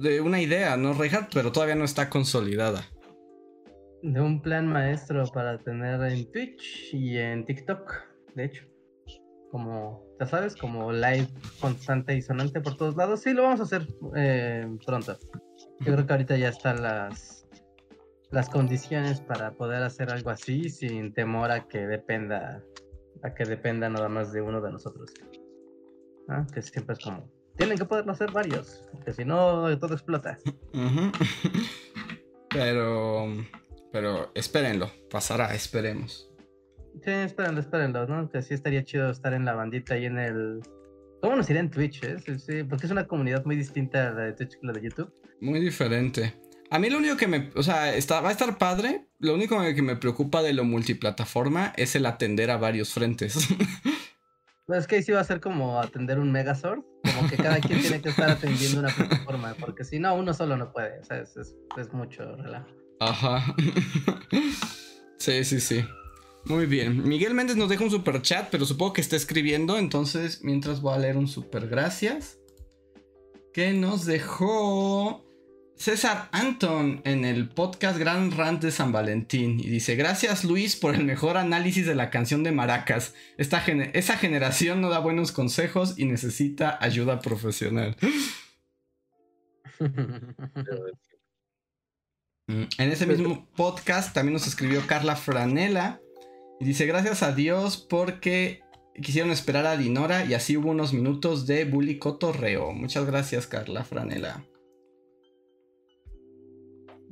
de 0.00 0.20
una 0.20 0.40
idea, 0.40 0.76
¿no, 0.76 0.94
Reinhardt? 0.94 1.32
Pero 1.32 1.52
todavía 1.52 1.74
no 1.74 1.84
está 1.84 2.08
consolidada. 2.08 2.84
De 4.02 4.20
un 4.20 4.42
plan 4.42 4.66
maestro 4.66 5.24
para 5.32 5.58
tener 5.58 6.00
en 6.02 6.30
Twitch 6.32 6.92
y 6.92 7.18
en 7.18 7.44
TikTok, 7.44 7.92
de 8.34 8.44
hecho. 8.46 8.64
Como, 9.50 10.02
ya 10.18 10.26
sabes, 10.26 10.56
como 10.56 10.90
live 10.92 11.28
constante 11.60 12.16
y 12.16 12.22
sonante 12.22 12.60
por 12.60 12.76
todos 12.76 12.96
lados. 12.96 13.20
Sí, 13.20 13.34
lo 13.34 13.42
vamos 13.42 13.60
a 13.60 13.64
hacer 13.64 13.86
eh, 14.16 14.66
pronto. 14.86 15.18
Yo 15.80 15.92
creo 15.92 16.06
que 16.06 16.12
ahorita 16.12 16.36
ya 16.38 16.48
están 16.48 16.82
las, 16.82 17.46
las 18.30 18.48
condiciones 18.48 19.20
para 19.20 19.52
poder 19.52 19.82
hacer 19.82 20.10
algo 20.10 20.30
así 20.30 20.70
sin 20.70 21.12
temor 21.12 21.50
a 21.50 21.68
que 21.68 21.86
dependa, 21.86 22.64
a 23.22 23.34
que 23.34 23.44
dependa 23.44 23.90
nada 23.90 24.08
más 24.08 24.32
de 24.32 24.40
uno 24.40 24.62
de 24.62 24.72
nosotros. 24.72 25.12
¿Ah? 26.28 26.46
Que 26.52 26.62
siempre 26.62 26.94
es 26.94 27.04
como, 27.04 27.30
tienen 27.62 27.78
que 27.78 27.84
poderlo 27.84 28.10
hacer 28.10 28.32
varios, 28.32 28.82
porque 28.90 29.12
si 29.12 29.24
no 29.24 29.78
todo 29.78 29.94
explota. 29.94 30.36
Pero. 32.50 33.28
Pero 33.92 34.32
espérenlo, 34.34 34.90
pasará, 35.08 35.54
esperemos. 35.54 36.28
Sí, 37.04 37.10
espérenlo, 37.10 37.60
espérenlo, 37.60 38.06
¿no? 38.08 38.28
Que 38.28 38.42
sí 38.42 38.54
estaría 38.54 38.84
chido 38.84 39.10
estar 39.10 39.32
en 39.32 39.44
la 39.44 39.54
bandita 39.54 39.96
y 39.96 40.06
en 40.06 40.18
el... 40.18 40.60
¿Cómo 41.20 41.36
nos 41.36 41.48
iría 41.48 41.60
en 41.60 41.70
Twitch, 41.70 42.02
eh? 42.02 42.16
Sí, 42.24 42.38
sí, 42.38 42.64
porque 42.64 42.86
es 42.86 42.92
una 42.92 43.06
comunidad 43.06 43.44
muy 43.44 43.54
distinta 43.54 44.08
a 44.08 44.10
la 44.10 44.22
de 44.22 44.32
Twitch 44.32 44.58
que 44.58 44.66
la 44.66 44.72
de 44.72 44.82
YouTube. 44.82 45.14
Muy 45.40 45.60
diferente. 45.60 46.34
A 46.70 46.80
mí 46.80 46.90
lo 46.90 46.98
único 46.98 47.16
que 47.16 47.28
me. 47.28 47.50
O 47.54 47.62
sea, 47.62 47.94
está, 47.94 48.20
va 48.20 48.30
a 48.30 48.32
estar 48.32 48.58
padre. 48.58 49.06
Lo 49.20 49.34
único 49.34 49.60
que 49.74 49.82
me 49.82 49.96
preocupa 49.96 50.42
de 50.42 50.52
lo 50.52 50.64
multiplataforma 50.64 51.72
es 51.76 51.94
el 51.94 52.06
atender 52.06 52.50
a 52.50 52.56
varios 52.56 52.92
frentes. 52.92 53.48
Pues 54.64 54.78
es 54.78 54.86
que 54.86 54.94
ahí 54.94 55.02
sí 55.02 55.12
va 55.12 55.20
a 55.20 55.24
ser 55.24 55.40
como 55.40 55.80
atender 55.80 56.20
un 56.20 56.30
Megazord, 56.30 56.84
como 57.14 57.28
que 57.28 57.36
cada 57.36 57.60
quien 57.60 57.80
tiene 57.80 58.00
que 58.00 58.10
estar 58.10 58.30
atendiendo 58.30 58.80
una 58.80 58.88
plataforma, 58.88 59.54
porque 59.58 59.84
si 59.84 59.98
no, 59.98 60.14
uno 60.14 60.34
solo 60.34 60.56
no 60.56 60.72
puede, 60.72 61.00
o 61.00 61.04
sea, 61.04 61.18
es, 61.18 61.92
mucho 61.92 62.36
relajo. 62.36 62.68
Ajá. 63.00 63.54
sí, 65.18 65.44
sí, 65.44 65.60
sí. 65.60 65.84
Muy 66.44 66.66
bien. 66.66 67.06
Miguel 67.08 67.34
Méndez 67.34 67.56
nos 67.56 67.68
deja 67.68 67.84
un 67.84 67.90
super 67.90 68.20
chat, 68.22 68.48
pero 68.50 68.64
supongo 68.64 68.94
que 68.94 69.00
está 69.00 69.16
escribiendo. 69.16 69.78
Entonces, 69.78 70.42
mientras 70.42 70.80
voy 70.80 70.94
a 70.94 70.98
leer 70.98 71.16
un 71.16 71.28
super 71.28 71.68
gracias. 71.68 72.38
Que 73.52 73.72
nos 73.72 74.06
dejó 74.06 75.24
César 75.76 76.28
Anton 76.32 77.00
en 77.04 77.24
el 77.24 77.48
podcast 77.48 77.98
Gran 77.98 78.30
Rant 78.30 78.62
de 78.62 78.70
San 78.70 78.92
Valentín. 78.92 79.58
Y 79.58 79.68
dice: 79.68 79.96
Gracias, 79.96 80.44
Luis, 80.44 80.76
por 80.76 80.94
el 80.94 81.04
mejor 81.04 81.36
análisis 81.36 81.86
de 81.86 81.94
la 81.94 82.10
canción 82.10 82.44
de 82.44 82.52
Maracas. 82.52 83.14
Esta 83.36 83.64
esa 83.92 84.16
generación 84.16 84.80
no 84.80 84.90
da 84.90 85.00
buenos 85.00 85.32
consejos 85.32 85.98
y 85.98 86.04
necesita 86.04 86.78
ayuda 86.80 87.20
profesional. 87.20 87.96
Mm, 92.48 92.64
En 92.78 92.90
ese 92.90 93.06
mismo 93.06 93.48
podcast 93.54 94.12
también 94.12 94.32
nos 94.32 94.48
escribió 94.48 94.84
Carla 94.88 95.14
Franela 95.14 96.00
y 96.58 96.64
dice 96.64 96.86
gracias 96.86 97.22
a 97.22 97.32
Dios 97.32 97.76
porque 97.76 98.62
quisieron 99.00 99.30
esperar 99.30 99.64
a 99.66 99.76
Dinora 99.76 100.24
y 100.24 100.34
así 100.34 100.56
hubo 100.56 100.70
unos 100.70 100.92
minutos 100.92 101.46
de 101.46 101.64
bully 101.64 102.00
cotorreo. 102.00 102.72
Muchas 102.72 103.06
gracias 103.06 103.46
Carla 103.46 103.84
Franela. 103.84 104.44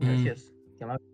Gracias. 0.01 0.53
Qué 0.79 0.85
amable. 0.85 1.05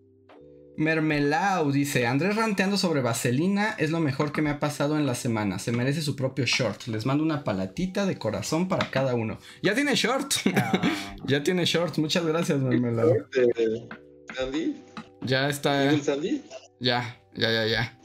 Mermelau 0.77 1.71
dice 1.71 2.05
Andrés 2.05 2.35
ranteando 2.35 2.77
sobre 2.77 3.01
Vaselina 3.01 3.75
es 3.79 3.89
lo 3.89 3.99
mejor 3.99 4.31
que 4.31 4.43
me 4.43 4.51
ha 4.51 4.59
pasado 4.59 4.95
en 4.95 5.07
la 5.07 5.15
semana. 5.15 5.57
Se 5.57 5.71
merece 5.71 6.03
su 6.03 6.15
propio 6.15 6.45
short. 6.45 6.85
Les 6.85 7.05
mando 7.07 7.23
una 7.23 7.43
palatita 7.43 8.05
de 8.05 8.19
corazón 8.19 8.67
para 8.67 8.91
cada 8.91 9.15
uno. 9.15 9.39
Ya 9.63 9.73
tiene 9.73 9.95
short. 9.95 10.31
Ah, 10.55 10.79
ya 11.25 11.43
tiene 11.43 11.65
short. 11.65 11.97
Muchas 11.97 12.23
gracias 12.25 12.59
Mermelau. 12.59 13.11
Eh, 13.35 13.89
Sandy, 14.35 14.83
Ya 15.21 15.49
está. 15.49 15.97
Sandy. 15.99 16.43
Ya, 16.79 17.23
ya, 17.33 17.51
ya, 17.51 17.65
ya. 17.65 17.99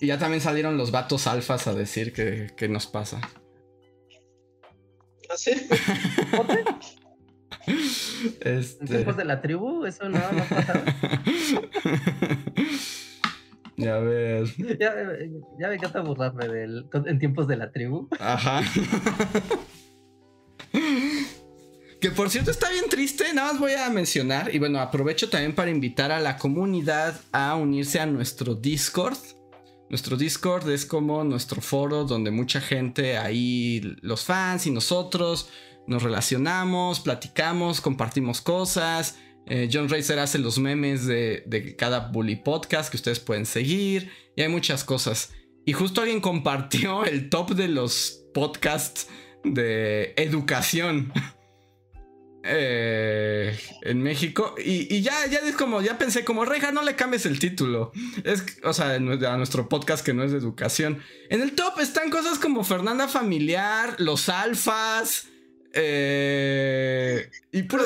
Y 0.00 0.08
ya 0.08 0.18
también 0.18 0.42
salieron 0.42 0.76
los 0.76 0.90
vatos 0.90 1.26
alfas 1.26 1.66
a 1.68 1.74
decir 1.74 2.12
que, 2.12 2.48
que 2.54 2.68
nos 2.68 2.86
pasa. 2.86 3.18
Ah, 5.30 5.36
sí. 5.36 5.52
¿En 7.66 7.78
Este. 8.58 8.86
tiempos 8.86 9.16
de 9.16 9.24
la 9.24 9.40
tribu? 9.40 9.84
Eso 9.84 10.08
no, 10.08 10.18
no 10.18 10.42
ha 10.42 10.48
pasado. 10.48 10.80
ya 13.76 13.98
ves. 13.98 14.56
ya, 14.80 14.94
ya 15.58 15.68
me 15.68 15.74
encanta 15.74 16.00
burlarme 16.00 16.48
del, 16.48 16.86
en 17.06 17.18
tiempos 17.18 17.46
de 17.48 17.56
la 17.56 17.70
tribu. 17.70 18.08
Ajá. 18.18 18.62
Que 22.00 22.12
por 22.12 22.30
cierto 22.30 22.52
está 22.52 22.70
bien 22.70 22.84
triste, 22.88 23.24
nada 23.34 23.50
más 23.52 23.60
voy 23.60 23.72
a 23.72 23.90
mencionar 23.90 24.54
y 24.54 24.60
bueno, 24.60 24.78
aprovecho 24.78 25.28
también 25.28 25.52
para 25.52 25.72
invitar 25.72 26.12
a 26.12 26.20
la 26.20 26.36
comunidad 26.36 27.20
a 27.32 27.56
unirse 27.56 27.98
a 27.98 28.06
nuestro 28.06 28.54
Discord. 28.54 29.16
Nuestro 29.90 30.16
Discord 30.16 30.70
es 30.70 30.86
como 30.86 31.24
nuestro 31.24 31.60
foro 31.60 32.04
donde 32.04 32.30
mucha 32.30 32.60
gente 32.60 33.18
ahí, 33.18 33.96
los 34.00 34.24
fans 34.24 34.68
y 34.68 34.70
nosotros, 34.70 35.48
nos 35.88 36.02
relacionamos, 36.02 37.00
platicamos, 37.00 37.80
compartimos 37.80 38.40
cosas. 38.40 39.18
Eh, 39.46 39.70
John 39.72 39.88
Racer 39.88 40.18
hace 40.18 40.38
los 40.38 40.58
memes 40.58 41.06
de, 41.06 41.74
cada 41.78 42.10
Bully 42.10 42.36
Podcast 42.36 42.90
que 42.90 42.98
ustedes 42.98 43.18
pueden 43.18 43.46
seguir 43.46 44.12
y 44.36 44.42
hay 44.42 44.48
muchas 44.48 44.84
cosas. 44.84 45.32
Y 45.64 45.72
justo 45.72 46.02
alguien 46.02 46.20
compartió 46.20 47.04
el 47.06 47.30
top 47.30 47.54
de 47.54 47.68
los 47.68 48.24
podcasts 48.34 49.08
de 49.42 50.12
educación 50.16 51.10
eh, 52.44 53.58
en 53.80 54.02
México. 54.02 54.54
Y, 54.62 54.94
y 54.94 55.00
ya, 55.00 55.26
ya 55.26 55.38
es 55.38 55.56
como, 55.56 55.80
ya 55.80 55.96
pensé, 55.96 56.24
como 56.24 56.44
Reja, 56.44 56.70
no 56.70 56.82
le 56.82 56.96
cambies 56.96 57.24
el 57.24 57.38
título. 57.38 57.92
Es, 58.24 58.44
o 58.62 58.74
sea, 58.74 58.90
a 58.96 58.98
nuestro 58.98 59.70
podcast 59.70 60.04
que 60.04 60.12
no 60.12 60.22
es 60.22 60.32
de 60.32 60.38
educación. 60.38 61.02
En 61.30 61.40
el 61.40 61.52
top 61.52 61.80
están 61.80 62.10
cosas 62.10 62.38
como 62.38 62.64
Fernanda 62.64 63.08
Familiar, 63.08 63.94
Los 63.98 64.28
Alfas. 64.28 65.27
Eh, 65.74 67.30
y 67.52 67.62
pura. 67.64 67.84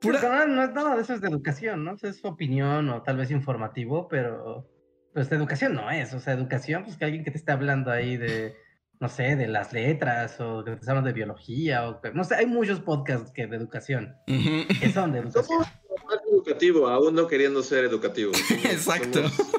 pura- 0.00 0.20
no, 0.22 0.46
no, 0.46 0.66
nada 0.72 0.96
de 0.96 1.02
eso 1.02 1.14
es 1.14 1.20
de 1.20 1.28
educación, 1.28 1.84
¿no? 1.84 1.92
O 1.92 1.98
sea, 1.98 2.10
es 2.10 2.24
opinión 2.24 2.88
o 2.90 3.02
tal 3.02 3.16
vez 3.16 3.30
informativo, 3.30 4.08
pero 4.08 4.68
pues 5.12 5.30
de 5.30 5.36
educación 5.36 5.74
no 5.74 5.90
es. 5.90 6.12
O 6.14 6.20
sea, 6.20 6.34
educación, 6.34 6.84
pues 6.84 6.96
que 6.96 7.04
alguien 7.04 7.24
que 7.24 7.30
te 7.30 7.38
esté 7.38 7.52
hablando 7.52 7.90
ahí 7.90 8.16
de, 8.16 8.54
no 9.00 9.08
sé, 9.08 9.36
de 9.36 9.46
las 9.46 9.72
letras 9.72 10.40
o 10.40 10.64
que 10.64 10.72
te 10.72 10.78
esté 10.78 10.90
hablando 10.90 11.08
de 11.08 11.14
biología 11.14 11.88
o 11.88 12.00
no 12.12 12.24
sé, 12.24 12.34
hay 12.34 12.46
muchos 12.46 12.80
podcasts 12.80 13.30
que 13.32 13.46
de 13.46 13.56
educación, 13.56 14.14
Ujú. 14.26 14.66
que 14.80 14.90
son 14.92 15.12
de 15.12 15.20
educación. 15.20 15.62
Somos 15.64 16.04
más 16.06 16.18
educativo, 16.30 16.88
aún 16.88 17.14
no 17.14 17.26
queriendo 17.28 17.62
ser 17.62 17.84
educativo. 17.84 18.32
Somos- 18.48 18.64
Exacto. 18.66 19.28
somos- 19.28 19.50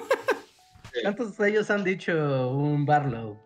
¿Cuántos 1.01 1.38
de 1.38 1.49
ellos 1.49 1.69
han 1.69 1.84
dicho 1.84 2.49
un 2.51 2.85
Barlow? 2.85 3.38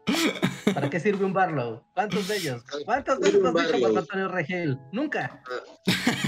¿Para 0.74 0.90
qué 0.90 1.00
sirve 1.00 1.26
un 1.26 1.34
Barlow? 1.34 1.84
¿Cuántos 1.94 2.28
de 2.28 2.38
ellos? 2.38 2.64
¿Cuántos 2.86 3.20
de 3.20 3.30
ellos 3.30 3.42
has 3.44 3.54
dicho 3.54 3.54
Barlow. 3.54 3.82
Marco 3.82 4.00
Antonio 4.00 4.28
Regil? 4.28 4.78
Nunca. 4.92 5.44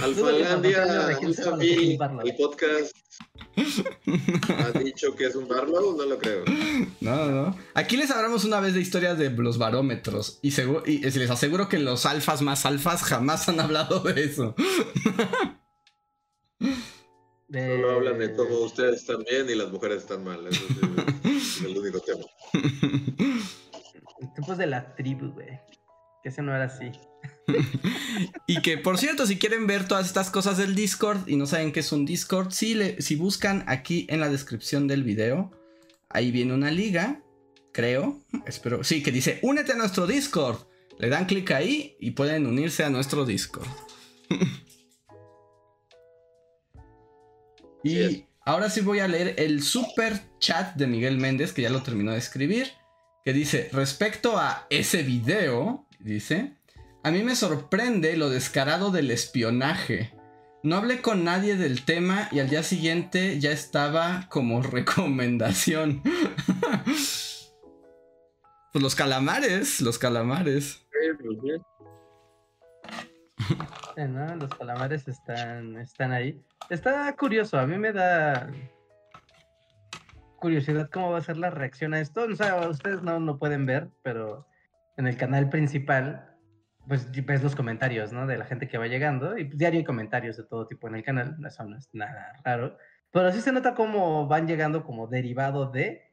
Alfalandia, 0.02 1.08
Regil 1.08 1.36
un 1.52 1.98
Barlow. 1.98 2.26
el 2.26 2.36
podcast 2.36 2.96
ha 3.56 4.80
dicho 4.80 5.16
que 5.16 5.26
es 5.26 5.36
un 5.36 5.48
Barlow, 5.48 5.96
no 5.96 6.06
lo 6.06 6.18
creo. 6.18 6.44
No, 7.02 7.26
no. 7.28 7.58
Aquí 7.74 7.98
les 7.98 8.12
hablamos 8.12 8.46
una 8.46 8.60
vez 8.60 8.74
de 8.74 8.82
historias 8.82 9.18
de 9.18 9.30
los 9.30 9.58
barómetros. 9.58 10.40
Y, 10.42 10.54
y 10.86 11.00
les 11.00 11.30
aseguro 11.30 11.68
que 11.70 11.80
los 11.80 12.06
alfas 12.06 12.42
más 12.42 12.66
alfas 12.66 13.04
jamás 13.04 13.50
han 13.50 13.60
hablado 13.60 14.00
de 14.02 14.24
eso. 14.24 14.56
De... 17.48 17.68
Solo 17.68 17.92
hablan 17.92 18.20
de 18.20 18.34
cómo 18.34 18.60
ustedes 18.60 19.02
están 19.02 19.24
bien 19.30 19.50
y 19.50 19.56
las 19.56 19.70
mujeres 19.72 20.04
están 20.04 20.24
mal. 20.24 20.48
Eso 20.48 20.62
sí, 20.68 20.80
es 21.62 21.72
el 21.72 21.78
único 21.78 22.00
tema. 22.00 22.24
Tipos 24.36 24.58
de 24.58 24.68
la 24.68 24.96
tribu, 24.96 25.32
güey. 25.32 25.60
Que 26.24 26.30
ese 26.30 26.42
no 26.42 26.56
era 26.56 26.66
así. 26.66 26.92
y 28.48 28.62
que, 28.62 28.78
por 28.78 28.98
cierto, 28.98 29.26
si 29.26 29.38
quieren 29.38 29.68
ver 29.68 29.88
todas 29.88 30.06
estas 30.06 30.30
cosas 30.30 30.58
del 30.58 30.76
Discord 30.76 31.28
y 31.28 31.36
no 31.36 31.46
saben 31.46 31.72
qué 31.72 31.80
es 31.80 31.92
un 31.92 32.06
Discord, 32.06 32.52
si, 32.52 32.76
le, 32.76 33.02
si 33.02 33.16
buscan 33.16 33.64
aquí 33.68 34.06
en 34.10 34.20
la 34.20 34.30
descripción 34.30 34.88
del 34.88 35.04
video, 35.04 35.52
ahí 36.10 36.32
viene 36.32 36.54
una 36.54 36.72
liga, 36.72 37.22
creo, 37.72 38.20
espero, 38.46 38.84
sí, 38.84 39.02
que 39.02 39.12
dice, 39.12 39.40
únete 39.42 39.74
a 39.74 39.76
nuestro 39.76 40.08
Discord. 40.08 40.60
Le 41.00 41.10
dan 41.10 41.26
clic 41.26 41.50
ahí 41.52 41.96
y 42.00 42.12
pueden 42.12 42.46
unirse 42.46 42.84
a 42.84 42.92
nuestro 42.92 43.26
Discord. 43.26 43.68
y 47.84 48.26
ahora 48.46 48.70
sí 48.70 48.82
voy 48.82 49.00
a 49.00 49.08
leer 49.08 49.36
el 49.38 49.64
super 49.64 50.20
chat 50.40 50.76
de 50.76 50.88
Miguel 50.88 51.18
Méndez, 51.18 51.54
que 51.54 51.62
ya 51.62 51.70
lo 51.70 51.84
terminó 51.84 52.12
de 52.12 52.18
escribir, 52.18 52.72
que 53.24 53.34
dice, 53.34 53.70
respecto 53.72 54.38
a 54.38 54.66
ese 54.70 55.04
video, 55.04 55.88
dice, 56.00 56.58
a 57.04 57.12
mí 57.12 57.24
me 57.24 57.36
sorprende 57.36 58.18
lo 58.18 58.30
descarado 58.30 58.92
del 58.92 59.12
espionaje. 59.12 60.14
No 60.64 60.76
hablé 60.76 61.02
con 61.02 61.24
nadie 61.24 61.56
del 61.56 61.86
tema 61.86 62.28
y 62.32 62.40
al 62.40 62.50
día 62.50 62.62
siguiente 62.62 63.40
ya 63.40 63.52
estaba 63.52 64.28
como 64.30 64.62
recomendación. 64.62 66.04
pues 68.72 68.84
los 68.84 68.96
calamares, 68.96 69.82
los 69.82 69.98
calamares. 69.98 70.86
¿No? 73.98 74.36
Los 74.36 74.54
calamares 74.56 75.08
están, 75.08 75.78
están 75.78 76.12
ahí. 76.12 76.42
Está 76.70 77.16
curioso, 77.16 77.60
a 77.60 77.68
mí 77.68 77.78
me 77.78 77.94
da 77.94 78.50
curiosidad 80.38 80.90
cómo 80.92 81.12
va 81.12 81.20
a 81.20 81.24
ser 81.24 81.38
la 81.38 81.50
reacción 81.50 81.94
a 81.94 82.00
esto. 82.00 82.24
O 82.24 82.70
ustedes 82.70 83.02
no 83.02 83.38
pueden 83.38 83.66
ver, 83.66 83.90
pero 84.04 84.48
en 84.98 85.08
el 85.08 85.18
canal 85.18 85.50
principal 85.50 86.32
pues 86.88 87.10
ves 87.26 87.44
los 87.44 87.56
comentarios, 87.56 88.12
¿no? 88.12 88.28
De 88.28 88.38
la 88.38 88.46
gente 88.46 88.68
que 88.68 88.78
va 88.78 88.88
llegando 88.88 89.38
y 89.38 89.46
diario 89.46 89.80
hay 89.80 89.86
comentarios 89.86 90.38
de 90.38 90.44
todo 90.44 90.68
tipo 90.68 90.88
en 90.88 90.96
el 90.96 91.04
canal, 91.04 91.38
eso 91.46 91.64
no 91.64 91.78
es 91.78 91.90
nada 91.94 92.34
raro, 92.44 92.78
pero 93.12 93.32
sí 93.32 93.42
se 93.42 93.52
nota 93.52 93.76
cómo 93.76 94.28
van 94.28 94.48
llegando 94.48 94.84
como 94.84 95.08
derivado 95.08 95.70
de, 95.70 96.12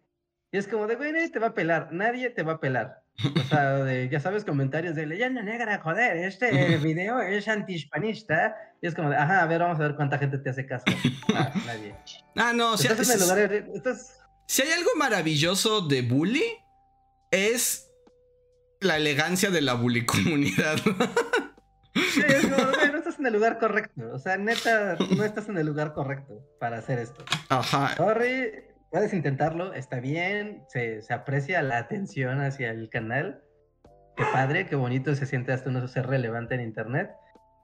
y 0.51 0.59
es 0.59 0.69
como 0.69 0.87
de, 0.87 0.97
güey, 0.97 1.13
nadie 1.13 1.31
te 1.31 1.39
va 1.39 1.49
a 1.49 1.55
pelar, 1.55 1.93
nadie 1.93 2.31
te 2.31 2.43
va 2.43 2.55
a 2.55 2.61
pelar. 2.61 3.03
O 3.25 3.49
sea, 3.49 3.85
de, 3.85 4.09
ya 4.09 4.21
sabes, 4.21 4.45
comentarios 4.45 4.95
de 4.95 5.07
leyenda 5.07 5.43
negra, 5.43 5.81
joder, 5.83 6.17
este 6.19 6.77
video 6.83 7.21
es 7.21 7.49
antihispanista. 7.49 8.57
Y 8.81 8.87
es 8.87 8.95
como 8.95 9.11
de, 9.11 9.17
ajá, 9.17 9.43
a 9.43 9.47
ver, 9.47 9.61
vamos 9.61 9.81
a 9.81 9.83
ver 9.83 9.97
cuánta 9.97 10.19
gente 10.19 10.39
te 10.39 10.51
hace 10.51 10.67
caso. 10.67 10.85
Ah, 11.35 11.53
nadie. 11.67 11.95
Ah, 12.37 12.53
no, 12.55 12.77
si, 12.77 12.87
estás 12.87 13.09
en 13.11 13.21
el 13.21 13.29
lugar, 13.29 13.53
estás... 13.75 14.21
si 14.47 14.63
hay 14.63 14.71
algo 14.73 14.91
maravilloso 14.97 15.81
de 15.81 16.03
Bully, 16.03 16.45
es 17.31 17.91
la 18.81 18.97
elegancia 18.97 19.51
de 19.51 19.63
la 19.63 19.75
bully 19.75 20.05
comunidad. 20.07 20.79
Sí, 22.13 22.23
es 22.25 22.47
como, 22.47 22.57
no 22.57 22.99
estás 22.99 23.19
en 23.19 23.27
el 23.27 23.33
lugar 23.33 23.59
correcto. 23.59 24.03
O 24.13 24.21
sea, 24.21 24.37
neta, 24.37 24.97
no 25.17 25.25
estás 25.25 25.49
en 25.49 25.59
el 25.59 25.67
lugar 25.67 25.95
correcto 25.95 26.47
para 26.61 26.79
hacer 26.79 27.01
esto. 27.01 27.25
Ajá. 27.49 27.97
Sorry, 27.97 28.53
puedes 28.91 29.13
intentarlo, 29.13 29.75
está 29.75 30.01
bien, 30.01 30.63
se, 30.69 31.03
se 31.03 31.13
aprecia 31.13 31.63
la 31.63 31.79
atención 31.79 32.41
hacia 32.41 32.71
el 32.71 32.89
canal. 32.89 33.43
Qué 34.17 34.25
padre, 34.33 34.67
qué 34.67 34.77
bonito 34.77 35.15
se 35.15 35.27
siente 35.27 35.53
hasta 35.53 35.71
uno 35.71 35.87
ser 35.87 36.07
relevante 36.07 36.55
en 36.55 36.63
internet. 36.63 37.11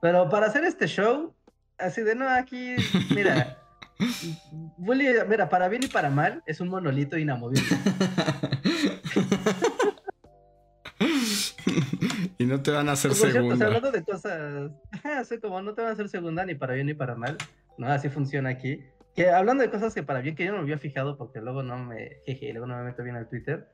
Pero 0.01 0.29
para 0.29 0.47
hacer 0.47 0.63
este 0.63 0.87
show, 0.87 1.35
así 1.77 2.01
de 2.01 2.15
no, 2.15 2.29
aquí, 2.29 2.75
mira. 3.13 3.57
Bully, 4.77 5.07
mira, 5.27 5.49
para 5.49 5.69
bien 5.69 5.83
y 5.83 5.87
para 5.87 6.09
mal, 6.09 6.43
es 6.45 6.59
un 6.59 6.67
monolito 6.67 7.17
inamovible. 7.17 7.63
y 12.37 12.45
no 12.45 12.61
te 12.61 12.71
van 12.71 12.89
a 12.89 12.93
hacer 12.93 13.13
segunda. 13.13 13.65
hablando 13.65 13.91
de 13.91 14.03
cosas, 14.03 14.71
así 15.17 15.39
como 15.39 15.61
no 15.61 15.73
te 15.73 15.81
van 15.81 15.91
a 15.91 15.93
hacer 15.93 16.09
segunda 16.09 16.45
ni 16.45 16.55
para 16.55 16.73
bien 16.73 16.87
ni 16.87 16.93
para 16.93 17.15
mal, 17.15 17.37
no, 17.77 17.87
así 17.87 18.09
funciona 18.09 18.49
aquí. 18.49 18.83
Que 19.15 19.29
hablando 19.29 19.63
de 19.63 19.69
cosas 19.69 19.93
que 19.93 20.03
para 20.03 20.21
bien, 20.21 20.35
que 20.35 20.43
yo 20.43 20.51
no 20.51 20.57
me 20.57 20.63
había 20.63 20.77
fijado 20.77 21.17
porque 21.17 21.39
luego 21.39 21.63
no 21.63 21.77
me, 21.77 22.17
jeje, 22.25 22.51
luego 22.51 22.67
no 22.67 22.77
me 22.77 22.83
meto 22.83 23.01
bien 23.01 23.15
al 23.15 23.29
Twitter, 23.29 23.67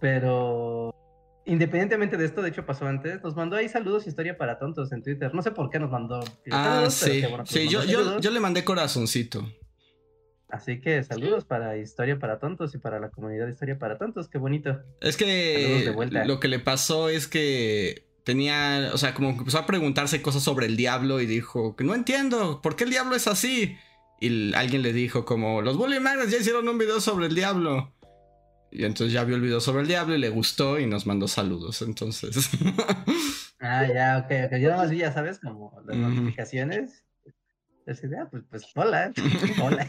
pero 0.00 0.94
independientemente 1.44 2.16
de 2.16 2.24
esto, 2.24 2.42
de 2.42 2.50
hecho 2.50 2.66
pasó 2.66 2.86
antes, 2.86 3.22
nos 3.22 3.34
mandó 3.34 3.56
ahí 3.56 3.68
saludos 3.68 4.06
historia 4.06 4.38
para 4.38 4.58
tontos 4.58 4.92
en 4.92 5.02
Twitter. 5.02 5.34
No 5.34 5.42
sé 5.42 5.50
por 5.50 5.70
qué 5.70 5.80
nos 5.80 5.90
mandó. 5.90 6.20
Ah, 6.52 6.86
sí. 6.88 7.24
sí, 7.46 7.68
yo, 7.68 7.84
yo, 7.84 8.20
yo, 8.20 8.30
le 8.30 8.40
mandé 8.40 8.64
corazoncito. 8.64 9.44
Así 10.48 10.80
que 10.80 11.02
saludos 11.02 11.44
para 11.44 11.76
Historia 11.76 12.18
para 12.20 12.38
Tontos 12.38 12.72
y 12.74 12.78
para 12.78 13.00
la 13.00 13.10
comunidad 13.10 13.46
de 13.46 13.52
Historia 13.52 13.78
para 13.78 13.98
Tontos, 13.98 14.28
qué 14.28 14.38
bonito. 14.38 14.80
Es 15.00 15.16
que 15.16 15.92
lo 16.24 16.38
que 16.38 16.48
le 16.48 16.60
pasó 16.60 17.08
es 17.08 17.26
que 17.26 18.06
tenía, 18.22 18.90
o 18.92 18.98
sea, 18.98 19.14
como 19.14 19.30
empezó 19.30 19.58
a 19.58 19.66
preguntarse 19.66 20.22
cosas 20.22 20.42
sobre 20.42 20.66
el 20.66 20.76
diablo 20.76 21.20
y 21.20 21.26
dijo 21.26 21.74
que 21.74 21.84
no 21.84 21.94
entiendo, 21.94 22.62
¿por 22.62 22.76
qué 22.76 22.84
el 22.84 22.90
diablo 22.90 23.16
es 23.16 23.26
así? 23.26 23.76
Y 24.20 24.54
alguien 24.54 24.82
le 24.82 24.92
dijo 24.92 25.24
como, 25.24 25.62
los 25.62 25.76
Bully 25.76 26.00
Magnets 26.00 26.30
ya 26.30 26.38
hicieron 26.38 26.68
un 26.68 26.78
video 26.78 27.00
sobre 27.00 27.26
el 27.26 27.34
diablo. 27.34 27.92
Y 28.70 28.84
entonces 28.84 29.12
ya 29.12 29.24
vio 29.24 29.36
el 29.36 29.42
video 29.42 29.60
sobre 29.60 29.82
el 29.82 29.88
diablo 29.88 30.14
y 30.14 30.18
le 30.18 30.28
gustó 30.28 30.78
y 30.78 30.86
nos 30.86 31.06
mandó 31.06 31.28
saludos, 31.28 31.82
entonces. 31.82 32.50
ah, 33.60 33.86
ya, 33.86 34.24
ok, 34.24 34.46
ok. 34.46 34.58
Yo 34.58 34.68
nada 34.70 34.82
más 34.82 34.90
vi, 34.90 34.98
ya 34.98 35.12
sabes, 35.12 35.38
como 35.38 35.72
las 35.86 35.96
notificaciones 35.96 37.06
esa 37.86 38.06
idea, 38.06 38.28
pues, 38.28 38.42
pues 38.50 38.66
hola, 38.74 39.12
hola. 39.62 39.88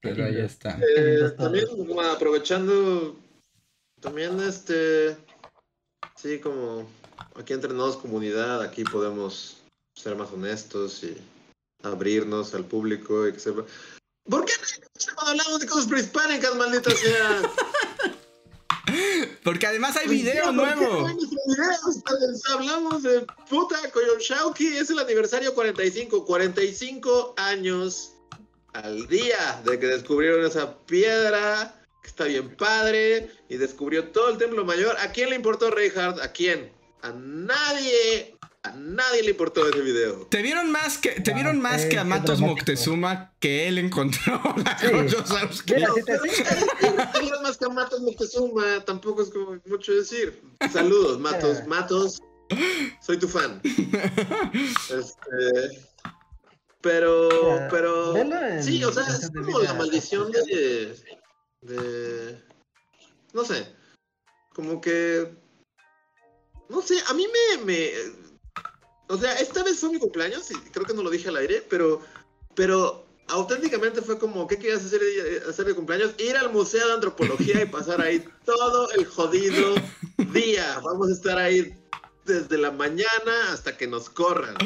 Pero 0.00 0.24
ahí 0.24 0.40
está. 0.40 0.78
Eh, 0.96 1.30
también 1.36 1.66
aprovechando, 2.12 3.18
también 4.00 4.38
este, 4.40 5.16
sí, 6.14 6.38
como 6.38 6.88
aquí 7.34 7.52
entre 7.52 7.74
nos 7.74 7.96
comunidad, 7.96 8.62
aquí 8.62 8.84
podemos 8.84 9.64
ser 9.96 10.14
más 10.14 10.30
honestos 10.32 11.02
y 11.02 11.16
abrirnos 11.82 12.54
al 12.54 12.64
público 12.64 13.26
y 13.26 13.32
que 13.32 13.40
sepa. 13.40 13.64
¿Por 14.28 14.44
qué 14.44 14.52
no 14.52 15.14
cuando 15.14 15.32
hablamos 15.32 15.60
de 15.60 15.66
cosas 15.66 15.86
prehispánicas, 15.86 16.54
maldita 16.56 16.90
sea? 16.90 17.42
Porque 19.42 19.66
además 19.66 19.96
hay 19.96 20.08
video 20.08 20.52
nuevo. 20.52 21.08
Hablamos 22.50 23.02
de 23.02 23.26
puta 23.48 23.90
Koyonshauki, 23.90 24.76
es 24.76 24.90
el 24.90 24.98
aniversario 24.98 25.54
45, 25.54 26.24
45 26.24 27.34
años 27.36 28.12
al 28.72 29.06
día 29.08 29.60
de 29.64 29.78
que 29.78 29.86
descubrieron 29.86 30.44
esa 30.44 30.78
piedra, 30.80 31.74
que 32.02 32.08
está 32.08 32.24
bien 32.24 32.56
padre, 32.56 33.30
y 33.48 33.56
descubrió 33.56 34.08
todo 34.10 34.30
el 34.30 34.38
templo 34.38 34.64
mayor. 34.64 34.96
¿A 34.98 35.12
quién 35.12 35.30
le 35.30 35.36
importó 35.36 35.70
Reinhardt? 35.70 36.20
¿A 36.20 36.32
quién? 36.32 36.72
A 37.02 37.10
nadie. 37.10 38.35
A 38.66 38.72
nadie 38.76 39.22
le 39.22 39.30
importó 39.30 39.66
ese 39.68 39.80
video. 39.80 40.26
Te 40.26 40.42
vieron 40.42 40.72
más 40.72 40.98
que, 40.98 41.20
te 41.20 41.32
vieron 41.32 41.60
más 41.60 41.84
que 41.84 41.98
a 41.98 42.04
Matos 42.04 42.40
Moctezuma 42.40 43.32
que 43.38 43.68
él 43.68 43.78
encontró 43.78 44.42
la 44.56 44.76
sí. 44.78 44.86
más 47.42 47.56
que 47.56 47.64
a 47.64 47.68
Matos 47.68 48.00
Moctezuma, 48.00 48.84
tampoco 48.84 49.22
es 49.22 49.30
como 49.30 49.60
mucho 49.66 49.94
decir. 49.94 50.42
Saludos, 50.72 51.20
Matos, 51.20 51.64
Matos. 51.66 52.20
Soy 53.00 53.18
tu 53.18 53.28
fan. 53.28 53.60
Este, 53.62 53.86
pero, 56.80 57.28
pero. 57.70 58.14
Sí, 58.62 58.82
o 58.84 58.92
sea, 58.92 59.04
es 59.04 59.30
como 59.30 59.60
la 59.60 59.74
maldición 59.74 60.30
de. 60.30 60.96
de. 61.62 62.40
No 63.32 63.44
sé. 63.44 63.66
Como 64.54 64.80
que. 64.80 65.34
No 66.68 66.82
sé, 66.82 66.96
a 67.08 67.14
mí 67.14 67.26
me, 67.26 67.64
me 67.64 67.90
o 69.08 69.16
sea, 69.16 69.34
esta 69.34 69.62
vez 69.62 69.78
fue 69.78 69.90
mi 69.90 69.98
cumpleaños 69.98 70.50
y 70.50 70.54
creo 70.70 70.86
que 70.86 70.94
no 70.94 71.02
lo 71.02 71.10
dije 71.10 71.28
al 71.28 71.36
aire, 71.36 71.64
pero, 71.68 72.00
pero 72.54 73.06
auténticamente 73.28 74.02
fue 74.02 74.18
como, 74.18 74.46
¿qué 74.46 74.58
querías 74.58 74.84
hacer, 74.84 75.00
hacer 75.48 75.66
de 75.66 75.74
cumpleaños? 75.74 76.14
Ir 76.18 76.36
al 76.36 76.52
Museo 76.52 76.86
de 76.86 76.94
Antropología 76.94 77.62
y 77.62 77.66
pasar 77.66 78.00
ahí 78.00 78.24
todo 78.44 78.90
el 78.92 79.06
jodido 79.06 79.74
día. 80.32 80.80
Vamos 80.82 81.08
a 81.08 81.12
estar 81.12 81.38
ahí 81.38 81.74
desde 82.24 82.58
la 82.58 82.70
mañana 82.70 83.52
hasta 83.52 83.76
que 83.76 83.86
nos 83.86 84.10
corran. 84.10 84.56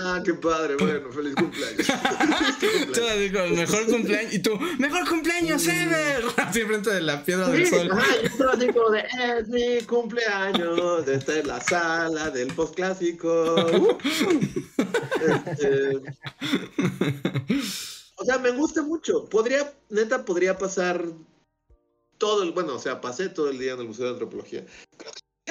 Ah, 0.00 0.22
qué 0.24 0.34
padre, 0.34 0.76
bueno, 0.76 1.10
feliz 1.12 1.34
cumpleaños. 1.34 1.86
Tú 2.94 3.00
digo, 3.18 3.40
mejor 3.54 3.86
cumpleaños. 3.86 4.34
Y 4.34 4.38
tú, 4.40 4.58
mejor 4.78 5.08
cumpleaños 5.08 5.66
ever. 5.66 6.24
Así 6.36 6.62
frente 6.62 6.90
de 6.90 7.00
la 7.00 7.24
piedra 7.24 7.48
del 7.48 7.66
sol. 7.66 7.90
Ajá, 7.92 8.06
yo 8.22 8.28
estaba 8.28 8.52
así 8.52 8.66
como 8.68 8.90
de, 8.90 9.04
es 9.38 9.48
mi 9.48 9.80
cumpleaños. 9.82 11.08
Esta 11.08 11.38
es 11.38 11.46
la 11.46 11.60
sala 11.60 12.30
del 12.30 12.52
postclásico. 12.54 13.54
Uh, 13.54 13.98
este, 15.46 15.96
o 18.16 18.24
sea, 18.24 18.38
me 18.38 18.50
gusta 18.52 18.82
mucho. 18.82 19.28
Podría, 19.28 19.72
neta, 19.90 20.24
podría 20.24 20.56
pasar 20.58 21.04
todo 22.18 22.42
el, 22.42 22.52
bueno, 22.52 22.74
o 22.74 22.78
sea, 22.78 23.00
pasé 23.00 23.28
todo 23.28 23.50
el 23.50 23.58
día 23.58 23.74
en 23.74 23.80
el 23.80 23.86
Museo 23.86 24.06
de 24.06 24.12
Antropología 24.12 24.64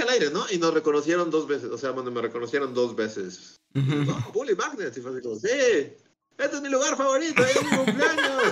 al 0.02 0.10
aire, 0.10 0.30
¿no? 0.30 0.46
Y 0.52 0.58
nos 0.58 0.74
reconocieron 0.74 1.30
dos 1.30 1.48
veces, 1.48 1.72
o 1.72 1.78
sea, 1.78 1.92
bueno, 1.92 2.12
me 2.12 2.22
reconocieron 2.22 2.74
dos 2.74 2.96
veces. 2.96 3.57
Oh, 3.76 4.32
Bully 4.34 4.56
Magnet, 4.56 4.96
y 4.98 5.02
fue 5.02 5.12
así 5.12 5.22
como, 5.22 5.36
sí, 5.36 5.48
este 5.50 6.56
es 6.56 6.62
mi 6.62 6.70
lugar 6.70 6.96
favorito, 6.98 7.44
es 7.44 7.64
mi 7.64 7.78
cumpleaños. 7.78 8.44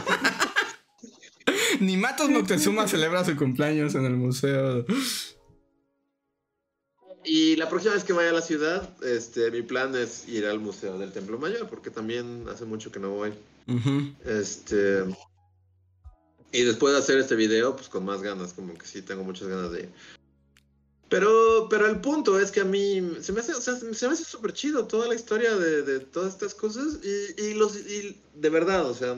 Ni 1.80 1.98
Matos 1.98 2.30
Moctezuma 2.30 2.88
celebra 2.88 3.24
su 3.26 3.36
cumpleaños 3.36 3.96
en 3.96 4.06
el 4.06 4.16
museo. 4.16 4.86
Y 7.24 7.56
la 7.56 7.68
próxima 7.70 7.96
vez 7.96 8.04
que 8.04 8.14
vaya 8.14 8.30
a 8.30 8.34
la 8.34 8.42
ciudad, 8.42 8.88
este, 9.04 9.50
mi 9.50 9.64
plan 9.64 9.96
es 9.96 10.28
ir 10.30 10.46
al 10.46 10.60
Museo 10.60 10.98
del 11.00 11.12
Templo 11.12 11.40
Mayor, 11.40 11.68
porque 11.68 11.90
también 11.90 12.46
hace 12.52 12.66
mucho 12.66 12.92
que 12.92 13.00
no 13.00 13.10
voy. 13.10 13.34
Este. 14.24 15.04
Y 16.52 16.62
después 16.62 16.94
de 16.94 17.00
hacer 17.00 17.18
este 17.18 17.36
video, 17.36 17.76
pues 17.76 17.90
con 17.90 18.06
más 18.06 18.22
ganas, 18.22 18.54
como 18.54 18.76
que 18.76 18.86
sí 18.86 19.02
tengo 19.02 19.24
muchas 19.24 19.48
ganas 19.48 19.72
de 19.72 19.82
ir. 19.82 19.90
Pero, 21.08 21.68
pero 21.70 21.86
el 21.88 22.02
punto 22.02 22.40
es 22.40 22.52
que 22.52 22.62
a 22.62 22.66
mí 22.66 23.18
se 23.22 23.32
me 23.32 23.40
hace, 23.40 23.54
o 23.54 23.62
sea, 23.62 23.76
se 23.76 24.08
me 24.08 24.14
hace 24.14 24.26
súper 24.26 24.54
chido 24.54 24.88
toda 24.88 25.08
la 25.08 25.16
historia 25.16 25.56
de, 25.56 25.84
de 25.84 26.00
todas 26.00 26.34
estas 26.34 26.56
cosas. 26.56 27.00
Y, 27.04 27.42
y 27.42 27.54
los, 27.54 27.76
y 27.76 28.20
de 28.34 28.50
verdad, 28.50 28.90
o 28.90 28.94
sea, 28.94 29.16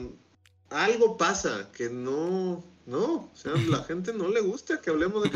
algo 0.70 1.16
pasa 1.16 1.70
que 1.72 1.88
no, 1.88 2.64
no, 2.86 3.30
o 3.32 3.32
sea, 3.34 3.52
la 3.68 3.82
gente 3.84 4.12
no 4.12 4.28
le 4.28 4.40
gusta 4.40 4.80
que 4.80 4.90
hablemos 4.90 5.22
de. 5.22 5.30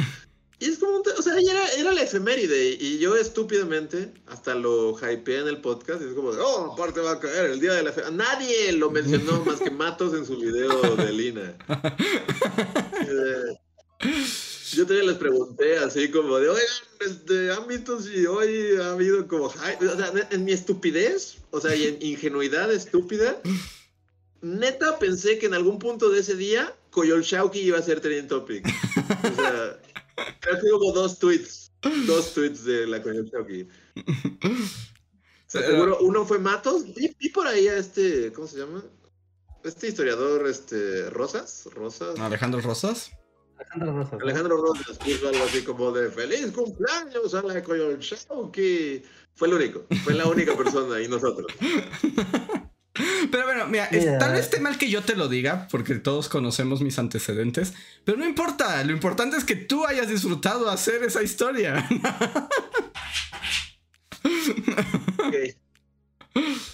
Y 0.59 0.67
es 0.67 0.79
como, 0.79 0.99
un 0.99 1.03
o 1.19 1.23
sea, 1.23 1.35
era, 1.39 1.73
era 1.77 1.93
la 1.93 2.03
efeméride 2.03 2.77
y 2.79 2.99
yo 2.99 3.17
estúpidamente 3.17 4.13
hasta 4.29 4.55
lo 4.55 4.97
hypeé 4.97 5.41
en 5.41 5.49
el 5.49 5.61
podcast 5.61 6.01
y 6.01 6.05
es 6.05 6.15
como, 6.15 6.29
oh, 6.29 6.73
aparte 6.75 7.01
va 7.01 7.13
a 7.13 7.19
caer 7.19 7.47
el 7.47 7.59
día 7.59 7.73
de 7.73 7.83
la 7.83 7.91
efeméride. 7.91 8.17
Nadie 8.17 8.73
lo 8.73 8.89
mencionó 8.91 9.45
más 9.45 9.59
que 9.59 9.73
Matos 9.73 10.15
en 10.15 10.25
su 10.25 10.39
video 10.39 10.97
de 10.97 11.13
Lina. 11.13 11.57
Eh, 13.05 14.09
Yo 14.73 14.87
también 14.87 15.07
les 15.07 15.17
pregunté 15.17 15.79
así 15.79 16.11
como 16.11 16.39
de, 16.39 16.49
oigan, 16.49 16.67
este, 17.01 17.53
¿han 17.53 17.67
visto 17.67 18.01
si 18.01 18.27
hoy 18.27 18.77
ha 18.81 18.93
habido 18.93 19.27
como? 19.29 19.45
O 19.45 19.53
sea, 19.53 19.79
en 20.31 20.45
mi 20.45 20.53
estupidez, 20.53 21.39
o 21.51 21.61
sea, 21.61 21.75
y 21.75 21.87
en 21.87 21.99
ingenuidad 22.01 22.73
estúpida, 22.73 23.41
neta 24.41 24.99
pensé 24.99 25.39
que 25.39 25.47
en 25.47 25.55
algún 25.55 25.79
punto 25.79 26.11
de 26.11 26.21
ese 26.21 26.37
día 26.37 26.75
Coyolxauhqui 26.91 27.61
iba 27.61 27.79
a 27.79 27.83
ser 27.83 28.01
trending 28.01 28.29
topic. 28.29 28.67
O 28.67 29.35
sea, 29.35 29.81
creo 30.41 30.61
que 30.61 30.73
hubo 30.73 30.93
dos 30.93 31.19
tweets, 31.19 31.73
dos 32.07 32.33
tweets 32.35 32.65
de 32.65 32.87
la. 32.87 32.99
O 32.99 33.05
sea, 35.47 35.67
seguro 35.67 35.99
uno 36.01 36.25
fue 36.25 36.39
Matos, 36.39 36.95
vi, 36.95 37.15
vi 37.19 37.29
por 37.29 37.47
ahí 37.47 37.69
a 37.69 37.77
este, 37.77 38.33
¿cómo 38.33 38.47
se 38.47 38.59
llama? 38.59 38.83
Este 39.65 39.89
historiador, 39.89 40.49
este, 40.49 41.11
Rosas, 41.11 41.69
Rosas. 41.73 42.19
Alejandro 42.19 42.61
Rosas. 42.61 43.13
Alejandro 43.71 43.93
Rosas. 43.97 44.13
¿no? 44.13 44.19
Alejandro 44.25 44.57
Rosas 44.57 44.99
puso 44.99 45.29
algo 45.29 45.45
así 45.45 45.63
como 45.63 45.93
de 45.93 46.11
feliz 46.11 46.51
cumpleaños 46.53 47.35
a 47.35 47.43
la 47.43 47.63
Coyolxauhqui. 47.63 49.03
Fue 49.35 49.49
el 49.49 49.55
único, 49.55 49.87
fue 50.05 50.15
la 50.15 50.27
única 50.27 50.57
persona 50.57 51.01
y 51.01 51.09
nosotros. 51.09 51.47
Pero 53.31 53.45
bueno, 53.47 53.67
mira, 53.69 53.87
es- 53.87 54.05
Mira. 54.05 54.19
tal 54.19 54.33
vez 54.33 54.41
esté 54.43 54.61
mal 54.61 54.77
que 54.77 54.91
yo 54.91 55.01
te 55.03 55.17
lo 55.17 55.29
diga, 55.29 55.67
porque 55.71 55.95
todos 55.95 56.29
conocemos 56.29 56.83
mis 56.83 56.99
antecedentes, 56.99 57.73
pero 58.05 58.19
no 58.19 58.27
importa, 58.27 58.85
lo 58.85 58.93
importante 58.93 59.39
es 59.39 59.45
que 59.45 59.57
tú 59.57 59.87
hayas 59.87 60.09
disfrutado 60.09 60.69
hacer 60.69 61.03
esa 61.03 61.23
historia. 61.23 61.89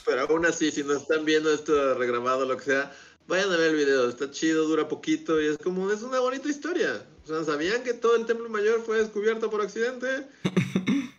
Pero 0.05 0.23
aún 0.23 0.47
así, 0.47 0.71
si 0.71 0.83
no 0.85 0.95
están 0.95 1.25
viendo 1.25 1.53
esto 1.53 1.95
regrabado 1.95 2.41
o 2.45 2.47
lo 2.47 2.57
que 2.57 2.65
sea, 2.65 2.93
vayan 3.29 3.53
a 3.53 3.57
ver 3.57 3.71
el 3.71 3.77
video. 3.77 4.09
Está 4.09 4.31
chido, 4.31 4.67
dura 4.67 4.89
poquito 4.89 5.41
y 5.41 5.47
es 5.47 5.59
como, 5.59 5.91
es 5.93 6.03
una 6.03 6.19
bonita 6.19 6.49
historia. 6.49 7.07
O 7.25 7.27
sea, 7.27 7.45
¿sabían 7.45 7.85
que 7.85 7.95
todo 7.95 8.17
el 8.17 8.27
Templo 8.27 8.49
Mayor 8.49 8.83
fue 8.83 8.99
descubierto 8.99 9.49
por 9.51 9.63
accidente? 9.63 10.27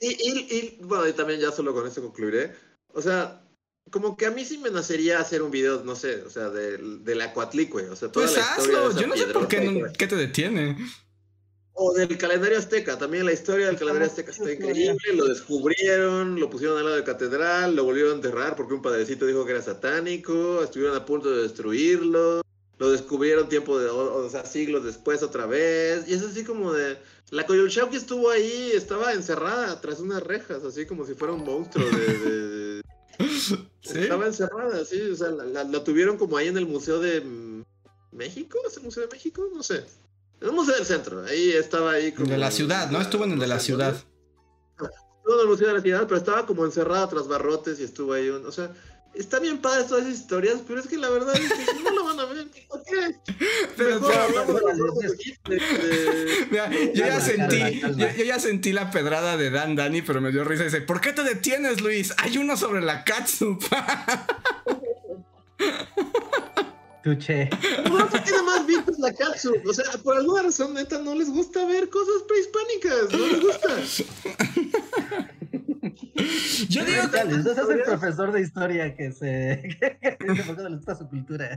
Y, 0.00 0.08
y, 0.08 0.38
y, 0.50 0.78
bueno, 0.82 1.08
y 1.08 1.14
también 1.14 1.40
ya 1.40 1.50
solo 1.50 1.72
con 1.72 1.86
esto 1.86 2.02
concluiré. 2.02 2.52
O 2.88 3.00
sea, 3.00 3.42
como 3.90 4.18
que 4.18 4.26
a 4.26 4.30
mí 4.30 4.44
sí 4.44 4.58
me 4.58 4.70
nacería 4.70 5.18
hacer 5.18 5.40
un 5.40 5.50
video, 5.50 5.82
no 5.82 5.94
sé, 5.96 6.20
o 6.22 6.28
sea, 6.28 6.50
del, 6.50 7.02
del 7.04 7.22
Acuatlicue. 7.22 7.88
O 7.88 7.96
sea, 7.96 8.12
toda 8.12 8.26
Pues 8.26 8.36
la 8.36 8.54
hazlo, 8.54 9.00
yo 9.00 9.06
no 9.06 9.16
sé 9.16 9.26
por 9.28 9.48
qué 9.48 10.06
te 10.06 10.16
detiene. 10.16 10.76
O 11.76 11.92
del 11.92 12.16
calendario 12.16 12.56
azteca, 12.56 12.96
también 12.96 13.26
la 13.26 13.32
historia 13.32 13.66
del 13.66 13.76
calendario 13.76 14.06
azteca 14.08 14.30
está 14.30 14.52
increíble, 14.52 14.96
lo 15.14 15.26
descubrieron, 15.26 16.38
lo 16.38 16.48
pusieron 16.48 16.78
al 16.78 16.84
lado 16.84 16.96
de 16.96 17.02
catedral, 17.04 17.74
lo 17.74 17.82
volvieron 17.84 18.12
a 18.12 18.14
enterrar 18.14 18.54
porque 18.54 18.74
un 18.74 18.82
padrecito 18.82 19.26
dijo 19.26 19.44
que 19.44 19.52
era 19.52 19.62
satánico, 19.62 20.62
estuvieron 20.62 20.96
a 20.96 21.04
punto 21.04 21.30
de 21.30 21.42
destruirlo, 21.42 22.42
lo 22.78 22.90
descubrieron 22.92 23.48
tiempo 23.48 23.76
de, 23.78 23.88
o, 23.88 24.24
o 24.24 24.30
sea, 24.30 24.46
siglos 24.46 24.84
después 24.84 25.22
otra 25.24 25.46
vez, 25.46 26.06
y 26.06 26.14
es 26.14 26.22
así 26.22 26.44
como 26.44 26.72
de, 26.72 26.96
la 27.30 27.44
Coyolxauhqui 27.44 27.96
estuvo 27.96 28.30
ahí, 28.30 28.70
estaba 28.72 29.12
encerrada 29.12 29.80
tras 29.80 29.98
unas 29.98 30.22
rejas, 30.22 30.62
así 30.62 30.86
como 30.86 31.04
si 31.04 31.14
fuera 31.14 31.34
un 31.34 31.44
monstruo 31.44 31.84
de... 31.90 32.18
de- 32.18 32.48
de- 32.76 32.82
¿Sí? 33.80 33.98
Estaba 33.98 34.26
encerrada, 34.26 34.84
sí, 34.84 35.00
o 35.10 35.16
sea, 35.16 35.30
la, 35.30 35.44
la- 35.44 35.64
la 35.64 35.84
tuvieron 35.84 36.16
como 36.18 36.36
ahí 36.36 36.46
en 36.48 36.56
el 36.56 36.66
Museo 36.66 37.00
de 37.00 37.22
México, 38.12 38.58
¿es 38.68 38.76
el 38.76 38.84
Museo 38.84 39.02
de 39.02 39.08
México? 39.12 39.48
No 39.52 39.62
sé. 39.62 39.84
En 40.40 40.48
el 40.48 40.52
Museo 40.54 40.74
del 40.74 40.84
Centro, 40.86 41.24
ahí 41.24 41.50
estaba 41.52 41.92
ahí 41.92 42.12
como... 42.12 42.28
De 42.30 42.36
la 42.38 42.50
ciudad, 42.50 42.90
¿no? 42.90 43.00
Estuvo 43.00 43.24
en 43.24 43.32
el 43.32 43.38
de 43.38 43.46
la 43.46 43.58
ciudad. 43.60 43.94
Estuvo 43.94 45.34
en 45.36 45.40
el 45.40 45.46
Museo 45.48 45.68
de 45.68 45.74
la 45.74 45.80
Ciudad, 45.80 46.02
pero 46.06 46.16
estaba 46.18 46.44
como 46.46 46.64
encerrada 46.66 47.08
tras 47.08 47.26
barrotes 47.28 47.80
y 47.80 47.84
estuvo 47.84 48.12
ahí, 48.12 48.28
un- 48.28 48.44
o 48.46 48.52
sea... 48.52 48.70
Está 49.14 49.38
bien 49.38 49.58
padre 49.58 49.84
todas 49.84 50.06
esas 50.06 50.18
historias, 50.18 50.60
pero 50.66 50.80
es 50.80 50.88
que 50.88 50.96
la 50.96 51.08
verdad 51.08 51.36
es 51.36 51.48
que 51.52 51.82
no 51.84 51.90
lo 51.92 52.04
van 52.04 52.18
a 52.18 52.24
ver, 52.24 52.48
¿por 52.68 52.82
qué? 52.82 53.14
Pero, 53.76 54.00
Mejor 54.00 54.12
hablamos 54.12 54.98
de 54.98 55.08
de 55.54 56.46
Mira, 56.50 56.68
yo 56.92 57.06
ya 57.06 57.20
sentí, 57.20 57.80
yo 57.96 58.24
ya 58.24 58.40
sentí 58.40 58.72
la 58.72 58.90
pedrada 58.90 59.36
de 59.36 59.50
Dan 59.50 59.76
Dani, 59.76 60.02
pero 60.02 60.20
me 60.20 60.32
dio 60.32 60.42
risa. 60.42 60.64
Dice, 60.64 60.80
¿por 60.80 61.00
qué 61.00 61.12
te 61.12 61.22
detienes, 61.22 61.80
Luis? 61.80 62.12
Hay 62.18 62.38
uno 62.38 62.56
sobre 62.56 62.80
la 62.80 63.04
catsup. 63.04 63.62
Tuche. 67.04 67.50
No, 67.84 68.08
¿por 68.08 68.24
qué 68.24 68.30
nada 68.30 68.42
más 68.44 68.66
vistes 68.66 68.98
la 68.98 69.12
catsup? 69.12 69.60
O 69.68 69.74
sea, 69.74 69.84
por 70.02 70.16
alguna 70.16 70.44
razón, 70.44 70.72
neta, 70.72 70.98
no 70.98 71.14
les 71.14 71.28
gusta 71.28 71.66
ver 71.66 71.90
cosas 71.90 72.22
prehispánicas. 72.26 73.12
No 73.12 73.26
les 73.26 73.42
gusta. 73.42 73.68
Yo 76.70 76.84
digo 76.84 77.10
que... 77.10 77.18
Entonces 77.18 77.58
es 77.58 77.68
el 77.68 77.82
profesor 77.82 78.32
de 78.32 78.40
historia 78.40 78.96
que 78.96 79.12
se. 79.12 79.62
que 79.80 79.98
qué 80.00 80.54
no 80.56 80.68
le 80.68 80.76
gusta 80.76 80.96
su 80.96 81.06
cultura. 81.10 81.54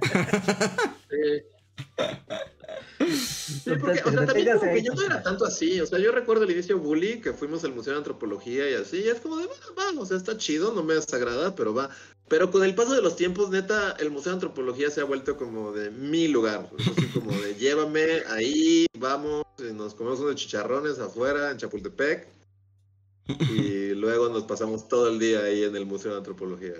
Sí, 2.99 3.71
porque, 3.79 4.01
o 4.03 4.11
sea, 4.11 4.25
también 4.25 4.57
como 4.57 4.73
que 4.73 4.83
yo 4.83 4.93
no 4.93 5.05
era 5.05 5.23
tanto 5.23 5.45
así. 5.45 5.79
O 5.79 5.85
sea, 5.85 5.99
yo 5.99 6.11
recuerdo 6.11 6.43
el 6.43 6.51
inicio 6.51 6.77
bully, 6.79 7.21
que 7.21 7.31
fuimos 7.31 7.63
al 7.63 7.73
Museo 7.73 7.93
de 7.93 7.99
Antropología 7.99 8.69
y 8.69 8.73
así. 8.73 8.97
Y 8.97 9.07
es 9.07 9.21
como 9.21 9.37
de, 9.37 9.45
bueno, 9.45 9.65
va, 9.77 10.01
o 10.01 10.05
sea, 10.05 10.17
está 10.17 10.37
chido, 10.37 10.73
no 10.73 10.83
me 10.83 10.95
desagrada, 10.95 11.55
pero 11.55 11.73
va. 11.73 11.89
Pero 12.27 12.51
con 12.51 12.63
el 12.63 12.75
paso 12.75 12.93
de 12.93 13.01
los 13.01 13.15
tiempos, 13.15 13.49
neta, 13.49 13.95
el 13.99 14.11
Museo 14.11 14.31
de 14.31 14.35
Antropología 14.35 14.89
se 14.89 14.99
ha 14.99 15.05
vuelto 15.05 15.37
como 15.37 15.71
de 15.71 15.91
mi 15.91 16.27
lugar. 16.27 16.69
Así 16.79 17.07
como 17.07 17.31
de, 17.31 17.55
llévame 17.55 18.23
ahí, 18.29 18.85
vamos, 18.97 19.43
nos 19.73 19.93
comemos 19.95 20.19
unos 20.19 20.35
chicharrones 20.35 20.99
afuera 20.99 21.51
en 21.51 21.57
Chapultepec. 21.57 22.27
Y 23.49 23.89
luego 23.89 24.29
nos 24.29 24.43
pasamos 24.43 24.87
todo 24.87 25.09
el 25.09 25.19
día 25.19 25.41
ahí 25.41 25.63
en 25.63 25.75
el 25.75 25.85
Museo 25.85 26.11
de 26.11 26.17
Antropología. 26.19 26.75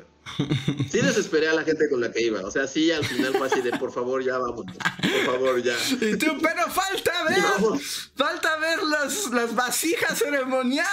Sí 0.90 1.02
desesperé 1.02 1.50
a 1.50 1.54
la 1.54 1.64
gente 1.64 1.90
con 1.90 2.00
la 2.00 2.10
que 2.12 2.22
iba. 2.22 2.40
O 2.42 2.52
sea, 2.52 2.68
sí, 2.68 2.90
al 2.90 3.04
final 3.04 3.34
fue 3.34 3.48
así 3.48 3.62
de, 3.62 3.72
por 3.78 3.92
favor, 3.92 4.24
ya 4.24 4.38
vamos. 4.38 4.66
Por 4.66 5.26
favor, 5.34 5.62
ya. 5.62 5.76
Y 6.00 6.18
tú, 6.18 6.38
pero 6.42 6.70
falta 6.70 7.24
ver, 7.28 7.42
Vamos. 7.42 8.12
falta 8.16 8.56
ver 8.58 8.82
las, 8.84 9.30
las 9.32 9.56
vasijas 9.56 10.18
ceremoniales. 10.20 10.88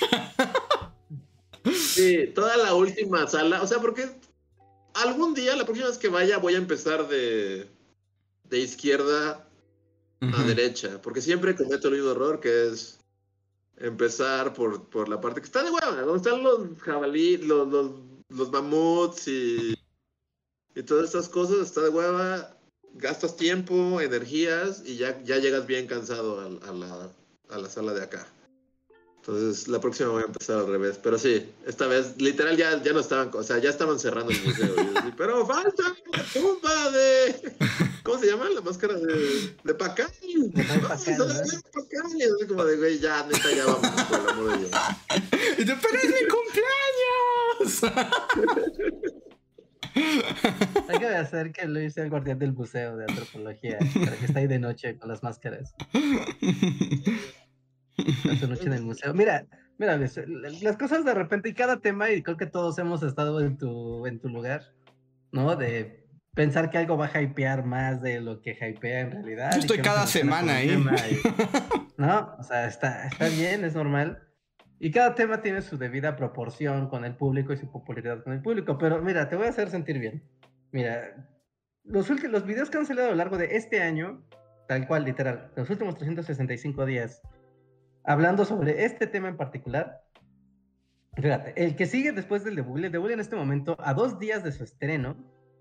Sí, 1.70 2.26
toda 2.34 2.56
la 2.56 2.74
última 2.74 3.26
sala. 3.28 3.62
O 3.62 3.66
sea, 3.66 3.78
porque 3.78 4.08
algún 4.94 5.34
día, 5.34 5.54
la 5.56 5.64
próxima 5.64 5.88
vez 5.88 5.98
que 5.98 6.08
vaya, 6.08 6.38
voy 6.38 6.54
a 6.54 6.58
empezar 6.58 7.08
de, 7.08 7.68
de 8.44 8.58
izquierda 8.58 9.48
a 10.20 10.42
derecha. 10.44 11.00
Porque 11.02 11.20
siempre 11.20 11.54
cometo 11.54 11.88
el 11.88 11.94
mismo 11.94 12.10
error, 12.10 12.40
que 12.40 12.68
es 12.68 12.98
empezar 13.76 14.52
por, 14.54 14.88
por 14.88 15.08
la 15.08 15.20
parte 15.20 15.40
que 15.40 15.46
está 15.46 15.62
de 15.62 15.70
hueva, 15.70 16.02
donde 16.02 16.16
están 16.16 16.42
los 16.42 16.78
jabalí, 16.80 17.38
los, 17.38 17.68
los, 17.68 17.90
los 18.28 18.50
mamuts 18.50 19.28
y, 19.28 19.74
y 20.74 20.82
todas 20.82 21.06
estas 21.06 21.28
cosas. 21.28 21.58
Está 21.58 21.82
de 21.82 21.88
hueva, 21.88 22.56
gastas 22.94 23.36
tiempo, 23.36 24.00
energías 24.00 24.82
y 24.84 24.96
ya, 24.96 25.22
ya 25.24 25.38
llegas 25.38 25.66
bien 25.66 25.86
cansado 25.86 26.40
a, 26.40 26.68
a 26.68 26.72
la, 26.72 27.10
a 27.50 27.58
la 27.58 27.68
sala 27.68 27.92
de 27.92 28.02
acá. 28.02 28.26
Entonces, 29.24 29.68
la 29.68 29.80
próxima 29.80 30.08
voy 30.08 30.22
a 30.24 30.26
empezar 30.26 30.58
al 30.58 30.66
revés. 30.66 30.98
Pero 31.00 31.16
sí, 31.16 31.48
esta 31.64 31.86
vez, 31.86 32.20
literal, 32.20 32.56
ya, 32.56 32.82
ya 32.82 32.92
no 32.92 32.98
estaban, 32.98 33.30
o 33.32 33.42
sea, 33.44 33.58
ya 33.58 33.70
estaban 33.70 34.00
cerrando 34.00 34.32
el 34.32 34.42
museo. 34.42 34.74
Y 34.74 34.92
yo 34.92 34.98
así, 34.98 35.12
pero 35.16 35.46
falta 35.46 35.94
la 36.12 36.24
tumba 36.24 36.90
de. 36.90 37.54
¿Cómo 38.02 38.18
se 38.18 38.26
llama? 38.26 38.50
La 38.50 38.60
máscara 38.62 38.94
de, 38.94 39.54
de 39.62 39.74
Pacal. 39.74 40.10
De 40.20 40.64
Pacal, 40.64 41.18
¿no? 41.18 41.26
de 41.26 41.62
Pacal. 41.72 42.16
Y 42.18 42.22
así 42.24 42.46
como 42.48 42.64
de, 42.64 42.76
güey, 42.76 42.98
ya, 42.98 43.24
neta, 43.24 43.52
ya 43.52 43.64
vamos, 43.64 43.88
por 44.02 44.18
el 44.18 44.28
amor 44.28 44.50
de 44.50 44.58
Dios. 44.58 44.70
Y 45.58 45.64
tú, 45.66 45.72
pero 45.80 45.98
es 46.02 46.08
mi 46.08 46.26
cumpleaños. 46.26 47.82
Hay 50.88 50.98
que 50.98 51.06
hacer 51.06 51.52
que 51.52 51.66
Luis 51.66 51.94
sea 51.94 52.02
el 52.02 52.10
guardián 52.10 52.38
del 52.40 52.54
museo 52.54 52.96
de 52.96 53.04
antropología. 53.04 53.78
Para 54.04 54.16
que 54.16 54.24
está 54.24 54.40
ahí 54.40 54.46
de 54.48 54.58
noche 54.58 54.98
con 54.98 55.08
las 55.08 55.22
máscaras. 55.22 55.74
Esa 57.96 58.46
noche 58.46 58.66
en 58.66 58.72
el 58.72 58.82
museo. 58.82 59.12
Mira, 59.14 59.46
mira, 59.78 59.96
las 59.96 60.76
cosas 60.76 61.04
de 61.04 61.14
repente 61.14 61.48
y 61.48 61.54
cada 61.54 61.80
tema, 61.80 62.10
y 62.10 62.22
creo 62.22 62.36
que 62.36 62.46
todos 62.46 62.78
hemos 62.78 63.02
estado 63.02 63.40
en 63.40 63.58
tu, 63.58 64.06
en 64.06 64.20
tu 64.20 64.28
lugar, 64.28 64.62
¿no? 65.30 65.56
De 65.56 66.06
pensar 66.34 66.70
que 66.70 66.78
algo 66.78 66.96
va 66.96 67.10
a 67.12 67.22
hypear 67.22 67.64
más 67.64 68.02
de 68.02 68.20
lo 68.20 68.40
que 68.40 68.52
hypea 68.52 69.00
en 69.00 69.10
realidad. 69.12 69.52
Yo 69.52 69.60
estoy 69.60 69.78
cada 69.78 70.06
semana 70.06 70.56
ahí. 70.56 70.70
¿No? 71.96 72.34
O 72.38 72.42
sea, 72.42 72.66
está, 72.66 73.06
está 73.06 73.28
bien, 73.28 73.64
es 73.64 73.74
normal. 73.74 74.22
Y 74.78 74.90
cada 74.90 75.14
tema 75.14 75.42
tiene 75.42 75.62
su 75.62 75.78
debida 75.78 76.16
proporción 76.16 76.88
con 76.88 77.04
el 77.04 77.14
público 77.14 77.52
y 77.52 77.56
su 77.56 77.70
popularidad 77.70 78.24
con 78.24 78.32
el 78.32 78.42
público. 78.42 78.78
Pero 78.78 79.00
mira, 79.00 79.28
te 79.28 79.36
voy 79.36 79.46
a 79.46 79.50
hacer 79.50 79.70
sentir 79.70 79.98
bien. 79.98 80.24
Mira, 80.72 81.28
los, 81.84 82.08
los 82.08 82.46
videos 82.46 82.70
que 82.70 82.78
han 82.78 82.86
salido 82.86 83.06
a 83.06 83.10
lo 83.10 83.14
largo 83.14 83.38
de 83.38 83.56
este 83.56 83.80
año, 83.80 84.26
tal 84.66 84.86
cual, 84.88 85.04
literal, 85.04 85.52
los 85.54 85.70
últimos 85.70 85.94
365 85.96 86.86
días, 86.86 87.22
hablando 88.04 88.44
sobre 88.44 88.84
este 88.84 89.06
tema 89.06 89.28
en 89.28 89.36
particular, 89.36 90.02
fíjate, 91.14 91.52
el 91.62 91.76
que 91.76 91.86
sigue 91.86 92.12
después 92.12 92.44
del 92.44 92.56
de 92.56 92.62
Bully, 92.62 92.88
de 92.88 92.98
Bully 92.98 93.14
en 93.14 93.20
este 93.20 93.36
momento, 93.36 93.76
a 93.80 93.94
dos 93.94 94.18
días 94.18 94.42
de 94.42 94.52
su 94.52 94.64
estreno, 94.64 95.16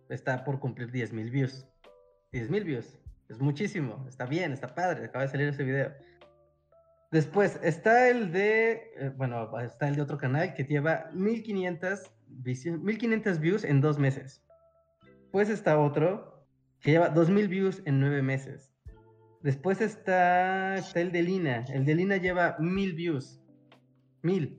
está 0.10 0.44
por 0.44 0.60
cumplir 0.60 0.92
10.000 0.92 1.32
views. 1.32 1.68
10.000 2.34 2.64
views. 2.64 3.00
Es 3.30 3.40
muchísimo. 3.40 4.06
Está 4.08 4.26
bien, 4.26 4.52
está 4.52 4.76
padre. 4.76 5.06
Acaba 5.06 5.24
de 5.24 5.32
salir 5.32 5.48
ese 5.48 5.64
video. 5.64 5.94
Después 7.12 7.60
está 7.62 8.10
el 8.10 8.32
de, 8.32 8.92
eh, 8.96 9.12
bueno, 9.16 9.58
está 9.60 9.88
el 9.88 9.96
de 9.96 10.02
otro 10.02 10.18
canal 10.18 10.54
que 10.54 10.64
lleva 10.64 11.10
1500, 11.14 12.12
1500 12.30 13.40
views 13.40 13.64
en 13.64 13.82
dos 13.82 14.00
meses. 14.00 14.42
Pues 15.32 15.50
está 15.50 15.78
otro 15.80 16.46
que 16.80 16.92
lleva 16.92 17.10
2000 17.10 17.48
views 17.48 17.82
en 17.86 18.00
nueve 18.00 18.22
meses. 18.22 18.71
Después 19.44 19.82
está, 19.82 20.78
el 20.78 21.12
de 21.12 21.24
Lina. 21.24 21.66
El 21.74 21.86
de 21.86 21.96
Lina 21.96 22.18
lleva 22.18 22.56
1000 22.60 22.94
views. 22.94 23.40
1000. 24.22 24.58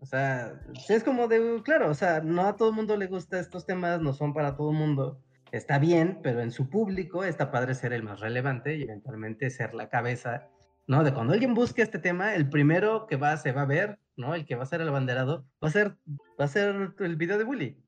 O 0.00 0.06
sea, 0.06 0.60
es 0.88 1.04
como 1.04 1.28
de, 1.28 1.60
claro, 1.64 1.90
o 1.90 1.94
sea, 1.94 2.20
no 2.20 2.42
a 2.42 2.56
todo 2.56 2.70
el 2.70 2.74
mundo 2.74 2.96
le 2.96 3.06
gusta 3.06 3.38
estos 3.40 3.66
temas, 3.66 4.00
no 4.00 4.12
son 4.12 4.32
para 4.32 4.56
todo 4.56 4.70
el 4.70 4.76
mundo. 4.76 5.20
Está 5.50 5.78
bien, 5.78 6.20
pero 6.22 6.40
en 6.40 6.50
su 6.50 6.68
público 6.68 7.24
está 7.24 7.50
padre 7.50 7.74
ser 7.74 7.92
el 7.92 8.02
más 8.02 8.20
relevante 8.20 8.76
y 8.76 8.82
eventualmente 8.82 9.50
ser 9.50 9.74
la 9.74 9.88
cabeza 9.88 10.48
¿no? 10.88 11.04
De 11.04 11.12
cuando 11.12 11.34
alguien 11.34 11.54
busque 11.54 11.82
este 11.82 11.98
tema, 11.98 12.34
el 12.34 12.48
primero 12.48 13.06
que 13.06 13.16
va, 13.16 13.36
se 13.36 13.52
va 13.52 13.62
a 13.62 13.66
ver, 13.66 14.00
¿no? 14.16 14.34
El 14.34 14.46
que 14.46 14.56
va 14.56 14.62
a 14.62 14.66
ser 14.66 14.80
el 14.80 14.88
abanderado, 14.88 15.46
va 15.62 15.68
a 15.68 15.70
ser, 15.70 15.96
va 16.40 16.46
a 16.46 16.48
ser 16.48 16.94
el 16.98 17.16
video 17.16 17.38
de 17.38 17.44
Willy. 17.44 17.84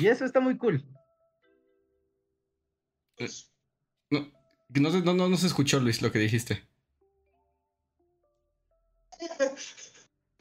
Y 0.00 0.06
eso 0.06 0.24
está 0.24 0.40
muy 0.40 0.56
cool. 0.56 0.82
No, 4.68 4.90
no, 4.90 5.14
no, 5.14 5.28
no 5.28 5.36
se 5.36 5.46
escuchó, 5.46 5.80
Luis, 5.80 6.02
lo 6.02 6.10
que 6.10 6.18
dijiste. 6.18 6.64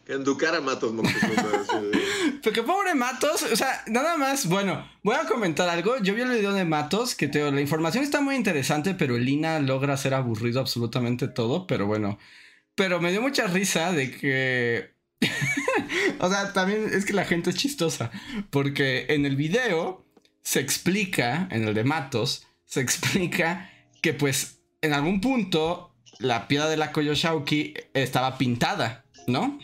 Enducar 0.05 0.53
a 0.53 0.61
Matos 0.61 0.93
Porque 2.43 2.61
pobre 2.61 2.93
Matos, 2.93 3.43
o 3.43 3.55
sea, 3.55 3.83
nada 3.87 4.17
más, 4.17 4.47
bueno, 4.47 4.85
voy 5.01 5.15
a 5.15 5.25
comentar 5.25 5.69
algo. 5.69 5.97
Yo 5.99 6.13
vi 6.13 6.21
el 6.21 6.29
video 6.29 6.51
de 6.51 6.65
Matos, 6.65 7.15
que 7.15 7.29
te, 7.29 7.49
la 7.49 7.61
información 7.61 8.03
está 8.03 8.19
muy 8.19 8.35
interesante, 8.35 8.95
pero 8.95 9.17
Lina 9.17 9.59
logra 9.59 9.93
hacer 9.93 10.13
aburrido 10.13 10.59
absolutamente 10.59 11.29
todo, 11.29 11.67
pero 11.67 11.87
bueno. 11.87 12.19
Pero 12.75 12.99
me 12.99 13.11
dio 13.11 13.21
mucha 13.21 13.47
risa 13.47 13.93
de 13.93 14.11
que... 14.11 14.93
o 16.19 16.29
sea, 16.29 16.51
también 16.51 16.89
es 16.91 17.05
que 17.05 17.13
la 17.13 17.23
gente 17.23 17.51
es 17.51 17.55
chistosa, 17.55 18.11
porque 18.49 19.05
en 19.09 19.25
el 19.25 19.37
video 19.37 20.05
se 20.41 20.59
explica, 20.59 21.47
en 21.49 21.65
el 21.65 21.73
de 21.73 21.85
Matos, 21.85 22.45
se 22.65 22.81
explica 22.81 23.69
que 24.03 24.13
pues 24.13 24.59
en 24.81 24.93
algún 24.93 25.21
punto 25.21 25.95
la 26.19 26.47
piedra 26.47 26.67
de 26.67 26.77
la 26.77 26.91
Koyoshauki 26.91 27.73
estaba 27.93 28.37
pintada, 28.37 29.05
¿no? 29.25 29.57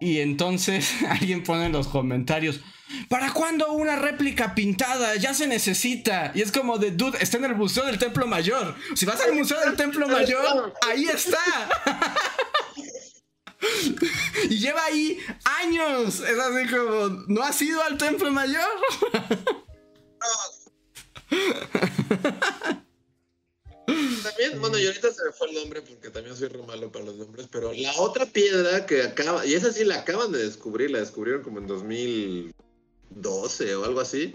Y 0.00 0.20
entonces 0.20 0.90
alguien 1.08 1.44
pone 1.44 1.66
en 1.66 1.72
los 1.72 1.86
comentarios, 1.86 2.60
¿para 3.08 3.32
cuándo 3.32 3.70
una 3.72 3.96
réplica 3.96 4.54
pintada? 4.54 5.14
Ya 5.16 5.34
se 5.34 5.46
necesita. 5.46 6.32
Y 6.34 6.40
es 6.40 6.50
como 6.50 6.78
de, 6.78 6.90
dude, 6.90 7.18
está 7.20 7.36
en 7.36 7.44
el 7.44 7.54
Museo 7.54 7.84
del 7.84 7.98
Templo 7.98 8.26
Mayor. 8.26 8.74
Si 8.96 9.04
vas 9.04 9.20
al 9.20 9.34
Museo 9.34 9.60
del 9.60 9.76
Templo 9.76 10.08
Mayor, 10.08 10.74
ahí 10.88 11.04
está. 11.04 11.38
y 14.48 14.58
lleva 14.58 14.82
ahí 14.86 15.18
años. 15.62 16.20
Es 16.20 16.38
así 16.38 16.68
como, 16.68 17.24
¿no 17.28 17.42
has 17.42 17.60
ido 17.60 17.82
al 17.82 17.98
Templo 17.98 18.32
Mayor? 18.32 18.66
También, 24.22 24.60
bueno, 24.60 24.78
y 24.78 24.86
ahorita 24.86 25.12
se 25.12 25.24
me 25.24 25.32
fue 25.32 25.48
el 25.48 25.56
nombre 25.56 25.82
porque 25.82 26.10
también 26.10 26.36
soy 26.36 26.48
re 26.48 26.62
malo 26.62 26.92
para 26.92 27.06
los 27.06 27.16
nombres, 27.16 27.48
pero 27.50 27.72
la 27.72 27.92
otra 27.98 28.26
piedra 28.26 28.86
que 28.86 29.02
acaba, 29.02 29.44
y 29.44 29.54
esa 29.54 29.72
sí 29.72 29.84
la 29.84 30.00
acaban 30.00 30.30
de 30.32 30.38
descubrir, 30.38 30.90
la 30.90 31.00
descubrieron 31.00 31.42
como 31.42 31.58
en 31.58 31.66
2012 31.66 33.74
o 33.74 33.84
algo 33.84 34.00
así. 34.00 34.34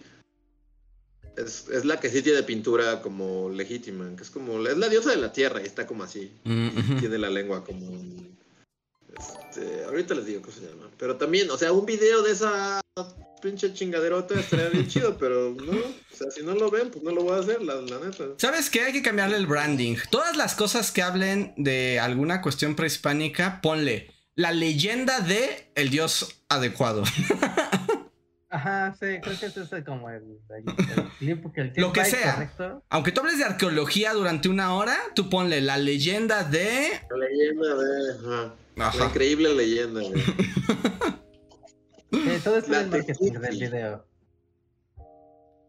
Es, 1.35 1.67
es 1.69 1.85
la 1.85 1.99
que 1.99 2.09
sí 2.09 2.23
tiene 2.23 2.41
pintura 2.43 3.01
como 3.01 3.49
legítima, 3.49 4.15
que 4.15 4.23
es 4.23 4.29
como, 4.29 4.65
es 4.67 4.77
la 4.77 4.89
diosa 4.89 5.11
de 5.11 5.17
la 5.17 5.31
tierra 5.31 5.61
y 5.61 5.65
está 5.65 5.85
como 5.85 6.03
así. 6.03 6.31
Mm, 6.43 6.99
tiene 6.99 7.17
la 7.17 7.29
lengua 7.29 7.63
como... 7.63 7.91
Este, 9.17 9.83
ahorita 9.85 10.15
les 10.15 10.25
digo 10.25 10.41
cómo 10.41 10.53
se 10.53 10.61
llama. 10.61 10.89
Pero 10.97 11.17
también, 11.17 11.49
o 11.51 11.57
sea, 11.57 11.71
un 11.71 11.85
video 11.85 12.23
de 12.23 12.31
esa 12.31 12.81
pinche 13.41 13.73
chingaderota 13.73 14.39
estaría 14.39 14.69
bien 14.69 14.87
chido, 14.87 15.17
pero 15.17 15.55
no. 15.55 15.71
O 15.71 16.15
sea, 16.15 16.31
si 16.31 16.43
no 16.43 16.53
lo 16.55 16.69
ven, 16.69 16.89
pues 16.89 17.03
no 17.03 17.11
lo 17.11 17.23
voy 17.23 17.37
a 17.37 17.41
hacer, 17.41 17.61
la, 17.61 17.75
neta. 17.81 18.25
¿Sabes 18.37 18.69
qué? 18.69 18.81
Hay 18.81 18.93
que 18.93 19.01
cambiarle 19.01 19.37
el 19.37 19.47
branding. 19.47 19.97
Todas 20.09 20.35
las 20.35 20.55
cosas 20.55 20.91
que 20.91 21.01
hablen 21.01 21.53
de 21.57 21.99
alguna 21.99 22.41
cuestión 22.41 22.75
prehispánica, 22.75 23.61
ponle 23.61 24.11
la 24.35 24.51
leyenda 24.51 25.19
de 25.19 25.71
el 25.75 25.89
dios 25.89 26.43
adecuado. 26.49 27.03
Ajá, 28.49 28.93
sí, 28.93 29.19
creo 29.21 29.39
que 29.39 29.45
ese 29.47 29.61
es 29.61 29.85
como 29.85 30.09
el, 30.09 30.23
clip 31.19 31.53
que 31.53 31.61
el 31.61 31.73
Lo 31.75 31.91
que 31.91 32.05
sea. 32.05 32.49
Aunque 32.89 33.11
tú 33.11 33.19
hables 33.19 33.39
de 33.39 33.43
arqueología 33.43 34.13
durante 34.13 34.47
una 34.47 34.73
hora, 34.73 34.97
tú 35.15 35.29
ponle 35.29 35.59
la 35.59 35.77
leyenda 35.77 36.43
de. 36.43 37.01
La 37.09 37.17
leyenda 37.17 37.75
de. 37.75 38.11
Ajá. 38.77 38.97
La 38.97 39.05
increíble 39.05 39.53
leyenda, 39.53 40.01
güey. 40.01 40.23
todo 42.11 42.57
esto 42.57 42.73
es 42.75 42.87
marketing 42.87 43.31
del 43.33 43.57
video. 43.57 44.05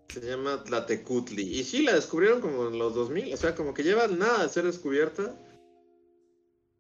Se 0.09 0.21
llama 0.21 0.65
Tlatecutli. 0.65 1.43
Y 1.43 1.65
sí, 1.65 1.83
la 1.83 1.95
descubrieron 1.95 2.41
como 2.41 2.69
en 2.69 2.79
los 2.79 2.95
2000. 2.95 3.35
O 3.35 3.37
sea, 3.37 3.55
como 3.55 3.75
que 3.75 3.83
lleva 3.83 4.07
nada 4.09 4.45
de 4.45 4.49
ser 4.49 4.65
descubierta. 4.65 5.35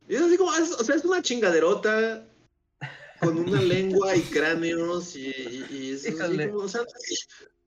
Y 0.09 0.15
es 0.15 0.23
así 0.23 0.37
como, 0.37 0.51
o 0.51 0.85
sea, 0.85 0.97
es 0.97 1.05
una 1.05 1.23
chingaderota 1.23 2.27
con 3.21 3.39
una 3.39 3.61
lengua 3.63 4.17
y 4.17 4.23
cráneos 4.23 5.15
y, 5.17 5.35
y, 5.71 5.91
es 5.93 6.07
así 6.21 6.49
como, 6.49 6.61
o 6.61 6.69
sea, 6.69 6.83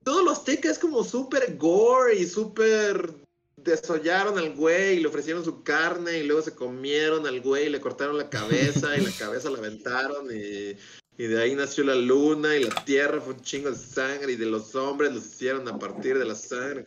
todo 0.02 0.22
lo 0.22 0.32
azteca 0.32 0.70
es 0.70 0.78
como 0.78 1.04
súper 1.04 1.56
gore 1.56 2.16
y 2.16 2.26
súper 2.26 3.14
desollaron 3.56 4.38
al 4.38 4.54
güey 4.54 4.96
y 4.96 5.00
le 5.00 5.08
ofrecieron 5.08 5.44
su 5.44 5.62
carne 5.62 6.18
y 6.18 6.22
luego 6.24 6.42
se 6.42 6.54
comieron 6.54 7.26
al 7.26 7.40
güey 7.40 7.66
y 7.66 7.70
le 7.70 7.80
cortaron 7.80 8.18
la 8.18 8.28
cabeza 8.28 8.96
y 8.96 9.02
la 9.02 9.10
cabeza 9.18 9.50
la 9.50 9.58
aventaron 9.58 10.26
y 10.34 10.76
y 11.18 11.26
de 11.26 11.42
ahí 11.42 11.54
nació 11.54 11.84
la 11.84 11.94
luna 11.94 12.56
y 12.56 12.64
la 12.64 12.74
tierra 12.84 13.20
fue 13.20 13.34
un 13.34 13.40
chingo 13.40 13.70
de 13.70 13.76
sangre 13.76 14.32
y 14.32 14.36
de 14.36 14.46
los 14.46 14.74
hombres 14.74 15.12
los 15.12 15.26
hicieron 15.26 15.68
a 15.68 15.78
partir 15.78 16.18
de 16.18 16.24
la 16.24 16.34
sangre. 16.34 16.86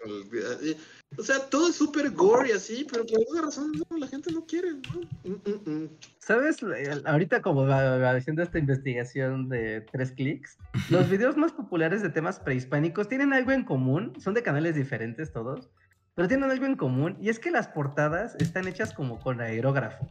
o 1.17 1.23
sea, 1.23 1.47
todo 1.49 1.69
es 1.69 1.75
súper 1.75 2.09
gory 2.09 2.51
así, 2.51 2.87
pero 2.91 3.05
por 3.05 3.19
alguna 3.19 3.41
razón 3.43 3.71
no, 3.71 3.97
la 3.97 4.07
gente 4.07 4.31
no 4.31 4.45
quiere. 4.45 4.73
Mm, 4.73 5.29
mm, 5.29 5.69
mm. 5.69 5.89
¿Sabes? 6.17 6.57
Ahorita 7.05 7.41
como 7.43 7.67
haciendo 7.71 8.41
esta 8.41 8.57
investigación 8.57 9.47
de 9.47 9.81
tres 9.91 10.11
clics, 10.11 10.57
los 10.89 11.07
videos 11.09 11.37
más 11.37 11.51
populares 11.51 12.01
de 12.01 12.09
temas 12.09 12.39
prehispánicos 12.39 13.07
tienen 13.07 13.31
algo 13.31 13.51
en 13.51 13.63
común, 13.63 14.13
son 14.19 14.33
de 14.33 14.41
canales 14.41 14.75
diferentes 14.75 15.31
todos, 15.31 15.69
pero 16.15 16.29
tienen 16.29 16.49
algo 16.49 16.65
en 16.65 16.77
común 16.77 17.17
y 17.19 17.27
es 17.29 17.39
que 17.39 17.51
las 17.51 17.67
portadas 17.67 18.35
están 18.35 18.67
hechas 18.69 18.93
como 18.93 19.19
con 19.19 19.41
aerógrafo. 19.41 20.09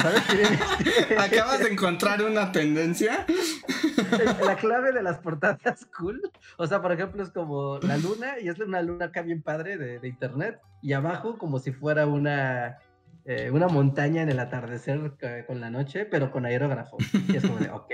sabes? 0.00 0.22
Este 0.84 1.16
Acabas 1.18 1.60
de 1.60 1.70
encontrar 1.70 2.22
una 2.22 2.50
tendencia. 2.50 3.24
La 4.44 4.56
clave 4.56 4.92
de 4.92 5.02
las 5.02 5.18
portadas 5.18 5.86
cool. 5.96 6.20
O 6.58 6.66
sea, 6.66 6.82
por 6.82 6.90
ejemplo, 6.90 7.22
es 7.22 7.30
como 7.30 7.78
la 7.78 7.96
luna 7.96 8.40
y 8.40 8.48
es 8.48 8.58
una 8.58 8.82
luna 8.82 9.06
acá 9.06 9.22
bien 9.22 9.42
padre 9.42 9.78
de, 9.78 10.08
internet 10.08 10.60
y 10.82 10.92
abajo 10.92 11.38
como 11.38 11.60
si 11.60 11.70
fuera 11.70 12.06
una, 12.06 12.78
eh, 13.24 13.50
una 13.52 13.68
montaña 13.68 14.22
en 14.22 14.30
el 14.30 14.40
atardecer 14.40 15.12
con 15.46 15.60
la 15.60 15.70
noche, 15.70 16.04
pero 16.04 16.32
con 16.32 16.46
aerógrafo. 16.46 16.96
Y 17.28 17.36
es 17.36 17.46
como 17.46 17.58
de, 17.58 17.70
ok, 17.70 17.92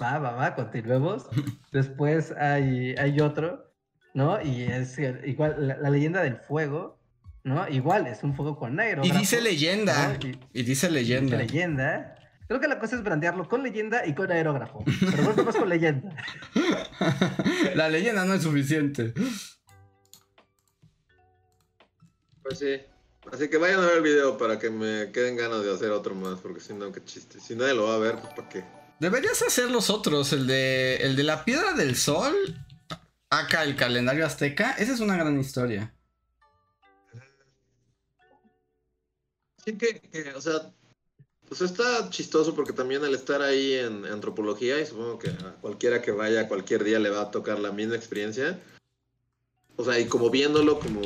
va, 0.00 0.18
va, 0.18 0.32
va, 0.32 0.54
continuemos. 0.54 1.26
Después 1.72 2.32
hay, 2.32 2.94
hay 2.96 3.20
otro 3.20 3.73
¿no? 4.14 4.40
Y 4.40 4.62
es 4.62 4.96
igual, 4.98 5.76
la, 5.82 5.90
leyenda 5.90 6.22
del 6.22 6.36
fuego, 6.36 6.98
¿no? 7.42 7.68
Igual, 7.68 8.06
es 8.06 8.22
un 8.22 8.34
fuego 8.34 8.56
con 8.56 8.76
negro. 8.76 9.02
Y 9.04 9.10
dice 9.10 9.40
leyenda. 9.40 10.18
Y, 10.52 10.62
dice 10.62 10.90
leyenda. 10.90 11.36
Dice 11.36 11.52
leyenda. 11.52 12.14
Creo 12.46 12.60
que 12.60 12.68
la 12.68 12.78
cosa 12.78 12.96
es 12.96 13.02
brandearlo 13.02 13.48
con 13.48 13.62
leyenda 13.62 14.06
y 14.06 14.14
con 14.14 14.30
aerógrafo. 14.30 14.84
Pero 14.84 15.22
bueno, 15.24 15.44
más 15.44 15.56
con 15.56 15.68
leyenda. 15.68 16.14
la 17.74 17.88
leyenda 17.88 18.24
no 18.24 18.34
es 18.34 18.42
suficiente. 18.42 19.12
Pues 22.42 22.58
sí. 22.58 22.80
Así 23.32 23.48
que 23.48 23.56
vayan 23.56 23.80
a 23.80 23.86
ver 23.86 23.96
el 23.96 24.02
video 24.02 24.36
para 24.36 24.58
que 24.58 24.68
me 24.70 25.10
queden 25.10 25.36
ganas 25.36 25.64
de 25.64 25.72
hacer 25.72 25.90
otro 25.90 26.14
más, 26.14 26.40
porque 26.40 26.60
si 26.60 26.74
no, 26.74 26.92
qué 26.92 27.02
chiste. 27.02 27.40
Si 27.40 27.56
nadie 27.56 27.74
lo 27.74 27.88
va 27.88 27.94
a 27.94 27.98
ver, 27.98 28.16
pues 28.16 28.34
¿para 28.34 28.48
qué? 28.50 28.64
Deberías 29.00 29.42
hacer 29.42 29.70
los 29.70 29.88
otros, 29.88 30.32
el 30.34 30.46
de, 30.46 30.96
el 30.96 31.16
de 31.16 31.22
la 31.24 31.44
piedra 31.44 31.72
del 31.72 31.96
sol, 31.96 32.34
acá 33.40 33.64
el 33.64 33.76
calendario 33.76 34.26
azteca, 34.26 34.72
esa 34.72 34.92
es 34.92 35.00
una 35.00 35.16
gran 35.16 35.38
historia. 35.38 35.94
Sí, 39.64 39.78
que, 39.78 40.00
que, 40.00 40.34
o 40.34 40.40
sea, 40.40 40.72
pues 41.48 41.60
está 41.60 42.10
chistoso 42.10 42.54
porque 42.54 42.72
también 42.72 43.04
al 43.04 43.14
estar 43.14 43.42
ahí 43.42 43.74
en 43.74 44.04
antropología, 44.06 44.80
y 44.80 44.86
supongo 44.86 45.18
que 45.18 45.30
a 45.30 45.56
cualquiera 45.60 46.02
que 46.02 46.10
vaya 46.10 46.48
cualquier 46.48 46.84
día 46.84 46.98
le 46.98 47.10
va 47.10 47.22
a 47.22 47.30
tocar 47.30 47.58
la 47.58 47.72
misma 47.72 47.96
experiencia. 47.96 48.60
O 49.76 49.84
sea, 49.84 49.98
y 49.98 50.06
como 50.06 50.30
viéndolo 50.30 50.78
como 50.78 51.00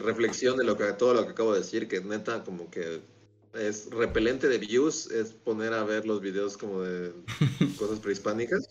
reflexión 0.00 0.56
de 0.56 0.64
lo 0.64 0.76
que 0.76 0.92
todo 0.94 1.14
lo 1.14 1.24
que 1.24 1.32
acabo 1.32 1.52
de 1.52 1.60
decir, 1.60 1.88
que 1.88 2.00
neta 2.00 2.42
como 2.42 2.70
que 2.70 3.00
es 3.54 3.90
repelente 3.90 4.48
de 4.48 4.58
views, 4.58 5.10
es 5.10 5.32
poner 5.32 5.72
a 5.74 5.84
ver 5.84 6.06
los 6.06 6.20
videos 6.20 6.56
como 6.56 6.82
de 6.82 7.12
cosas 7.78 8.00
prehispánicas. 8.00 8.68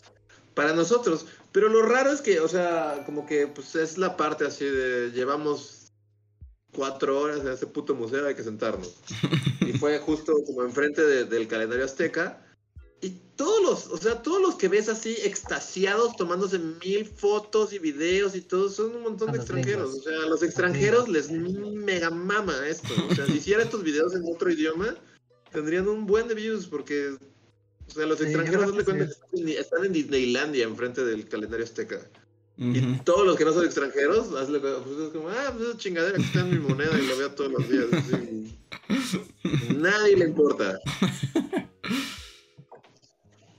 Para 0.53 0.73
nosotros. 0.73 1.25
Pero 1.51 1.69
lo 1.69 1.81
raro 1.81 2.11
es 2.11 2.21
que, 2.21 2.39
o 2.39 2.47
sea, 2.47 3.03
como 3.05 3.25
que 3.25 3.47
pues 3.47 3.75
es 3.75 3.97
la 3.97 4.17
parte 4.17 4.45
así 4.45 4.65
de 4.65 5.11
llevamos 5.11 5.79
cuatro 6.71 7.19
horas 7.19 7.39
en 7.39 7.49
ese 7.49 7.67
puto 7.67 7.95
museo, 7.95 8.27
hay 8.27 8.35
que 8.35 8.43
sentarnos. 8.43 8.95
Y 9.61 9.73
fue 9.73 9.99
justo 9.99 10.33
como 10.47 10.63
enfrente 10.63 11.05
de, 11.05 11.25
del 11.25 11.47
calendario 11.47 11.85
azteca. 11.85 12.43
Y 13.01 13.11
todos 13.35 13.61
los, 13.61 13.87
o 13.87 13.97
sea, 14.01 14.23
todos 14.23 14.41
los 14.41 14.55
que 14.55 14.67
ves 14.67 14.89
así 14.89 15.15
extasiados 15.23 16.15
tomándose 16.15 16.57
mil 16.57 17.05
fotos 17.05 17.71
y 17.71 17.77
videos 17.77 18.35
y 18.35 18.41
todo, 18.41 18.69
son 18.69 18.95
un 18.95 19.03
montón 19.03 19.29
A 19.29 19.33
de 19.33 19.37
extranjeros. 19.37 19.91
gringos. 19.91 20.07
O 20.07 20.09
sea, 20.09 20.25
a 20.25 20.29
los 20.29 20.41
extranjeros 20.41 21.07
les 21.07 21.29
mega 21.29 22.09
mama 22.09 22.67
esto. 22.67 22.87
O 23.11 23.13
sea, 23.13 23.27
si 23.27 23.33
hiciera 23.33 23.61
estos 23.61 23.83
videos 23.83 24.15
en 24.15 24.23
otro 24.25 24.51
idioma, 24.51 24.95
tendrían 25.51 25.87
un 25.87 26.07
buen 26.07 26.27
de 26.27 26.33
views 26.33 26.65
porque, 26.65 27.15
o 27.89 27.93
sea, 27.93 28.05
los 28.05 28.17
Sí, 28.19 28.25
extranjeros 28.25 28.71
que 28.71 28.83
cuenta 28.83 29.05
que 29.33 29.51
están 29.59 29.85
en- 29.85 29.93
Disneylandia 29.93 30.63
enfrente 30.65 31.03
del 31.03 31.27
calendario 31.27 31.65
azteca. 31.65 31.97
Y 32.57 32.81
todos 33.05 33.25
los 33.25 33.37
que 33.37 33.45
no 33.45 33.53
son 33.53 33.63
extranjeros, 33.65 34.35
hazle, 34.35 34.59
pues 34.59 34.73
es 34.73 35.09
como, 35.13 35.29
ah, 35.29 35.53
pues 35.55 35.69
esa 35.69 35.77
chingadera 35.77 36.15
que 36.17 36.21
está 36.23 36.41
en 36.41 36.49
mi 36.49 36.59
moneda 36.59 36.91
y 36.99 37.07
lo 37.07 37.17
veo 37.17 37.31
todos 37.31 37.51
los 37.53 37.69
días. 37.69 37.85
así. 37.93 38.57
Nadie 39.77 40.17
le 40.17 40.25
importa. 40.25 40.77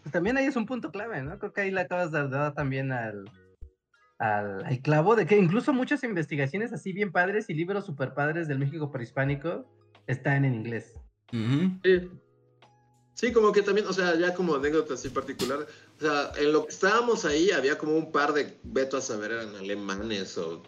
Pues 0.02 0.12
también 0.12 0.36
ahí 0.36 0.44
es 0.46 0.56
un 0.56 0.66
punto 0.66 0.90
clave, 0.90 1.22
¿no? 1.22 1.38
Creo 1.38 1.52
que 1.52 1.60
ahí 1.62 1.70
le 1.70 1.80
acabas 1.80 2.12
de 2.12 2.28
dar 2.28 2.54
también 2.54 2.92
al, 2.92 3.24
al, 4.18 4.64
al 4.64 4.78
clavo 4.82 5.16
de 5.16 5.26
que 5.26 5.36
incluso 5.38 5.72
muchas 5.72 6.02
investigaciones 6.04 6.72
así 6.72 6.92
bien 6.92 7.12
padres 7.12 7.48
y 7.48 7.54
libros 7.54 7.86
super 7.86 8.12
padres 8.14 8.48
del 8.48 8.58
México 8.58 8.90
prehispánico 8.90 9.64
están 10.06 10.44
en 10.44 10.54
inglés. 10.54 10.94
Sí. 11.30 12.10
Sí, 13.20 13.32
como 13.32 13.52
que 13.52 13.60
también, 13.60 13.86
o 13.86 13.92
sea, 13.92 14.18
ya 14.18 14.32
como 14.32 14.54
anécdota 14.54 14.94
así 14.94 15.10
particular, 15.10 15.66
o 15.98 16.00
sea, 16.00 16.32
en 16.38 16.54
lo 16.54 16.64
que 16.64 16.72
estábamos 16.72 17.26
ahí 17.26 17.50
había 17.50 17.76
como 17.76 17.94
un 17.94 18.10
par 18.10 18.32
de, 18.32 18.56
veto 18.62 18.96
a 18.96 19.02
saber, 19.02 19.32
eran 19.32 19.54
alemanes 19.56 20.38
o, 20.38 20.62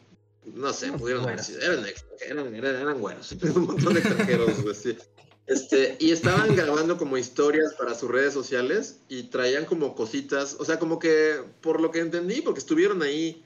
no 0.44 0.70
sé, 0.74 0.92
pudieron 0.92 1.24
haber 1.24 1.42
sido, 1.42 1.62
eran, 1.62 1.86
extranjeros, 1.86 2.44
eran, 2.44 2.54
eran, 2.54 2.76
eran 2.82 3.00
güeros, 3.00 3.32
un 3.56 3.64
montón 3.64 3.94
de 3.94 4.00
extranjeros, 4.00 4.62
güey, 4.62 4.74
sí. 4.74 4.98
Este, 5.46 5.96
y 5.98 6.10
estaban 6.10 6.54
grabando 6.54 6.98
como 6.98 7.16
historias 7.16 7.72
para 7.72 7.94
sus 7.94 8.10
redes 8.10 8.34
sociales 8.34 8.98
y 9.08 9.30
traían 9.30 9.64
como 9.64 9.94
cositas, 9.94 10.54
o 10.58 10.66
sea, 10.66 10.78
como 10.78 10.98
que, 10.98 11.42
por 11.62 11.80
lo 11.80 11.90
que 11.90 12.00
entendí, 12.00 12.42
porque 12.42 12.60
estuvieron 12.60 13.00
ahí 13.00 13.42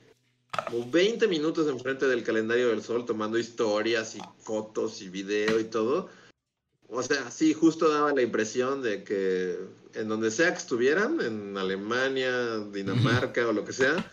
como 0.69 0.91
20 0.91 1.29
minutos 1.29 1.69
enfrente 1.69 2.09
del 2.09 2.25
calendario 2.25 2.67
del 2.67 2.83
sol 2.83 3.05
tomando 3.05 3.37
historias 3.37 4.17
y 4.17 4.19
fotos 4.39 5.01
y 5.01 5.07
video 5.07 5.61
y 5.61 5.63
todo. 5.63 6.09
O 6.89 7.03
sea, 7.03 7.29
sí, 7.31 7.53
justo 7.53 7.89
daba 7.89 8.13
la 8.13 8.21
impresión 8.21 8.81
de 8.81 9.03
que 9.03 9.57
en 9.93 10.07
donde 10.07 10.31
sea 10.31 10.51
que 10.51 10.59
estuvieran, 10.59 11.19
en 11.21 11.57
Alemania, 11.57 12.59
Dinamarca 12.71 13.47
o 13.47 13.53
lo 13.53 13.65
que 13.65 13.73
sea, 13.73 14.09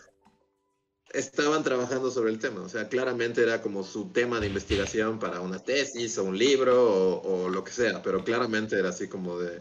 estaban 1.12 1.62
trabajando 1.62 2.10
sobre 2.10 2.32
el 2.32 2.38
tema. 2.38 2.62
O 2.62 2.68
sea, 2.68 2.88
claramente 2.88 3.42
era 3.42 3.62
como 3.62 3.84
su 3.84 4.10
tema 4.12 4.40
de 4.40 4.48
investigación 4.48 5.18
para 5.18 5.40
una 5.40 5.60
tesis 5.60 6.18
o 6.18 6.24
un 6.24 6.36
libro 6.36 6.82
o, 6.82 7.44
o 7.44 7.48
lo 7.48 7.62
que 7.62 7.70
sea, 7.70 8.02
pero 8.02 8.24
claramente 8.24 8.76
era 8.76 8.88
así 8.88 9.09
como 9.09 9.38
de, 9.38 9.60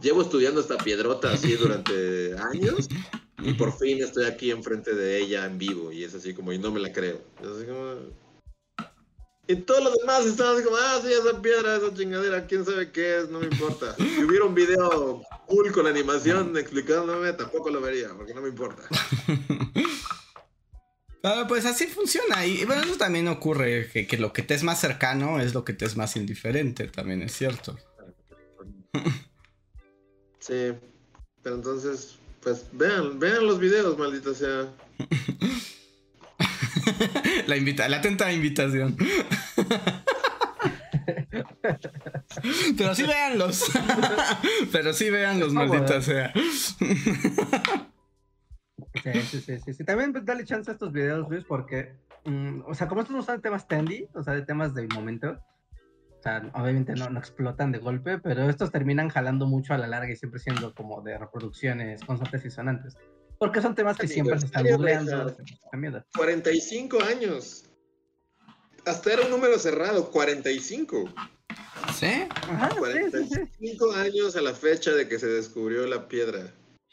llevo 0.00 0.22
estudiando 0.22 0.60
esta 0.60 0.76
piedrota 0.78 1.32
así 1.32 1.54
durante 1.54 2.36
años 2.38 2.88
y 3.42 3.54
por 3.54 3.76
fin 3.76 4.02
estoy 4.02 4.26
aquí 4.26 4.50
enfrente 4.50 4.94
de 4.94 5.18
ella 5.18 5.46
en 5.46 5.58
vivo 5.58 5.92
y 5.92 6.04
es 6.04 6.14
así 6.14 6.34
como, 6.34 6.52
y 6.52 6.58
no 6.58 6.70
me 6.70 6.80
la 6.80 6.92
creo. 6.92 7.20
Es 7.40 7.48
así 7.48 7.64
como... 7.64 8.29
Y 9.50 9.56
todos 9.56 9.82
los 9.82 9.98
demás 9.98 10.24
estaban 10.26 10.54
así 10.54 10.62
como, 10.62 10.76
ah, 10.76 11.00
sí, 11.02 11.12
esa 11.12 11.42
piedra, 11.42 11.74
esa 11.74 11.92
chingadera, 11.92 12.46
quién 12.46 12.64
sabe 12.64 12.92
qué 12.92 13.18
es, 13.18 13.30
no 13.30 13.40
me 13.40 13.46
importa. 13.46 13.96
Si 13.96 14.22
hubiera 14.22 14.44
un 14.44 14.54
video 14.54 15.22
cool 15.46 15.72
con 15.72 15.88
animación 15.88 16.56
explicándome, 16.56 17.32
tampoco 17.32 17.68
lo 17.68 17.80
vería, 17.80 18.10
porque 18.16 18.32
no 18.32 18.42
me 18.42 18.48
importa. 18.48 18.82
Ah, 21.22 21.44
pues 21.46 21.66
así 21.66 21.86
funciona. 21.86 22.46
Y 22.46 22.64
bueno, 22.64 22.80
eso 22.82 22.96
también 22.96 23.28
ocurre, 23.28 23.90
que, 23.92 24.06
que 24.06 24.16
lo 24.16 24.32
que 24.32 24.40
te 24.40 24.54
es 24.54 24.62
más 24.62 24.80
cercano 24.80 25.38
es 25.38 25.52
lo 25.52 25.66
que 25.66 25.74
te 25.74 25.84
es 25.84 25.94
más 25.94 26.16
indiferente, 26.16 26.88
también 26.88 27.20
es 27.22 27.32
cierto. 27.32 27.76
Sí, 30.38 30.72
pero 31.42 31.56
entonces, 31.56 32.16
pues 32.40 32.64
vean, 32.72 33.18
vean 33.18 33.46
los 33.46 33.60
videos, 33.60 33.98
maldita 33.98 34.32
sea. 34.32 34.72
la, 37.46 37.56
invita 37.56 37.88
la 37.88 37.98
atenta 37.98 38.32
invitación. 38.32 38.96
Pero 42.76 42.94
sí 42.94 43.02
véanlos. 43.04 43.70
Pero 44.72 44.92
sí 44.92 45.10
véanlos, 45.10 45.52
maldita 45.52 46.00
sea. 46.00 46.32
Sí, 46.34 46.94
sí, 49.22 49.40
sí, 49.40 49.58
sí, 49.58 49.74
sí. 49.74 49.84
También 49.84 50.12
pues, 50.12 50.24
dale 50.24 50.44
chance 50.44 50.70
a 50.70 50.74
estos 50.74 50.92
videos, 50.92 51.28
Luis, 51.28 51.44
porque, 51.44 51.94
mm, 52.24 52.62
o 52.66 52.74
sea, 52.74 52.88
como 52.88 53.02
estos 53.02 53.16
no 53.16 53.22
son 53.22 53.40
temas 53.40 53.68
trendy, 53.68 54.08
o 54.14 54.22
sea, 54.22 54.34
de 54.34 54.42
temas 54.42 54.74
del 54.74 54.88
momento, 54.88 55.38
o 56.18 56.22
sea, 56.22 56.50
obviamente 56.54 56.94
no, 56.94 57.08
no 57.08 57.18
explotan 57.18 57.72
de 57.72 57.78
golpe, 57.78 58.18
pero 58.18 58.48
estos 58.48 58.70
terminan 58.70 59.08
jalando 59.08 59.46
mucho 59.46 59.74
a 59.74 59.78
la 59.78 59.86
larga 59.86 60.12
y 60.12 60.16
siempre 60.16 60.40
siendo 60.40 60.74
como 60.74 61.00
de 61.02 61.16
reproducciones 61.16 62.04
constantes 62.04 62.44
y 62.44 62.50
sonantes. 62.50 62.96
Porque 63.40 63.62
son 63.62 63.74
temas 63.74 63.96
que 63.96 64.06
siempre 64.06 64.38
se 64.38 64.44
están 64.44 64.64
viendo. 64.64 66.04
45 66.14 67.02
años. 67.02 67.64
Hasta 68.84 69.14
era 69.14 69.22
un 69.22 69.30
número 69.30 69.58
cerrado, 69.58 70.10
45. 70.10 71.08
¿Sí? 71.98 72.28
Ajá, 72.28 72.68
sí, 72.68 72.76
sí, 72.76 73.24
sí. 73.24 73.40
45 73.58 73.92
años 73.92 74.36
a 74.36 74.42
la 74.42 74.52
fecha 74.52 74.90
de 74.92 75.08
que 75.08 75.18
se 75.18 75.26
descubrió 75.26 75.86
la 75.86 76.06
piedra. 76.06 76.52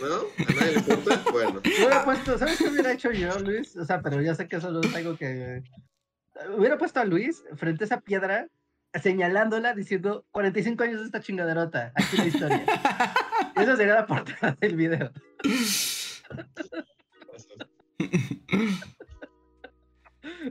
¿No? 0.00 0.14
¿A 0.46 0.52
nadie 0.54 0.72
le 0.74 0.78
importa? 0.78 1.24
Bueno. 1.32 1.60
Hubiera 1.64 2.04
puesto, 2.04 2.38
¿sabes 2.38 2.58
qué 2.58 2.68
hubiera 2.68 2.92
hecho 2.92 3.10
yo, 3.10 3.36
Luis? 3.40 3.76
O 3.76 3.84
sea, 3.84 4.00
pero 4.00 4.22
ya 4.22 4.36
sé 4.36 4.46
que 4.46 4.56
eso 4.56 4.70
no 4.70 4.80
es 4.80 4.94
algo 4.94 5.16
que. 5.16 5.64
Hubiera 6.56 6.78
puesto 6.78 7.00
a 7.00 7.04
Luis 7.04 7.42
frente 7.56 7.82
a 7.82 7.86
esa 7.86 8.00
piedra, 8.00 8.46
señalándola, 9.02 9.74
diciendo 9.74 10.24
45 10.32 10.82
años 10.84 11.00
de 11.00 11.06
esta 11.06 11.20
chingaderota. 11.20 11.92
Aquí 11.94 12.16
la 12.16 12.26
historia. 12.26 12.64
Esa 13.56 13.76
sería 13.76 13.94
la 13.94 14.06
portada 14.06 14.56
del 14.60 14.76
video. 14.76 15.12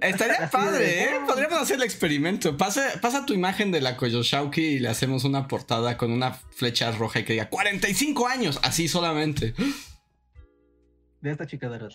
Estaría 0.02 0.50
padre, 0.50 0.78
de- 0.86 1.04
¿eh? 1.04 1.10
Podríamos 1.26 1.60
hacer 1.60 1.78
el 1.78 1.84
experimento. 1.84 2.58
Pasa, 2.58 2.82
pasa 3.02 3.26
tu 3.26 3.34
imagen 3.34 3.72
de 3.72 3.82
la 3.82 3.98
Koyoshauki 3.98 4.62
y 4.62 4.80
le 4.80 4.90
hacemos 4.90 5.24
una 5.24 5.48
portada 5.48 5.98
con 5.98 6.12
una 6.12 6.34
flecha 6.34 6.92
roja 6.92 7.20
y 7.20 7.26
que 7.26 7.34
diga 7.34 7.50
45 7.50 8.28
años, 8.28 8.60
así 8.64 8.88
solamente. 8.88 9.54
De 11.22 11.32
esta. 11.32 11.46
Pero 11.46 11.70
bueno, 11.70 11.90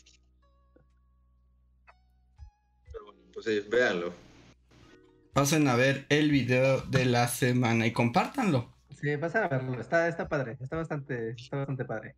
Sí, 3.45 3.61
véanlo. 3.69 4.15
Pasen 5.33 5.67
a 5.67 5.75
ver 5.75 6.07
el 6.11 6.31
video 6.31 6.83
de 6.83 7.07
la 7.07 7.27
semana 7.27 7.87
y 7.87 7.93
compártanlo. 7.93 8.73
Sí, 9.01 9.17
pasan 9.17 9.45
a 9.45 9.49
verlo. 9.49 9.81
Está, 9.81 10.07
está 10.07 10.29
padre. 10.29 10.59
Está 10.61 10.77
bastante, 10.77 11.31
está 11.31 11.57
bastante 11.57 11.85
padre. 11.85 12.15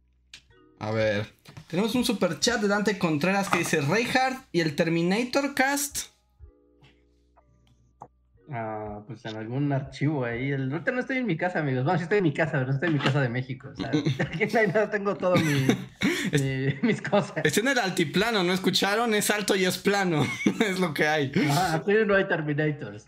A 0.80 0.90
ver, 0.90 1.32
tenemos 1.68 1.94
un 1.94 2.04
super 2.04 2.40
chat 2.40 2.60
de 2.60 2.68
Dante 2.68 2.98
Contreras 2.98 3.48
que 3.48 3.58
dice 3.58 3.80
Reinhardt 3.80 4.48
y 4.52 4.60
el 4.60 4.76
Terminator 4.76 5.54
Cast. 5.54 6.13
Ah, 8.50 9.02
pues 9.06 9.24
en 9.24 9.36
algún 9.36 9.72
archivo 9.72 10.24
ahí. 10.24 10.50
El... 10.52 10.70
Ahorita 10.70 10.92
no 10.92 11.00
estoy 11.00 11.16
en 11.16 11.26
mi 11.26 11.36
casa, 11.36 11.60
amigos. 11.60 11.84
Bueno, 11.84 11.98
sí 11.98 12.02
estoy 12.02 12.18
en 12.18 12.24
mi 12.24 12.34
casa, 12.34 12.52
pero 12.52 12.66
no 12.66 12.72
estoy 12.74 12.88
en 12.88 12.94
mi 12.94 13.00
casa 13.00 13.20
de 13.22 13.28
México. 13.30 13.68
O 13.72 13.76
sea, 13.76 13.88
aquí 14.20 14.46
no 14.52 14.60
hay 14.60 14.66
nada, 14.66 14.90
tengo 14.90 15.16
todo 15.16 15.34
mi, 15.36 15.66
mi- 16.32 16.74
mis 16.82 17.00
cosas. 17.00 17.38
Está 17.44 17.60
en 17.60 17.68
el 17.68 17.78
altiplano, 17.78 18.44
¿no 18.44 18.52
escucharon? 18.52 19.14
Es 19.14 19.30
alto 19.30 19.56
y 19.56 19.64
es 19.64 19.78
plano. 19.78 20.26
es 20.60 20.78
lo 20.78 20.92
que 20.92 21.06
hay. 21.06 21.32
Ah, 21.50 21.76
aquí 21.76 21.92
no 22.06 22.14
hay 22.14 22.28
Terminators. 22.28 23.06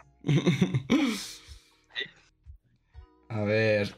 A 3.29 3.41
ver. 3.43 3.95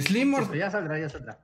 Slim, 0.00 0.34
Or- 0.34 0.56
Ya 0.56 0.70
saldrá, 0.70 0.98
ya 0.98 1.08
saldrá. 1.08 1.38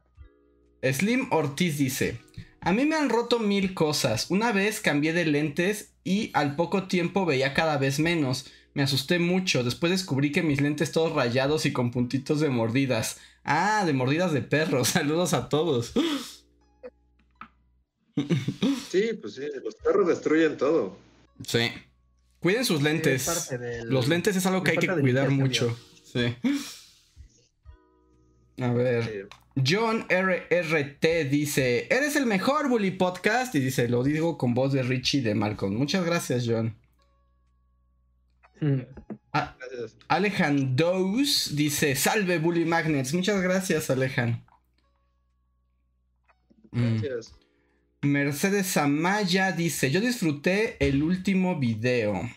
Slim 0.82 1.28
Ortiz 1.32 1.78
dice, 1.78 2.18
a 2.60 2.72
mí 2.72 2.84
me 2.86 2.96
han 2.96 3.08
roto 3.10 3.38
mil 3.38 3.74
cosas. 3.74 4.26
Una 4.30 4.52
vez 4.52 4.80
cambié 4.80 5.12
de 5.12 5.24
lentes 5.24 5.92
y 6.04 6.30
al 6.34 6.56
poco 6.56 6.88
tiempo 6.88 7.24
veía 7.26 7.54
cada 7.54 7.78
vez 7.78 7.98
menos. 7.98 8.46
Me 8.74 8.82
asusté 8.82 9.18
mucho. 9.18 9.62
Después 9.64 9.90
descubrí 9.92 10.32
que 10.32 10.42
mis 10.42 10.60
lentes 10.60 10.92
todos 10.92 11.12
rayados 11.12 11.64
y 11.66 11.72
con 11.72 11.90
puntitos 11.90 12.40
de 12.40 12.50
mordidas. 12.50 13.18
Ah, 13.44 13.84
de 13.86 13.92
mordidas 13.92 14.32
de 14.32 14.42
perro. 14.42 14.84
Saludos 14.84 15.32
a 15.32 15.48
todos. 15.48 15.92
Sí, 18.90 19.10
pues 19.20 19.34
sí, 19.34 19.42
los 19.62 19.74
perros 19.76 20.08
destruyen 20.08 20.56
todo. 20.56 20.96
Sí. 21.46 21.70
Cuiden 22.40 22.64
sus 22.64 22.82
lentes. 22.82 23.48
del- 23.50 23.88
Los 23.88 24.08
lentes 24.08 24.36
es 24.36 24.46
algo 24.46 24.62
que 24.62 24.72
hay 24.72 24.76
que 24.78 24.86
cuidar 24.88 25.30
mucho. 25.30 25.76
Sí. 26.04 26.34
A 28.58 28.72
ver. 28.72 29.04
Sí. 29.04 29.36
John 29.56 30.06
RRT 30.10 31.30
dice: 31.30 31.86
Eres 31.90 32.16
el 32.16 32.26
mejor 32.26 32.68
Bully 32.68 32.90
Podcast. 32.90 33.54
Y 33.54 33.60
dice: 33.60 33.88
Lo 33.88 34.02
digo 34.02 34.36
con 34.36 34.54
voz 34.54 34.72
de 34.72 34.82
Richie 34.82 35.22
de 35.22 35.34
Malcolm. 35.34 35.74
Muchas 35.74 36.04
gracias, 36.04 36.44
John. 36.46 36.76
Mm. 38.60 38.80
Alejan 40.08 40.76
Dose 40.76 41.54
dice: 41.54 41.94
Salve 41.94 42.38
Bully 42.38 42.64
Magnets. 42.64 43.14
Muchas 43.14 43.40
gracias, 43.40 43.88
Alejan. 43.88 44.44
Mm. 46.72 46.98
Gracias. 47.00 47.34
Mercedes 48.02 48.76
Amaya 48.76 49.52
dice: 49.52 49.90
Yo 49.90 50.00
disfruté 50.00 50.76
el 50.86 51.02
último 51.02 51.58
video. 51.58 52.28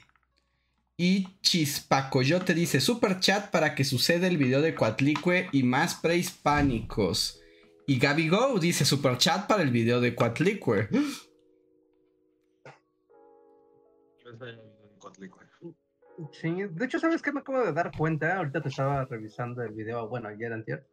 Y 1.01 1.39
Chispacoyote 1.39 2.53
dice: 2.53 2.81
Super 2.81 3.21
chat 3.21 3.51
para 3.51 3.73
que 3.73 3.85
suceda 3.85 4.27
el 4.27 4.35
video 4.35 4.61
de 4.61 4.75
Coatlicue 4.75 5.47
y 5.53 5.63
más 5.63 5.95
prehispánicos. 5.95 7.39
Y 7.87 7.99
Gaby 7.99 8.27
Go 8.27 8.59
dice: 8.59 8.83
Super 8.83 9.17
chat 9.17 9.47
para 9.47 9.63
el 9.63 9.71
video 9.71 10.01
de 10.01 10.13
Coatlicue. 10.13 10.89
Sí, 16.33 16.51
de 16.69 16.85
hecho, 16.85 16.99
¿sabes 16.99 17.21
qué 17.21 17.31
me 17.31 17.39
acabo 17.39 17.63
de 17.63 17.71
dar 17.71 17.95
cuenta? 17.97 18.35
Ahorita 18.35 18.61
te 18.61 18.67
estaba 18.67 19.05
revisando 19.05 19.63
el 19.63 19.71
video, 19.71 20.09
bueno, 20.09 20.27
ayer 20.27 20.51
antier. 20.51 20.85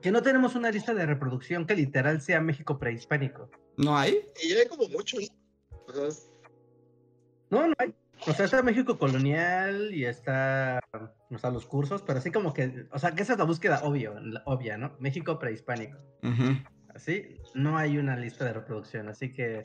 Que 0.00 0.12
no 0.12 0.22
tenemos 0.22 0.54
una 0.54 0.70
lista 0.70 0.94
de 0.94 1.06
reproducción 1.06 1.66
que 1.66 1.74
literal 1.74 2.20
sea 2.20 2.40
México 2.40 2.78
prehispánico. 2.78 3.50
¿No 3.76 3.98
hay? 3.98 4.24
Y 4.44 4.50
ya 4.50 4.60
hay 4.60 4.68
como 4.68 4.88
mucho. 4.90 5.16
Ajá. 5.88 6.08
No, 7.50 7.66
no 7.66 7.74
hay. 7.78 7.92
O 8.26 8.32
sea, 8.32 8.44
está 8.44 8.62
México 8.62 8.98
colonial 8.98 9.90
y 9.92 10.04
está, 10.04 10.78
o 11.30 11.38
sea, 11.38 11.50
los 11.50 11.66
cursos, 11.66 12.02
pero 12.02 12.18
así 12.20 12.30
como 12.30 12.54
que, 12.54 12.86
o 12.92 12.98
sea, 12.98 13.12
que 13.14 13.22
esa 13.22 13.32
es 13.32 13.38
la 13.38 13.44
búsqueda 13.44 13.80
obvio, 13.82 14.18
la- 14.20 14.42
obvia, 14.46 14.78
¿no? 14.78 14.96
México 15.00 15.38
prehispánico. 15.38 15.98
Ujú. 16.22 16.56
Así, 16.94 17.40
no 17.54 17.76
hay 17.78 17.98
una 17.98 18.16
lista 18.16 18.44
de 18.44 18.52
reproducción, 18.52 19.08
así 19.08 19.32
que 19.32 19.62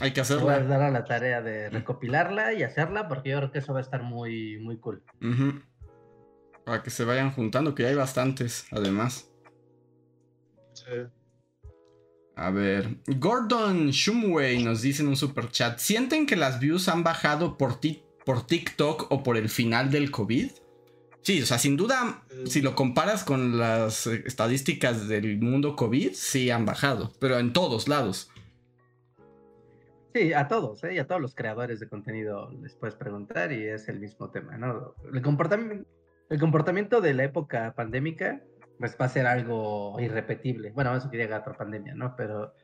Hay 0.00 0.12
que 0.12 0.22
te 0.22 0.34
voy 0.36 0.50
a 0.50 0.56
hacerlo. 0.56 0.68
dar 0.68 0.82
a 0.82 0.90
la 0.90 1.04
tarea 1.04 1.42
de 1.42 1.68
recopilarla 1.70 2.52
y 2.52 2.62
hacerla 2.62 3.08
porque 3.08 3.30
yo 3.30 3.38
creo 3.38 3.50
que 3.50 3.58
eso 3.58 3.72
va 3.72 3.80
a 3.80 3.82
estar 3.82 4.02
muy, 4.02 4.58
muy 4.60 4.78
cool. 4.78 5.02
Ujú. 5.20 5.60
Para 6.64 6.82
que 6.84 6.90
se 6.90 7.04
vayan 7.04 7.32
juntando, 7.32 7.74
que 7.74 7.82
ya 7.82 7.88
hay 7.88 7.94
bastantes, 7.96 8.66
además. 8.70 9.28
Sí. 10.74 10.84
A 12.40 12.48
ver, 12.50 12.96
Gordon 13.18 13.90
Shumway 13.90 14.64
nos 14.64 14.80
dice 14.80 15.02
en 15.02 15.08
un 15.08 15.16
super 15.16 15.50
chat, 15.50 15.78
¿sienten 15.78 16.24
que 16.26 16.36
las 16.36 16.58
views 16.58 16.88
han 16.88 17.02
bajado 17.02 17.58
por, 17.58 17.78
ti- 17.78 18.02
por 18.24 18.46
TikTok 18.46 19.08
o 19.12 19.22
por 19.22 19.36
el 19.36 19.50
final 19.50 19.90
del 19.90 20.10
COVID? 20.10 20.50
Sí, 21.20 21.42
o 21.42 21.44
sea, 21.44 21.58
sin 21.58 21.76
duda, 21.76 22.22
Mm. 22.32 22.46
si 22.46 22.62
lo 22.62 22.74
comparas 22.74 23.24
con 23.24 23.58
las 23.58 24.06
eh, 24.06 24.22
estadísticas 24.24 25.06
del 25.06 25.38
mundo 25.38 25.76
COVID, 25.76 26.12
sí 26.14 26.48
han 26.50 26.64
bajado, 26.64 27.12
pero 27.20 27.38
en 27.38 27.52
todos 27.52 27.88
lados. 27.88 28.30
Sí, 30.14 30.32
a 30.32 30.48
todos, 30.48 30.82
¿eh? 30.84 30.94
Y 30.94 30.98
a 30.98 31.06
todos 31.06 31.20
los 31.20 31.34
creadores 31.34 31.78
de 31.78 31.88
contenido 31.88 32.50
les 32.62 32.74
puedes 32.74 32.96
preguntar 32.96 33.52
y 33.52 33.66
es 33.68 33.86
el 33.90 34.00
mismo 34.00 34.30
tema, 34.30 34.56
¿no? 34.56 34.94
El 35.12 35.20
comportamiento, 35.20 35.86
el 36.30 36.40
comportamiento 36.40 37.02
de 37.02 37.12
la 37.14 37.24
época 37.24 37.74
pandémica, 37.76 38.40
pues 38.80 38.96
va 38.98 39.04
a 39.04 39.10
ser 39.10 39.26
algo 39.26 40.00
irrepetible. 40.00 40.70
Bueno, 40.70 40.96
eso 40.96 41.10
que 41.10 41.18
llega 41.18 41.40
otra 41.40 41.56
pandemia, 41.56 41.94
¿no? 41.94 42.16
Pero, 42.16 42.54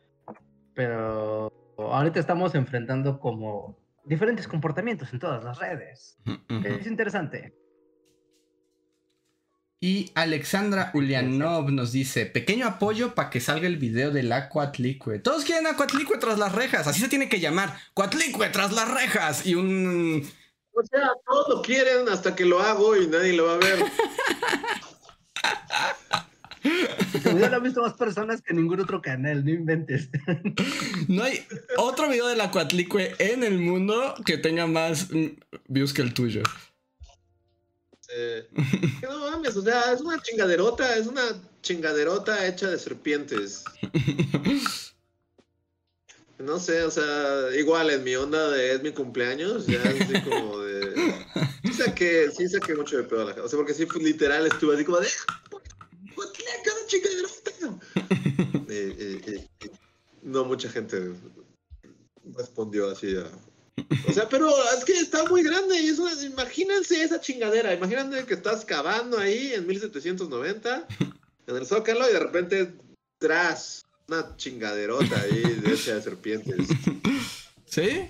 pero 0.75 1.53
ahorita 1.77 2.19
estamos 2.19 2.55
enfrentando 2.55 3.21
como 3.21 3.79
diferentes 4.03 4.49
comportamientos 4.49 5.13
en 5.13 5.19
todas 5.19 5.45
las 5.45 5.59
redes. 5.59 6.17
Ujú. 6.27 6.67
Es 6.67 6.87
interesante. 6.87 7.55
Y 9.79 10.11
Alexandra 10.15 10.91
Ulianov 10.95 11.71
nos 11.71 11.93
dice, 11.93 12.25
pequeño 12.25 12.67
apoyo 12.67 13.15
para 13.15 13.29
que 13.29 13.41
salga 13.41 13.67
el 13.67 13.77
video 13.77 14.11
del 14.11 14.33
Aquatlicue. 14.33 15.19
Todos 15.19 15.45
quieren 15.45 15.67
Aquatlicue 15.67 16.17
tras 16.17 16.39
las 16.39 16.53
rejas, 16.53 16.87
así 16.87 17.03
se 17.03 17.09
tiene 17.09 17.29
que 17.29 17.41
llamar, 17.41 17.77
Aquatlicue 17.91 18.49
tras 18.49 18.73
las 18.73 18.91
rejas. 18.91 19.45
Y 19.45 19.55
un... 19.55 20.27
O 20.73 20.83
sea, 20.83 21.11
todos 21.27 21.49
lo 21.49 21.63
quieren 21.63 22.09
hasta 22.09 22.35
que 22.35 22.47
lo 22.47 22.61
hago 22.61 22.97
y 22.97 23.07
nadie 23.07 23.35
lo 23.35 23.47
va 23.47 23.55
a 23.55 23.59
ver. 23.59 23.79
Video 26.63 27.49
lo 27.49 27.57
han 27.57 27.63
visto 27.63 27.83
más 27.83 27.95
personas 27.95 28.43
que 28.43 28.55
ningún 28.55 28.81
otro 28.81 29.01
canal, 29.01 29.45
no 29.45 29.51
inventes. 29.51 30.09
No 31.09 31.23
hay 31.23 31.47
otro 31.77 32.09
video 32.09 32.27
del 32.27 32.41
Aquatlicue 32.41 33.15
en 33.19 33.45
el 33.45 33.59
mundo 33.59 34.15
que 34.25 34.39
tenga 34.39 34.67
más 34.67 35.09
views 35.69 35.93
que 35.93 36.03
el 36.03 36.15
tuyo. 36.15 36.43
Eh, 38.09 38.49
que 39.01 39.07
no 39.07 39.31
mames, 39.31 39.57
o 39.57 39.63
sea, 39.63 39.93
es 39.93 40.01
una 40.01 40.21
chingaderota, 40.21 40.97
es 40.97 41.07
una 41.07 41.23
chingaderota 41.63 42.47
hecha 42.47 42.69
de 42.71 42.79
serpientes. 42.79 43.65
No 46.39 46.59
sé, 46.59 46.83
o 46.83 46.91
sea, 46.91 47.49
igual 47.57 47.89
en 47.89 48.05
mi 48.05 48.15
onda 48.15 48.51
de 48.51 48.75
es 48.75 48.83
mi 48.83 48.93
cumpleaños, 48.93 49.67
ya 49.67 49.83
es 49.83 50.03
así 50.03 50.21
como 50.21 50.59
de. 50.59 50.66
Sí 51.63 51.73
saqué, 51.73 52.31
sí 52.31 52.49
saqué 52.49 52.75
mucho 52.75 52.97
de 52.97 53.05
pedo 53.05 53.23
a 53.23 53.25
la 53.25 53.31
gente. 53.33 53.43
O 53.43 53.49
sea, 53.49 53.57
porque 53.57 53.75
sí, 53.75 53.87
pues, 53.87 54.03
literal 54.03 54.47
estuve 54.47 54.75
así 54.75 54.85
como 54.85 55.01
de. 55.01 55.09
¿Por 56.15 56.33
qué 56.33 56.43
le 56.43 56.63
cada 56.65 56.87
chingaderota? 56.87 57.37
Eh, 58.69 58.97
eh, 58.99 59.21
eh, 59.27 59.49
eh, 59.61 59.71
no 60.23 60.45
mucha 60.45 60.69
gente 60.69 61.13
respondió 62.37 62.91
así 62.91 63.17
a. 63.17 63.27
O 64.09 64.13
sea, 64.13 64.29
pero 64.29 64.51
es 64.77 64.85
que 64.85 64.95
está 64.95 65.25
muy 65.25 65.43
grande 65.43 65.79
y 65.81 65.89
es 65.89 65.99
una, 65.99 66.13
imagínense 66.23 67.03
esa 67.03 67.21
chingadera, 67.21 67.75
imagínense 67.75 68.25
que 68.25 68.35
estás 68.35 68.65
cavando 68.65 69.19
ahí 69.19 69.53
en 69.53 69.67
1790 69.67 70.87
en 71.47 71.57
el 71.57 71.67
Zócalo 71.67 72.09
y 72.09 72.13
de 72.13 72.19
repente 72.19 72.75
tras 73.19 73.85
una 74.09 74.37
chingaderota 74.37 75.21
ahí 75.21 75.43
de 75.43 75.75
hecha 75.75 75.95
de 75.95 76.03
serpientes. 76.03 76.69
¿Sí? 77.67 78.09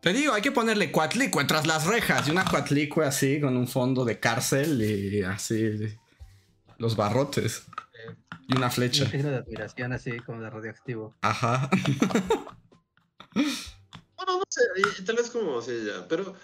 Te 0.00 0.12
digo, 0.12 0.32
hay 0.32 0.42
que 0.42 0.52
ponerle 0.52 0.92
Cuatlicue 0.92 1.44
tras 1.44 1.66
las 1.66 1.86
rejas 1.86 2.28
y 2.28 2.30
una 2.30 2.44
Cuatlicue 2.44 3.04
así 3.04 3.40
con 3.40 3.56
un 3.56 3.66
fondo 3.66 4.04
de 4.04 4.20
cárcel 4.20 4.80
y 4.80 5.22
así 5.22 5.96
los 6.78 6.94
barrotes 6.96 7.64
y 8.48 8.56
una 8.56 8.66
Un 8.66 8.72
flecha. 8.72 9.10
signo 9.10 9.30
de 9.30 9.36
admiración 9.38 9.92
así 9.92 10.18
como 10.20 10.40
de 10.40 10.50
radioactivo. 10.50 11.14
Ajá. 11.22 11.68
Bueno, 13.34 14.38
no 14.38 14.42
sé, 14.48 14.62
y- 15.00 15.04
tal 15.04 15.14
vez 15.16 15.30
como, 15.30 15.62
sí, 15.62 15.72
ya, 15.86 16.06
pero 16.08 16.34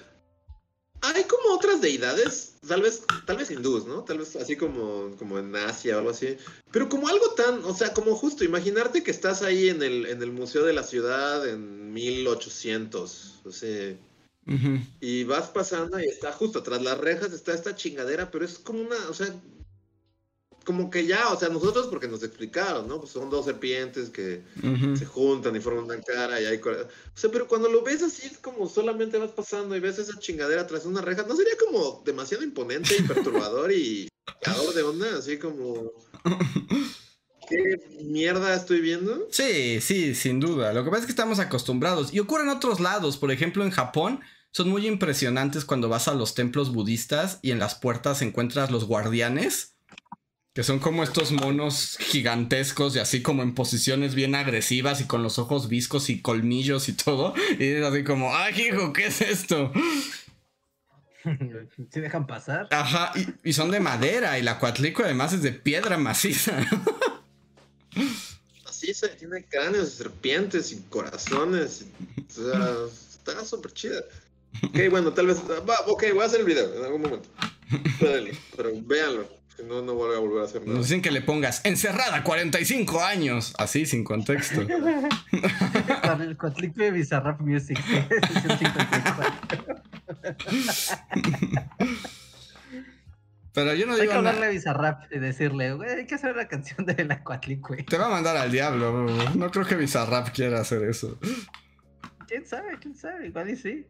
hay 1.12 1.24
como 1.24 1.54
otras 1.54 1.80
deidades, 1.80 2.54
tal 2.66 2.82
vez, 2.82 3.02
tal 3.26 3.36
vez 3.36 3.50
hindús, 3.50 3.86
¿no? 3.86 4.04
Tal 4.04 4.18
vez 4.18 4.36
así 4.36 4.56
como, 4.56 5.14
como 5.18 5.38
en 5.38 5.54
Asia 5.54 5.96
o 5.96 5.98
algo 5.98 6.10
así, 6.10 6.36
pero 6.70 6.88
como 6.88 7.08
algo 7.08 7.30
tan, 7.34 7.64
o 7.64 7.74
sea, 7.74 7.92
como 7.92 8.14
justo, 8.14 8.44
imaginarte 8.44 9.02
que 9.02 9.10
estás 9.10 9.42
ahí 9.42 9.68
en 9.68 9.82
el, 9.82 10.06
en 10.06 10.22
el 10.22 10.30
Museo 10.30 10.64
de 10.64 10.72
la 10.72 10.82
Ciudad 10.82 11.46
en 11.48 11.92
1800, 11.92 13.40
o 13.44 13.52
sea, 13.52 13.96
y 15.00 15.24
vas 15.24 15.48
pasando 15.48 15.98
y 15.98 16.04
está 16.04 16.32
justo 16.32 16.62
tras 16.62 16.82
las 16.82 16.98
rejas, 16.98 17.32
está 17.32 17.54
esta 17.54 17.74
chingadera, 17.74 18.30
pero 18.30 18.44
es 18.44 18.58
como 18.58 18.82
una, 18.82 18.96
o 19.08 19.14
sea, 19.14 19.34
como 20.64 20.90
que 20.90 21.06
ya, 21.06 21.28
o 21.28 21.38
sea, 21.38 21.48
nosotros 21.48 21.86
porque 21.88 22.08
nos 22.08 22.22
explicaron, 22.22 22.88
¿no? 22.88 23.00
Pues 23.00 23.12
son 23.12 23.30
dos 23.30 23.44
serpientes 23.44 24.10
que 24.10 24.42
se 24.96 25.04
juntan 25.04 25.54
y 25.54 25.60
forman 25.60 25.84
una 25.84 26.00
cara 26.00 26.40
y 26.40 26.46
hay... 26.46 26.56
O 26.58 26.88
sea, 27.14 27.30
pero 27.30 27.46
cuando 27.46 27.68
lo 27.68 27.82
ves 27.82 28.02
así 28.02 28.26
es 28.26 28.38
como 28.38 28.68
solamente 28.68 29.18
vas 29.18 29.30
pasando 29.30 29.76
y 29.76 29.80
ves 29.80 29.98
esa 29.98 30.18
chingadera 30.18 30.66
tras 30.66 30.86
una 30.86 31.00
reja, 31.00 31.24
¿no 31.28 31.36
sería 31.36 31.54
como 31.58 32.02
demasiado 32.04 32.42
imponente 32.42 32.96
y 32.98 33.02
perturbador 33.02 33.72
y 33.72 34.08
de 34.74 34.82
onda? 34.82 35.18
Así 35.18 35.38
como... 35.38 35.92
¿Qué 37.48 37.78
mierda 38.02 38.54
estoy 38.54 38.80
viendo? 38.80 39.28
Sí, 39.30 39.80
sí, 39.80 40.14
sin 40.14 40.40
duda. 40.40 40.72
Lo 40.72 40.82
que 40.82 40.90
pasa 40.90 41.00
es 41.00 41.06
que 41.06 41.12
estamos 41.12 41.38
acostumbrados. 41.38 42.14
Y 42.14 42.20
ocurre 42.20 42.44
en 42.44 42.48
otros 42.48 42.80
lados. 42.80 43.18
Por 43.18 43.30
ejemplo, 43.30 43.64
en 43.64 43.70
Japón 43.70 44.20
son 44.50 44.70
muy 44.70 44.86
impresionantes 44.86 45.64
cuando 45.64 45.88
vas 45.90 46.08
a 46.08 46.14
los 46.14 46.34
templos 46.34 46.72
budistas 46.72 47.40
y 47.42 47.50
en 47.50 47.58
las 47.58 47.74
puertas 47.74 48.22
encuentras 48.22 48.70
los 48.70 48.84
guardianes. 48.84 49.73
Que 50.54 50.62
son 50.62 50.78
como 50.78 51.02
estos 51.02 51.32
monos 51.32 51.98
gigantescos 51.98 52.94
y 52.94 53.00
así 53.00 53.22
como 53.22 53.42
en 53.42 53.54
posiciones 53.54 54.14
bien 54.14 54.36
agresivas 54.36 55.00
y 55.00 55.04
con 55.04 55.22
los 55.22 55.38
ojos 55.38 55.68
viscos 55.68 56.08
y 56.10 56.22
colmillos 56.22 56.88
y 56.88 56.92
todo. 56.92 57.34
Y 57.58 57.64
es 57.64 57.84
así 57.84 58.04
como, 58.04 58.34
¡ay, 58.34 58.68
hijo, 58.68 58.92
qué 58.92 59.06
es 59.06 59.20
esto! 59.20 59.72
¿Sí 61.90 62.00
dejan 62.00 62.26
pasar? 62.26 62.68
Ajá, 62.70 63.12
y, 63.16 63.50
y 63.50 63.52
son 63.52 63.70
de 63.70 63.80
madera 63.80 64.38
y 64.38 64.42
la 64.42 64.58
cuatlico 64.58 65.02
además 65.02 65.32
es 65.32 65.42
de 65.42 65.52
piedra 65.52 65.98
maciza. 65.98 66.56
Así 68.66 68.92
se 68.92 69.08
tiene 69.08 69.44
cráneos, 69.44 69.90
serpientes 69.90 70.72
y 70.72 70.82
corazones. 70.90 71.86
O 72.28 72.32
sea, 72.32 72.74
está 73.10 73.44
súper 73.44 73.72
chida. 73.72 74.00
Ok, 74.62 74.78
bueno, 74.90 75.12
tal 75.12 75.26
vez. 75.26 75.38
Va, 75.68 75.80
ok, 75.86 76.04
voy 76.12 76.22
a 76.22 76.26
hacer 76.26 76.40
el 76.40 76.46
video 76.46 76.76
en 76.76 76.84
algún 76.84 77.02
momento. 77.02 77.28
Pero 78.56 78.70
véanlo. 78.82 79.28
No, 79.68 79.82
no 79.82 79.94
voy 79.94 80.14
a 80.14 80.18
volver 80.18 80.42
a 80.42 80.44
hacer 80.44 80.62
nada. 80.62 80.74
Nos 80.74 80.86
dicen 80.86 81.02
que 81.02 81.10
le 81.10 81.20
pongas 81.22 81.64
encerrada 81.64 82.22
45 82.22 83.02
años. 83.02 83.54
Así, 83.58 83.86
sin 83.86 84.04
contexto. 84.04 84.66
Con 86.02 86.22
el 86.22 86.36
Coatlicue 86.36 86.90
Bizarrap 86.90 87.40
Music. 87.40 87.78
sesión 87.80 88.58
54. 88.58 89.82
Pero 93.52 93.72
yo 93.74 93.86
no 93.86 93.92
Hay 93.92 93.98
que 93.98 94.02
digo 94.06 94.14
hablarle 94.14 94.46
a 94.46 94.48
Bizarrap 94.48 95.12
y 95.12 95.18
decirle, 95.20 95.74
güey, 95.74 95.90
hay 95.90 96.06
que 96.06 96.16
hacer 96.16 96.32
una 96.32 96.48
canción 96.48 96.84
de 96.86 97.04
la 97.04 97.22
Coatlicue. 97.22 97.84
Te 97.84 97.96
va 97.96 98.06
a 98.06 98.10
mandar 98.10 98.36
al 98.36 98.50
diablo. 98.50 99.06
No 99.36 99.50
creo 99.50 99.64
que 99.64 99.76
Bizarrap 99.76 100.30
quiera 100.34 100.60
hacer 100.60 100.82
eso. 100.82 101.18
¿Quién 102.26 102.44
sabe? 102.46 102.78
¿Quién 102.80 102.96
sabe? 102.96 103.28
Igual 103.28 103.50
y 103.50 103.56
sí. 103.56 103.86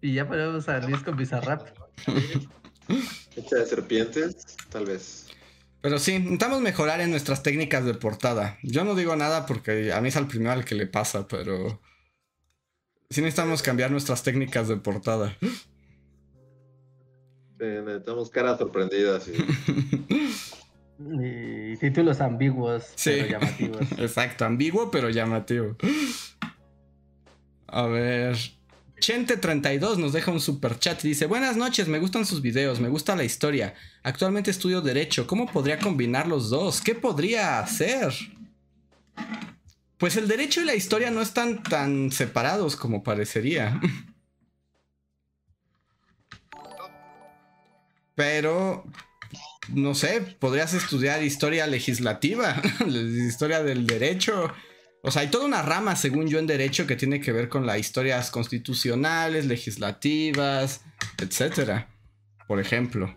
Y 0.00 0.14
ya 0.14 0.26
ponemos 0.26 0.68
a 0.68 0.80
Luis 0.80 1.02
con 1.02 1.16
Bizarrap. 1.16 1.68
Hecha 3.36 3.56
de 3.56 3.66
serpientes, 3.66 4.56
tal 4.70 4.84
vez. 4.86 5.26
Pero 5.80 5.98
sí, 5.98 6.12
intentamos 6.14 6.60
mejorar 6.60 7.00
en 7.00 7.10
nuestras 7.10 7.42
técnicas 7.42 7.84
de 7.84 7.94
portada. 7.94 8.58
Yo 8.62 8.84
no 8.84 8.94
digo 8.94 9.16
nada 9.16 9.44
porque 9.46 9.92
a 9.92 10.00
mí 10.00 10.08
es 10.08 10.16
al 10.16 10.26
primero 10.28 10.52
al 10.52 10.64
que 10.64 10.74
le 10.74 10.86
pasa, 10.86 11.28
pero... 11.28 11.80
Sí 13.10 13.20
necesitamos 13.20 13.62
cambiar 13.62 13.90
nuestras 13.90 14.22
técnicas 14.22 14.66
de 14.68 14.76
portada. 14.78 15.36
Sí, 15.40 15.50
necesitamos 17.60 18.30
caras 18.30 18.58
sorprendidas 18.58 19.28
y. 19.28 19.34
Y 20.96 21.76
títulos 21.76 22.20
ambiguos, 22.20 22.84
Sí. 22.94 23.10
pero 23.16 23.28
llamativos. 23.28 23.92
Exacto, 23.98 24.44
ambiguo 24.44 24.90
pero 24.90 25.10
llamativo. 25.10 25.76
A 27.66 27.86
ver. 27.86 28.36
Chente32 29.04 29.98
nos 29.98 30.14
deja 30.14 30.30
un 30.30 30.40
super 30.40 30.78
chat 30.78 31.04
y 31.04 31.08
dice: 31.08 31.26
Buenas 31.26 31.58
noches, 31.58 31.88
me 31.88 31.98
gustan 31.98 32.24
sus 32.24 32.40
videos, 32.40 32.80
me 32.80 32.88
gusta 32.88 33.14
la 33.14 33.22
historia. 33.22 33.74
Actualmente 34.02 34.50
estudio 34.50 34.80
Derecho. 34.80 35.26
¿Cómo 35.26 35.44
podría 35.44 35.78
combinar 35.78 36.26
los 36.26 36.48
dos? 36.48 36.80
¿Qué 36.80 36.94
podría 36.94 37.58
hacer? 37.58 38.14
Pues 39.98 40.16
el 40.16 40.26
derecho 40.26 40.62
y 40.62 40.64
la 40.64 40.74
historia 40.74 41.10
no 41.10 41.20
están 41.20 41.62
tan 41.62 42.12
separados 42.12 42.76
como 42.76 43.02
parecería. 43.02 43.78
Pero 48.14 48.86
no 49.68 49.94
sé, 49.94 50.22
podrías 50.38 50.72
estudiar 50.72 51.22
historia 51.22 51.66
legislativa, 51.66 52.62
historia 52.86 53.62
del 53.62 53.86
derecho. 53.86 54.50
O 55.06 55.10
sea, 55.10 55.20
hay 55.20 55.28
toda 55.28 55.44
una 55.44 55.60
rama, 55.60 55.96
según 55.96 56.28
yo, 56.28 56.38
en 56.38 56.46
derecho 56.46 56.86
que 56.86 56.96
tiene 56.96 57.20
que 57.20 57.30
ver 57.30 57.50
con 57.50 57.66
las 57.66 57.78
historias 57.78 58.30
constitucionales, 58.30 59.44
legislativas, 59.44 60.80
etcétera. 61.18 61.90
Por 62.48 62.58
ejemplo. 62.58 63.14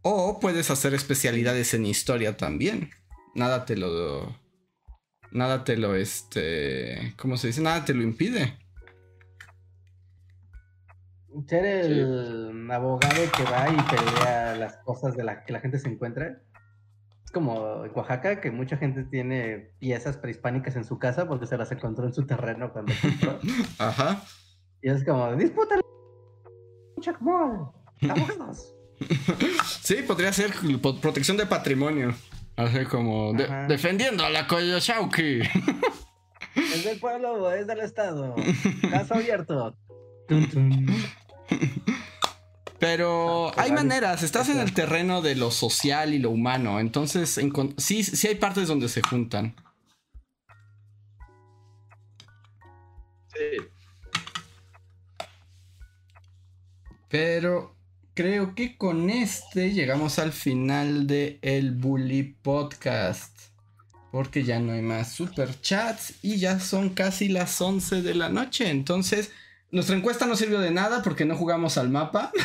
O 0.00 0.40
puedes 0.40 0.70
hacer 0.70 0.94
especialidades 0.94 1.74
en 1.74 1.84
historia 1.84 2.38
también. 2.38 2.90
Nada 3.34 3.66
te 3.66 3.76
lo. 3.76 4.34
Nada 5.32 5.62
te 5.62 5.76
lo, 5.76 5.94
este. 5.94 7.12
¿Cómo 7.18 7.36
se 7.36 7.48
dice? 7.48 7.60
Nada 7.60 7.84
te 7.84 7.92
lo 7.92 8.02
impide. 8.02 8.56
Ser 11.48 11.64
el 11.66 12.68
abogado 12.70 13.14
que 13.36 13.42
va 13.44 13.68
y 13.68 13.76
pelea 13.94 14.56
las 14.56 14.76
cosas 14.78 15.16
de 15.16 15.24
la 15.24 15.44
que 15.44 15.52
la 15.52 15.60
gente 15.60 15.78
se 15.78 15.88
encuentra. 15.88 16.38
Es 17.24 17.30
como 17.32 17.84
en 17.84 17.90
Oaxaca, 17.94 18.40
que 18.40 18.50
mucha 18.50 18.76
gente 18.76 19.04
tiene 19.04 19.72
piezas 19.78 20.16
prehispánicas 20.16 20.76
en 20.76 20.84
su 20.84 20.98
casa 20.98 21.26
porque 21.28 21.46
se 21.46 21.58
las 21.58 21.70
encontró 21.72 22.06
en 22.06 22.14
su 22.14 22.26
terreno 22.26 22.72
cuando 22.72 22.92
compró. 23.02 23.38
Ajá. 23.78 24.22
y 24.82 24.88
es 24.90 25.04
como, 25.04 25.34
disputa 25.36 25.76
Chacmol, 27.00 27.68
abogados. 28.08 28.72
Sí, 29.82 29.96
podría 30.06 30.32
ser 30.32 30.52
protección 31.02 31.36
de 31.36 31.44
patrimonio. 31.46 32.14
Así 32.56 32.84
como 32.86 33.34
de- 33.34 33.44
Ajá. 33.44 33.66
defendiendo 33.66 34.24
a 34.24 34.30
la 34.30 34.46
Coyoshauki. 34.46 35.40
Es 36.54 36.84
del 36.84 36.98
pueblo, 36.98 37.52
es 37.52 37.66
del 37.66 37.80
estado. 37.80 38.34
Caso 38.90 39.14
abierto. 39.14 39.76
Tun, 40.26 40.48
tun. 40.48 40.86
Pero 42.78 43.58
hay 43.58 43.72
maneras, 43.72 44.22
estás 44.22 44.50
en 44.50 44.58
el 44.58 44.74
terreno 44.74 45.22
de 45.22 45.34
lo 45.34 45.50
social 45.50 46.12
y 46.12 46.18
lo 46.18 46.30
humano, 46.30 46.78
entonces 46.78 47.40
sí, 47.78 48.02
sí 48.04 48.28
hay 48.28 48.34
partes 48.34 48.68
donde 48.68 48.88
se 48.88 49.00
juntan. 49.00 49.56
Sí. 53.34 53.66
Pero 57.08 57.76
creo 58.14 58.54
que 58.54 58.76
con 58.76 59.10
este 59.10 59.72
llegamos 59.72 60.18
al 60.18 60.32
final 60.32 61.06
de 61.06 61.38
el 61.42 61.72
Bully 61.72 62.36
Podcast. 62.42 63.34
Porque 64.10 64.44
ya 64.44 64.58
no 64.58 64.72
hay 64.72 64.82
más 64.82 65.12
super 65.12 65.60
chats 65.60 66.14
y 66.22 66.38
ya 66.38 66.58
son 66.58 66.90
casi 66.90 67.28
las 67.28 67.60
11 67.60 68.02
de 68.02 68.14
la 68.14 68.28
noche. 68.30 68.70
Entonces, 68.70 69.30
nuestra 69.70 69.96
encuesta 69.96 70.26
no 70.26 70.36
sirvió 70.36 70.60
de 70.60 70.70
nada 70.70 71.02
porque 71.02 71.24
no 71.24 71.36
jugamos 71.36 71.78
al 71.78 71.88
mapa. 71.90 72.32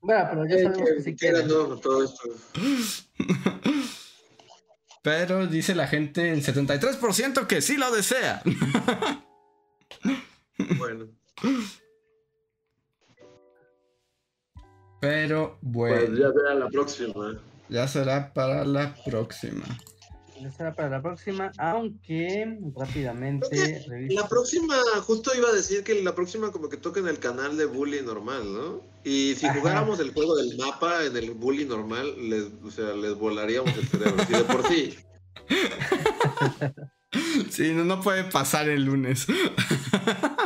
Bueno, 0.00 0.24
pero 0.30 0.46
ya 0.46 0.56
sabemos 0.62 0.88
que 0.88 1.02
si 1.02 1.16
¿Qué 1.16 1.26
era 1.26 1.38
quieren. 1.40 1.48
todo, 1.48 1.80
todo 1.80 2.04
esto? 2.04 2.22
Pero 5.02 5.48
dice 5.48 5.74
la 5.74 5.88
gente, 5.88 6.32
el 6.32 6.44
73% 6.44 7.48
que 7.48 7.60
sí 7.60 7.76
lo 7.76 7.90
desea. 7.90 8.40
Bueno, 10.78 11.06
Pero 15.00 15.58
pues 15.60 16.10
bueno, 16.10 16.18
ya 16.18 16.32
será 16.32 16.54
la 16.54 16.68
próxima. 16.68 17.40
ya 17.68 17.88
será 17.88 18.32
para 18.32 18.64
la 18.64 18.94
próxima. 19.04 19.64
Será 20.56 20.74
para 20.74 20.88
la 20.90 21.02
próxima, 21.02 21.50
aunque 21.58 22.58
rápidamente. 22.74 23.84
La 24.10 24.28
próxima, 24.28 24.74
justo 25.02 25.32
iba 25.36 25.48
a 25.48 25.52
decir 25.52 25.82
que 25.82 26.02
la 26.02 26.14
próxima 26.14 26.52
como 26.52 26.68
que 26.68 26.76
toca 26.76 27.00
en 27.00 27.08
el 27.08 27.18
canal 27.18 27.56
de 27.56 27.64
Bully 27.64 28.02
normal, 28.02 28.52
¿no? 28.52 28.82
Y 29.04 29.34
si 29.36 29.46
Ajá. 29.46 29.58
jugáramos 29.58 30.00
el 30.00 30.12
juego 30.12 30.36
del 30.36 30.56
mapa 30.58 31.04
en 31.04 31.16
el 31.16 31.32
Bully 31.32 31.64
normal, 31.64 32.14
les, 32.28 32.44
o 32.64 32.70
sea, 32.70 32.94
les 32.94 33.14
volaríamos 33.14 33.76
el 33.76 33.86
cerebro. 33.86 34.24
Si 34.26 34.32
de 34.32 34.44
por 34.44 34.66
sí. 34.68 34.94
Sí, 37.50 37.72
no, 37.72 37.84
no 37.84 38.00
puede 38.00 38.24
pasar 38.24 38.68
el 38.68 38.84
lunes. 38.84 39.26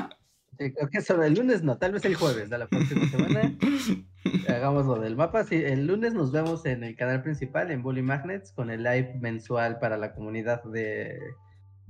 Sí, 0.60 0.72
creo 0.74 0.90
que 0.90 1.00
sobre 1.00 1.26
el 1.28 1.34
lunes 1.34 1.62
no, 1.62 1.78
tal 1.78 1.92
vez 1.92 2.04
el 2.04 2.16
jueves 2.16 2.50
de 2.50 2.58
la 2.58 2.66
próxima 2.66 3.06
semana. 3.08 3.56
Hagamos 4.48 4.84
lo 4.84 5.00
del 5.00 5.16
mapa. 5.16 5.42
Sí, 5.44 5.54
el 5.56 5.86
lunes 5.86 6.12
nos 6.12 6.32
vemos 6.32 6.66
en 6.66 6.84
el 6.84 6.94
canal 6.96 7.22
principal, 7.22 7.70
en 7.70 7.82
Bully 7.82 8.02
Magnets, 8.02 8.52
con 8.52 8.68
el 8.70 8.82
live 8.82 9.14
mensual 9.22 9.78
para 9.78 9.96
la 9.96 10.12
comunidad 10.14 10.62
de, 10.64 11.18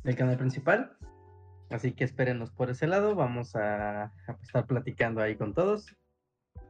del 0.04 0.14
canal 0.14 0.36
principal. 0.38 0.92
Así 1.70 1.92
que 1.92 2.04
espérenos 2.04 2.52
por 2.52 2.70
ese 2.70 2.86
lado. 2.86 3.16
Vamos 3.16 3.56
a, 3.56 4.04
a 4.04 4.12
estar 4.40 4.66
platicando 4.66 5.20
ahí 5.20 5.34
con 5.36 5.52
todos. 5.52 5.86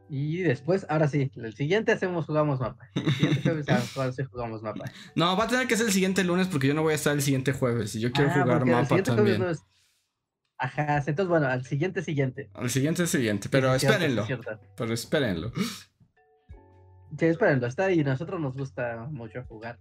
Y 0.09 0.39
después, 0.39 0.87
ahora 0.89 1.07
sí, 1.07 1.31
el 1.37 1.55
siguiente 1.55 1.93
hacemos 1.93 2.25
jugamos 2.27 2.59
mapa. 2.61 2.89
El 2.95 3.13
siguiente 3.13 3.43
jueves 3.43 3.67
ah, 3.69 3.81
ahora 3.97 4.13
sí 4.13 4.23
jugamos 4.25 4.63
mapa. 4.63 4.87
No, 5.15 5.37
va 5.37 5.45
a 5.45 5.49
tener 5.49 5.67
que 5.69 5.77
ser 5.77 5.87
el 5.87 5.93
siguiente 5.93 6.25
lunes 6.25 6.49
porque 6.49 6.67
yo 6.67 6.75
no 6.75 6.83
voy 6.83 6.93
a 6.93 6.97
estar 6.97 7.13
el 7.15 7.21
siguiente 7.23 7.53
jueves 7.53 7.95
y 7.95 8.01
yo 8.01 8.11
quiero 8.11 8.31
Ah, 8.31 8.41
jugar 8.43 8.63
el 8.63 8.71
mapa 8.71 8.87
jueves 8.87 9.05
también. 9.05 9.39
no 9.41 9.51
es- 9.51 9.63
Ajá, 10.61 10.99
entonces 10.99 11.27
bueno, 11.27 11.47
al 11.47 11.65
siguiente 11.65 12.03
siguiente. 12.03 12.51
Al 12.53 12.69
siguiente 12.69 13.07
siguiente, 13.07 13.49
pero 13.49 13.79
Sí, 13.79 13.87
espérenlo. 13.87 14.27
Pero 14.77 14.95
espérenlo. 14.95 15.53
Sí, 17.19 17.27
espérenlo, 17.27 17.67
está 17.67 17.87
ahí. 17.87 18.05
Nosotros 18.05 18.41
nos 18.41 18.57
gusta 18.57 19.09
mucho 19.11 19.43
jugar 19.49 19.81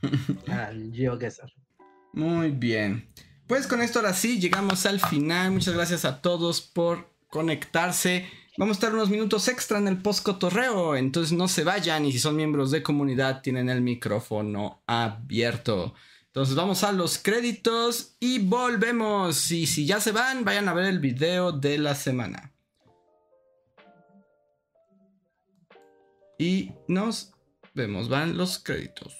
al 0.48 0.90
GeoGuessr. 0.94 1.52
Muy 2.14 2.52
bien. 2.52 3.12
Pues 3.46 3.66
con 3.66 3.82
esto 3.82 3.98
ahora 3.98 4.14
sí 4.14 4.40
llegamos 4.40 4.86
al 4.86 4.98
final. 4.98 5.50
Muchas 5.50 5.74
gracias 5.74 6.06
a 6.06 6.22
todos 6.22 6.62
por 6.62 7.10
conectarse. 7.28 8.26
Vamos 8.56 8.76
a 8.76 8.78
estar 8.78 8.94
unos 8.94 9.10
minutos 9.10 9.46
extra 9.48 9.76
en 9.76 9.88
el 9.88 10.00
post 10.00 10.24
cotorreo. 10.24 10.96
Entonces 10.96 11.36
no 11.36 11.48
se 11.48 11.64
vayan. 11.64 12.06
Y 12.06 12.12
si 12.12 12.18
son 12.18 12.34
miembros 12.34 12.70
de 12.70 12.82
comunidad, 12.82 13.42
tienen 13.42 13.68
el 13.68 13.82
micrófono 13.82 14.82
abierto. 14.86 15.94
Entonces 16.30 16.54
vamos 16.54 16.84
a 16.84 16.92
los 16.92 17.18
créditos 17.18 18.14
y 18.20 18.38
volvemos. 18.38 19.50
Y 19.50 19.66
si 19.66 19.84
ya 19.84 19.98
se 19.98 20.12
van, 20.12 20.44
vayan 20.44 20.68
a 20.68 20.74
ver 20.74 20.84
el 20.84 21.00
video 21.00 21.50
de 21.50 21.76
la 21.76 21.96
semana. 21.96 22.52
Y 26.38 26.70
nos 26.86 27.32
vemos. 27.74 28.08
Van 28.08 28.36
los 28.36 28.60
créditos. 28.60 29.19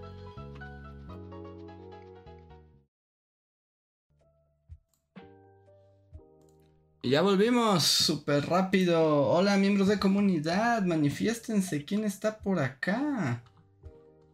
Y 7.03 7.09
ya 7.09 7.23
volvimos, 7.23 7.83
súper 7.83 8.45
rápido. 8.45 9.27
Hola, 9.27 9.57
miembros 9.57 9.87
de 9.87 9.97
comunidad, 9.97 10.83
manifiéstense. 10.83 11.83
¿Quién 11.83 12.03
está 12.03 12.37
por 12.37 12.59
acá? 12.59 13.41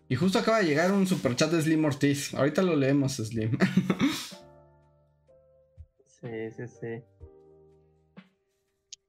Y 0.10 0.16
justo 0.16 0.40
acaba 0.40 0.60
de 0.60 0.66
llegar 0.66 0.92
un 0.92 1.08
super 1.08 1.34
chat 1.38 1.50
de 1.50 1.62
Slim 1.62 1.86
Ortiz. 1.86 2.34
Ahorita 2.34 2.62
lo 2.62 2.76
leemos, 2.76 3.16
Slim. 3.16 3.58
sí, 6.08 6.52
sí, 6.58 6.68
sí. 6.68 7.04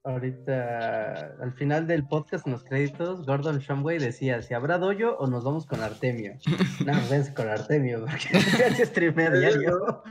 Ahorita, 0.04 1.34
al 1.40 1.52
final 1.54 1.88
del 1.88 2.06
podcast, 2.06 2.46
en 2.46 2.52
los 2.52 2.62
créditos, 2.62 3.26
Gordon 3.26 3.58
Shumway 3.58 3.98
decía, 3.98 4.40
si 4.40 4.54
habrá 4.54 4.78
doyo 4.78 5.18
o 5.18 5.26
nos 5.26 5.42
vamos 5.42 5.66
con 5.66 5.82
Artemio. 5.82 6.38
no, 6.86 6.92
vence 7.10 7.34
con 7.34 7.48
Artemio, 7.48 8.06
porque 8.06 8.38
él 8.66 8.76
ya 8.76 8.86
streamea 8.86 9.32
diario. 9.32 10.04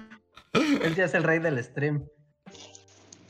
él 0.53 0.95
ya 0.95 1.05
es 1.05 1.13
el 1.13 1.23
rey 1.23 1.39
del 1.39 1.63
stream. 1.63 2.09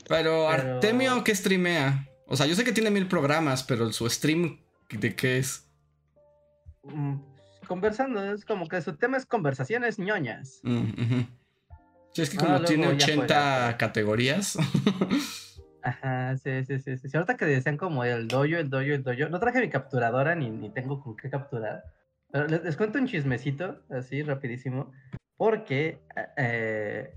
Pero, 0.08 0.48
Artemio, 0.48 1.22
¿qué 1.22 1.34
streamea? 1.34 2.08
O 2.26 2.36
sea, 2.36 2.46
yo 2.46 2.54
sé 2.54 2.64
que 2.64 2.72
tiene 2.72 2.90
mil 2.90 3.06
programas, 3.06 3.62
pero 3.62 3.92
su 3.92 4.08
stream, 4.08 4.58
¿de 4.90 5.14
qué 5.14 5.38
es? 5.38 5.68
Mm, 6.82 7.16
conversando, 7.66 8.32
es 8.32 8.44
como 8.44 8.66
que 8.66 8.80
su 8.80 8.96
tema 8.96 9.18
es 9.18 9.26
conversaciones 9.26 9.98
ñoñas. 9.98 10.60
Mm, 10.62 11.20
sí, 12.12 12.22
es 12.22 12.30
que 12.30 12.38
como 12.38 12.62
tiene 12.62 12.88
80 12.88 13.76
categorías. 13.78 14.56
Ajá, 15.82 16.36
sí, 16.38 16.64
sí, 16.66 16.80
sí, 16.80 16.98
sí. 16.98 17.08
Ahorita 17.14 17.36
que 17.36 17.44
decían 17.44 17.76
como 17.76 18.04
el 18.04 18.28
doyo, 18.28 18.58
el 18.58 18.68
doyo, 18.68 18.94
el 18.94 19.02
doyo. 19.02 19.28
No 19.28 19.38
traje 19.38 19.60
mi 19.60 19.70
capturadora 19.70 20.34
ni, 20.34 20.50
ni 20.50 20.70
tengo 20.70 21.02
con 21.02 21.16
qué 21.16 21.30
capturar. 21.30 21.84
Pero 22.30 22.46
les, 22.46 22.62
les, 22.64 22.76
cuento 22.76 22.98
un 22.98 23.06
chismecito, 23.06 23.80
así 23.88 24.22
rapidísimo. 24.22 24.90
Porque 25.36 26.00
eh, 26.36 27.14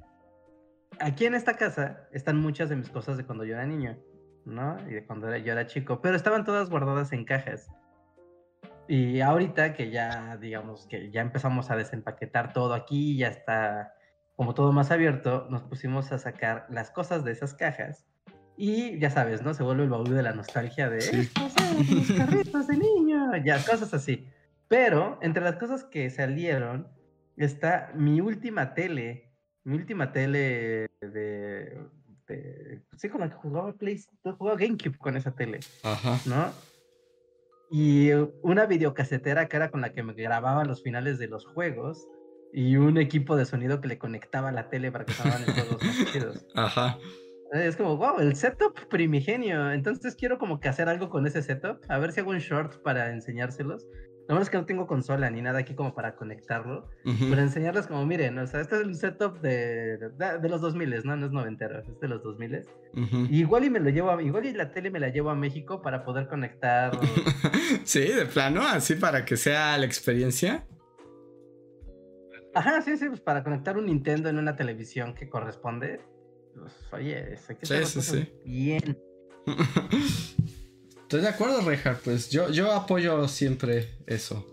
aquí 1.01 1.25
en 1.25 1.35
esta 1.35 1.55
casa 1.55 2.07
están 2.11 2.37
muchas 2.37 2.69
de 2.69 2.75
mis 2.75 2.89
cosas 2.89 3.17
de 3.17 3.25
cuando 3.25 3.43
yo 3.43 3.53
era 3.53 3.65
niño, 3.65 3.97
¿no? 4.45 4.77
Y 4.87 4.93
de 4.93 5.05
cuando 5.05 5.35
yo 5.35 5.51
era 5.51 5.67
chico, 5.67 6.01
pero 6.01 6.15
estaban 6.15 6.45
todas 6.45 6.69
guardadas 6.69 7.11
en 7.13 7.25
cajas. 7.25 7.69
Y 8.87 9.21
ahorita 9.21 9.73
que 9.73 9.89
ya, 9.89 10.37
digamos, 10.37 10.85
que 10.87 11.11
ya 11.11 11.21
empezamos 11.21 11.71
a 11.71 11.75
desempaquetar 11.75 12.53
todo 12.53 12.73
aquí, 12.73 13.17
ya 13.17 13.27
está 13.27 13.93
como 14.35 14.53
todo 14.53 14.71
más 14.71 14.91
abierto, 14.91 15.47
nos 15.49 15.61
pusimos 15.63 16.11
a 16.11 16.17
sacar 16.17 16.65
las 16.69 16.91
cosas 16.91 17.23
de 17.23 17.31
esas 17.31 17.53
cajas. 17.53 18.05
Y 18.57 18.99
ya 18.99 19.09
sabes, 19.09 19.43
¿no? 19.43 19.53
Se 19.53 19.63
vuelve 19.63 19.83
el 19.83 19.89
baúl 19.89 20.09
de 20.09 20.23
la 20.23 20.33
nostalgia 20.33 20.89
de 20.89 21.01
sí. 21.01 21.29
los 21.37 22.17
carritos 22.17 22.67
de 22.67 22.77
niño, 22.77 23.35
ya, 23.37 23.63
cosas 23.63 23.93
así. 23.93 24.27
Pero 24.67 25.19
entre 25.21 25.43
las 25.43 25.55
cosas 25.55 25.83
que 25.83 26.09
salieron 26.09 26.87
está 27.37 27.91
mi 27.95 28.21
última 28.21 28.73
tele 28.73 29.30
mi 29.63 29.77
última 29.77 30.11
tele 30.11 30.89
de, 31.01 31.79
de, 32.27 32.81
sí 32.97 33.09
con 33.09 33.21
la 33.21 33.29
que 33.29 33.35
jugaba 33.35 33.73
PlayStation, 33.73 34.35
jugaba 34.37 34.57
GameCube 34.57 34.97
con 34.97 35.17
esa 35.17 35.31
tele, 35.31 35.59
Ajá. 35.83 36.19
¿no? 36.25 36.51
Y 37.69 38.11
una 38.41 38.65
videocasetera 38.65 39.47
que 39.47 39.57
era 39.57 39.71
con 39.71 39.81
la 39.81 39.93
que 39.93 40.03
me 40.03 40.13
grababa 40.13 40.65
los 40.65 40.83
finales 40.83 41.19
de 41.19 41.27
los 41.27 41.45
juegos 41.45 42.05
y 42.53 42.75
un 42.75 42.97
equipo 42.97 43.37
de 43.37 43.45
sonido 43.45 43.79
que 43.79 43.87
le 43.87 43.97
conectaba 43.97 44.49
a 44.49 44.51
la 44.51 44.69
tele 44.69 44.91
para 44.91 45.05
que 45.05 45.13
sonaran 45.13 45.45
los 45.45 45.55
juegos 45.55 45.83
más 45.83 46.11
chidos. 46.11 46.45
Ajá. 46.55 46.97
Es 47.53 47.75
como, 47.75 47.97
wow, 47.97 48.19
el 48.19 48.35
setup 48.35 48.77
primigenio. 48.89 49.71
Entonces 49.71 50.15
quiero 50.15 50.37
como 50.37 50.59
que 50.59 50.69
hacer 50.69 50.87
algo 50.87 51.09
con 51.09 51.25
ese 51.27 51.41
setup. 51.41 51.79
A 51.89 51.97
ver 51.97 52.11
si 52.11 52.21
hago 52.21 52.31
un 52.31 52.39
short 52.39 52.81
para 52.81 53.11
enseñárselos. 53.11 53.85
Lo 54.31 54.35
bueno 54.35 54.43
es 54.43 54.49
que 54.49 54.57
no 54.57 54.65
tengo 54.65 54.87
consola 54.87 55.29
ni 55.29 55.41
nada 55.41 55.59
aquí 55.59 55.75
como 55.75 55.93
para 55.93 56.15
conectarlo. 56.15 56.87
Uh 57.03 57.09
-huh. 57.09 57.29
Pero 57.31 57.41
enseñarles 57.41 57.85
como, 57.85 58.05
miren, 58.05 58.37
o 58.39 58.47
sea, 58.47 58.61
este 58.61 58.75
es 58.77 58.81
el 58.83 58.95
setup 58.95 59.41
de, 59.41 59.97
de, 59.97 60.39
de 60.41 60.47
los 60.47 60.61
2000, 60.61 61.01
¿no? 61.03 61.17
No 61.17 61.25
es 61.25 61.33
noventero, 61.33 61.79
es 61.79 61.99
de 61.99 62.07
los 62.07 62.23
2000. 62.23 62.65
Uh 62.93 62.99
-huh. 62.99 63.27
igual 63.29 63.65
y 63.65 63.69
me 63.69 63.81
lo 63.81 63.89
llevo, 63.89 64.09
a, 64.09 64.23
igual 64.23 64.45
y 64.45 64.53
la 64.53 64.71
tele 64.71 64.89
me 64.89 65.01
la 65.01 65.09
llevo 65.09 65.31
a 65.31 65.35
México 65.35 65.81
para 65.81 66.05
poder 66.05 66.29
conectar. 66.29 66.97
sí, 67.83 68.07
de 68.07 68.25
plano, 68.25 68.61
así 68.61 68.95
para 68.95 69.25
que 69.25 69.35
sea 69.35 69.77
la 69.77 69.85
experiencia. 69.85 70.65
Ajá, 72.55 72.81
sí, 72.83 72.95
sí, 72.95 73.09
pues 73.09 73.19
para 73.19 73.43
conectar 73.43 73.77
un 73.77 73.87
Nintendo 73.87 74.29
en 74.29 74.37
una 74.37 74.55
televisión 74.55 75.13
que 75.13 75.27
corresponde. 75.27 75.99
Pues, 76.55 76.73
oye, 76.93 77.37
hay 77.49 77.55
que 77.57 77.65
sí, 77.65 77.83
sí, 77.83 78.01
sí. 78.01 78.33
bien. 78.45 78.97
Estoy 81.11 81.23
de 81.23 81.27
acuerdo, 81.27 81.59
Reja. 81.59 81.99
Pues 82.05 82.29
yo, 82.29 82.49
yo 82.51 82.71
apoyo 82.71 83.27
siempre 83.27 83.89
eso. 84.07 84.47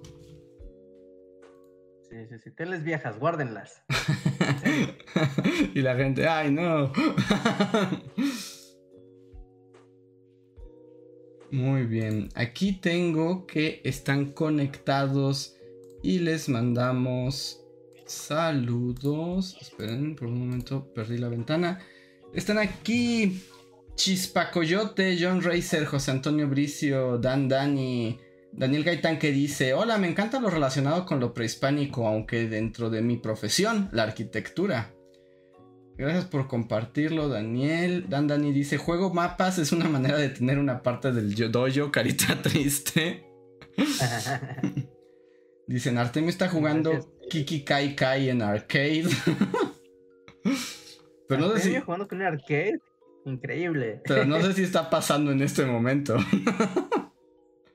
Sí, 2.11 2.17
sí, 2.29 2.35
sí. 2.43 2.51
Teles 2.51 2.83
viejas, 2.83 3.17
guárdenlas. 3.21 3.85
y 5.75 5.81
la 5.83 5.95
gente, 5.95 6.27
ay, 6.27 6.51
no. 6.51 6.93
Muy 11.53 11.85
bien. 11.85 12.29
Aquí 12.35 12.73
tengo 12.73 13.47
que 13.47 13.81
están 13.85 14.33
conectados 14.33 15.55
y 16.03 16.19
les 16.19 16.49
mandamos 16.49 17.65
saludos. 18.05 19.57
Esperen, 19.61 20.17
por 20.17 20.27
un 20.27 20.41
momento 20.41 20.93
perdí 20.93 21.19
la 21.19 21.29
ventana. 21.29 21.79
Están 22.35 22.59
aquí 22.59 23.45
Chispacoyote, 23.99 25.19
John 25.21 25.43
Racer, 25.43 25.85
José 25.85 26.13
Antonio 26.13 26.49
Bricio, 26.49 27.19
Dan 27.19 27.49
Dani, 27.49 28.19
Daniel 28.53 28.85
Gaitán 28.85 29.19
que 29.19 29.33
dice, 29.33 29.75
hola, 29.75 29.99
me 29.99 30.09
encanta 30.09 30.39
lo 30.39 30.51
relacionado 30.51 31.05
con 31.05 31.19
lo 31.19 31.35
prehispánico, 31.35 32.07
aunque 32.07 32.49
dentro 32.49 32.91
de 32.91 33.03
mi 33.03 33.17
profesión, 33.17 33.89
la 33.93 34.05
arquitectura. 34.05 34.95
Gracias 35.97 36.27
por 36.27 36.47
compartirlo, 36.47 37.29
Daniel. 37.29 38.07
Dan 38.09 38.29
Dani 38.29 38.53
dice, 38.53 38.79
juego 38.79 39.13
mapas 39.13 39.59
es 39.59 39.73
una 39.73 39.89
manera 39.89 40.17
de 40.17 40.29
tener 40.29 40.61
una 40.61 40.81
parte 40.81 41.11
del 41.11 41.35
dojo, 41.51 41.91
carita 41.91 42.37
triste. 42.43 43.27
Dicen, 45.67 45.99
Artemio 45.99 46.31
está 46.31 46.49
jugando 46.49 47.17
Kiki 47.29 47.65
Kai 47.65 47.97
Kai 47.97 48.31
en 48.31 48.43
arcade. 48.43 49.09
Pero 51.29 51.41
no 51.41 51.57
sé 51.57 51.61
si... 51.61 51.81
jugando 51.81 52.07
con 52.07 52.23
arcade? 52.23 52.79
Increíble. 53.29 54.01
Pero 54.05 54.25
no 54.25 54.41
sé 54.41 54.53
si 54.55 54.63
está 54.63 54.89
pasando 54.89 55.31
en 55.33 55.43
este 55.43 55.65
momento. 55.65 56.17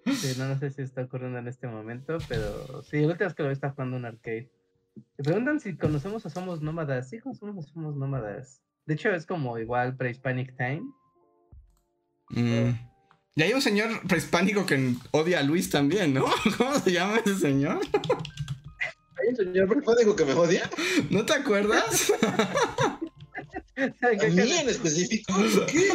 Sí, 0.05 0.33
no, 0.37 0.47
no 0.47 0.59
sé 0.59 0.69
si 0.71 0.81
está 0.81 1.03
ocurriendo 1.03 1.39
en 1.39 1.47
este 1.47 1.67
momento, 1.67 2.17
pero 2.27 2.83
sí, 2.83 2.99
la 3.01 3.07
última 3.07 3.27
vez 3.27 3.35
que 3.35 3.43
lo 3.43 3.51
está 3.51 3.69
jugando 3.69 3.97
un 3.97 4.05
arcade. 4.05 4.49
Me 5.17 5.23
preguntan 5.23 5.59
si 5.59 5.77
conocemos 5.77 6.25
o 6.25 6.29
somos 6.29 6.61
nómadas. 6.61 7.09
Sí, 7.09 7.19
conocemos 7.19 7.67
somos 7.69 7.95
nómadas. 7.95 8.61
De 8.85 8.95
hecho, 8.95 9.11
es 9.11 9.25
como 9.25 9.57
igual 9.57 9.95
Pre-Hispanic 9.95 10.57
Time. 10.57 10.83
Mm. 12.29 12.71
Y 13.35 13.41
hay 13.41 13.53
un 13.53 13.61
señor 13.61 13.89
prehispánico 14.07 14.65
que 14.65 14.95
odia 15.11 15.39
a 15.39 15.43
Luis 15.43 15.69
también, 15.69 16.13
¿no? 16.13 16.25
¿Cómo 16.57 16.75
se 16.79 16.91
llama 16.91 17.17
ese 17.17 17.35
señor? 17.35 17.79
¿Hay 19.21 19.29
un 19.29 19.35
señor 19.35 19.67
prehispánico 19.67 20.15
que 20.15 20.25
me 20.25 20.33
odia? 20.33 20.69
¿No 21.09 21.25
te 21.25 21.33
acuerdas? 21.33 22.11
¿A 23.77 24.27
mí 24.27 24.51
en 24.51 24.69
específico? 24.69 25.33
¿Qué? 25.67 25.89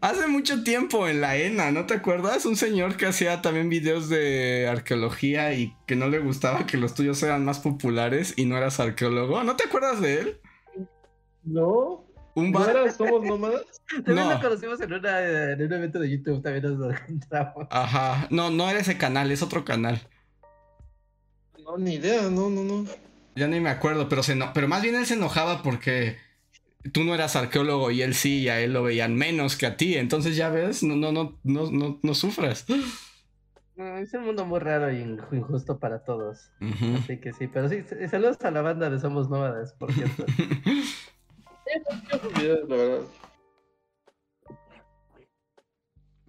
Hace 0.00 0.26
mucho 0.26 0.62
tiempo 0.62 1.06
en 1.08 1.20
la 1.20 1.36
ENA, 1.36 1.70
¿no 1.70 1.86
te 1.86 1.94
acuerdas? 1.94 2.46
Un 2.46 2.56
señor 2.56 2.96
que 2.96 3.06
hacía 3.06 3.42
también 3.42 3.68
videos 3.68 4.08
de 4.08 4.66
arqueología 4.68 5.52
y 5.54 5.74
que 5.86 5.96
no 5.96 6.08
le 6.08 6.18
gustaba 6.20 6.66
que 6.66 6.78
los 6.78 6.94
tuyos 6.94 7.22
eran 7.22 7.44
más 7.44 7.58
populares 7.58 8.32
y 8.36 8.46
no 8.46 8.56
eras 8.56 8.80
arqueólogo. 8.80 9.42
¿No 9.44 9.56
te 9.56 9.64
acuerdas 9.64 10.00
de 10.00 10.20
él? 10.20 10.40
No. 11.42 12.04
Un 12.34 12.50
¿No 12.50 12.68
era 12.68 12.90
Somos 12.90 13.22
Nómadas? 13.22 13.62
También 14.04 14.26
no. 14.26 14.34
lo 14.34 14.40
conocimos 14.40 14.80
en, 14.80 14.92
una, 14.92 15.52
en, 15.52 15.62
un 15.62 15.72
evento 15.72 15.98
de 16.00 16.10
YouTube, 16.10 16.42
también 16.42 16.64
nos 16.64 16.78
lo 16.78 16.90
encontramos. 16.90 17.68
Ajá, 17.70 18.26
no, 18.30 18.50
no 18.50 18.68
era 18.68 18.80
ese 18.80 18.98
canal, 18.98 19.30
es 19.30 19.42
otro 19.42 19.64
canal. 19.64 20.00
No, 21.62 21.78
ni 21.78 21.94
idea, 21.94 22.22
no, 22.22 22.50
no, 22.50 22.64
no. 22.64 22.86
Ya 23.36 23.48
ni 23.48 23.60
me 23.60 23.70
acuerdo, 23.70 24.08
pero, 24.08 24.22
se 24.22 24.34
no, 24.34 24.52
pero 24.52 24.68
más 24.68 24.82
bien 24.82 24.94
él 24.94 25.06
se 25.06 25.14
enojaba 25.14 25.62
porque 25.62 26.16
tú 26.92 27.04
no 27.04 27.14
eras 27.14 27.36
arqueólogo 27.36 27.90
y 27.90 28.02
él 28.02 28.14
sí, 28.14 28.42
y 28.42 28.48
a 28.48 28.60
él 28.60 28.72
lo 28.72 28.82
veían 28.82 29.16
menos 29.16 29.56
que 29.56 29.66
a 29.66 29.76
ti. 29.76 29.96
Entonces 29.96 30.36
ya 30.36 30.50
ves, 30.50 30.82
no, 30.82 30.96
no, 30.96 31.12
no, 31.12 31.38
no, 31.42 31.70
no, 31.70 31.98
no 32.02 32.14
sufras. 32.14 32.66
No, 33.76 33.98
es 33.98 34.14
un 34.14 34.24
mundo 34.24 34.44
muy 34.44 34.60
raro 34.60 34.92
y 34.92 35.00
injusto 35.00 35.78
para 35.78 36.04
todos. 36.04 36.50
Uh 36.60 36.66
-huh. 36.66 36.98
Así 36.98 37.18
que 37.18 37.32
sí, 37.32 37.48
pero 37.48 37.68
sí, 37.68 37.82
saludos 38.08 38.38
a 38.44 38.52
la 38.52 38.62
banda 38.62 38.88
de 38.88 39.00
Somos 39.00 39.28
Nómadas, 39.28 39.72
por 39.72 39.92
cierto. 39.92 40.24
la 42.68 42.76
verdad. 42.76 43.00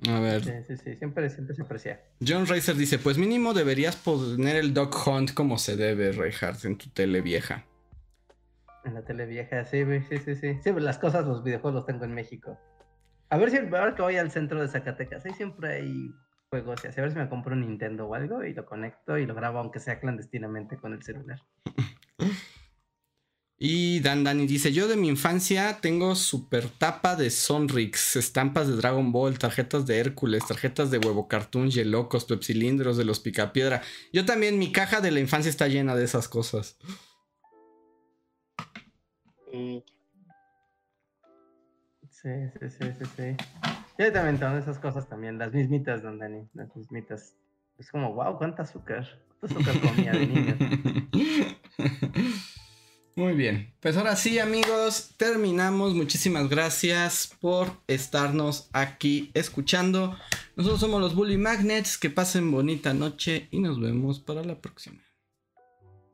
A 0.09 0.19
ver. 0.19 0.43
Sí, 0.43 0.51
sí, 0.67 0.77
sí, 0.77 0.95
siempre, 0.95 1.29
siempre 1.29 1.55
se 1.55 1.61
aprecia. 1.61 2.01
John 2.25 2.45
Racer 2.45 2.75
dice, 2.75 2.99
pues 2.99 3.17
mínimo 3.17 3.53
deberías 3.53 3.95
poner 3.95 4.57
el 4.57 4.73
Dog 4.73 4.95
Hunt 5.07 5.33
como 5.33 5.57
se 5.57 5.75
debe, 5.75 6.11
Reinhardt, 6.11 6.65
en 6.65 6.77
tu 6.77 6.89
tele 6.89 7.21
vieja. 7.21 7.65
En 8.83 8.93
la 8.93 9.03
tele 9.03 9.25
vieja, 9.25 9.65
sí, 9.65 9.83
sí, 10.09 10.17
sí, 10.19 10.35
sí. 10.35 10.59
Sí, 10.63 10.71
las 10.73 10.99
cosas, 10.99 11.25
los 11.25 11.43
videojuegos 11.43 11.73
los 11.73 11.85
tengo 11.85 12.05
en 12.05 12.13
México. 12.13 12.59
A 13.29 13.37
ver 13.37 13.49
si 13.49 13.57
ahora 13.57 13.95
que 13.95 14.01
voy 14.01 14.17
al 14.17 14.31
centro 14.31 14.61
de 14.61 14.67
Zacatecas, 14.67 15.25
ahí 15.25 15.33
siempre 15.33 15.73
hay 15.73 16.13
juegos 16.49 16.83
y 16.83 16.87
así. 16.87 16.99
A 16.99 17.03
ver 17.03 17.11
si 17.11 17.17
me 17.17 17.27
compro 17.27 17.53
un 17.53 17.61
Nintendo 17.61 18.05
o 18.05 18.13
algo 18.13 18.43
y 18.43 18.53
lo 18.53 18.65
conecto 18.65 19.17
y 19.17 19.25
lo 19.25 19.33
grabo, 19.33 19.59
aunque 19.59 19.79
sea 19.79 19.99
clandestinamente 19.99 20.77
con 20.77 20.93
el 20.93 21.01
celular. 21.01 21.41
Y 23.57 24.01
Dan 24.01 24.25
Dani 24.25 24.47
dice: 24.47 24.73
Yo 24.73 24.87
de 24.87 24.97
mi 24.97 25.07
infancia 25.07 25.77
tengo 25.79 26.15
super 26.15 26.67
tapa 26.69 27.15
de 27.15 27.29
Sonrix, 27.29 28.17
estampas 28.17 28.67
de 28.67 28.75
Dragon 28.75 29.13
Ball, 29.13 29.39
tarjetas 29.39 29.85
de 29.85 29.97
Hércules, 29.97 30.45
tarjetas 30.45 30.91
de 30.91 30.97
huevo 30.97 31.29
cartoon, 31.29 31.69
yelocos, 31.69 32.25
pepsilindros 32.25 32.97
de 32.97 33.05
los 33.05 33.21
picapiedra. 33.21 33.81
Yo 34.11 34.25
también, 34.25 34.59
mi 34.59 34.73
caja 34.73 34.99
de 34.99 35.11
la 35.11 35.21
infancia 35.21 35.49
está 35.49 35.69
llena 35.69 35.95
de 35.95 36.03
esas 36.03 36.27
cosas. 36.27 36.77
Sí, 39.51 39.83
sí, 42.11 42.29
sí, 42.59 42.85
sí, 42.99 43.05
sí. 43.15 43.37
Yo 43.97 44.11
también 44.11 44.37
tengo 44.37 44.57
esas 44.57 44.79
cosas 44.79 45.07
también, 45.07 45.37
las 45.37 45.53
mismitas, 45.53 46.03
Don 46.03 46.19
Dani, 46.19 46.49
las 46.53 46.75
mismitas. 46.75 47.35
Es 47.77 47.89
como, 47.89 48.13
wow, 48.13 48.37
cuánta 48.37 48.63
azúcar. 48.63 49.23
Cuánta 49.39 49.71
azúcar 49.71 49.79
comía 49.81 50.11
de 50.11 50.27
niño. 50.27 50.57
Muy 53.17 53.33
bien, 53.33 53.73
pues 53.79 53.95
ahora 53.95 54.17
sí 54.17 54.39
amigos, 54.39 55.11
terminamos. 55.15 55.93
Muchísimas 55.93 56.49
gracias 56.49 57.33
por 57.39 57.71
estarnos 57.87 58.67
aquí 58.73 59.31
escuchando. 59.33 60.17
Nosotros 60.57 60.81
somos 60.81 60.99
los 60.99 61.15
Bully 61.15 61.37
Magnets, 61.37 61.97
que 61.97 62.09
pasen 62.09 62.51
bonita 62.51 62.93
noche 62.93 63.47
y 63.51 63.59
nos 63.61 63.79
vemos 63.79 64.19
para 64.19 64.43
la 64.43 64.59
próxima. 64.59 65.04